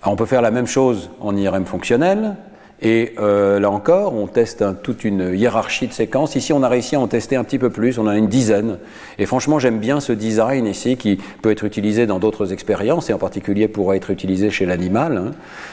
on 0.05 0.15
peut 0.15 0.25
faire 0.25 0.41
la 0.41 0.49
même 0.49 0.65
chose 0.65 1.11
en 1.19 1.35
IRM 1.35 1.65
fonctionnel, 1.65 2.35
et 2.81 3.13
euh, 3.19 3.59
là 3.59 3.69
encore, 3.69 4.15
on 4.15 4.27
teste 4.27 4.63
toute 4.81 5.03
une 5.03 5.35
hiérarchie 5.35 5.87
de 5.87 5.93
séquences. 5.93 6.35
Ici, 6.35 6.53
on 6.53 6.63
a 6.63 6.69
réussi 6.69 6.95
à 6.95 6.99
en 6.99 7.07
tester 7.07 7.35
un 7.35 7.43
petit 7.43 7.59
peu 7.59 7.69
plus, 7.69 7.99
on 7.99 8.03
en 8.03 8.07
a 8.07 8.17
une 8.17 8.29
dizaine. 8.29 8.77
Et 9.17 9.25
franchement, 9.25 9.59
j'aime 9.59 9.79
bien 9.79 9.99
ce 9.99 10.13
design 10.13 10.65
ici 10.65 10.95
qui 10.95 11.19
peut 11.41 11.51
être 11.51 11.65
utilisé 11.65 12.07
dans 12.07 12.19
d'autres 12.19 12.53
expériences, 12.53 13.09
et 13.09 13.13
en 13.13 13.17
particulier 13.17 13.67
pourrait 13.67 13.97
être 13.97 14.11
utilisé 14.11 14.49
chez 14.49 14.65
l'animal. 14.65 15.17
Hein. 15.17 15.31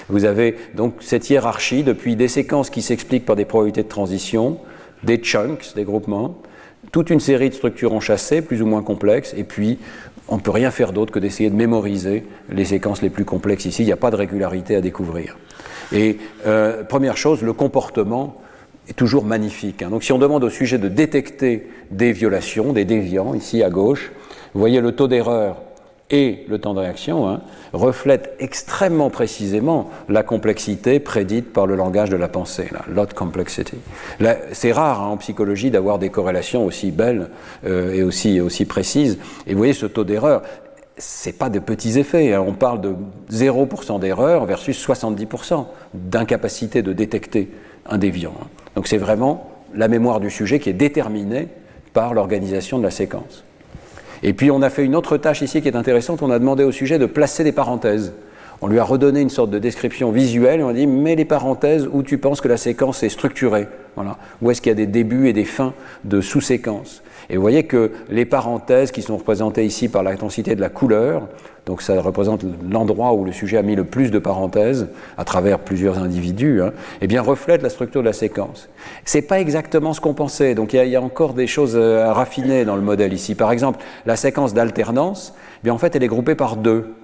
Vous 0.09 0.25
avez 0.25 0.57
donc 0.75 0.95
cette 1.01 1.31
hiérarchie 1.31 1.85
depuis 1.85 2.17
des 2.17 2.29
séquences 2.29 2.71
qui 2.71 2.83
s'expliquent 2.83 3.25
par 3.25 3.37
des 3.37 3.45
probabilités 3.45 3.85
de 3.85 3.89
transition, 3.89 4.59
des 5.05 5.19
chunks, 5.19 5.75
des 5.77 5.85
groupements, 5.85 6.37
toute 6.93 7.11
une 7.11 7.21
série 7.21 7.51
de 7.51 7.55
structures 7.55 7.93
enchâssées, 7.93 8.43
plus 8.43 8.63
ou 8.63 8.67
moins 8.67 8.83
complexes, 8.83 9.35
et 9.37 9.45
puis 9.45 9.79
on 10.29 10.37
ne 10.37 10.41
peut 10.41 10.51
rien 10.51 10.71
faire 10.71 10.93
d'autre 10.93 11.13
que 11.13 11.19
d'essayer 11.19 11.51
de 11.51 11.55
mémoriser 11.55 12.25
les 12.51 12.65
séquences 12.65 13.03
les 13.03 13.11
plus 13.11 13.25
complexes 13.25 13.65
ici. 13.65 13.83
Il 13.83 13.87
n'y 13.87 13.93
a 13.93 13.97
pas 13.97 14.11
de 14.11 14.17
régularité 14.17 14.75
à 14.77 14.81
découvrir. 14.81 15.37
Et 15.93 16.19
euh, 16.47 16.83
première 16.83 17.17
chose, 17.17 17.43
le 17.43 17.53
comportement 17.53 18.41
est 18.89 18.95
toujours 18.95 19.25
magnifique. 19.25 19.83
Hein. 19.83 19.91
Donc 19.91 20.03
si 20.03 20.13
on 20.13 20.19
demande 20.19 20.45
au 20.45 20.51
sujet 20.51 20.79
de 20.79 20.89
détecter 20.89 21.69
des 21.91 22.13
violations, 22.13 22.73
des 22.73 22.85
déviants, 22.85 23.35
ici 23.35 23.63
à 23.63 23.71
gauche, 23.71 24.11
vous 24.55 24.61
voyez 24.61 24.81
le 24.81 24.93
taux 24.93 25.09
d'erreur 25.09 25.57
et 26.11 26.45
le 26.49 26.59
temps 26.59 26.75
de 26.75 26.81
réaction 26.81 27.29
hein, 27.29 27.41
extrêmement 28.39 29.11
précisément 29.11 29.91
la 30.09 30.23
complexité 30.23 31.01
prédite 31.01 31.53
par 31.53 31.67
le 31.67 31.75
langage 31.75 32.11
de 32.11 32.17
la 32.17 32.29
pensée, 32.29 32.69
la 32.71 32.85
lot 32.93 33.13
complexity. 33.13 33.77
C'est 34.53 34.73
rare 34.73 35.03
hein, 35.03 35.09
en 35.09 35.17
psychologie 35.17 35.71
d'avoir 35.71 35.99
des 35.99 36.11
corrélations 36.11 36.65
aussi 36.65 36.91
belles 36.91 37.31
euh, 37.67 37.93
et 37.93 38.03
aussi, 38.03 38.41
aussi 38.41 38.65
précises. 38.65 39.19
Et 39.47 39.53
vous 39.53 39.59
voyez 39.59 39.73
ce 39.73 39.87
taux 39.87 40.05
d'erreur, 40.05 40.43
c'est 40.97 41.37
pas 41.37 41.51
de 41.51 41.59
petits 41.59 41.99
effets. 41.99 42.33
Hein. 42.33 42.45
On 42.47 42.53
parle 42.53 42.81
de 42.81 42.95
0% 43.33 43.99
d'erreur 43.99 44.47
versus 44.47 44.87
70% 44.87 45.67
d'incapacité 45.95 46.83
de 46.83 46.93
détecter 46.93 47.51
un 47.89 47.99
déviant. 47.99 48.35
Hein. 48.41 48.47
Donc 48.77 48.87
c'est 48.87 48.99
vraiment 48.99 49.51
la 49.75 49.89
mémoire 49.89 50.21
du 50.21 50.31
sujet 50.31 50.61
qui 50.61 50.71
est 50.71 50.75
déterminée 50.75 51.49
par 51.93 52.15
l'organisation 52.15 52.79
de 52.79 52.85
la 52.85 52.91
séquence. 52.91 53.46
Et 54.27 54.33
puis 54.33 54.51
on 54.51 54.61
a 54.61 54.71
fait 54.71 54.85
une 54.85 54.97
autre 54.97 55.17
tâche 55.17 55.41
ici 55.41 55.63
qui 55.63 55.69
est 55.69 55.77
intéressante, 55.77 56.21
on 56.21 56.33
a 56.33 56.39
demandé 56.41 56.65
au 56.65 56.73
sujet 56.73 56.99
de 56.99 57.07
placer 57.07 57.45
des 57.45 57.53
parenthèses. 57.53 58.13
On 58.61 58.67
lui 58.67 58.81
a 58.81 58.85
redonné 58.85 59.21
une 59.21 59.31
sorte 59.31 59.51
de 59.51 59.61
description 59.61 60.11
visuelle 60.11 60.61
et 60.61 60.63
on 60.65 60.69
a 60.69 60.73
dit 60.73 60.89
mets 60.89 61.15
les 61.15 61.25
parenthèses 61.25 61.89
où 61.91 62.03
tu 62.03 62.19
penses 62.19 62.41
que 62.41 62.49
la 62.49 62.57
séquence 62.57 63.05
est 63.05 63.09
structurée. 63.09 63.69
Voilà. 63.95 64.19
Où 64.43 64.51
est-ce 64.51 64.61
qu'il 64.61 64.71
y 64.71 64.73
a 64.73 64.75
des 64.75 64.89
débuts 64.89 65.29
et 65.29 65.33
des 65.33 65.45
fins 65.45 65.75
de 66.05 66.21
sous-séquences. 66.21 67.03
Et 67.31 67.37
vous 67.37 67.43
voyez 67.43 67.65
que 67.65 67.93
les 68.09 68.25
parenthèses 68.25 68.91
qui 68.91 69.03
sont 69.03 69.17
représentées 69.17 69.65
ici 69.65 69.89
par 69.89 70.03
l'intensité 70.03 70.55
de 70.55 70.61
la 70.61 70.69
couleur, 70.69 71.29
donc 71.67 71.83
ça 71.83 72.01
représente 72.01 72.45
l'endroit 72.71 73.13
où 73.15 73.25
le 73.25 73.33
sujet 73.33 73.57
a 73.57 73.63
mis 73.63 73.75
le 73.75 73.85
plus 73.85 74.11
de 74.13 74.21
parenthèses 74.21 74.89
à 75.19 75.25
travers 75.25 75.59
plusieurs 75.59 75.99
individus, 75.99 76.63
hein, 76.63 76.73
eh 77.01 77.09
bien 77.09 77.23
reflètent 77.23 77.63
la 77.63 77.71
structure 77.71 78.03
de 78.03 78.07
la 78.07 78.13
séquence. 78.13 78.69
C'est 79.05 79.23
pas 79.23 79.41
exactement 79.41 79.93
ce 79.93 80.01
qu'on 80.01 80.15
pensait, 80.15 80.55
donc 80.55 80.73
il 80.73 80.85
y, 80.85 80.89
y, 80.91 80.97
a 80.97 81.03
encore 81.03 81.35
des 81.35 81.49
choses 81.49 81.75
euh, 81.75 82.07
à 82.07 82.13
raffiner 82.13 82.65
dans 82.65 82.77
le 82.77 82.83
modèle 82.83 83.13
ici. 83.13 83.35
Par 83.35 83.51
exemple, 83.51 83.81
la 84.07 84.15
séquence 84.15 84.55
d'alternance, 84.55 85.35
eh 85.37 85.65
bien 85.65 85.75
en 85.75 85.79
fait 85.79 85.97
elle 85.97 86.05
est 86.05 86.09
groupée 86.09 86.37
par 86.37 86.57
deux. 86.57 86.95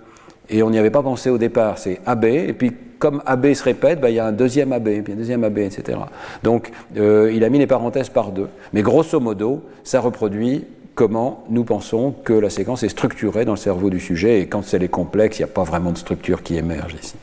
Et 0.51 0.63
on 0.63 0.71
n'y 0.71 0.79
avait 0.79 0.91
pas 0.91 1.03
pensé 1.03 1.31
au 1.31 1.39
départ. 1.39 1.79
C'est 1.79 2.01
AB, 2.07 2.25
et 2.25 2.53
puis 2.53 2.73
comme 2.99 3.23
AB 3.27 3.53
se 3.55 3.65
répète, 3.65 4.01
bah, 4.01 4.11
il 4.11 4.15
y 4.15 4.21
a 4.21 4.27
un 4.27 4.33
deuxième 4.33 4.73
AB, 4.73 5.03
puis 5.03 5.13
un 5.13 5.17
deuxième 5.17 5.43
AB, 5.43 5.59
etc. 5.59 5.99
Donc 6.43 6.71
euh, 6.97 7.33
il 7.35 7.43
a 7.43 7.49
mis 7.49 7.59
les 7.59 7.67
parenthèses 7.67 8.11
par 8.11 8.31
deux. 8.31 8.49
Mais 8.73 8.83
grosso 8.83 9.19
modo, 9.19 9.63
ça 9.83 10.01
reproduit 10.01 10.65
comment 10.95 11.45
nous 11.49 11.65
pensons 11.65 12.15
que 12.25 12.33
la 12.33 12.51
séquence 12.51 12.83
est 12.83 12.89
structurée 12.89 13.45
dans 13.45 13.53
le 13.53 13.59
cerveau 13.59 13.91
du 13.91 13.99
sujet, 13.99 14.41
et 14.41 14.47
quand 14.47 14.63
elle 14.73 14.83
est 14.83 14.89
complexe, 14.89 15.39
il 15.39 15.43
n'y 15.43 15.51
a 15.51 15.53
pas 15.53 15.65
vraiment 15.65 15.91
de 15.91 15.99
structure 15.99 16.43
qui 16.43 16.57
émerge 16.57 16.95
ici. 17.03 17.15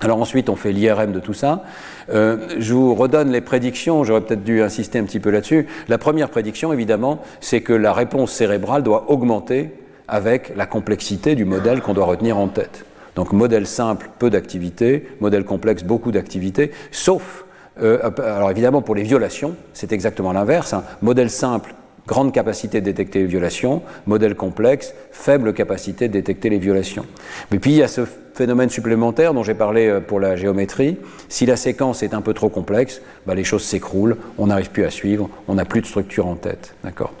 Alors 0.00 0.20
ensuite, 0.20 0.48
on 0.50 0.56
fait 0.56 0.72
l'IRM 0.72 1.12
de 1.12 1.20
tout 1.20 1.32
ça. 1.32 1.64
Euh, 2.10 2.48
je 2.58 2.74
vous 2.74 2.94
redonne 2.94 3.32
les 3.32 3.40
prédictions, 3.40 4.04
j'aurais 4.04 4.20
peut-être 4.20 4.44
dû 4.44 4.62
insister 4.62 4.98
un 4.98 5.04
petit 5.04 5.20
peu 5.20 5.30
là-dessus. 5.30 5.66
La 5.88 5.98
première 5.98 6.28
prédiction, 6.28 6.72
évidemment, 6.72 7.20
c'est 7.40 7.62
que 7.62 7.72
la 7.72 7.92
réponse 7.92 8.32
cérébrale 8.32 8.82
doit 8.82 9.10
augmenter 9.10 9.70
avec 10.08 10.52
la 10.56 10.66
complexité 10.66 11.34
du 11.34 11.44
modèle 11.44 11.80
qu'on 11.80 11.94
doit 11.94 12.06
retenir 12.06 12.38
en 12.38 12.48
tête. 12.48 12.84
Donc 13.14 13.32
modèle 13.32 13.66
simple, 13.66 14.10
peu 14.18 14.30
d'activité, 14.30 15.08
modèle 15.20 15.44
complexe, 15.44 15.82
beaucoup 15.82 16.12
d'activité, 16.12 16.70
sauf, 16.90 17.44
euh, 17.82 18.10
alors 18.18 18.50
évidemment 18.50 18.82
pour 18.82 18.94
les 18.94 19.02
violations, 19.02 19.56
c'est 19.72 19.92
exactement 19.92 20.32
l'inverse. 20.32 20.74
Hein. 20.74 20.84
Modèle 21.00 21.30
simple, 21.30 21.74
grande 22.06 22.32
capacité 22.32 22.80
de 22.80 22.84
détecter 22.84 23.20
les 23.20 23.26
violations, 23.26 23.82
modèle 24.06 24.34
complexe, 24.34 24.94
faible 25.10 25.54
capacité 25.54 26.08
de 26.08 26.12
détecter 26.12 26.50
les 26.50 26.58
violations. 26.58 27.06
Mais 27.50 27.58
puis 27.58 27.72
il 27.72 27.76
y 27.78 27.82
a 27.82 27.88
ce 27.88 28.02
phénomène 28.34 28.68
supplémentaire 28.68 29.34
dont 29.34 29.42
j'ai 29.42 29.54
parlé 29.54 29.88
euh, 29.88 30.00
pour 30.00 30.20
la 30.20 30.36
géométrie. 30.36 30.98
Si 31.28 31.46
la 31.46 31.56
séquence 31.56 32.02
est 32.02 32.14
un 32.14 32.20
peu 32.20 32.34
trop 32.34 32.50
complexe, 32.50 33.00
bah, 33.26 33.34
les 33.34 33.44
choses 33.44 33.64
s'écroulent, 33.64 34.18
on 34.38 34.48
n'arrive 34.48 34.70
plus 34.70 34.84
à 34.84 34.90
suivre, 34.90 35.28
on 35.48 35.54
n'a 35.54 35.64
plus 35.64 35.80
de 35.80 35.86
structure 35.86 36.26
en 36.26 36.36
tête. 36.36 36.74
D'accord? 36.84 37.12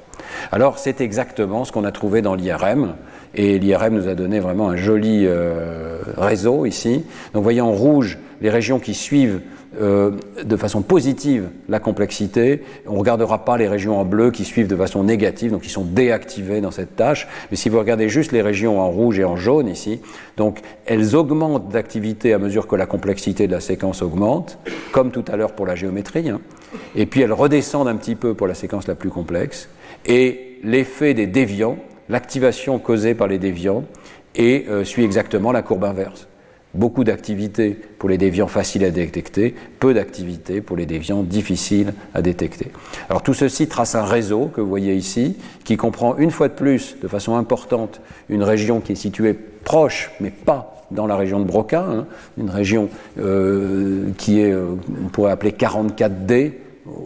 Alors 0.52 0.78
c'est 0.78 1.00
exactement 1.00 1.64
ce 1.64 1.72
qu'on 1.72 1.84
a 1.84 1.92
trouvé 1.92 2.22
dans 2.22 2.34
l'IRM. 2.34 2.94
Et 3.34 3.58
l'IRM 3.58 3.94
nous 3.94 4.08
a 4.08 4.14
donné 4.14 4.40
vraiment 4.40 4.68
un 4.68 4.76
joli 4.76 5.24
euh, 5.26 5.98
réseau 6.16 6.64
ici. 6.66 6.94
Donc 6.94 7.04
vous 7.34 7.42
voyez 7.42 7.60
en 7.60 7.72
rouge 7.72 8.18
les 8.40 8.50
régions 8.50 8.78
qui 8.78 8.94
suivent 8.94 9.40
euh, 9.80 10.12
de 10.42 10.56
façon 10.56 10.80
positive 10.80 11.48
la 11.68 11.80
complexité. 11.80 12.62
On 12.86 12.94
ne 12.94 12.98
regardera 12.98 13.44
pas 13.44 13.58
les 13.58 13.68
régions 13.68 13.98
en 13.98 14.06
bleu 14.06 14.30
qui 14.30 14.44
suivent 14.44 14.68
de 14.68 14.76
façon 14.76 15.04
négative, 15.04 15.50
donc 15.50 15.62
qui 15.62 15.68
sont 15.68 15.84
déactivées 15.84 16.62
dans 16.62 16.70
cette 16.70 16.96
tâche. 16.96 17.28
Mais 17.50 17.58
si 17.58 17.68
vous 17.68 17.78
regardez 17.78 18.08
juste 18.08 18.32
les 18.32 18.40
régions 18.40 18.80
en 18.80 18.88
rouge 18.90 19.18
et 19.18 19.24
en 19.24 19.36
jaune 19.36 19.68
ici, 19.68 20.00
donc 20.38 20.60
elles 20.86 21.14
augmentent 21.14 21.68
d'activité 21.68 22.32
à 22.32 22.38
mesure 22.38 22.66
que 22.66 22.76
la 22.76 22.86
complexité 22.86 23.46
de 23.48 23.52
la 23.52 23.60
séquence 23.60 24.00
augmente, 24.00 24.58
comme 24.92 25.10
tout 25.10 25.24
à 25.28 25.36
l'heure 25.36 25.52
pour 25.52 25.66
la 25.66 25.74
géométrie. 25.74 26.30
Hein. 26.30 26.40
Et 26.94 27.04
puis 27.04 27.20
elles 27.20 27.32
redescendent 27.32 27.88
un 27.88 27.96
petit 27.96 28.14
peu 28.14 28.32
pour 28.32 28.46
la 28.46 28.54
séquence 28.54 28.86
la 28.86 28.94
plus 28.94 29.10
complexe. 29.10 29.68
Et 30.06 30.58
l'effet 30.62 31.14
des 31.14 31.26
déviants 31.26 31.78
l'activation 32.08 32.78
causée 32.78 33.14
par 33.14 33.28
les 33.28 33.38
déviants 33.38 33.84
et 34.34 34.66
euh, 34.68 34.84
suit 34.84 35.04
exactement 35.04 35.52
la 35.52 35.62
courbe 35.62 35.84
inverse. 35.84 36.28
Beaucoup 36.74 37.04
d'activité 37.04 37.70
pour 37.98 38.08
les 38.08 38.18
déviants 38.18 38.48
faciles 38.48 38.84
à 38.84 38.90
détecter, 38.90 39.54
peu 39.80 39.94
d'activité 39.94 40.60
pour 40.60 40.76
les 40.76 40.84
déviants 40.84 41.22
difficiles 41.22 41.94
à 42.12 42.20
détecter. 42.20 42.70
Alors 43.08 43.22
tout 43.22 43.32
ceci 43.32 43.66
trace 43.66 43.94
un 43.94 44.04
réseau 44.04 44.50
que 44.54 44.60
vous 44.60 44.68
voyez 44.68 44.94
ici, 44.94 45.36
qui 45.64 45.78
comprend 45.78 46.18
une 46.18 46.30
fois 46.30 46.48
de 46.48 46.54
plus, 46.54 46.96
de 47.00 47.08
façon 47.08 47.36
importante, 47.36 48.02
une 48.28 48.42
région 48.42 48.80
qui 48.80 48.92
est 48.92 48.96
située 48.96 49.32
proche, 49.32 50.10
mais 50.20 50.30
pas 50.30 50.84
dans 50.90 51.06
la 51.06 51.16
région 51.16 51.40
de 51.40 51.44
Broca, 51.44 51.80
hein, 51.80 52.06
une 52.36 52.50
région 52.50 52.90
euh, 53.18 54.10
qui 54.18 54.40
est, 54.40 54.52
euh, 54.52 54.76
on 55.04 55.08
pourrait 55.08 55.32
appeler 55.32 55.52
44D, 55.52 56.52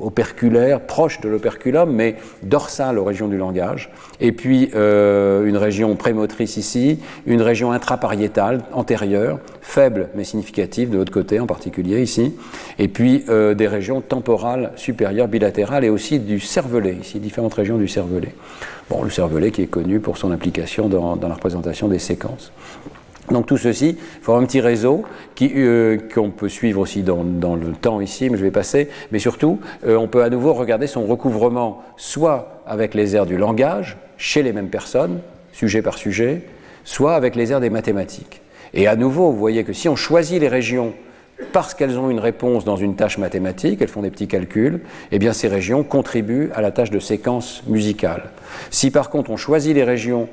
operculaire, 0.01 0.81
proche 0.81 1.21
de 1.21 1.29
l'operculum, 1.29 1.93
mais 1.93 2.17
dorsale 2.43 2.99
aux 2.99 3.05
régions 3.05 3.29
du 3.29 3.37
langage. 3.37 3.91
Et 4.21 4.33
puis 4.33 4.71
euh, 4.75 5.45
une 5.45 5.57
région 5.57 5.97
prémotrice 5.97 6.57
ici, 6.57 6.99
une 7.27 7.43
région 7.43 7.73
intrapariétale 7.73 8.63
antérieure, 8.73 9.39
faible 9.61 10.09
mais 10.15 10.25
significative 10.25 10.91
de 10.91 10.99
l'autre 10.99 11.13
côté 11.13 11.41
en 11.41 11.47
particulier 11.47 12.03
ici. 12.03 12.35
Et 12.79 12.89
puis 12.89 13.25
euh, 13.29 13.55
des 13.55 13.69
régions 13.69 14.01
temporales 14.01 14.73
supérieures 14.77 15.29
bilatérales 15.29 15.85
et 15.85 15.91
aussi 15.91 16.19
du 16.19 16.41
cervelet, 16.41 16.97
ici 17.01 17.19
différentes 17.19 17.55
régions 17.55 17.79
du 17.79 17.89
cervelet. 17.89 18.35
Bon, 18.89 19.03
le 19.03 19.11
cervelet 19.11 19.51
qui 19.51 19.63
est 19.63 19.67
connu 19.67 20.01
pour 20.01 20.19
son 20.19 20.33
implication 20.33 20.89
dans 20.89 21.17
la 21.17 21.35
représentation 21.35 21.87
des 21.89 22.01
séquences. 22.01 22.53
Donc 23.31 23.47
tout 23.47 23.57
ceci 23.57 23.97
forme 24.23 24.43
un 24.43 24.47
petit 24.47 24.61
réseau 24.61 25.05
euh, 25.43 25.99
qu'on 26.13 26.31
peut 26.31 26.49
suivre 26.49 26.81
aussi 26.81 27.03
dans, 27.03 27.23
le 27.23 27.73
temps 27.81 28.01
ici, 28.01 28.29
mais 28.29 28.37
je 28.37 28.43
vais 28.43 28.51
passer. 28.51 28.89
Mais 29.13 29.19
surtout, 29.19 29.61
euh, 29.87 29.97
on 29.97 30.09
peut 30.09 30.23
à 30.23 30.31
nouveau 30.31 30.53
regarder 30.53 30.87
son 30.87 31.07
recouvrement 31.07 31.83
soit 31.97 32.63
avec 32.67 32.95
les 32.95 33.15
aires 33.15 33.27
du 33.27 33.37
langage, 33.37 33.97
chez 34.17 34.43
les 34.43 34.53
mêmes 34.53 34.69
personnes, 34.69 35.21
sujet 35.53 35.83
par 35.83 35.97
sujet, 35.97 36.43
soit 36.85 37.15
avec 37.15 37.37
les 37.37 37.53
aires 37.53 37.61
des 37.61 37.71
mathématiques. 37.71 38.43
Et 38.75 38.87
à 38.87 38.97
nouveau, 38.97 39.31
vous 39.31 39.39
voyez 39.39 39.65
que 39.65 39.73
si 39.73 39.89
on 39.89 39.97
choisit 39.97 40.41
les 40.41 40.49
régions 40.49 40.93
parce 41.53 41.75
qu'elles 41.75 41.99
ont 41.99 42.11
une 42.11 42.21
réponse 42.21 42.65
dans 42.65 42.77
une 42.77 42.97
tâche 42.97 43.19
mathématique, 43.19 43.81
elles 43.81 43.89
font 43.89 44.03
des 44.03 44.11
petits 44.11 44.29
calculs, 44.29 44.81
eh 45.11 45.19
bien 45.19 45.33
ces 45.33 45.49
régions 45.49 45.83
contribuent 45.83 46.51
à 46.55 46.61
la 46.61 46.71
tâche 46.71 46.91
de 46.91 46.99
séquence 46.99 47.63
musicale. 47.67 48.31
Si 48.71 48.91
par 48.91 49.11
contre 49.11 49.31
on 49.31 49.37
choisit 49.37 49.75
les 49.75 49.85
régions 49.85 50.29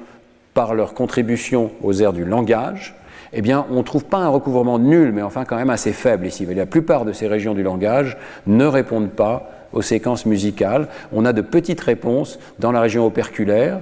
par 0.57 0.73
leur 0.73 0.95
contribution 0.95 1.69
aux 1.83 2.01
aires 2.01 2.13
du 2.13 2.25
langage, 2.25 2.95
eh 3.31 3.43
bien, 3.43 3.67
on 3.69 3.75
ne 3.75 3.83
trouve 3.83 4.05
pas 4.05 4.17
un 4.17 4.27
recouvrement 4.27 4.79
nul, 4.79 5.11
mais 5.11 5.21
enfin 5.21 5.45
quand 5.45 5.55
même 5.55 5.69
assez 5.69 5.93
faible 5.93 6.25
ici. 6.25 6.47
La 6.47 6.65
plupart 6.65 7.05
de 7.05 7.13
ces 7.13 7.27
régions 7.27 7.53
du 7.53 7.61
langage 7.61 8.17
ne 8.47 8.65
répondent 8.65 9.11
pas 9.11 9.51
aux 9.71 9.83
séquences 9.83 10.25
musicales. 10.25 10.87
On 11.13 11.25
a 11.25 11.33
de 11.33 11.41
petites 11.41 11.81
réponses 11.81 12.39
dans 12.57 12.71
la 12.71 12.81
région 12.81 13.05
operculaire, 13.05 13.81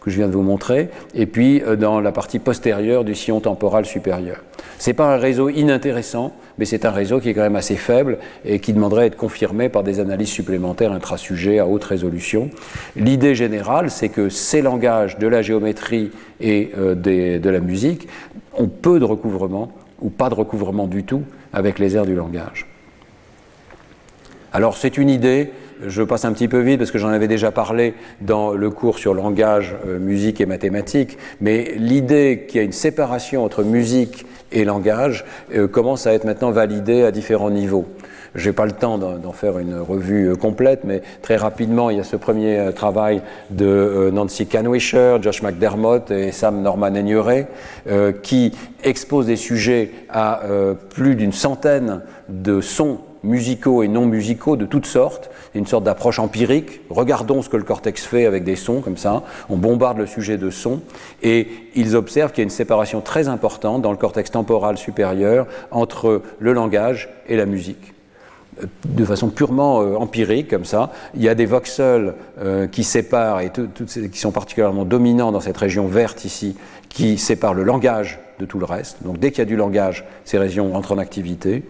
que 0.00 0.10
je 0.10 0.16
viens 0.16 0.26
de 0.26 0.32
vous 0.32 0.42
montrer, 0.42 0.90
et 1.14 1.26
puis 1.26 1.62
euh, 1.62 1.76
dans 1.76 2.00
la 2.00 2.10
partie 2.10 2.40
postérieure 2.40 3.04
du 3.04 3.14
sillon 3.14 3.38
temporal 3.38 3.86
supérieur. 3.86 4.38
Ce 4.80 4.90
n'est 4.90 4.94
pas 4.94 5.14
un 5.14 5.18
réseau 5.18 5.48
inintéressant, 5.48 6.32
mais 6.58 6.64
c'est 6.64 6.84
un 6.84 6.90
réseau 6.90 7.20
qui 7.20 7.28
est 7.28 7.34
quand 7.34 7.42
même 7.42 7.56
assez 7.56 7.76
faible 7.76 8.18
et 8.44 8.60
qui 8.60 8.72
demanderait 8.72 9.02
à 9.02 9.06
être 9.06 9.16
confirmé 9.16 9.68
par 9.68 9.82
des 9.82 10.00
analyses 10.00 10.28
supplémentaires 10.28 10.92
intrasujets 10.92 11.58
à 11.58 11.66
haute 11.66 11.84
résolution. 11.84 12.50
L'idée 12.96 13.34
générale, 13.34 13.90
c'est 13.90 14.08
que 14.08 14.28
ces 14.28 14.62
langages 14.62 15.18
de 15.18 15.26
la 15.26 15.42
géométrie 15.42 16.10
et 16.40 16.70
euh, 16.78 16.94
de 16.94 17.50
la 17.50 17.60
musique 17.60 18.08
ont 18.54 18.68
peu 18.68 18.98
de 18.98 19.04
recouvrement 19.04 19.72
ou 20.00 20.10
pas 20.10 20.28
de 20.28 20.34
recouvrement 20.34 20.86
du 20.86 21.04
tout 21.04 21.22
avec 21.52 21.78
les 21.78 21.96
aires 21.96 22.06
du 22.06 22.14
langage. 22.14 22.66
Alors 24.52 24.76
c'est 24.76 24.96
une 24.96 25.10
idée, 25.10 25.50
je 25.84 26.02
passe 26.02 26.24
un 26.24 26.32
petit 26.32 26.48
peu 26.48 26.60
vite 26.60 26.78
parce 26.78 26.90
que 26.90 26.98
j'en 26.98 27.08
avais 27.08 27.28
déjà 27.28 27.50
parlé 27.50 27.94
dans 28.20 28.52
le 28.52 28.70
cours 28.70 28.98
sur 28.98 29.14
langage, 29.14 29.74
euh, 29.86 29.98
musique 29.98 30.40
et 30.40 30.46
mathématiques, 30.46 31.18
mais 31.40 31.74
l'idée 31.76 32.46
qu'il 32.48 32.58
y 32.58 32.60
a 32.60 32.64
une 32.64 32.72
séparation 32.72 33.44
entre 33.44 33.62
musique 33.62 34.26
et 34.52 34.64
langage 34.64 35.24
euh, 35.54 35.68
commence 35.68 36.06
à 36.06 36.12
être 36.12 36.24
maintenant 36.24 36.50
validée 36.50 37.02
à 37.02 37.10
différents 37.10 37.50
niveaux. 37.50 37.86
Je 38.34 38.48
n'ai 38.48 38.52
pas 38.52 38.66
le 38.66 38.72
temps 38.72 38.98
d'en 38.98 39.32
faire 39.32 39.58
une 39.58 39.78
revue 39.78 40.30
euh, 40.30 40.36
complète, 40.36 40.80
mais 40.84 41.02
très 41.22 41.36
rapidement, 41.36 41.90
il 41.90 41.96
y 41.96 42.00
a 42.00 42.04
ce 42.04 42.16
premier 42.16 42.70
travail 42.74 43.22
de 43.50 44.10
Nancy 44.12 44.46
Canwisher, 44.46 45.16
Josh 45.22 45.42
McDermott 45.42 46.10
et 46.10 46.32
Sam 46.32 46.60
Norman 46.60 46.94
Aigneret, 46.94 47.48
qui 48.22 48.52
exposent 48.84 49.26
des 49.26 49.36
sujets 49.36 49.90
à 50.10 50.42
plus 50.90 51.14
d'une 51.14 51.32
centaine 51.32 52.02
de 52.28 52.60
sons 52.60 52.98
musicaux 53.26 53.82
et 53.82 53.88
non 53.88 54.06
musicaux 54.06 54.56
de 54.56 54.64
toutes 54.64 54.86
sortes, 54.86 55.30
une 55.54 55.66
sorte 55.66 55.84
d'approche 55.84 56.18
empirique. 56.18 56.80
Regardons 56.88 57.42
ce 57.42 57.48
que 57.48 57.56
le 57.56 57.64
cortex 57.64 58.04
fait 58.04 58.24
avec 58.24 58.44
des 58.44 58.56
sons 58.56 58.80
comme 58.80 58.96
ça. 58.96 59.22
On 59.50 59.56
bombarde 59.56 59.98
le 59.98 60.06
sujet 60.06 60.38
de 60.38 60.50
sons 60.50 60.80
et 61.22 61.48
ils 61.74 61.96
observent 61.96 62.30
qu'il 62.30 62.38
y 62.38 62.42
a 62.42 62.44
une 62.44 62.50
séparation 62.50 63.00
très 63.00 63.28
importante 63.28 63.82
dans 63.82 63.90
le 63.90 63.98
cortex 63.98 64.30
temporal 64.30 64.78
supérieur 64.78 65.46
entre 65.70 66.22
le 66.38 66.52
langage 66.52 67.10
et 67.28 67.36
la 67.36 67.46
musique 67.46 67.92
de 68.86 69.04
façon 69.04 69.28
purement 69.28 69.82
euh, 69.82 69.96
empirique, 69.96 70.48
comme 70.48 70.64
ça. 70.64 70.90
Il 71.14 71.22
y 71.22 71.28
a 71.28 71.34
des 71.34 71.46
voxels 71.46 72.14
euh, 72.38 72.66
qui 72.66 72.84
séparent, 72.84 73.40
et 73.40 73.50
qui 73.50 74.18
sont 74.18 74.32
particulièrement 74.32 74.84
dominants 74.84 75.32
dans 75.32 75.40
cette 75.40 75.56
région 75.56 75.86
verte 75.86 76.24
ici, 76.24 76.56
qui 76.88 77.18
séparent 77.18 77.54
le 77.54 77.64
langage 77.64 78.18
de 78.38 78.44
tout 78.44 78.58
le 78.58 78.64
reste. 78.64 78.98
Donc 79.04 79.18
dès 79.18 79.30
qu'il 79.30 79.38
y 79.38 79.42
a 79.42 79.46
du 79.46 79.56
langage, 79.56 80.04
ces 80.24 80.38
régions 80.38 80.74
entrent 80.74 80.92
en 80.92 80.98
activité. 80.98 81.62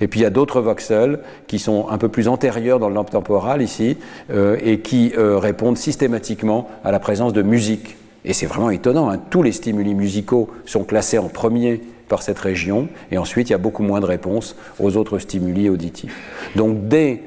Et 0.00 0.08
puis 0.08 0.20
il 0.20 0.22
y 0.22 0.26
a 0.26 0.30
d'autres 0.30 0.60
voxels 0.60 1.20
qui 1.46 1.58
sont 1.58 1.88
un 1.88 1.98
peu 1.98 2.08
plus 2.08 2.28
antérieurs 2.28 2.78
dans 2.78 2.88
le 2.88 2.94
lampe 2.94 3.10
temporal 3.10 3.62
ici 3.62 3.96
euh, 4.30 4.56
et 4.62 4.80
qui 4.80 5.12
euh, 5.16 5.38
répondent 5.38 5.76
systématiquement 5.76 6.68
à 6.84 6.92
la 6.92 6.98
présence 6.98 7.32
de 7.32 7.42
musique. 7.42 7.96
Et 8.24 8.32
c'est 8.32 8.46
vraiment 8.46 8.70
étonnant, 8.70 9.10
hein. 9.10 9.20
tous 9.30 9.42
les 9.42 9.52
stimuli 9.52 9.94
musicaux 9.94 10.48
sont 10.64 10.84
classés 10.84 11.18
en 11.18 11.28
premier 11.28 11.82
par 12.08 12.22
cette 12.22 12.38
région 12.38 12.88
et 13.10 13.18
ensuite 13.18 13.50
il 13.50 13.52
y 13.52 13.54
a 13.54 13.58
beaucoup 13.58 13.82
moins 13.82 14.00
de 14.00 14.06
réponses 14.06 14.56
aux 14.80 14.96
autres 14.96 15.18
stimuli 15.18 15.68
auditifs. 15.68 16.16
Donc 16.56 16.88
dès 16.88 17.22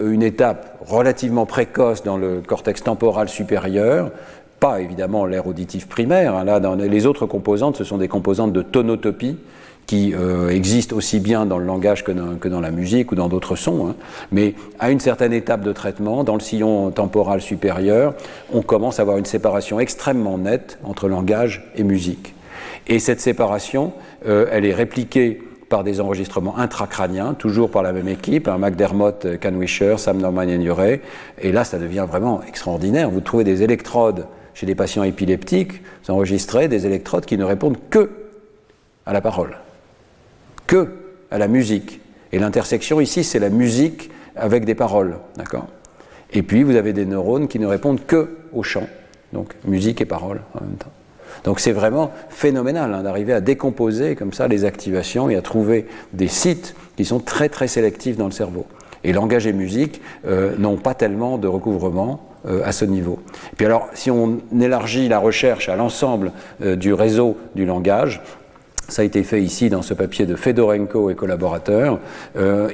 une 0.00 0.22
étape 0.22 0.78
relativement 0.86 1.46
précoce 1.46 2.02
dans 2.02 2.16
le 2.16 2.42
cortex 2.46 2.82
temporal 2.82 3.28
supérieur, 3.28 4.10
évidemment 4.80 5.26
l'air 5.26 5.46
auditif 5.46 5.88
primaire. 5.88 6.34
Hein. 6.34 6.44
Là, 6.44 6.60
dans 6.60 6.74
les 6.74 7.06
autres 7.06 7.26
composantes, 7.26 7.76
ce 7.76 7.84
sont 7.84 7.98
des 7.98 8.08
composantes 8.08 8.52
de 8.52 8.62
tonotopie 8.62 9.36
qui 9.86 10.14
euh, 10.14 10.48
existent 10.48 10.96
aussi 10.96 11.20
bien 11.20 11.46
dans 11.46 11.58
le 11.58 11.66
langage 11.66 12.04
que 12.04 12.12
dans, 12.12 12.60
la 12.60 12.70
musique 12.70 13.12
ou 13.12 13.14
dans 13.14 13.28
d'autres 13.28 13.56
sons. 13.56 13.88
Hein. 13.88 13.94
Mais 14.32 14.54
à 14.78 14.90
une 14.90 15.00
certaine 15.00 15.32
étape 15.32 15.60
de 15.60 15.72
traitement, 15.72 16.24
dans 16.24 16.34
le 16.34 16.40
sillon 16.40 16.90
temporal 16.90 17.40
supérieur, 17.40 18.14
on 18.52 18.62
commence 18.62 18.98
à 18.98 19.02
avoir 19.02 19.18
une 19.18 19.26
séparation 19.26 19.80
extrêmement 19.80 20.38
nette 20.38 20.78
entre 20.84 21.08
langage 21.08 21.70
et 21.76 21.82
musique. 21.82 22.34
Et 22.86 22.98
cette 22.98 23.20
séparation, 23.20 23.92
euh, 24.26 24.46
elle 24.50 24.64
est 24.64 24.74
répliquée 24.74 25.42
par 25.68 25.84
des 25.84 26.00
enregistrements 26.00 26.56
intracrâniens, 26.58 27.34
toujours 27.34 27.70
par 27.70 27.82
la 27.82 27.92
même 27.92 28.08
équipe, 28.08 28.48
un 28.48 28.58
McDermott, 28.58 29.38
Canwisher, 29.40 29.96
Sam 29.98 30.18
Norman 30.18 30.42
et 30.42 30.58
Nuret. 30.58 31.00
Et 31.40 31.52
là, 31.52 31.64
ça 31.64 31.78
devient 31.78 32.06
vraiment 32.08 32.42
extraordinaire. 32.46 33.10
Vous 33.10 33.20
trouvez 33.20 33.44
des 33.44 33.62
électrodes 33.62 34.26
chez 34.54 34.66
des 34.66 34.74
patients 34.74 35.02
épileptiques, 35.02 35.82
vous 36.04 36.14
enregistrez 36.14 36.68
des 36.68 36.86
électrodes 36.86 37.26
qui 37.26 37.36
ne 37.36 37.44
répondent 37.44 37.78
que 37.90 38.10
à 39.06 39.12
la 39.12 39.20
parole, 39.20 39.56
que 40.66 40.88
à 41.30 41.38
la 41.38 41.48
musique. 41.48 42.00
Et 42.32 42.38
l'intersection 42.38 43.00
ici, 43.00 43.24
c'est 43.24 43.38
la 43.38 43.50
musique 43.50 44.10
avec 44.36 44.64
des 44.64 44.74
paroles, 44.74 45.18
Et 46.32 46.42
puis 46.42 46.62
vous 46.62 46.76
avez 46.76 46.92
des 46.92 47.06
neurones 47.06 47.48
qui 47.48 47.58
ne 47.58 47.66
répondent 47.66 48.04
que 48.06 48.36
au 48.52 48.62
chant, 48.62 48.88
donc 49.32 49.54
musique 49.64 50.00
et 50.00 50.06
parole 50.06 50.40
en 50.54 50.64
même 50.64 50.76
temps. 50.76 50.90
Donc 51.44 51.60
c'est 51.60 51.72
vraiment 51.72 52.12
phénoménal 52.28 52.94
hein, 52.94 53.02
d'arriver 53.02 53.32
à 53.32 53.40
décomposer 53.40 54.14
comme 54.14 54.32
ça 54.32 54.48
les 54.48 54.64
activations 54.64 55.28
et 55.28 55.36
à 55.36 55.42
trouver 55.42 55.86
des 56.12 56.28
sites 56.28 56.74
qui 56.96 57.04
sont 57.04 57.20
très 57.20 57.48
très 57.48 57.68
sélectifs 57.68 58.16
dans 58.16 58.26
le 58.26 58.32
cerveau. 58.32 58.66
Et 59.02 59.12
langage 59.12 59.46
et 59.46 59.52
musique 59.52 60.00
euh, 60.26 60.56
n'ont 60.58 60.76
pas 60.76 60.94
tellement 60.94 61.38
de 61.38 61.46
recouvrement 61.46 62.33
euh, 62.46 62.62
à 62.64 62.72
ce 62.72 62.84
niveau. 62.84 63.18
Et 63.52 63.56
puis 63.56 63.66
alors, 63.66 63.88
si 63.94 64.10
on 64.10 64.38
élargit 64.58 65.08
la 65.08 65.18
recherche 65.18 65.68
à 65.68 65.76
l'ensemble 65.76 66.32
euh, 66.62 66.76
du 66.76 66.92
réseau 66.92 67.36
du 67.54 67.66
langage, 67.66 68.22
ça 68.88 69.02
a 69.02 69.04
été 69.04 69.22
fait 69.22 69.42
ici 69.42 69.70
dans 69.70 69.82
ce 69.82 69.94
papier 69.94 70.26
de 70.26 70.36
Fedorenko 70.36 71.08
et 71.08 71.14
collaborateurs. 71.14 72.00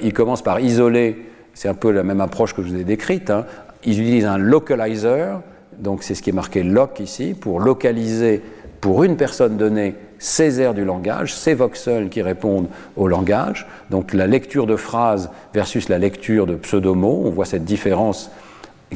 il 0.02 0.12
commence 0.12 0.42
par 0.42 0.59
isoler, 0.59 1.24
c'est 1.55 1.68
un 1.68 1.74
peu 1.74 1.92
la 1.92 2.02
même 2.02 2.20
approche 2.20 2.52
que 2.52 2.62
je 2.62 2.68
vous 2.68 2.80
ai 2.80 2.82
décrite, 2.82 3.30
hein. 3.30 3.47
ils 3.84 4.01
utilisent 4.01 4.26
un 4.26 4.36
localizer, 4.36 5.40
donc 5.78 6.02
c'est 6.02 6.16
ce 6.16 6.22
qui 6.22 6.30
est 6.30 6.32
marqué 6.32 6.64
loc 6.64 6.98
ici, 6.98 7.34
pour 7.34 7.60
localiser 7.60 8.42
pour 8.80 9.05
une 9.05 9.16
personne 9.16 9.56
donnée 9.56 9.94
ces 10.18 10.60
aires 10.60 10.74
du 10.74 10.84
langage, 10.84 11.34
ces 11.34 11.55
voxels 11.55 12.09
qui 12.09 12.22
répondent 12.22 12.68
au 12.97 13.09
langage, 13.09 13.66
donc 13.88 14.12
la 14.12 14.26
lecture 14.26 14.66
de 14.66 14.76
phrases 14.76 15.30
versus 15.55 15.88
la 15.88 15.98
lecture 15.98 16.47
de 16.47 16.55
pseudomots, 16.56 17.22
on 17.24 17.30
voit 17.30 17.47
cette 17.47 17.64
différence 17.64 18.30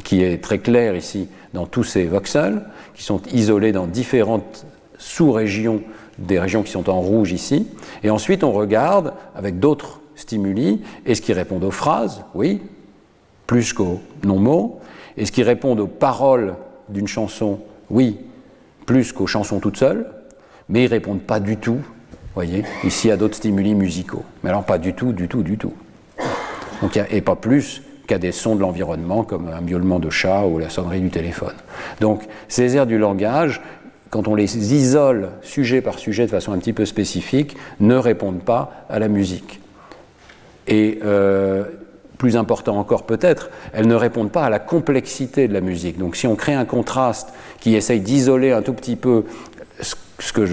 qui 0.03 0.23
est 0.23 0.43
très 0.43 0.59
claire 0.59 0.97
ici 0.97 1.29
dans 1.53 1.67
tous 1.67 1.85
ces 1.85 2.05
voxels, 2.05 2.63
qui 2.95 3.03
sont 3.03 3.23
isolés 3.33 3.73
dans 3.73 3.87
différentes 3.87 4.67
sous-régions 4.99 5.83
des 6.19 6.39
régions 6.39 6.63
qui 6.63 6.71
sont 6.71 6.89
en 6.91 7.01
rouge 7.01 7.33
ici, 7.33 7.67
et 8.03 8.11
ensuite 8.11 8.45
on 8.45 8.53
regarde 8.53 9.15
avec 9.35 9.59
d'autres 9.59 10.01
stimuli, 10.15 10.81
est-ce 11.07 11.23
qu'ils 11.23 11.35
répondent 11.35 11.65
aux 11.65 11.71
phrases 11.71 12.25
Oui, 12.35 12.63
plus 13.47 13.73
qu'aux 13.73 14.01
non-mots. 14.23 14.81
Est-ce 15.17 15.33
qu'ils 15.33 15.45
répondent 15.45 15.81
aux 15.81 15.87
paroles 15.87 16.55
d'une 16.89 17.07
chanson 17.07 17.61
Oui, 17.91 18.19
plus 18.87 19.13
qu'aux 19.13 19.27
chansons 19.27 19.61
toutes 19.61 19.77
seules, 19.77 20.07
mais 20.69 20.85
ils 20.85 20.89
répondent 20.89 21.23
pas 21.23 21.41
du 21.41 21.57
tout, 21.57 21.79
voyez, 22.35 22.65
ici 22.85 23.11
à 23.11 23.17
d'autres 23.17 23.37
stimuli 23.37 23.75
musicaux. 23.75 24.23
Mais 24.43 24.51
alors 24.51 24.65
pas 24.65 24.79
du 24.79 24.95
tout, 24.95 25.13
du 25.13 25.29
tout, 25.29 25.43
du 25.43 25.59
tout. 25.59 25.73
Donc, 26.83 26.99
et 27.11 27.21
pas 27.21 27.37
plus 27.37 27.83
qu'à 28.07 28.19
des 28.19 28.33
sons 28.33 28.55
de 28.55 28.61
l'environnement 28.61 29.25
comme 29.25 29.49
un 29.49 29.61
miaulement 29.61 29.99
de 29.99 30.11
chat 30.11 30.45
ou 30.47 30.59
la 30.59 30.71
sonnerie 30.71 31.01
du 31.01 31.11
téléphone. 31.11 31.55
Donc 32.01 32.23
ces 32.49 32.77
airs 32.77 32.87
du 32.87 32.99
langage, 32.99 33.61
quand 34.11 34.29
on 34.29 34.35
les 34.35 34.75
isole 34.75 35.31
sujet 35.43 35.81
par 35.81 35.99
sujet 35.99 36.27
de 36.27 36.31
façon 36.31 36.53
un 36.53 36.59
petit 36.59 36.73
peu 36.73 36.85
spécifique, 36.85 37.57
ne 37.81 37.97
répondent 37.97 38.43
pas 38.43 38.85
à 38.89 38.99
la 38.99 39.09
musique. 39.09 39.61
Et 40.67 41.01
euh, 41.05 41.65
plus 42.19 42.37
important 42.37 42.79
encore 42.79 43.05
peut-être, 43.05 43.51
elles 43.73 43.89
ne 43.89 43.95
répondent 43.95 44.31
pas 44.31 44.45
à 44.45 44.51
la 44.51 44.59
complexité 44.59 45.49
de 45.49 45.53
la 45.53 45.61
musique. 45.61 45.99
Donc 45.99 46.17
si 46.17 46.27
on 46.27 46.37
crée 46.37 46.55
un 46.55 46.65
contraste 46.65 47.33
qui 47.61 47.75
essaye 47.75 48.01
d'isoler 48.01 48.53
un 48.53 48.63
tout 48.63 48.73
petit 48.73 48.97
peu 48.97 49.25
ce 50.19 50.33
que 50.33 50.47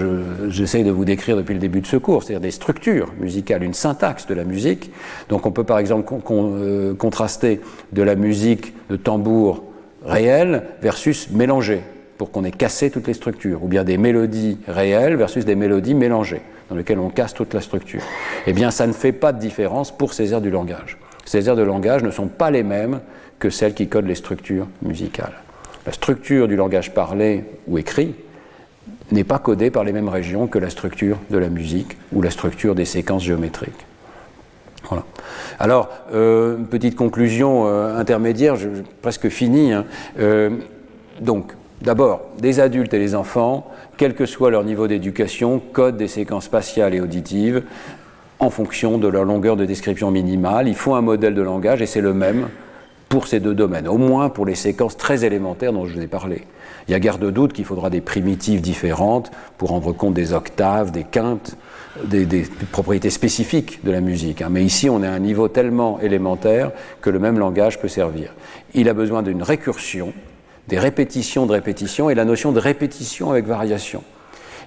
j'essaye 0.48 0.82
de 0.82 0.90
vous 0.90 1.04
décrire 1.04 1.36
depuis 1.36 1.54
le 1.54 1.60
début 1.60 1.80
de 1.80 1.86
ce 1.86 1.96
cours, 1.96 2.22
c'est-à-dire 2.22 2.40
des 2.40 2.50
structures 2.50 3.12
musicales, 3.20 3.62
une 3.62 3.74
syntaxe 3.74 4.26
de 4.26 4.34
la 4.34 4.44
musique. 4.44 4.90
Donc 5.28 5.46
on 5.46 5.52
peut 5.52 5.64
par 5.64 5.78
exemple 5.78 6.12
euh, 6.30 6.94
contraster 6.94 7.60
de 7.92 8.02
la 8.02 8.16
musique 8.16 8.74
de 8.90 8.96
tambour 8.96 9.64
réelle 10.04 10.64
versus 10.82 11.30
mélangée, 11.30 11.80
pour 12.18 12.32
qu'on 12.32 12.44
ait 12.44 12.50
cassé 12.50 12.90
toutes 12.90 13.06
les 13.06 13.14
structures, 13.14 13.62
ou 13.62 13.68
bien 13.68 13.84
des 13.84 13.98
mélodies 13.98 14.58
réelles 14.66 15.16
versus 15.16 15.44
des 15.44 15.54
mélodies 15.54 15.94
mélangées, 15.94 16.42
dans 16.68 16.74
lesquelles 16.74 16.98
on 16.98 17.08
casse 17.08 17.34
toute 17.34 17.54
la 17.54 17.60
structure. 17.60 18.02
Eh 18.46 18.52
bien 18.52 18.72
ça 18.72 18.86
ne 18.88 18.92
fait 18.92 19.12
pas 19.12 19.32
de 19.32 19.38
différence 19.38 19.96
pour 19.96 20.12
ces 20.12 20.32
airs 20.32 20.40
du 20.40 20.50
langage. 20.50 20.98
Ces 21.24 21.48
aires 21.48 21.56
de 21.56 21.62
langage 21.62 22.02
ne 22.02 22.10
sont 22.10 22.26
pas 22.26 22.50
les 22.50 22.64
mêmes 22.64 23.00
que 23.38 23.48
celles 23.48 23.74
qui 23.74 23.86
codent 23.86 24.08
les 24.08 24.16
structures 24.16 24.66
musicales. 24.82 25.34
La 25.86 25.92
structure 25.92 26.48
du 26.48 26.56
langage 26.56 26.94
parlé 26.94 27.44
ou 27.68 27.78
écrit 27.78 28.14
n'est 29.10 29.24
pas 29.24 29.38
codée 29.38 29.70
par 29.70 29.84
les 29.84 29.92
mêmes 29.92 30.08
régions 30.08 30.46
que 30.46 30.58
la 30.58 30.70
structure 30.70 31.18
de 31.30 31.38
la 31.38 31.48
musique 31.48 31.96
ou 32.12 32.22
la 32.22 32.30
structure 32.30 32.74
des 32.74 32.84
séquences 32.84 33.24
géométriques. 33.24 33.86
Voilà. 34.88 35.04
Alors, 35.58 35.88
euh, 36.12 36.56
petite 36.56 36.96
conclusion 36.96 37.66
euh, 37.66 37.96
intermédiaire, 37.98 38.56
je, 38.56 38.68
presque 39.00 39.28
finie. 39.28 39.72
Hein. 39.72 39.84
Euh, 40.18 40.50
donc, 41.20 41.52
d'abord, 41.82 42.22
des 42.38 42.60
adultes 42.60 42.94
et 42.94 42.98
les 42.98 43.14
enfants, 43.14 43.70
quel 43.96 44.14
que 44.14 44.26
soit 44.26 44.50
leur 44.50 44.64
niveau 44.64 44.88
d'éducation, 44.88 45.60
codent 45.72 45.96
des 45.96 46.08
séquences 46.08 46.44
spatiales 46.44 46.94
et 46.94 47.00
auditives 47.00 47.62
en 48.40 48.50
fonction 48.50 48.98
de 48.98 49.06
leur 49.06 49.24
longueur 49.24 49.56
de 49.56 49.64
description 49.64 50.10
minimale. 50.10 50.66
Il 50.66 50.74
faut 50.74 50.94
un 50.94 51.00
modèle 51.00 51.34
de 51.34 51.42
langage 51.42 51.80
et 51.80 51.86
c'est 51.86 52.00
le 52.00 52.12
même 52.12 52.48
pour 53.08 53.28
ces 53.28 53.40
deux 53.40 53.54
domaines, 53.54 53.86
au 53.86 53.98
moins 53.98 54.30
pour 54.30 54.46
les 54.46 54.54
séquences 54.54 54.96
très 54.96 55.24
élémentaires 55.24 55.72
dont 55.72 55.86
je 55.86 55.94
vous 55.94 56.00
ai 56.00 56.06
parlé. 56.06 56.46
Il 56.88 56.92
y 56.92 56.94
a 56.94 57.00
guère 57.00 57.18
de 57.18 57.30
doute 57.30 57.52
qu'il 57.52 57.64
faudra 57.64 57.90
des 57.90 58.00
primitives 58.00 58.60
différentes 58.60 59.30
pour 59.58 59.70
rendre 59.70 59.92
compte 59.92 60.14
des 60.14 60.32
octaves, 60.32 60.90
des 60.90 61.04
quintes, 61.04 61.56
des, 62.04 62.44
propriétés 62.70 63.10
spécifiques 63.10 63.84
de 63.84 63.90
la 63.90 64.00
musique. 64.00 64.42
Hein. 64.42 64.48
Mais 64.50 64.64
ici, 64.64 64.88
on 64.88 65.02
est 65.02 65.06
à 65.06 65.12
un 65.12 65.18
niveau 65.18 65.48
tellement 65.48 66.00
élémentaire 66.00 66.72
que 67.00 67.10
le 67.10 67.18
même 67.18 67.38
langage 67.38 67.80
peut 67.80 67.88
servir. 67.88 68.34
Il 68.74 68.88
a 68.88 68.94
besoin 68.94 69.22
d'une 69.22 69.42
récursion, 69.42 70.12
des 70.68 70.78
répétitions 70.78 71.46
de 71.46 71.52
répétitions 71.52 72.10
et 72.10 72.14
la 72.14 72.24
notion 72.24 72.52
de 72.52 72.58
répétition 72.58 73.30
avec 73.30 73.46
variation. 73.46 74.02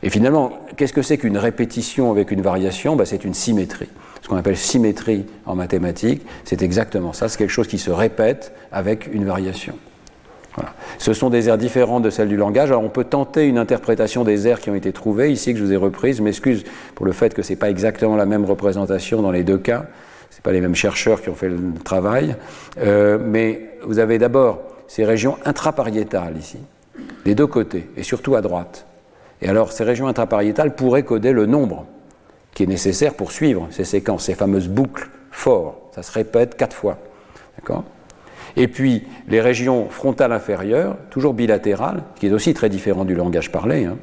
Et 0.04 0.10
finalement, 0.10 0.60
qu'est-ce 0.78 0.94
que 0.94 1.02
c'est 1.02 1.18
qu'une 1.18 1.38
répétition 1.38 2.12
avec 2.12 2.32
une 2.32 2.42
variation? 2.42 2.96
Ben, 2.96 3.06
C'est 3.06 3.24
une 3.24 3.34
symétrie. 3.34 3.90
Ce 4.22 4.28
qu'on 4.28 4.38
appelle 4.38 4.58
symétrie 4.58 5.26
en 5.46 5.56
mathématiques, 5.56 6.24
c'est 6.44 6.62
exactement 6.62 7.14
ça. 7.14 7.30
C'est 7.30 7.38
quelque 7.38 7.52
chose 7.52 7.68
qui 7.68 7.78
se 7.78 7.92
répète 7.92 8.54
avec 8.72 9.08
une 9.12 9.26
variation. 9.26 9.76
Ce 10.98 11.14
sont 11.14 11.30
des 11.30 11.50
aires 11.50 11.58
différentes 11.58 12.04
de 12.04 12.10
celles 12.10 12.30
du 12.30 12.38
langage. 12.38 12.70
Alors 12.70 12.84
on 12.84 12.90
peut 12.90 13.04
tenter 13.04 13.48
une 13.48 13.58
interprétation 13.58 14.24
des 14.24 14.48
aires 14.48 14.60
qui 14.60 14.70
ont 14.70 14.76
été 14.76 14.92
trouvées 14.94 15.32
ici, 15.32 15.54
que 15.54 15.60
je 15.60 15.64
vous 15.64 15.74
ai 15.74 15.78
reprises. 15.78 16.18
Je 16.18 16.24
m'excuse 16.24 16.64
pour 16.96 17.06
le 17.06 17.12
fait 17.12 17.34
que 17.34 17.42
ce 17.42 17.52
n'est 17.52 17.56
pas 17.58 17.70
exactement 17.70 18.16
la 18.16 18.26
même 18.26 18.46
représentation 18.46 19.22
dans 19.22 19.32
les 19.32 19.44
deux 19.44 19.58
cas. 19.58 19.86
Ce 20.32 20.42
pas 20.42 20.52
les 20.52 20.62
mêmes 20.62 20.76
chercheurs 20.76 21.22
qui 21.22 21.30
ont 21.30 21.36
fait 21.36 21.50
le 21.50 21.60
travail. 21.84 22.36
Euh, 22.80 23.18
mais 23.22 23.78
vous 23.84 24.00
avez 24.00 24.18
d'abord 24.18 24.60
ces 24.88 25.06
régions 25.06 25.38
intrapariétales 25.46 26.38
ici, 26.38 26.60
des 27.24 27.36
deux 27.36 27.48
côtés, 27.48 27.90
et 27.98 28.04
surtout 28.04 28.36
à 28.36 28.42
droite. 28.42 28.86
Et 29.42 29.50
alors, 29.50 29.72
ces 29.72 29.84
régions 29.84 30.08
intrapariétales 30.08 30.76
pourraient 30.76 31.04
coder 31.04 31.32
le 31.32 31.46
nombre 31.46 31.86
qui 32.54 32.64
est 32.64 32.68
nécessaire 32.68 33.14
pour 33.14 33.32
suivre 33.32 33.68
ces 33.72 33.84
séquences, 33.84 34.26
ces 34.26 34.36
fameuses 34.36 34.68
boucles 34.68 35.10
forts. 35.32 35.90
Ça 35.94 36.04
se 36.04 36.12
répète 36.12 36.56
quatre 36.56 36.76
fois. 36.76 36.98
D'accord? 37.58 37.84
Et 38.58 38.68
puis, 38.68 39.04
les 39.28 39.42
régions 39.42 39.90
frontales 39.90 40.32
inférieures, 40.32 40.98
toujours 41.10 41.34
bilatérales, 41.34 42.04
qui 42.16 42.28
est 42.28 42.32
aussi 42.32 42.54
très 42.54 42.70
différent 42.70 43.06
du 43.06 43.16
langage 43.16 43.52
parlé, 43.52 43.86
hein, 43.86 43.98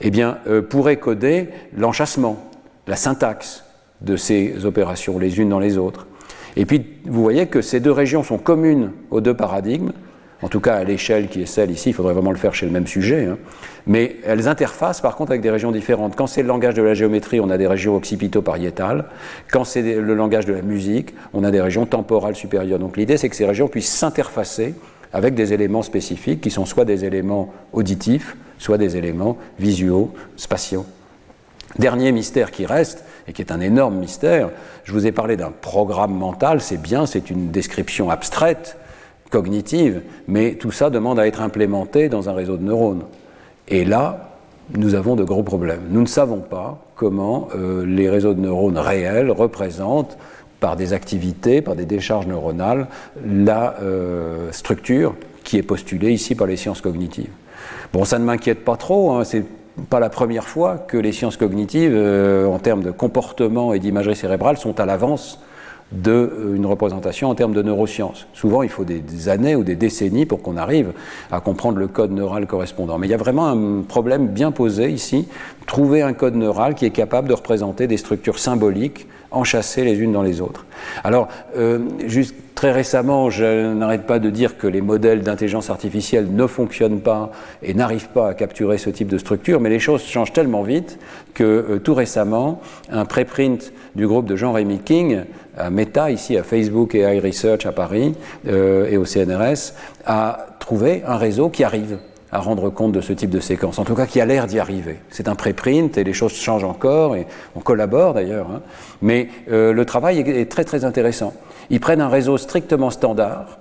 eh 0.00 0.10
bien, 0.10 0.38
euh, 0.48 0.62
pourraient 0.62 0.96
coder 0.96 1.48
l'enchassement, 1.76 2.50
la 2.86 2.96
syntaxe 2.96 3.64
de 4.00 4.16
ces 4.16 4.64
opérations 4.64 5.18
les 5.18 5.38
unes 5.38 5.48
dans 5.48 5.60
les 5.60 5.78
autres. 5.78 6.06
Et 6.56 6.66
puis, 6.66 6.84
vous 7.04 7.22
voyez 7.22 7.46
que 7.46 7.62
ces 7.62 7.80
deux 7.80 7.92
régions 7.92 8.22
sont 8.22 8.38
communes 8.38 8.90
aux 9.10 9.20
deux 9.20 9.34
paradigmes, 9.34 9.92
en 10.42 10.48
tout 10.48 10.60
cas 10.60 10.74
à 10.74 10.84
l'échelle 10.84 11.28
qui 11.28 11.42
est 11.42 11.46
celle 11.46 11.70
ici, 11.70 11.90
il 11.90 11.92
faudrait 11.92 12.14
vraiment 12.14 12.32
le 12.32 12.36
faire 12.36 12.54
chez 12.54 12.66
le 12.66 12.72
même 12.72 12.86
sujet, 12.86 13.26
hein. 13.26 13.38
mais 13.86 14.16
elles 14.26 14.48
interfacent 14.48 15.00
par 15.00 15.16
contre 15.16 15.30
avec 15.30 15.40
des 15.40 15.50
régions 15.50 15.70
différentes. 15.70 16.16
Quand 16.16 16.26
c'est 16.26 16.42
le 16.42 16.48
langage 16.48 16.74
de 16.74 16.82
la 16.82 16.94
géométrie, 16.94 17.40
on 17.40 17.48
a 17.48 17.58
des 17.58 17.66
régions 17.66 17.96
occipito-pariétales. 17.96 19.04
Quand 19.50 19.64
c'est 19.64 19.82
le 19.82 20.14
langage 20.14 20.44
de 20.44 20.52
la 20.52 20.62
musique, 20.62 21.14
on 21.32 21.44
a 21.44 21.50
des 21.50 21.60
régions 21.60 21.86
temporales 21.86 22.34
supérieures. 22.34 22.80
Donc 22.80 22.96
l'idée, 22.96 23.16
c'est 23.16 23.28
que 23.28 23.36
ces 23.36 23.46
régions 23.46 23.68
puissent 23.68 23.92
s'interfacer 23.92 24.74
avec 25.12 25.34
des 25.34 25.52
éléments 25.52 25.82
spécifiques 25.82 26.40
qui 26.40 26.50
sont 26.50 26.64
soit 26.64 26.84
des 26.84 27.04
éléments 27.04 27.52
auditifs, 27.72 28.36
soit 28.58 28.78
des 28.78 28.96
éléments 28.96 29.38
visuaux, 29.58 30.12
spatiaux. 30.36 30.86
Dernier 31.78 32.12
mystère 32.12 32.50
qui 32.50 32.66
reste, 32.66 33.04
et 33.28 33.32
qui 33.32 33.42
est 33.42 33.52
un 33.52 33.60
énorme 33.60 33.96
mystère, 33.96 34.50
je 34.84 34.92
vous 34.92 35.06
ai 35.06 35.12
parlé 35.12 35.36
d'un 35.36 35.52
programme 35.52 36.14
mental, 36.14 36.60
c'est 36.60 36.80
bien, 36.80 37.06
c'est 37.06 37.30
une 37.30 37.50
description 37.50 38.10
abstraite, 38.10 38.76
cognitive, 39.32 40.02
mais 40.28 40.54
tout 40.54 40.70
ça 40.70 40.90
demande 40.90 41.18
à 41.18 41.26
être 41.26 41.40
implémenté 41.40 42.08
dans 42.08 42.28
un 42.28 42.34
réseau 42.34 42.56
de 42.56 42.62
neurones. 42.62 43.02
Et 43.66 43.84
là, 43.84 44.28
nous 44.76 44.94
avons 44.94 45.16
de 45.16 45.24
gros 45.24 45.42
problèmes. 45.42 45.82
Nous 45.90 46.02
ne 46.02 46.06
savons 46.06 46.40
pas 46.40 46.84
comment 46.94 47.48
euh, 47.56 47.84
les 47.84 48.08
réseaux 48.08 48.34
de 48.34 48.40
neurones 48.40 48.78
réels 48.78 49.30
représentent 49.30 50.16
par 50.60 50.76
des 50.76 50.92
activités, 50.92 51.62
par 51.62 51.74
des 51.74 51.86
décharges 51.86 52.26
neuronales, 52.26 52.86
la 53.26 53.74
euh, 53.82 54.52
structure 54.52 55.14
qui 55.42 55.56
est 55.56 55.62
postulée 55.62 56.12
ici 56.12 56.36
par 56.36 56.46
les 56.46 56.56
sciences 56.56 56.80
cognitives. 56.80 57.30
Bon, 57.92 58.04
ça 58.04 58.18
ne 58.18 58.24
m'inquiète 58.24 58.64
pas 58.64 58.76
trop, 58.76 59.12
hein, 59.12 59.24
c'est 59.24 59.44
pas 59.88 59.98
la 59.98 60.10
première 60.10 60.46
fois 60.46 60.76
que 60.76 60.96
les 60.96 61.12
sciences 61.12 61.36
cognitives, 61.36 61.92
euh, 61.94 62.46
en 62.46 62.58
termes 62.58 62.82
de 62.82 62.90
comportement 62.90 63.72
et 63.72 63.80
d'imagerie 63.80 64.14
cérébrale, 64.14 64.58
sont 64.58 64.78
à 64.78 64.86
l'avance 64.86 65.40
d'une 65.92 66.64
euh, 66.64 66.68
représentation 66.68 67.28
en 67.28 67.34
termes 67.34 67.52
de 67.52 67.62
neurosciences. 67.62 68.26
Souvent, 68.32 68.62
il 68.62 68.68
faut 68.68 68.84
des, 68.84 69.00
des 69.00 69.28
années 69.28 69.56
ou 69.56 69.62
des 69.62 69.76
décennies 69.76 70.26
pour 70.26 70.42
qu'on 70.42 70.56
arrive 70.56 70.92
à 71.30 71.40
comprendre 71.40 71.78
le 71.78 71.86
code 71.86 72.12
neural 72.12 72.46
correspondant. 72.46 72.98
Mais 72.98 73.06
il 73.06 73.10
y 73.10 73.14
a 73.14 73.18
vraiment 73.18 73.48
un 73.48 73.82
problème 73.82 74.28
bien 74.28 74.52
posé 74.52 74.90
ici, 74.90 75.28
trouver 75.66 76.02
un 76.02 76.12
code 76.14 76.34
neural 76.34 76.74
qui 76.74 76.86
est 76.86 76.90
capable 76.90 77.28
de 77.28 77.34
représenter 77.34 77.86
des 77.86 77.96
structures 77.96 78.38
symboliques 78.38 79.06
enchâssées 79.32 79.84
les 79.84 79.98
unes 79.98 80.12
dans 80.12 80.22
les 80.22 80.40
autres. 80.40 80.66
Alors, 81.04 81.28
euh, 81.56 81.80
juste 82.06 82.34
très 82.54 82.70
récemment, 82.70 83.30
je 83.30 83.72
n'arrête 83.72 84.06
pas 84.06 84.18
de 84.18 84.30
dire 84.30 84.56
que 84.56 84.66
les 84.66 84.80
modèles 84.80 85.22
d'intelligence 85.22 85.70
artificielle 85.70 86.28
ne 86.32 86.46
fonctionnent 86.46 87.00
pas 87.00 87.32
et 87.62 87.74
n'arrivent 87.74 88.10
pas 88.10 88.28
à 88.28 88.34
capturer 88.34 88.78
ce 88.78 88.90
type 88.90 89.08
de 89.08 89.18
structure, 89.18 89.60
mais 89.60 89.70
les 89.70 89.80
choses 89.80 90.02
changent 90.04 90.32
tellement 90.32 90.62
vite 90.62 90.98
que 91.34 91.42
euh, 91.42 91.78
tout 91.78 91.94
récemment, 91.94 92.60
un 92.90 93.04
préprint 93.04 93.72
du 93.96 94.06
groupe 94.06 94.26
de 94.26 94.36
Jean-Rémy 94.36 94.78
King, 94.78 95.22
à 95.56 95.70
Meta, 95.70 96.10
ici 96.10 96.36
à 96.36 96.42
Facebook 96.42 96.94
et 96.94 97.00
iResearch 97.00 97.66
à 97.66 97.72
Paris 97.72 98.14
euh, 98.46 98.88
et 98.88 98.96
au 98.96 99.04
CNRS, 99.04 99.74
a 100.06 100.46
trouvé 100.58 101.02
un 101.06 101.16
réseau 101.16 101.48
qui 101.48 101.64
arrive 101.64 101.98
à 102.32 102.40
rendre 102.40 102.70
compte 102.70 102.92
de 102.92 103.02
ce 103.02 103.12
type 103.12 103.30
de 103.30 103.40
séquence, 103.40 103.78
en 103.78 103.84
tout 103.84 103.94
cas 103.94 104.06
qui 104.06 104.20
a 104.20 104.24
l'air 104.24 104.46
d'y 104.46 104.58
arriver. 104.58 104.96
C'est 105.10 105.28
un 105.28 105.34
préprint 105.34 105.96
et 105.98 106.02
les 106.02 106.14
choses 106.14 106.32
changent 106.32 106.64
encore 106.64 107.14
et 107.14 107.26
on 107.54 107.60
collabore 107.60 108.14
d'ailleurs, 108.14 108.50
hein. 108.50 108.62
mais 109.02 109.28
euh, 109.50 109.74
le 109.74 109.84
travail 109.84 110.20
est, 110.20 110.50
très 110.50 110.64
très 110.64 110.86
intéressant. 110.86 111.34
Ils 111.68 111.78
prennent 111.78 112.00
un 112.00 112.08
réseau 112.08 112.38
strictement 112.38 112.90
standard 112.90 113.58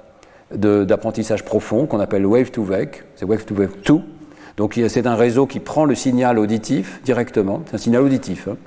d'apprentissage 0.56 1.46
profond 1.46 1.86
qu'on 1.86 2.00
appelle 2.00 2.26
Wave 2.26 2.52
to 2.52 2.64
Wake, 2.64 3.04
c'est 3.16 3.26
Wave 3.26 3.46
to 3.46 3.56
Wake 3.56 3.84
2. 3.86 4.00
Donc 4.58 4.80
c'est 4.88 5.08
un 5.08 5.16
réseau 5.16 5.48
qui 5.48 5.60
prend 5.60 5.86
le 5.86 5.96
signal 5.96 6.40
auditif 6.40 7.02
directement, 7.04 7.62
c'est 7.68 7.76
un 7.76 7.80
signal 7.80 8.04
auditif, 8.04 8.48
hein. 8.48 8.58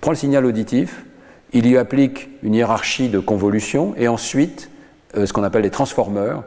prend 0.00 0.10
le 0.10 0.16
signal 0.16 0.46
auditif, 0.46 1.04
il 1.52 1.66
y 1.68 1.76
applique 1.76 2.30
une 2.42 2.54
hiérarchie 2.54 3.08
de 3.08 3.18
convolution 3.18 3.94
et 3.96 4.08
ensuite 4.08 4.70
euh, 5.16 5.26
ce 5.26 5.32
qu'on 5.32 5.42
appelle 5.42 5.62
les 5.62 5.70
transformers 5.70 6.42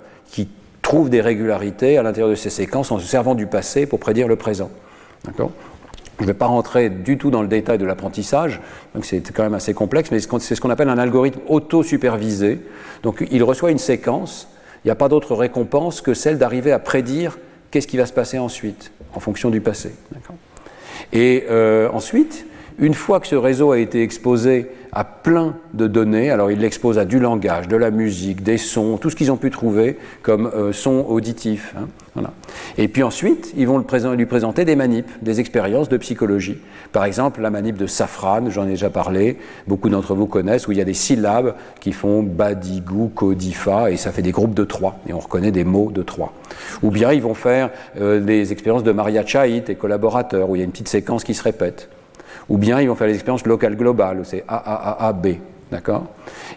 qui 0.87 0.93
trouvent 0.93 1.09
des 1.09 1.19
régularités 1.19 1.97
à 1.97 2.03
l'intérieur 2.03 2.29
de 2.29 2.35
ces 2.35 2.49
séquences 2.49 2.91
en 2.91 2.99
se 2.99 3.05
servant 3.05 3.35
du 3.35 3.45
passé 3.45 3.85
pour 3.85 3.99
prédire 3.99 4.29
le 4.29 4.37
présent. 4.37 4.69
D'accord 5.25 5.51
je 6.19 6.23
ne 6.23 6.27
vais 6.27 6.33
pas 6.33 6.47
rentrer 6.47 6.89
du 6.89 7.19
tout 7.19 7.29
dans 7.29 7.43
le 7.43 7.47
détail 7.47 7.77
de 7.77 7.85
l'apprentissage, 7.85 8.59
donc 8.95 9.05
c'est 9.05 9.21
quand 9.31 9.43
même 9.43 9.53
assez 9.53 9.75
complexe, 9.75 10.09
mais 10.09 10.19
c'est 10.19 10.55
ce 10.55 10.61
qu'on 10.61 10.71
appelle 10.71 10.89
un 10.89 10.97
algorithme 10.97 11.41
auto-supervisé. 11.47 12.59
Donc 13.03 13.23
il 13.29 13.43
reçoit 13.43 13.69
une 13.69 13.77
séquence, 13.77 14.47
il 14.83 14.87
n'y 14.87 14.91
a 14.91 14.95
pas 14.95 15.09
d'autre 15.09 15.35
récompense 15.35 16.01
que 16.01 16.15
celle 16.15 16.39
d'arriver 16.39 16.71
à 16.71 16.79
prédire 16.79 17.37
qu'est-ce 17.69 17.85
qui 17.85 17.97
va 17.97 18.07
se 18.07 18.13
passer 18.13 18.39
ensuite, 18.39 18.91
en 19.13 19.19
fonction 19.19 19.51
du 19.51 19.61
passé. 19.61 19.91
Et 21.13 21.43
euh, 21.51 21.87
ensuite, 21.93 22.47
une 22.79 22.95
fois 22.95 23.19
que 23.19 23.27
ce 23.27 23.35
réseau 23.35 23.71
a 23.71 23.77
été 23.77 24.01
exposé 24.01 24.71
à 24.97 25.03
plein 25.03 25.53
de 25.75 25.85
données, 25.85 26.31
alors 26.31 26.49
il 26.49 26.57
l'expose 26.57 26.97
à 26.97 27.05
du 27.05 27.19
langage, 27.19 27.67
de 27.67 27.75
la 27.75 27.91
musique, 27.91 28.41
des 28.41 28.57
sons, 28.57 28.97
tout 28.97 29.11
ce 29.11 29.15
qu'ils 29.15 29.31
ont 29.31 29.37
pu 29.37 29.51
trouver 29.51 29.99
comme 30.23 30.47
euh, 30.47 30.73
sons. 30.73 31.05
Hein. 31.07 32.21
Et 32.79 32.87
puis 32.87 33.03
ensuite, 33.03 33.53
ils 33.55 33.67
vont 33.67 33.85
lui 34.15 34.25
présenter 34.25 34.65
des 34.65 34.75
manips, 34.75 35.11
des 35.21 35.39
expériences 35.39 35.87
de 35.87 35.97
psychologie. 35.97 36.57
Par 36.93 37.05
exemple, 37.05 37.41
la 37.41 37.51
manip 37.51 37.77
de 37.77 37.85
Safran, 37.85 38.49
j'en 38.49 38.65
ai 38.65 38.71
déjà 38.71 38.89
parlé, 38.89 39.37
beaucoup 39.67 39.89
d'entre 39.89 40.15
vous 40.15 40.25
connaissent, 40.25 40.67
où 40.67 40.71
il 40.71 40.79
y 40.79 40.81
a 40.81 40.85
des 40.85 40.95
syllabes 40.95 41.53
qui 41.79 41.91
font 41.91 42.23
badigou, 42.23 43.11
kodifa, 43.13 43.91
et 43.91 43.97
ça 43.97 44.11
fait 44.11 44.23
des 44.23 44.31
groupes 44.31 44.55
de 44.55 44.63
trois, 44.63 44.97
et 45.07 45.13
on 45.13 45.19
reconnaît 45.19 45.51
des 45.51 45.63
mots 45.63 45.91
de 45.91 46.01
trois. 46.01 46.33
Ou 46.81 46.89
bien 46.89 47.13
ils 47.13 47.21
vont 47.21 47.35
faire 47.35 47.69
euh, 48.01 48.19
des 48.19 48.51
expériences 48.51 48.83
de 48.83 48.91
Maria 48.91 49.23
Chait 49.23 49.63
et 49.67 49.75
collaborateurs, 49.75 50.49
où 50.49 50.55
il 50.55 50.59
y 50.59 50.61
a 50.63 50.65
une 50.65 50.71
petite 50.71 50.89
séquence 50.89 51.23
qui 51.23 51.35
se 51.35 51.43
répète. 51.43 51.87
Ou 52.49 52.57
bien 52.57 52.79
ils 52.81 52.87
vont 52.87 52.95
faire 52.95 53.07
les 53.07 53.13
expériences 53.13 53.45
locales 53.45 53.75
globales, 53.75 54.21
c'est 54.23 54.43
AAAAB, 54.47 55.27
d'accord? 55.71 56.05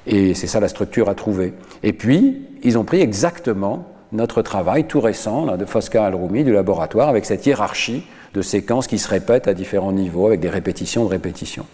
Et 0.07 0.35
c'est 0.35 0.47
ça 0.47 0.61
la 0.61 0.69
structure 0.69 1.09
à 1.09 1.15
trouver. 1.15 1.53
Et 1.83 1.93
puis, 1.93 2.47
ils 2.63 2.79
ont 2.79 2.85
pris 2.85 3.01
exactement 3.01 3.87
notre 4.13 4.43
travail 4.43 4.85
tout 4.85 5.01
récent 5.01 5.57
de 5.57 5.65
Fosca 5.65 6.05
Al-Roumi 6.05 6.45
du 6.45 6.53
laboratoire 6.53 7.09
avec 7.09 7.25
cette 7.25 7.47
hiérarchie 7.47 8.05
de 8.35 8.43
séquences 8.43 8.87
qui 8.87 8.99
se 8.99 9.09
répètent 9.09 9.49
à 9.49 9.55
différents 9.55 9.93
niveaux 9.93 10.27
avec 10.27 10.41
des 10.41 10.49
répétitions 10.49 11.05
de 11.05 11.11
répétitions. 11.11 11.67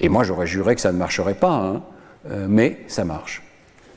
Et 0.00 0.08
moi, 0.08 0.24
j'aurais 0.24 0.46
juré 0.46 0.74
que 0.74 0.80
ça 0.80 0.92
ne 0.92 0.98
marcherait 0.98 1.34
pas, 1.34 1.52
hein, 1.52 1.82
euh, 2.30 2.46
mais 2.48 2.78
ça 2.86 3.04
marche. 3.04 3.42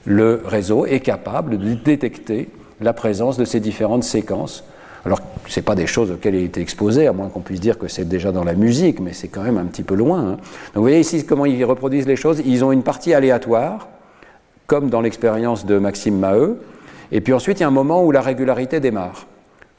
Le 0.06 0.41
réseau 0.45 0.86
est 0.86 0.99
capable 0.99 1.57
de 1.57 1.74
détecter 1.74 2.49
la 2.82 2.94
présence 2.94 3.38
de 3.38 3.45
ces 3.45 3.61
différentes 3.61 4.03
séquences 4.03 4.65
alors, 5.06 5.20
ce 5.48 5.60
n'est 5.60 5.64
pas 5.64 5.76
des 5.76 5.86
choses 5.86 6.12
auxquelles 6.12 6.36
il 6.36 6.46
été 6.46 6.62
exposé, 6.62 7.08
à 7.08 7.14
moins 7.14 7.28
qu'on 7.28 7.42
puisse 7.42 7.60
dire 7.60 7.78
que 7.78 7.90
c'est 7.90 8.08
déjà 8.08 8.32
dans 8.32 8.46
la 8.46 8.54
musique, 8.54 9.02
mais 9.02 9.12
c'est 9.12 9.28
quand 9.28 9.44
même 9.44 9.58
un 9.58 9.66
petit 9.66 9.84
peu 9.84 9.96
loin. 9.96 10.20
Hein. 10.20 10.32
Donc, 10.32 10.76
vous 10.76 10.82
voyez 10.82 11.00
ici 11.00 11.26
comment 11.26 11.46
ils 11.46 11.66
reproduisent 11.66 12.08
les 12.08 12.16
choses. 12.16 12.42
Ils 12.46 12.64
ont 12.64 12.72
une 12.72 12.84
partie 12.84 13.14
aléatoire, 13.14 13.90
comme 14.66 14.90
dans 14.90 15.02
l'expérience 15.02 15.66
de 15.66 15.78
Maxime 15.78 16.18
Maheu, 16.18 16.58
et 17.12 17.20
puis 17.20 17.34
ensuite, 17.34 17.60
il 17.60 17.62
y 17.62 17.66
a 17.66 17.68
un 17.68 17.72
moment 17.72 18.04
où 18.04 18.12
la 18.12 18.22
régularité 18.22 18.80
démarre. 18.80 19.28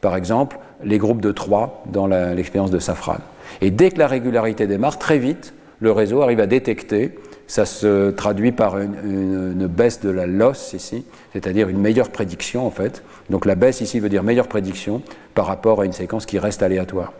Par 0.03 0.15
exemple, 0.15 0.59
les 0.85 0.99
groupes 0.99 1.23
de 1.23 1.33
trois 1.33 1.83
dans 1.87 2.07
l'expérience 2.07 2.71
de 2.71 2.79
Safran. 2.79 3.17
Et 3.63 3.71
dès 3.71 3.91
que 3.91 3.99
la 3.99 4.07
régularité 4.07 4.67
démarre, 4.67 4.99
très 4.99 5.19
vite, 5.19 5.55
le 5.81 5.91
réseau 5.91 6.21
arrive 6.21 6.41
à 6.41 6.47
détecter 6.47 7.19
ça 7.47 7.66
se 7.66 8.11
traduit 8.11 8.53
par 8.53 8.79
une, 8.79 9.66
baisse 9.66 10.01
de 10.01 10.11
la 10.11 10.27
loss 10.27 10.73
ici, 10.73 11.05
c'est-à-dire 11.33 11.69
une 11.69 11.79
meilleure 11.79 12.11
prédiction 12.11 12.66
en 12.66 12.71
fait. 12.71 13.03
Donc 13.31 13.45
la 13.47 13.55
baisse 13.55 13.81
ici 13.81 14.01
veut 14.01 14.09
dire 14.09 14.23
meilleure 14.23 14.49
prédiction 14.49 15.03
par 15.35 15.47
rapport 15.47 15.81
à 15.81 15.85
une 15.85 15.93
séquence 15.93 16.27
qui 16.27 16.39
reste 16.39 16.62
aléatoire. 16.62 17.12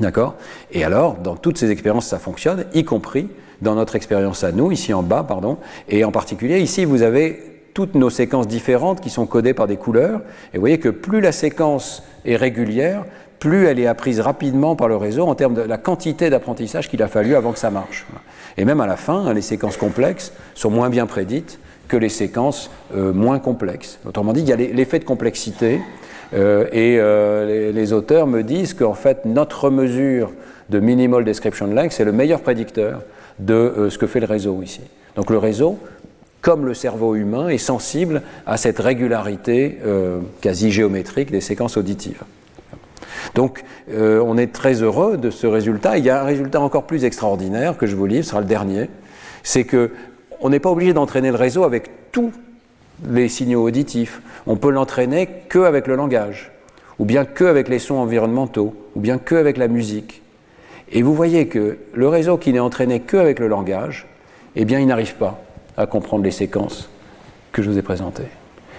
D'accord? 0.00 0.34
Et 0.72 0.84
alors, 0.84 1.14
dans 1.14 1.36
toutes 1.36 1.58
ces 1.58 1.70
expériences, 1.70 2.06
ça 2.06 2.18
fonctionne, 2.18 2.66
y 2.74 2.84
compris 2.84 3.28
dans 3.62 3.74
notre 3.74 3.96
expérience 3.96 4.44
à 4.44 4.52
nous, 4.52 4.70
ici 4.70 4.92
en 4.92 5.02
bas, 5.02 5.24
pardon. 5.26 5.56
Et 5.88 6.04
en 6.04 6.12
particulier, 6.12 6.60
ici, 6.60 6.84
vous 6.84 7.02
avez 7.02 7.56
toutes 7.72 7.94
nos 7.94 8.10
séquences 8.10 8.48
différentes 8.48 9.00
qui 9.00 9.10
sont 9.10 9.26
codées 9.26 9.54
par 9.54 9.66
des 9.66 9.76
couleurs. 9.76 10.20
Et 10.52 10.56
vous 10.56 10.60
voyez 10.60 10.78
que 10.78 10.88
plus 10.88 11.20
la 11.20 11.32
séquence 11.32 12.02
est 12.24 12.36
régulière, 12.36 13.04
plus 13.38 13.66
elle 13.66 13.78
est 13.78 13.86
apprise 13.86 14.20
rapidement 14.20 14.76
par 14.76 14.88
le 14.88 14.96
réseau 14.96 15.26
en 15.26 15.34
termes 15.34 15.54
de 15.54 15.62
la 15.62 15.78
quantité 15.78 16.30
d'apprentissage 16.30 16.88
qu'il 16.88 17.02
a 17.02 17.08
fallu 17.08 17.34
avant 17.34 17.52
que 17.52 17.58
ça 17.58 17.70
marche. 17.70 18.06
Et 18.58 18.64
même 18.64 18.80
à 18.80 18.86
la 18.86 18.96
fin, 18.96 19.32
les 19.32 19.42
séquences 19.42 19.76
complexes 19.76 20.32
sont 20.54 20.70
moins 20.70 20.88
bien 20.90 21.06
prédites 21.06 21.58
que 21.88 21.96
les 21.96 22.08
séquences 22.08 22.70
euh, 22.94 23.12
moins 23.12 23.38
complexes. 23.38 23.98
Autrement 24.06 24.32
dit, 24.32 24.40
il 24.40 24.48
y 24.48 24.52
a 24.52 24.56
l'effet 24.56 24.98
de 24.98 25.04
complexité, 25.04 25.80
euh, 26.34 26.66
et 26.72 26.98
euh, 26.98 27.46
les, 27.46 27.72
les, 27.72 27.92
auteurs 27.92 28.26
me 28.26 28.42
disent 28.42 28.74
qu'en 28.74 28.94
fait, 28.94 29.24
notre 29.24 29.70
mesure 29.70 30.32
de 30.70 30.80
minimal 30.80 31.24
description 31.24 31.66
length, 31.68 31.92
c'est 31.92 32.04
le 32.04 32.12
meilleur 32.12 32.40
prédicteur 32.40 33.02
de 33.38 33.88
ce 33.90 33.98
que 33.98 34.06
fait 34.06 34.18
le 34.18 34.26
réseau 34.26 34.60
ici. 34.62 34.80
Donc 35.14 35.30
le 35.30 35.38
réseau, 35.38 35.78
comme 36.40 36.66
le 36.66 36.74
cerveau 36.74 37.14
humain, 37.14 37.48
est 37.48 37.58
sensible 37.58 38.22
à 38.46 38.56
cette 38.56 38.78
régularité 38.78 39.78
quasi 40.40 40.72
géométrique 40.72 41.30
des 41.30 41.42
séquences 41.42 41.76
auditives. 41.76 42.22
Donc 43.34 43.64
euh, 43.90 44.22
on 44.24 44.36
est 44.38 44.52
très 44.52 44.82
heureux 44.82 45.16
de 45.16 45.30
ce 45.30 45.46
résultat. 45.46 45.98
Il 45.98 46.04
y 46.04 46.10
a 46.10 46.22
un 46.22 46.24
résultat 46.24 46.60
encore 46.60 46.84
plus 46.84 47.04
extraordinaire 47.04 47.76
que 47.76 47.86
je 47.86 47.96
vous 47.96 48.06
livre, 48.06 48.24
ce 48.24 48.30
sera 48.30 48.40
le 48.40 48.46
dernier. 48.46 48.88
C'est 49.42 49.64
que 49.64 49.90
on 50.40 50.50
n'est 50.50 50.60
pas 50.60 50.70
obligé 50.70 50.92
d'entraîner 50.92 51.30
le 51.30 51.36
réseau 51.36 51.64
avec 51.64 52.12
tous 52.12 52.32
les 53.08 53.28
signaux 53.28 53.66
auditifs. 53.66 54.20
On 54.46 54.56
peut 54.56 54.70
l'entraîner 54.70 55.28
que 55.48 55.60
avec 55.60 55.86
le 55.86 55.96
langage, 55.96 56.52
ou 56.98 57.04
bien 57.04 57.24
que 57.24 57.44
avec 57.44 57.68
les 57.68 57.78
sons 57.78 57.96
environnementaux, 57.96 58.74
ou 58.94 59.00
bien 59.00 59.18
que 59.18 59.34
avec 59.34 59.56
la 59.56 59.68
musique. 59.68 60.22
Et 60.92 61.02
vous 61.02 61.14
voyez 61.14 61.48
que 61.48 61.78
le 61.94 62.08
réseau 62.08 62.36
qui 62.36 62.52
n'est 62.52 62.60
entraîné 62.60 63.00
que 63.00 63.16
avec 63.16 63.38
le 63.38 63.48
langage, 63.48 64.06
eh 64.54 64.64
bien, 64.64 64.78
il 64.78 64.86
n'arrive 64.86 65.16
pas 65.16 65.42
à 65.76 65.86
comprendre 65.86 66.24
les 66.24 66.30
séquences 66.30 66.88
que 67.52 67.62
je 67.62 67.70
vous 67.70 67.78
ai 67.78 67.82
présentées. 67.82 68.28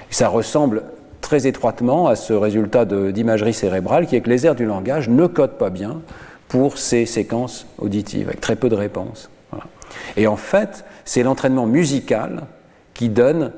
Ça 0.09 0.29
ressemble 0.29 0.83
très 1.21 1.47
étroitement 1.47 2.07
à 2.07 2.15
ce 2.15 2.33
résultat 2.33 2.85
d'imagerie 2.85 3.53
cérébrale 3.53 4.07
qui 4.07 4.15
est 4.15 4.21
que 4.21 4.29
les 4.29 4.45
aires 4.45 4.55
du 4.55 4.65
langage 4.65 5.09
ne 5.09 5.27
codent 5.27 5.57
pas 5.57 5.69
bien 5.69 6.01
pour 6.47 6.77
ces 6.77 7.05
séquences 7.05 7.67
auditives, 7.77 8.27
avec 8.27 8.41
très 8.41 8.55
peu 8.55 8.69
de 8.69 8.75
réponses. 8.75 9.29
Et 10.15 10.27
en 10.27 10.37
fait, 10.37 10.85
c'est 11.05 11.23
l'entraînement 11.23 11.65
musical 11.65 12.43
qui 12.93 13.09
donne, 13.09 13.51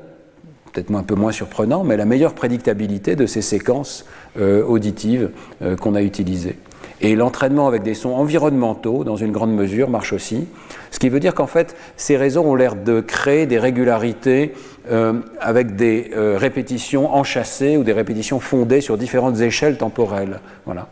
peut-être 0.72 0.94
un 0.94 1.02
peu 1.02 1.14
moins 1.14 1.32
surprenant, 1.32 1.84
mais 1.84 1.96
la 1.96 2.04
meilleure 2.04 2.34
prédictabilité 2.34 3.16
de 3.16 3.26
ces 3.26 3.42
séquences 3.42 4.04
euh, 4.38 4.64
auditives 4.64 5.30
euh, 5.62 5.76
qu'on 5.76 5.94
a 5.94 6.02
utilisées. 6.02 6.58
Et 7.02 7.16
l'entraînement 7.16 7.66
avec 7.66 7.82
des 7.82 7.94
sons 7.94 8.10
environnementaux, 8.10 9.04
dans 9.04 9.16
une 9.16 9.32
grande 9.32 9.54
mesure, 9.54 9.88
marche 9.88 10.12
aussi. 10.12 10.46
Ce 10.90 10.98
qui 10.98 11.08
veut 11.08 11.20
dire 11.20 11.34
qu'en 11.34 11.46
fait, 11.46 11.74
ces 11.96 12.16
réseaux 12.16 12.42
ont 12.42 12.54
l'air 12.54 12.76
de 12.76 13.00
créer 13.00 13.46
des 13.46 13.58
régularités 13.58 14.52
euh, 14.90 15.14
avec 15.40 15.76
des 15.76 16.10
euh, 16.14 16.36
répétitions 16.36 17.14
enchâssées 17.14 17.76
ou 17.76 17.84
des 17.84 17.94
répétitions 17.94 18.38
fondées 18.38 18.82
sur 18.82 18.98
différentes 18.98 19.40
échelles 19.40 19.78
temporelles. 19.78 20.40
Voilà. 20.66 20.88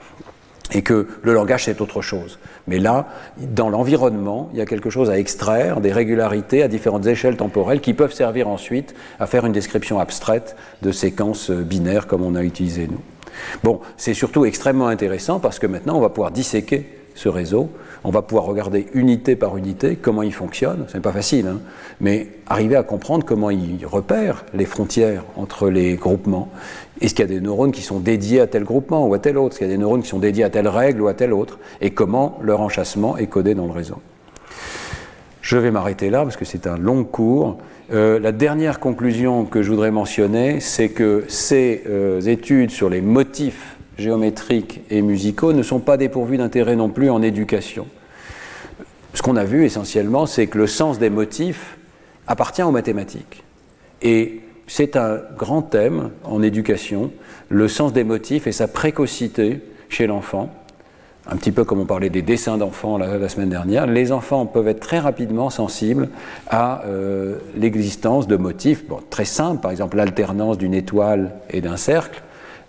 Et 0.72 0.82
que 0.82 1.08
le 1.22 1.32
langage, 1.34 1.64
c'est 1.64 1.80
autre 1.80 2.00
chose. 2.00 2.38
Mais 2.66 2.78
là, 2.78 3.08
dans 3.38 3.68
l'environnement, 3.68 4.50
il 4.52 4.58
y 4.58 4.62
a 4.62 4.66
quelque 4.66 4.90
chose 4.90 5.10
à 5.10 5.18
extraire, 5.18 5.80
des 5.80 5.92
régularités 5.92 6.62
à 6.62 6.68
différentes 6.68 7.06
échelles 7.06 7.36
temporelles 7.36 7.80
qui 7.80 7.94
peuvent 7.94 8.12
servir 8.12 8.48
ensuite 8.48 8.94
à 9.18 9.26
faire 9.26 9.46
une 9.46 9.52
description 9.52 9.98
abstraite 9.98 10.56
de 10.82 10.92
séquences 10.92 11.50
binaires 11.50 12.06
comme 12.06 12.22
on 12.22 12.34
a 12.34 12.42
utilisé 12.42 12.86
nous. 12.86 13.00
Bon, 13.62 13.80
c'est 13.96 14.14
surtout 14.14 14.44
extrêmement 14.44 14.88
intéressant 14.88 15.40
parce 15.40 15.58
que 15.58 15.66
maintenant 15.66 15.96
on 15.96 16.00
va 16.00 16.08
pouvoir 16.08 16.30
disséquer 16.30 16.86
ce 17.14 17.28
réseau, 17.28 17.68
on 18.04 18.10
va 18.10 18.22
pouvoir 18.22 18.44
regarder 18.44 18.86
unité 18.94 19.34
par 19.34 19.56
unité 19.56 19.96
comment 19.96 20.22
il 20.22 20.32
fonctionne, 20.32 20.84
ce 20.86 20.96
n'est 20.96 21.02
pas 21.02 21.12
facile, 21.12 21.48
hein, 21.48 21.58
mais 22.00 22.28
arriver 22.46 22.76
à 22.76 22.84
comprendre 22.84 23.26
comment 23.26 23.50
il 23.50 23.84
repère 23.84 24.44
les 24.54 24.66
frontières 24.66 25.24
entre 25.36 25.68
les 25.68 25.96
groupements. 25.96 26.48
Est-ce 27.00 27.14
qu'il 27.14 27.24
y 27.24 27.28
a 27.28 27.32
des 27.32 27.40
neurones 27.40 27.72
qui 27.72 27.82
sont 27.82 27.98
dédiés 27.98 28.40
à 28.40 28.46
tel 28.46 28.62
groupement 28.62 29.06
ou 29.06 29.14
à 29.14 29.18
tel 29.18 29.36
autre? 29.36 29.54
Est-ce 29.54 29.58
qu'il 29.58 29.66
y 29.68 29.70
a 29.70 29.74
des 29.74 29.80
neurones 29.80 30.02
qui 30.02 30.08
sont 30.08 30.20
dédiés 30.20 30.44
à 30.44 30.50
telle 30.50 30.68
règle 30.68 31.02
ou 31.02 31.08
à 31.08 31.14
telle 31.14 31.32
autre? 31.32 31.58
Et 31.80 31.90
comment 31.90 32.38
leur 32.40 32.60
enchâssement 32.60 33.16
est 33.16 33.26
codé 33.26 33.54
dans 33.54 33.66
le 33.66 33.72
réseau? 33.72 33.96
Je 35.42 35.56
vais 35.56 35.70
m'arrêter 35.70 36.10
là 36.10 36.22
parce 36.22 36.36
que 36.36 36.44
c'est 36.44 36.66
un 36.66 36.76
long 36.76 37.04
cours. 37.04 37.58
Euh, 37.90 38.18
la 38.18 38.32
dernière 38.32 38.80
conclusion 38.80 39.46
que 39.46 39.62
je 39.62 39.70
voudrais 39.70 39.90
mentionner, 39.90 40.60
c'est 40.60 40.90
que 40.90 41.24
ces 41.28 41.84
euh, 41.86 42.20
études 42.20 42.70
sur 42.70 42.90
les 42.90 43.00
motifs 43.00 43.76
géométriques 43.96 44.82
et 44.90 45.00
musicaux 45.00 45.54
ne 45.54 45.62
sont 45.62 45.80
pas 45.80 45.96
dépourvus 45.96 46.36
d'intérêt 46.36 46.76
non 46.76 46.90
plus 46.90 47.08
en 47.08 47.22
éducation. 47.22 47.86
Ce 49.14 49.22
qu'on 49.22 49.36
a 49.36 49.44
vu 49.44 49.64
essentiellement, 49.64 50.26
c'est 50.26 50.48
que 50.48 50.58
le 50.58 50.66
sens 50.66 50.98
des 50.98 51.08
motifs 51.08 51.78
appartient 52.26 52.62
aux 52.62 52.70
mathématiques. 52.70 53.42
Et 54.02 54.42
c'est 54.66 54.96
un 54.96 55.22
grand 55.38 55.62
thème 55.62 56.10
en 56.24 56.42
éducation, 56.42 57.10
le 57.48 57.68
sens 57.68 57.94
des 57.94 58.04
motifs 58.04 58.46
et 58.46 58.52
sa 58.52 58.68
précocité 58.68 59.60
chez 59.88 60.06
l'enfant 60.06 60.52
un 61.30 61.36
petit 61.36 61.52
peu 61.52 61.64
comme 61.64 61.80
on 61.80 61.84
parlait 61.84 62.10
des 62.10 62.22
dessins 62.22 62.56
d'enfants 62.56 62.96
la, 62.98 63.28
semaine 63.28 63.50
dernière, 63.50 63.86
les 63.86 64.12
enfants 64.12 64.46
peuvent 64.46 64.68
être 64.68 64.80
très 64.80 64.98
rapidement 64.98 65.50
sensibles 65.50 66.08
à 66.48 66.84
euh, 66.86 67.36
l'existence 67.54 68.26
de 68.26 68.36
motifs 68.36 68.84
très 69.10 69.26
simples, 69.26 69.60
par 69.60 69.70
exemple 69.70 69.96
l'alternance 69.96 70.58
d'une 70.58 70.74
étoile 70.74 71.32
et 71.50 71.60
d'un 71.60 71.76
cercle, 71.76 72.22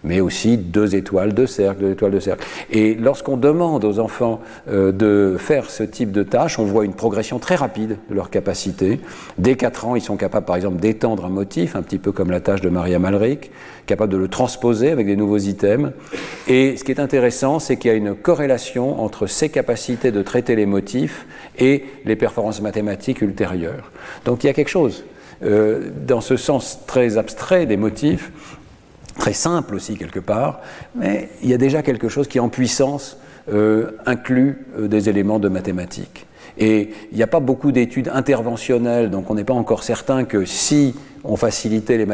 mais 0.04 0.22
aussi 0.22 0.58
deux 0.58 0.96
étoiles, 0.96 1.34
deux 1.34 1.48
cercles, 1.48 1.82
deux 1.82 1.92
étoiles, 1.92 2.12
deux 2.12 2.20
cercles. 2.20 2.46
Et 2.72 2.96
lorsqu'on 2.96 3.38
demande 3.38 3.84
aux 3.84 4.00
enfants 4.00 4.40
euh, 4.70 4.92
de 4.92 5.36
faire 5.38 5.70
ce 5.70 5.84
type 5.84 6.12
de 6.12 6.24
tâches, 6.24 6.60
on 6.60 6.66
voit 6.66 6.86
une 6.86 6.94
progression 6.94 7.40
très 7.40 7.56
rapide 7.56 7.98
de 8.10 8.16
leur 8.16 8.30
capacité. 8.30 9.00
Dès 9.38 9.56
4 9.56 9.88
ans, 9.88 9.96
ils 9.96 10.02
sont 10.02 10.18
capables, 10.18 10.46
par 10.46 10.56
exemple, 10.56 10.80
d'étendre 10.80 11.26
un 11.26 11.30
motif, 11.30 11.76
un 11.76 11.82
petit 11.82 11.98
peu 11.98 12.12
comme 12.12 12.32
la 12.32 12.40
tâche 12.40 12.62
de 12.62 12.70
Maria 12.70 13.00
Malric, 13.00 13.52
capables 13.86 14.12
de 14.12 14.18
le 14.18 14.28
transposer 14.28 14.92
avec 14.92 15.06
des 15.06 15.16
nouveaux 15.16 15.38
items. 15.38 15.92
Et 16.48 16.78
ce 16.78 16.84
qui 16.84 16.92
est 16.92 17.00
intéressant, 17.00 17.60
c'est 17.60 17.78
qu'il 17.78 17.92
y 17.92 17.94
a 17.94 17.98
une 17.98 18.16
corrélation 18.16 19.02
entre 19.02 19.28
ces 19.28 19.50
capacités 19.50 20.12
de 20.12 20.22
traiter 20.22 20.56
les 20.56 20.66
motifs 20.66 21.26
et 21.58 21.84
les 22.06 22.16
performances 22.16 22.62
mathématiques 22.62 23.22
ultérieures. 23.22 23.92
Donc 24.26 24.44
il 24.44 24.48
y 24.48 24.50
a 24.50 24.54
quelque 24.54 24.70
chose. 24.70 25.04
Euh, 25.42 25.90
dans 26.06 26.20
ce 26.20 26.36
sens 26.36 26.80
très 26.86 27.18
abstrait 27.18 27.66
des 27.66 27.78
motifs, 27.78 28.32
très 29.20 29.34
simple 29.34 29.76
aussi 29.76 29.96
quelque 29.96 30.20
part, 30.20 30.62
mais 30.96 31.30
il 31.44 31.50
y 31.50 31.54
a 31.54 31.58
déjà 31.58 31.84
quelque 31.84 32.10
chose 32.10 32.28
qui 32.28 32.40
en 32.40 32.50
puissance 32.50 33.18
euh, 33.52 33.92
inclut 34.06 34.66
euh, 34.78 34.88
des 34.88 35.10
éléments 35.10 35.40
de 35.40 35.50
mathématiques. 35.50 36.26
Et 36.58 36.90
il 37.12 37.18
n'y 37.18 37.24
a 37.24 37.28
pas 37.28 37.40
beaucoup 37.40 37.72
d'études 37.72 38.10
interventionnelles, 38.14 39.10
donc 39.10 39.30
on 39.30 39.36
n'est 39.36 39.44
pas 39.44 39.54
encore 39.54 39.84
certain 39.84 40.24
que 40.24 40.46
si 40.46 40.96
on 41.24 41.36
facilitait 41.36 41.98
les, 41.98 42.08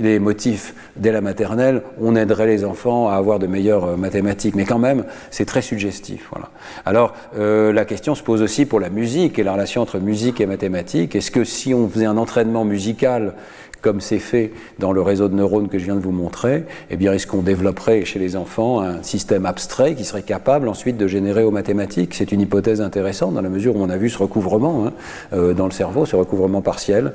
les, 0.00 0.18
motifs 0.18 0.74
dès 0.96 1.12
la 1.12 1.20
maternelle, 1.20 1.82
on 2.00 2.16
aiderait 2.16 2.46
les 2.46 2.64
enfants 2.64 3.08
à 3.08 3.14
avoir 3.14 3.38
de 3.38 3.46
meilleures 3.46 3.84
euh, 3.84 3.96
mathématiques. 3.96 4.54
Mais 4.54 4.64
quand 4.64 4.78
même, 4.78 5.04
c'est 5.30 5.44
très 5.44 5.62
suggestif. 5.62 6.28
Voilà. 6.32 6.48
Alors, 6.86 7.14
la 7.36 7.84
question 7.84 8.14
se 8.14 8.22
pose 8.22 8.42
aussi 8.42 8.66
pour 8.66 8.80
la 8.80 8.88
musique 8.88 9.38
et 9.38 9.42
la 9.42 9.52
relation 9.52 9.82
entre 9.82 9.98
musique 9.98 10.40
et 10.40 10.46
mathématiques. 10.46 11.14
Est-ce 11.14 11.30
que 11.30 11.44
si 11.44 11.74
on 11.74 11.88
faisait 11.88 12.06
un 12.06 12.16
entraînement 12.16 12.64
musical 12.64 13.34
comme 13.80 14.00
c'est 14.00 14.18
fait 14.18 14.52
dans 14.78 14.92
le 14.92 15.00
réseau 15.00 15.28
de 15.28 15.34
neurones 15.34 15.68
que 15.68 15.78
je 15.78 15.84
viens 15.84 15.94
de 15.94 16.00
vous 16.00 16.12
montrer, 16.12 16.64
eh 16.90 16.96
bien, 16.96 17.12
est-ce 17.12 17.26
qu'on 17.26 17.42
développerait 17.42 18.04
chez 18.04 18.18
les 18.18 18.36
enfants 18.36 18.80
un 18.80 19.02
système 19.02 19.46
abstrait 19.46 19.94
qui 19.94 20.04
serait 20.04 20.22
capable 20.22 20.68
ensuite 20.68 20.96
de 20.96 21.06
générer 21.06 21.44
aux 21.44 21.50
mathématiques? 21.50 22.14
C'est 22.14 22.32
une 22.32 22.40
hypothèse 22.40 22.80
intéressante 22.80 23.34
dans 23.34 23.42
la 23.42 23.48
mesure 23.48 23.76
où 23.76 23.82
on 23.82 23.90
a 23.90 23.96
vu 23.96 24.10
ce 24.10 24.18
recouvrement 24.18 24.86
hein, 24.86 24.92
euh, 25.32 25.54
dans 25.54 25.66
le 25.66 25.72
cerveau, 25.72 26.06
ce 26.06 26.16
recouvrement 26.16 26.60
partiel. 26.60 27.12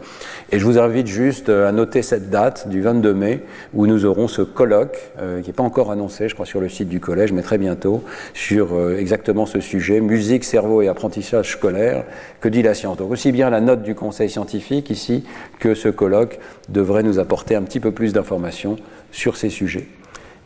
Et 0.51 0.59
je 0.59 0.65
vous 0.65 0.77
invite 0.77 1.07
juste 1.07 1.49
euh, 1.49 1.67
à 1.67 1.71
noter 1.71 2.01
cette 2.01 2.29
date 2.29 2.67
du 2.69 2.81
22 2.81 3.13
mai 3.13 3.43
où 3.73 3.87
nous 3.87 4.05
aurons 4.05 4.27
ce 4.27 4.41
colloque, 4.41 4.97
euh, 5.19 5.41
qui 5.41 5.49
n'est 5.49 5.53
pas 5.53 5.63
encore 5.63 5.91
annoncé, 5.91 6.29
je 6.29 6.33
crois, 6.33 6.45
sur 6.45 6.61
le 6.61 6.69
site 6.69 6.89
du 6.89 6.99
collège, 6.99 7.33
mais 7.33 7.41
très 7.41 7.57
bientôt, 7.57 8.03
sur 8.33 8.73
exactement 8.97 9.45
ce 9.45 9.59
sujet, 9.59 9.99
musique, 9.99 10.43
cerveau 10.43 10.81
et 10.81 10.87
apprentissage 10.87 11.51
scolaire, 11.51 12.05
que 12.39 12.47
dit 12.47 12.61
la 12.61 12.73
science? 12.73 12.97
Donc 12.97 13.11
aussi 13.11 13.31
bien 13.31 13.49
la 13.49 13.61
note 13.61 13.83
du 13.83 13.95
conseil 13.95 14.29
scientifique 14.29 14.89
ici 14.89 15.23
que 15.59 15.75
ce 15.75 15.89
colloque 15.89 16.39
devrait 16.69 17.03
nous 17.03 17.19
apporter 17.19 17.55
un 17.55 17.63
petit 17.63 17.79
peu 17.79 17.91
plus 17.91 18.13
d'informations 18.13 18.77
sur 19.11 19.37
ces 19.37 19.49
sujets. 19.49 19.87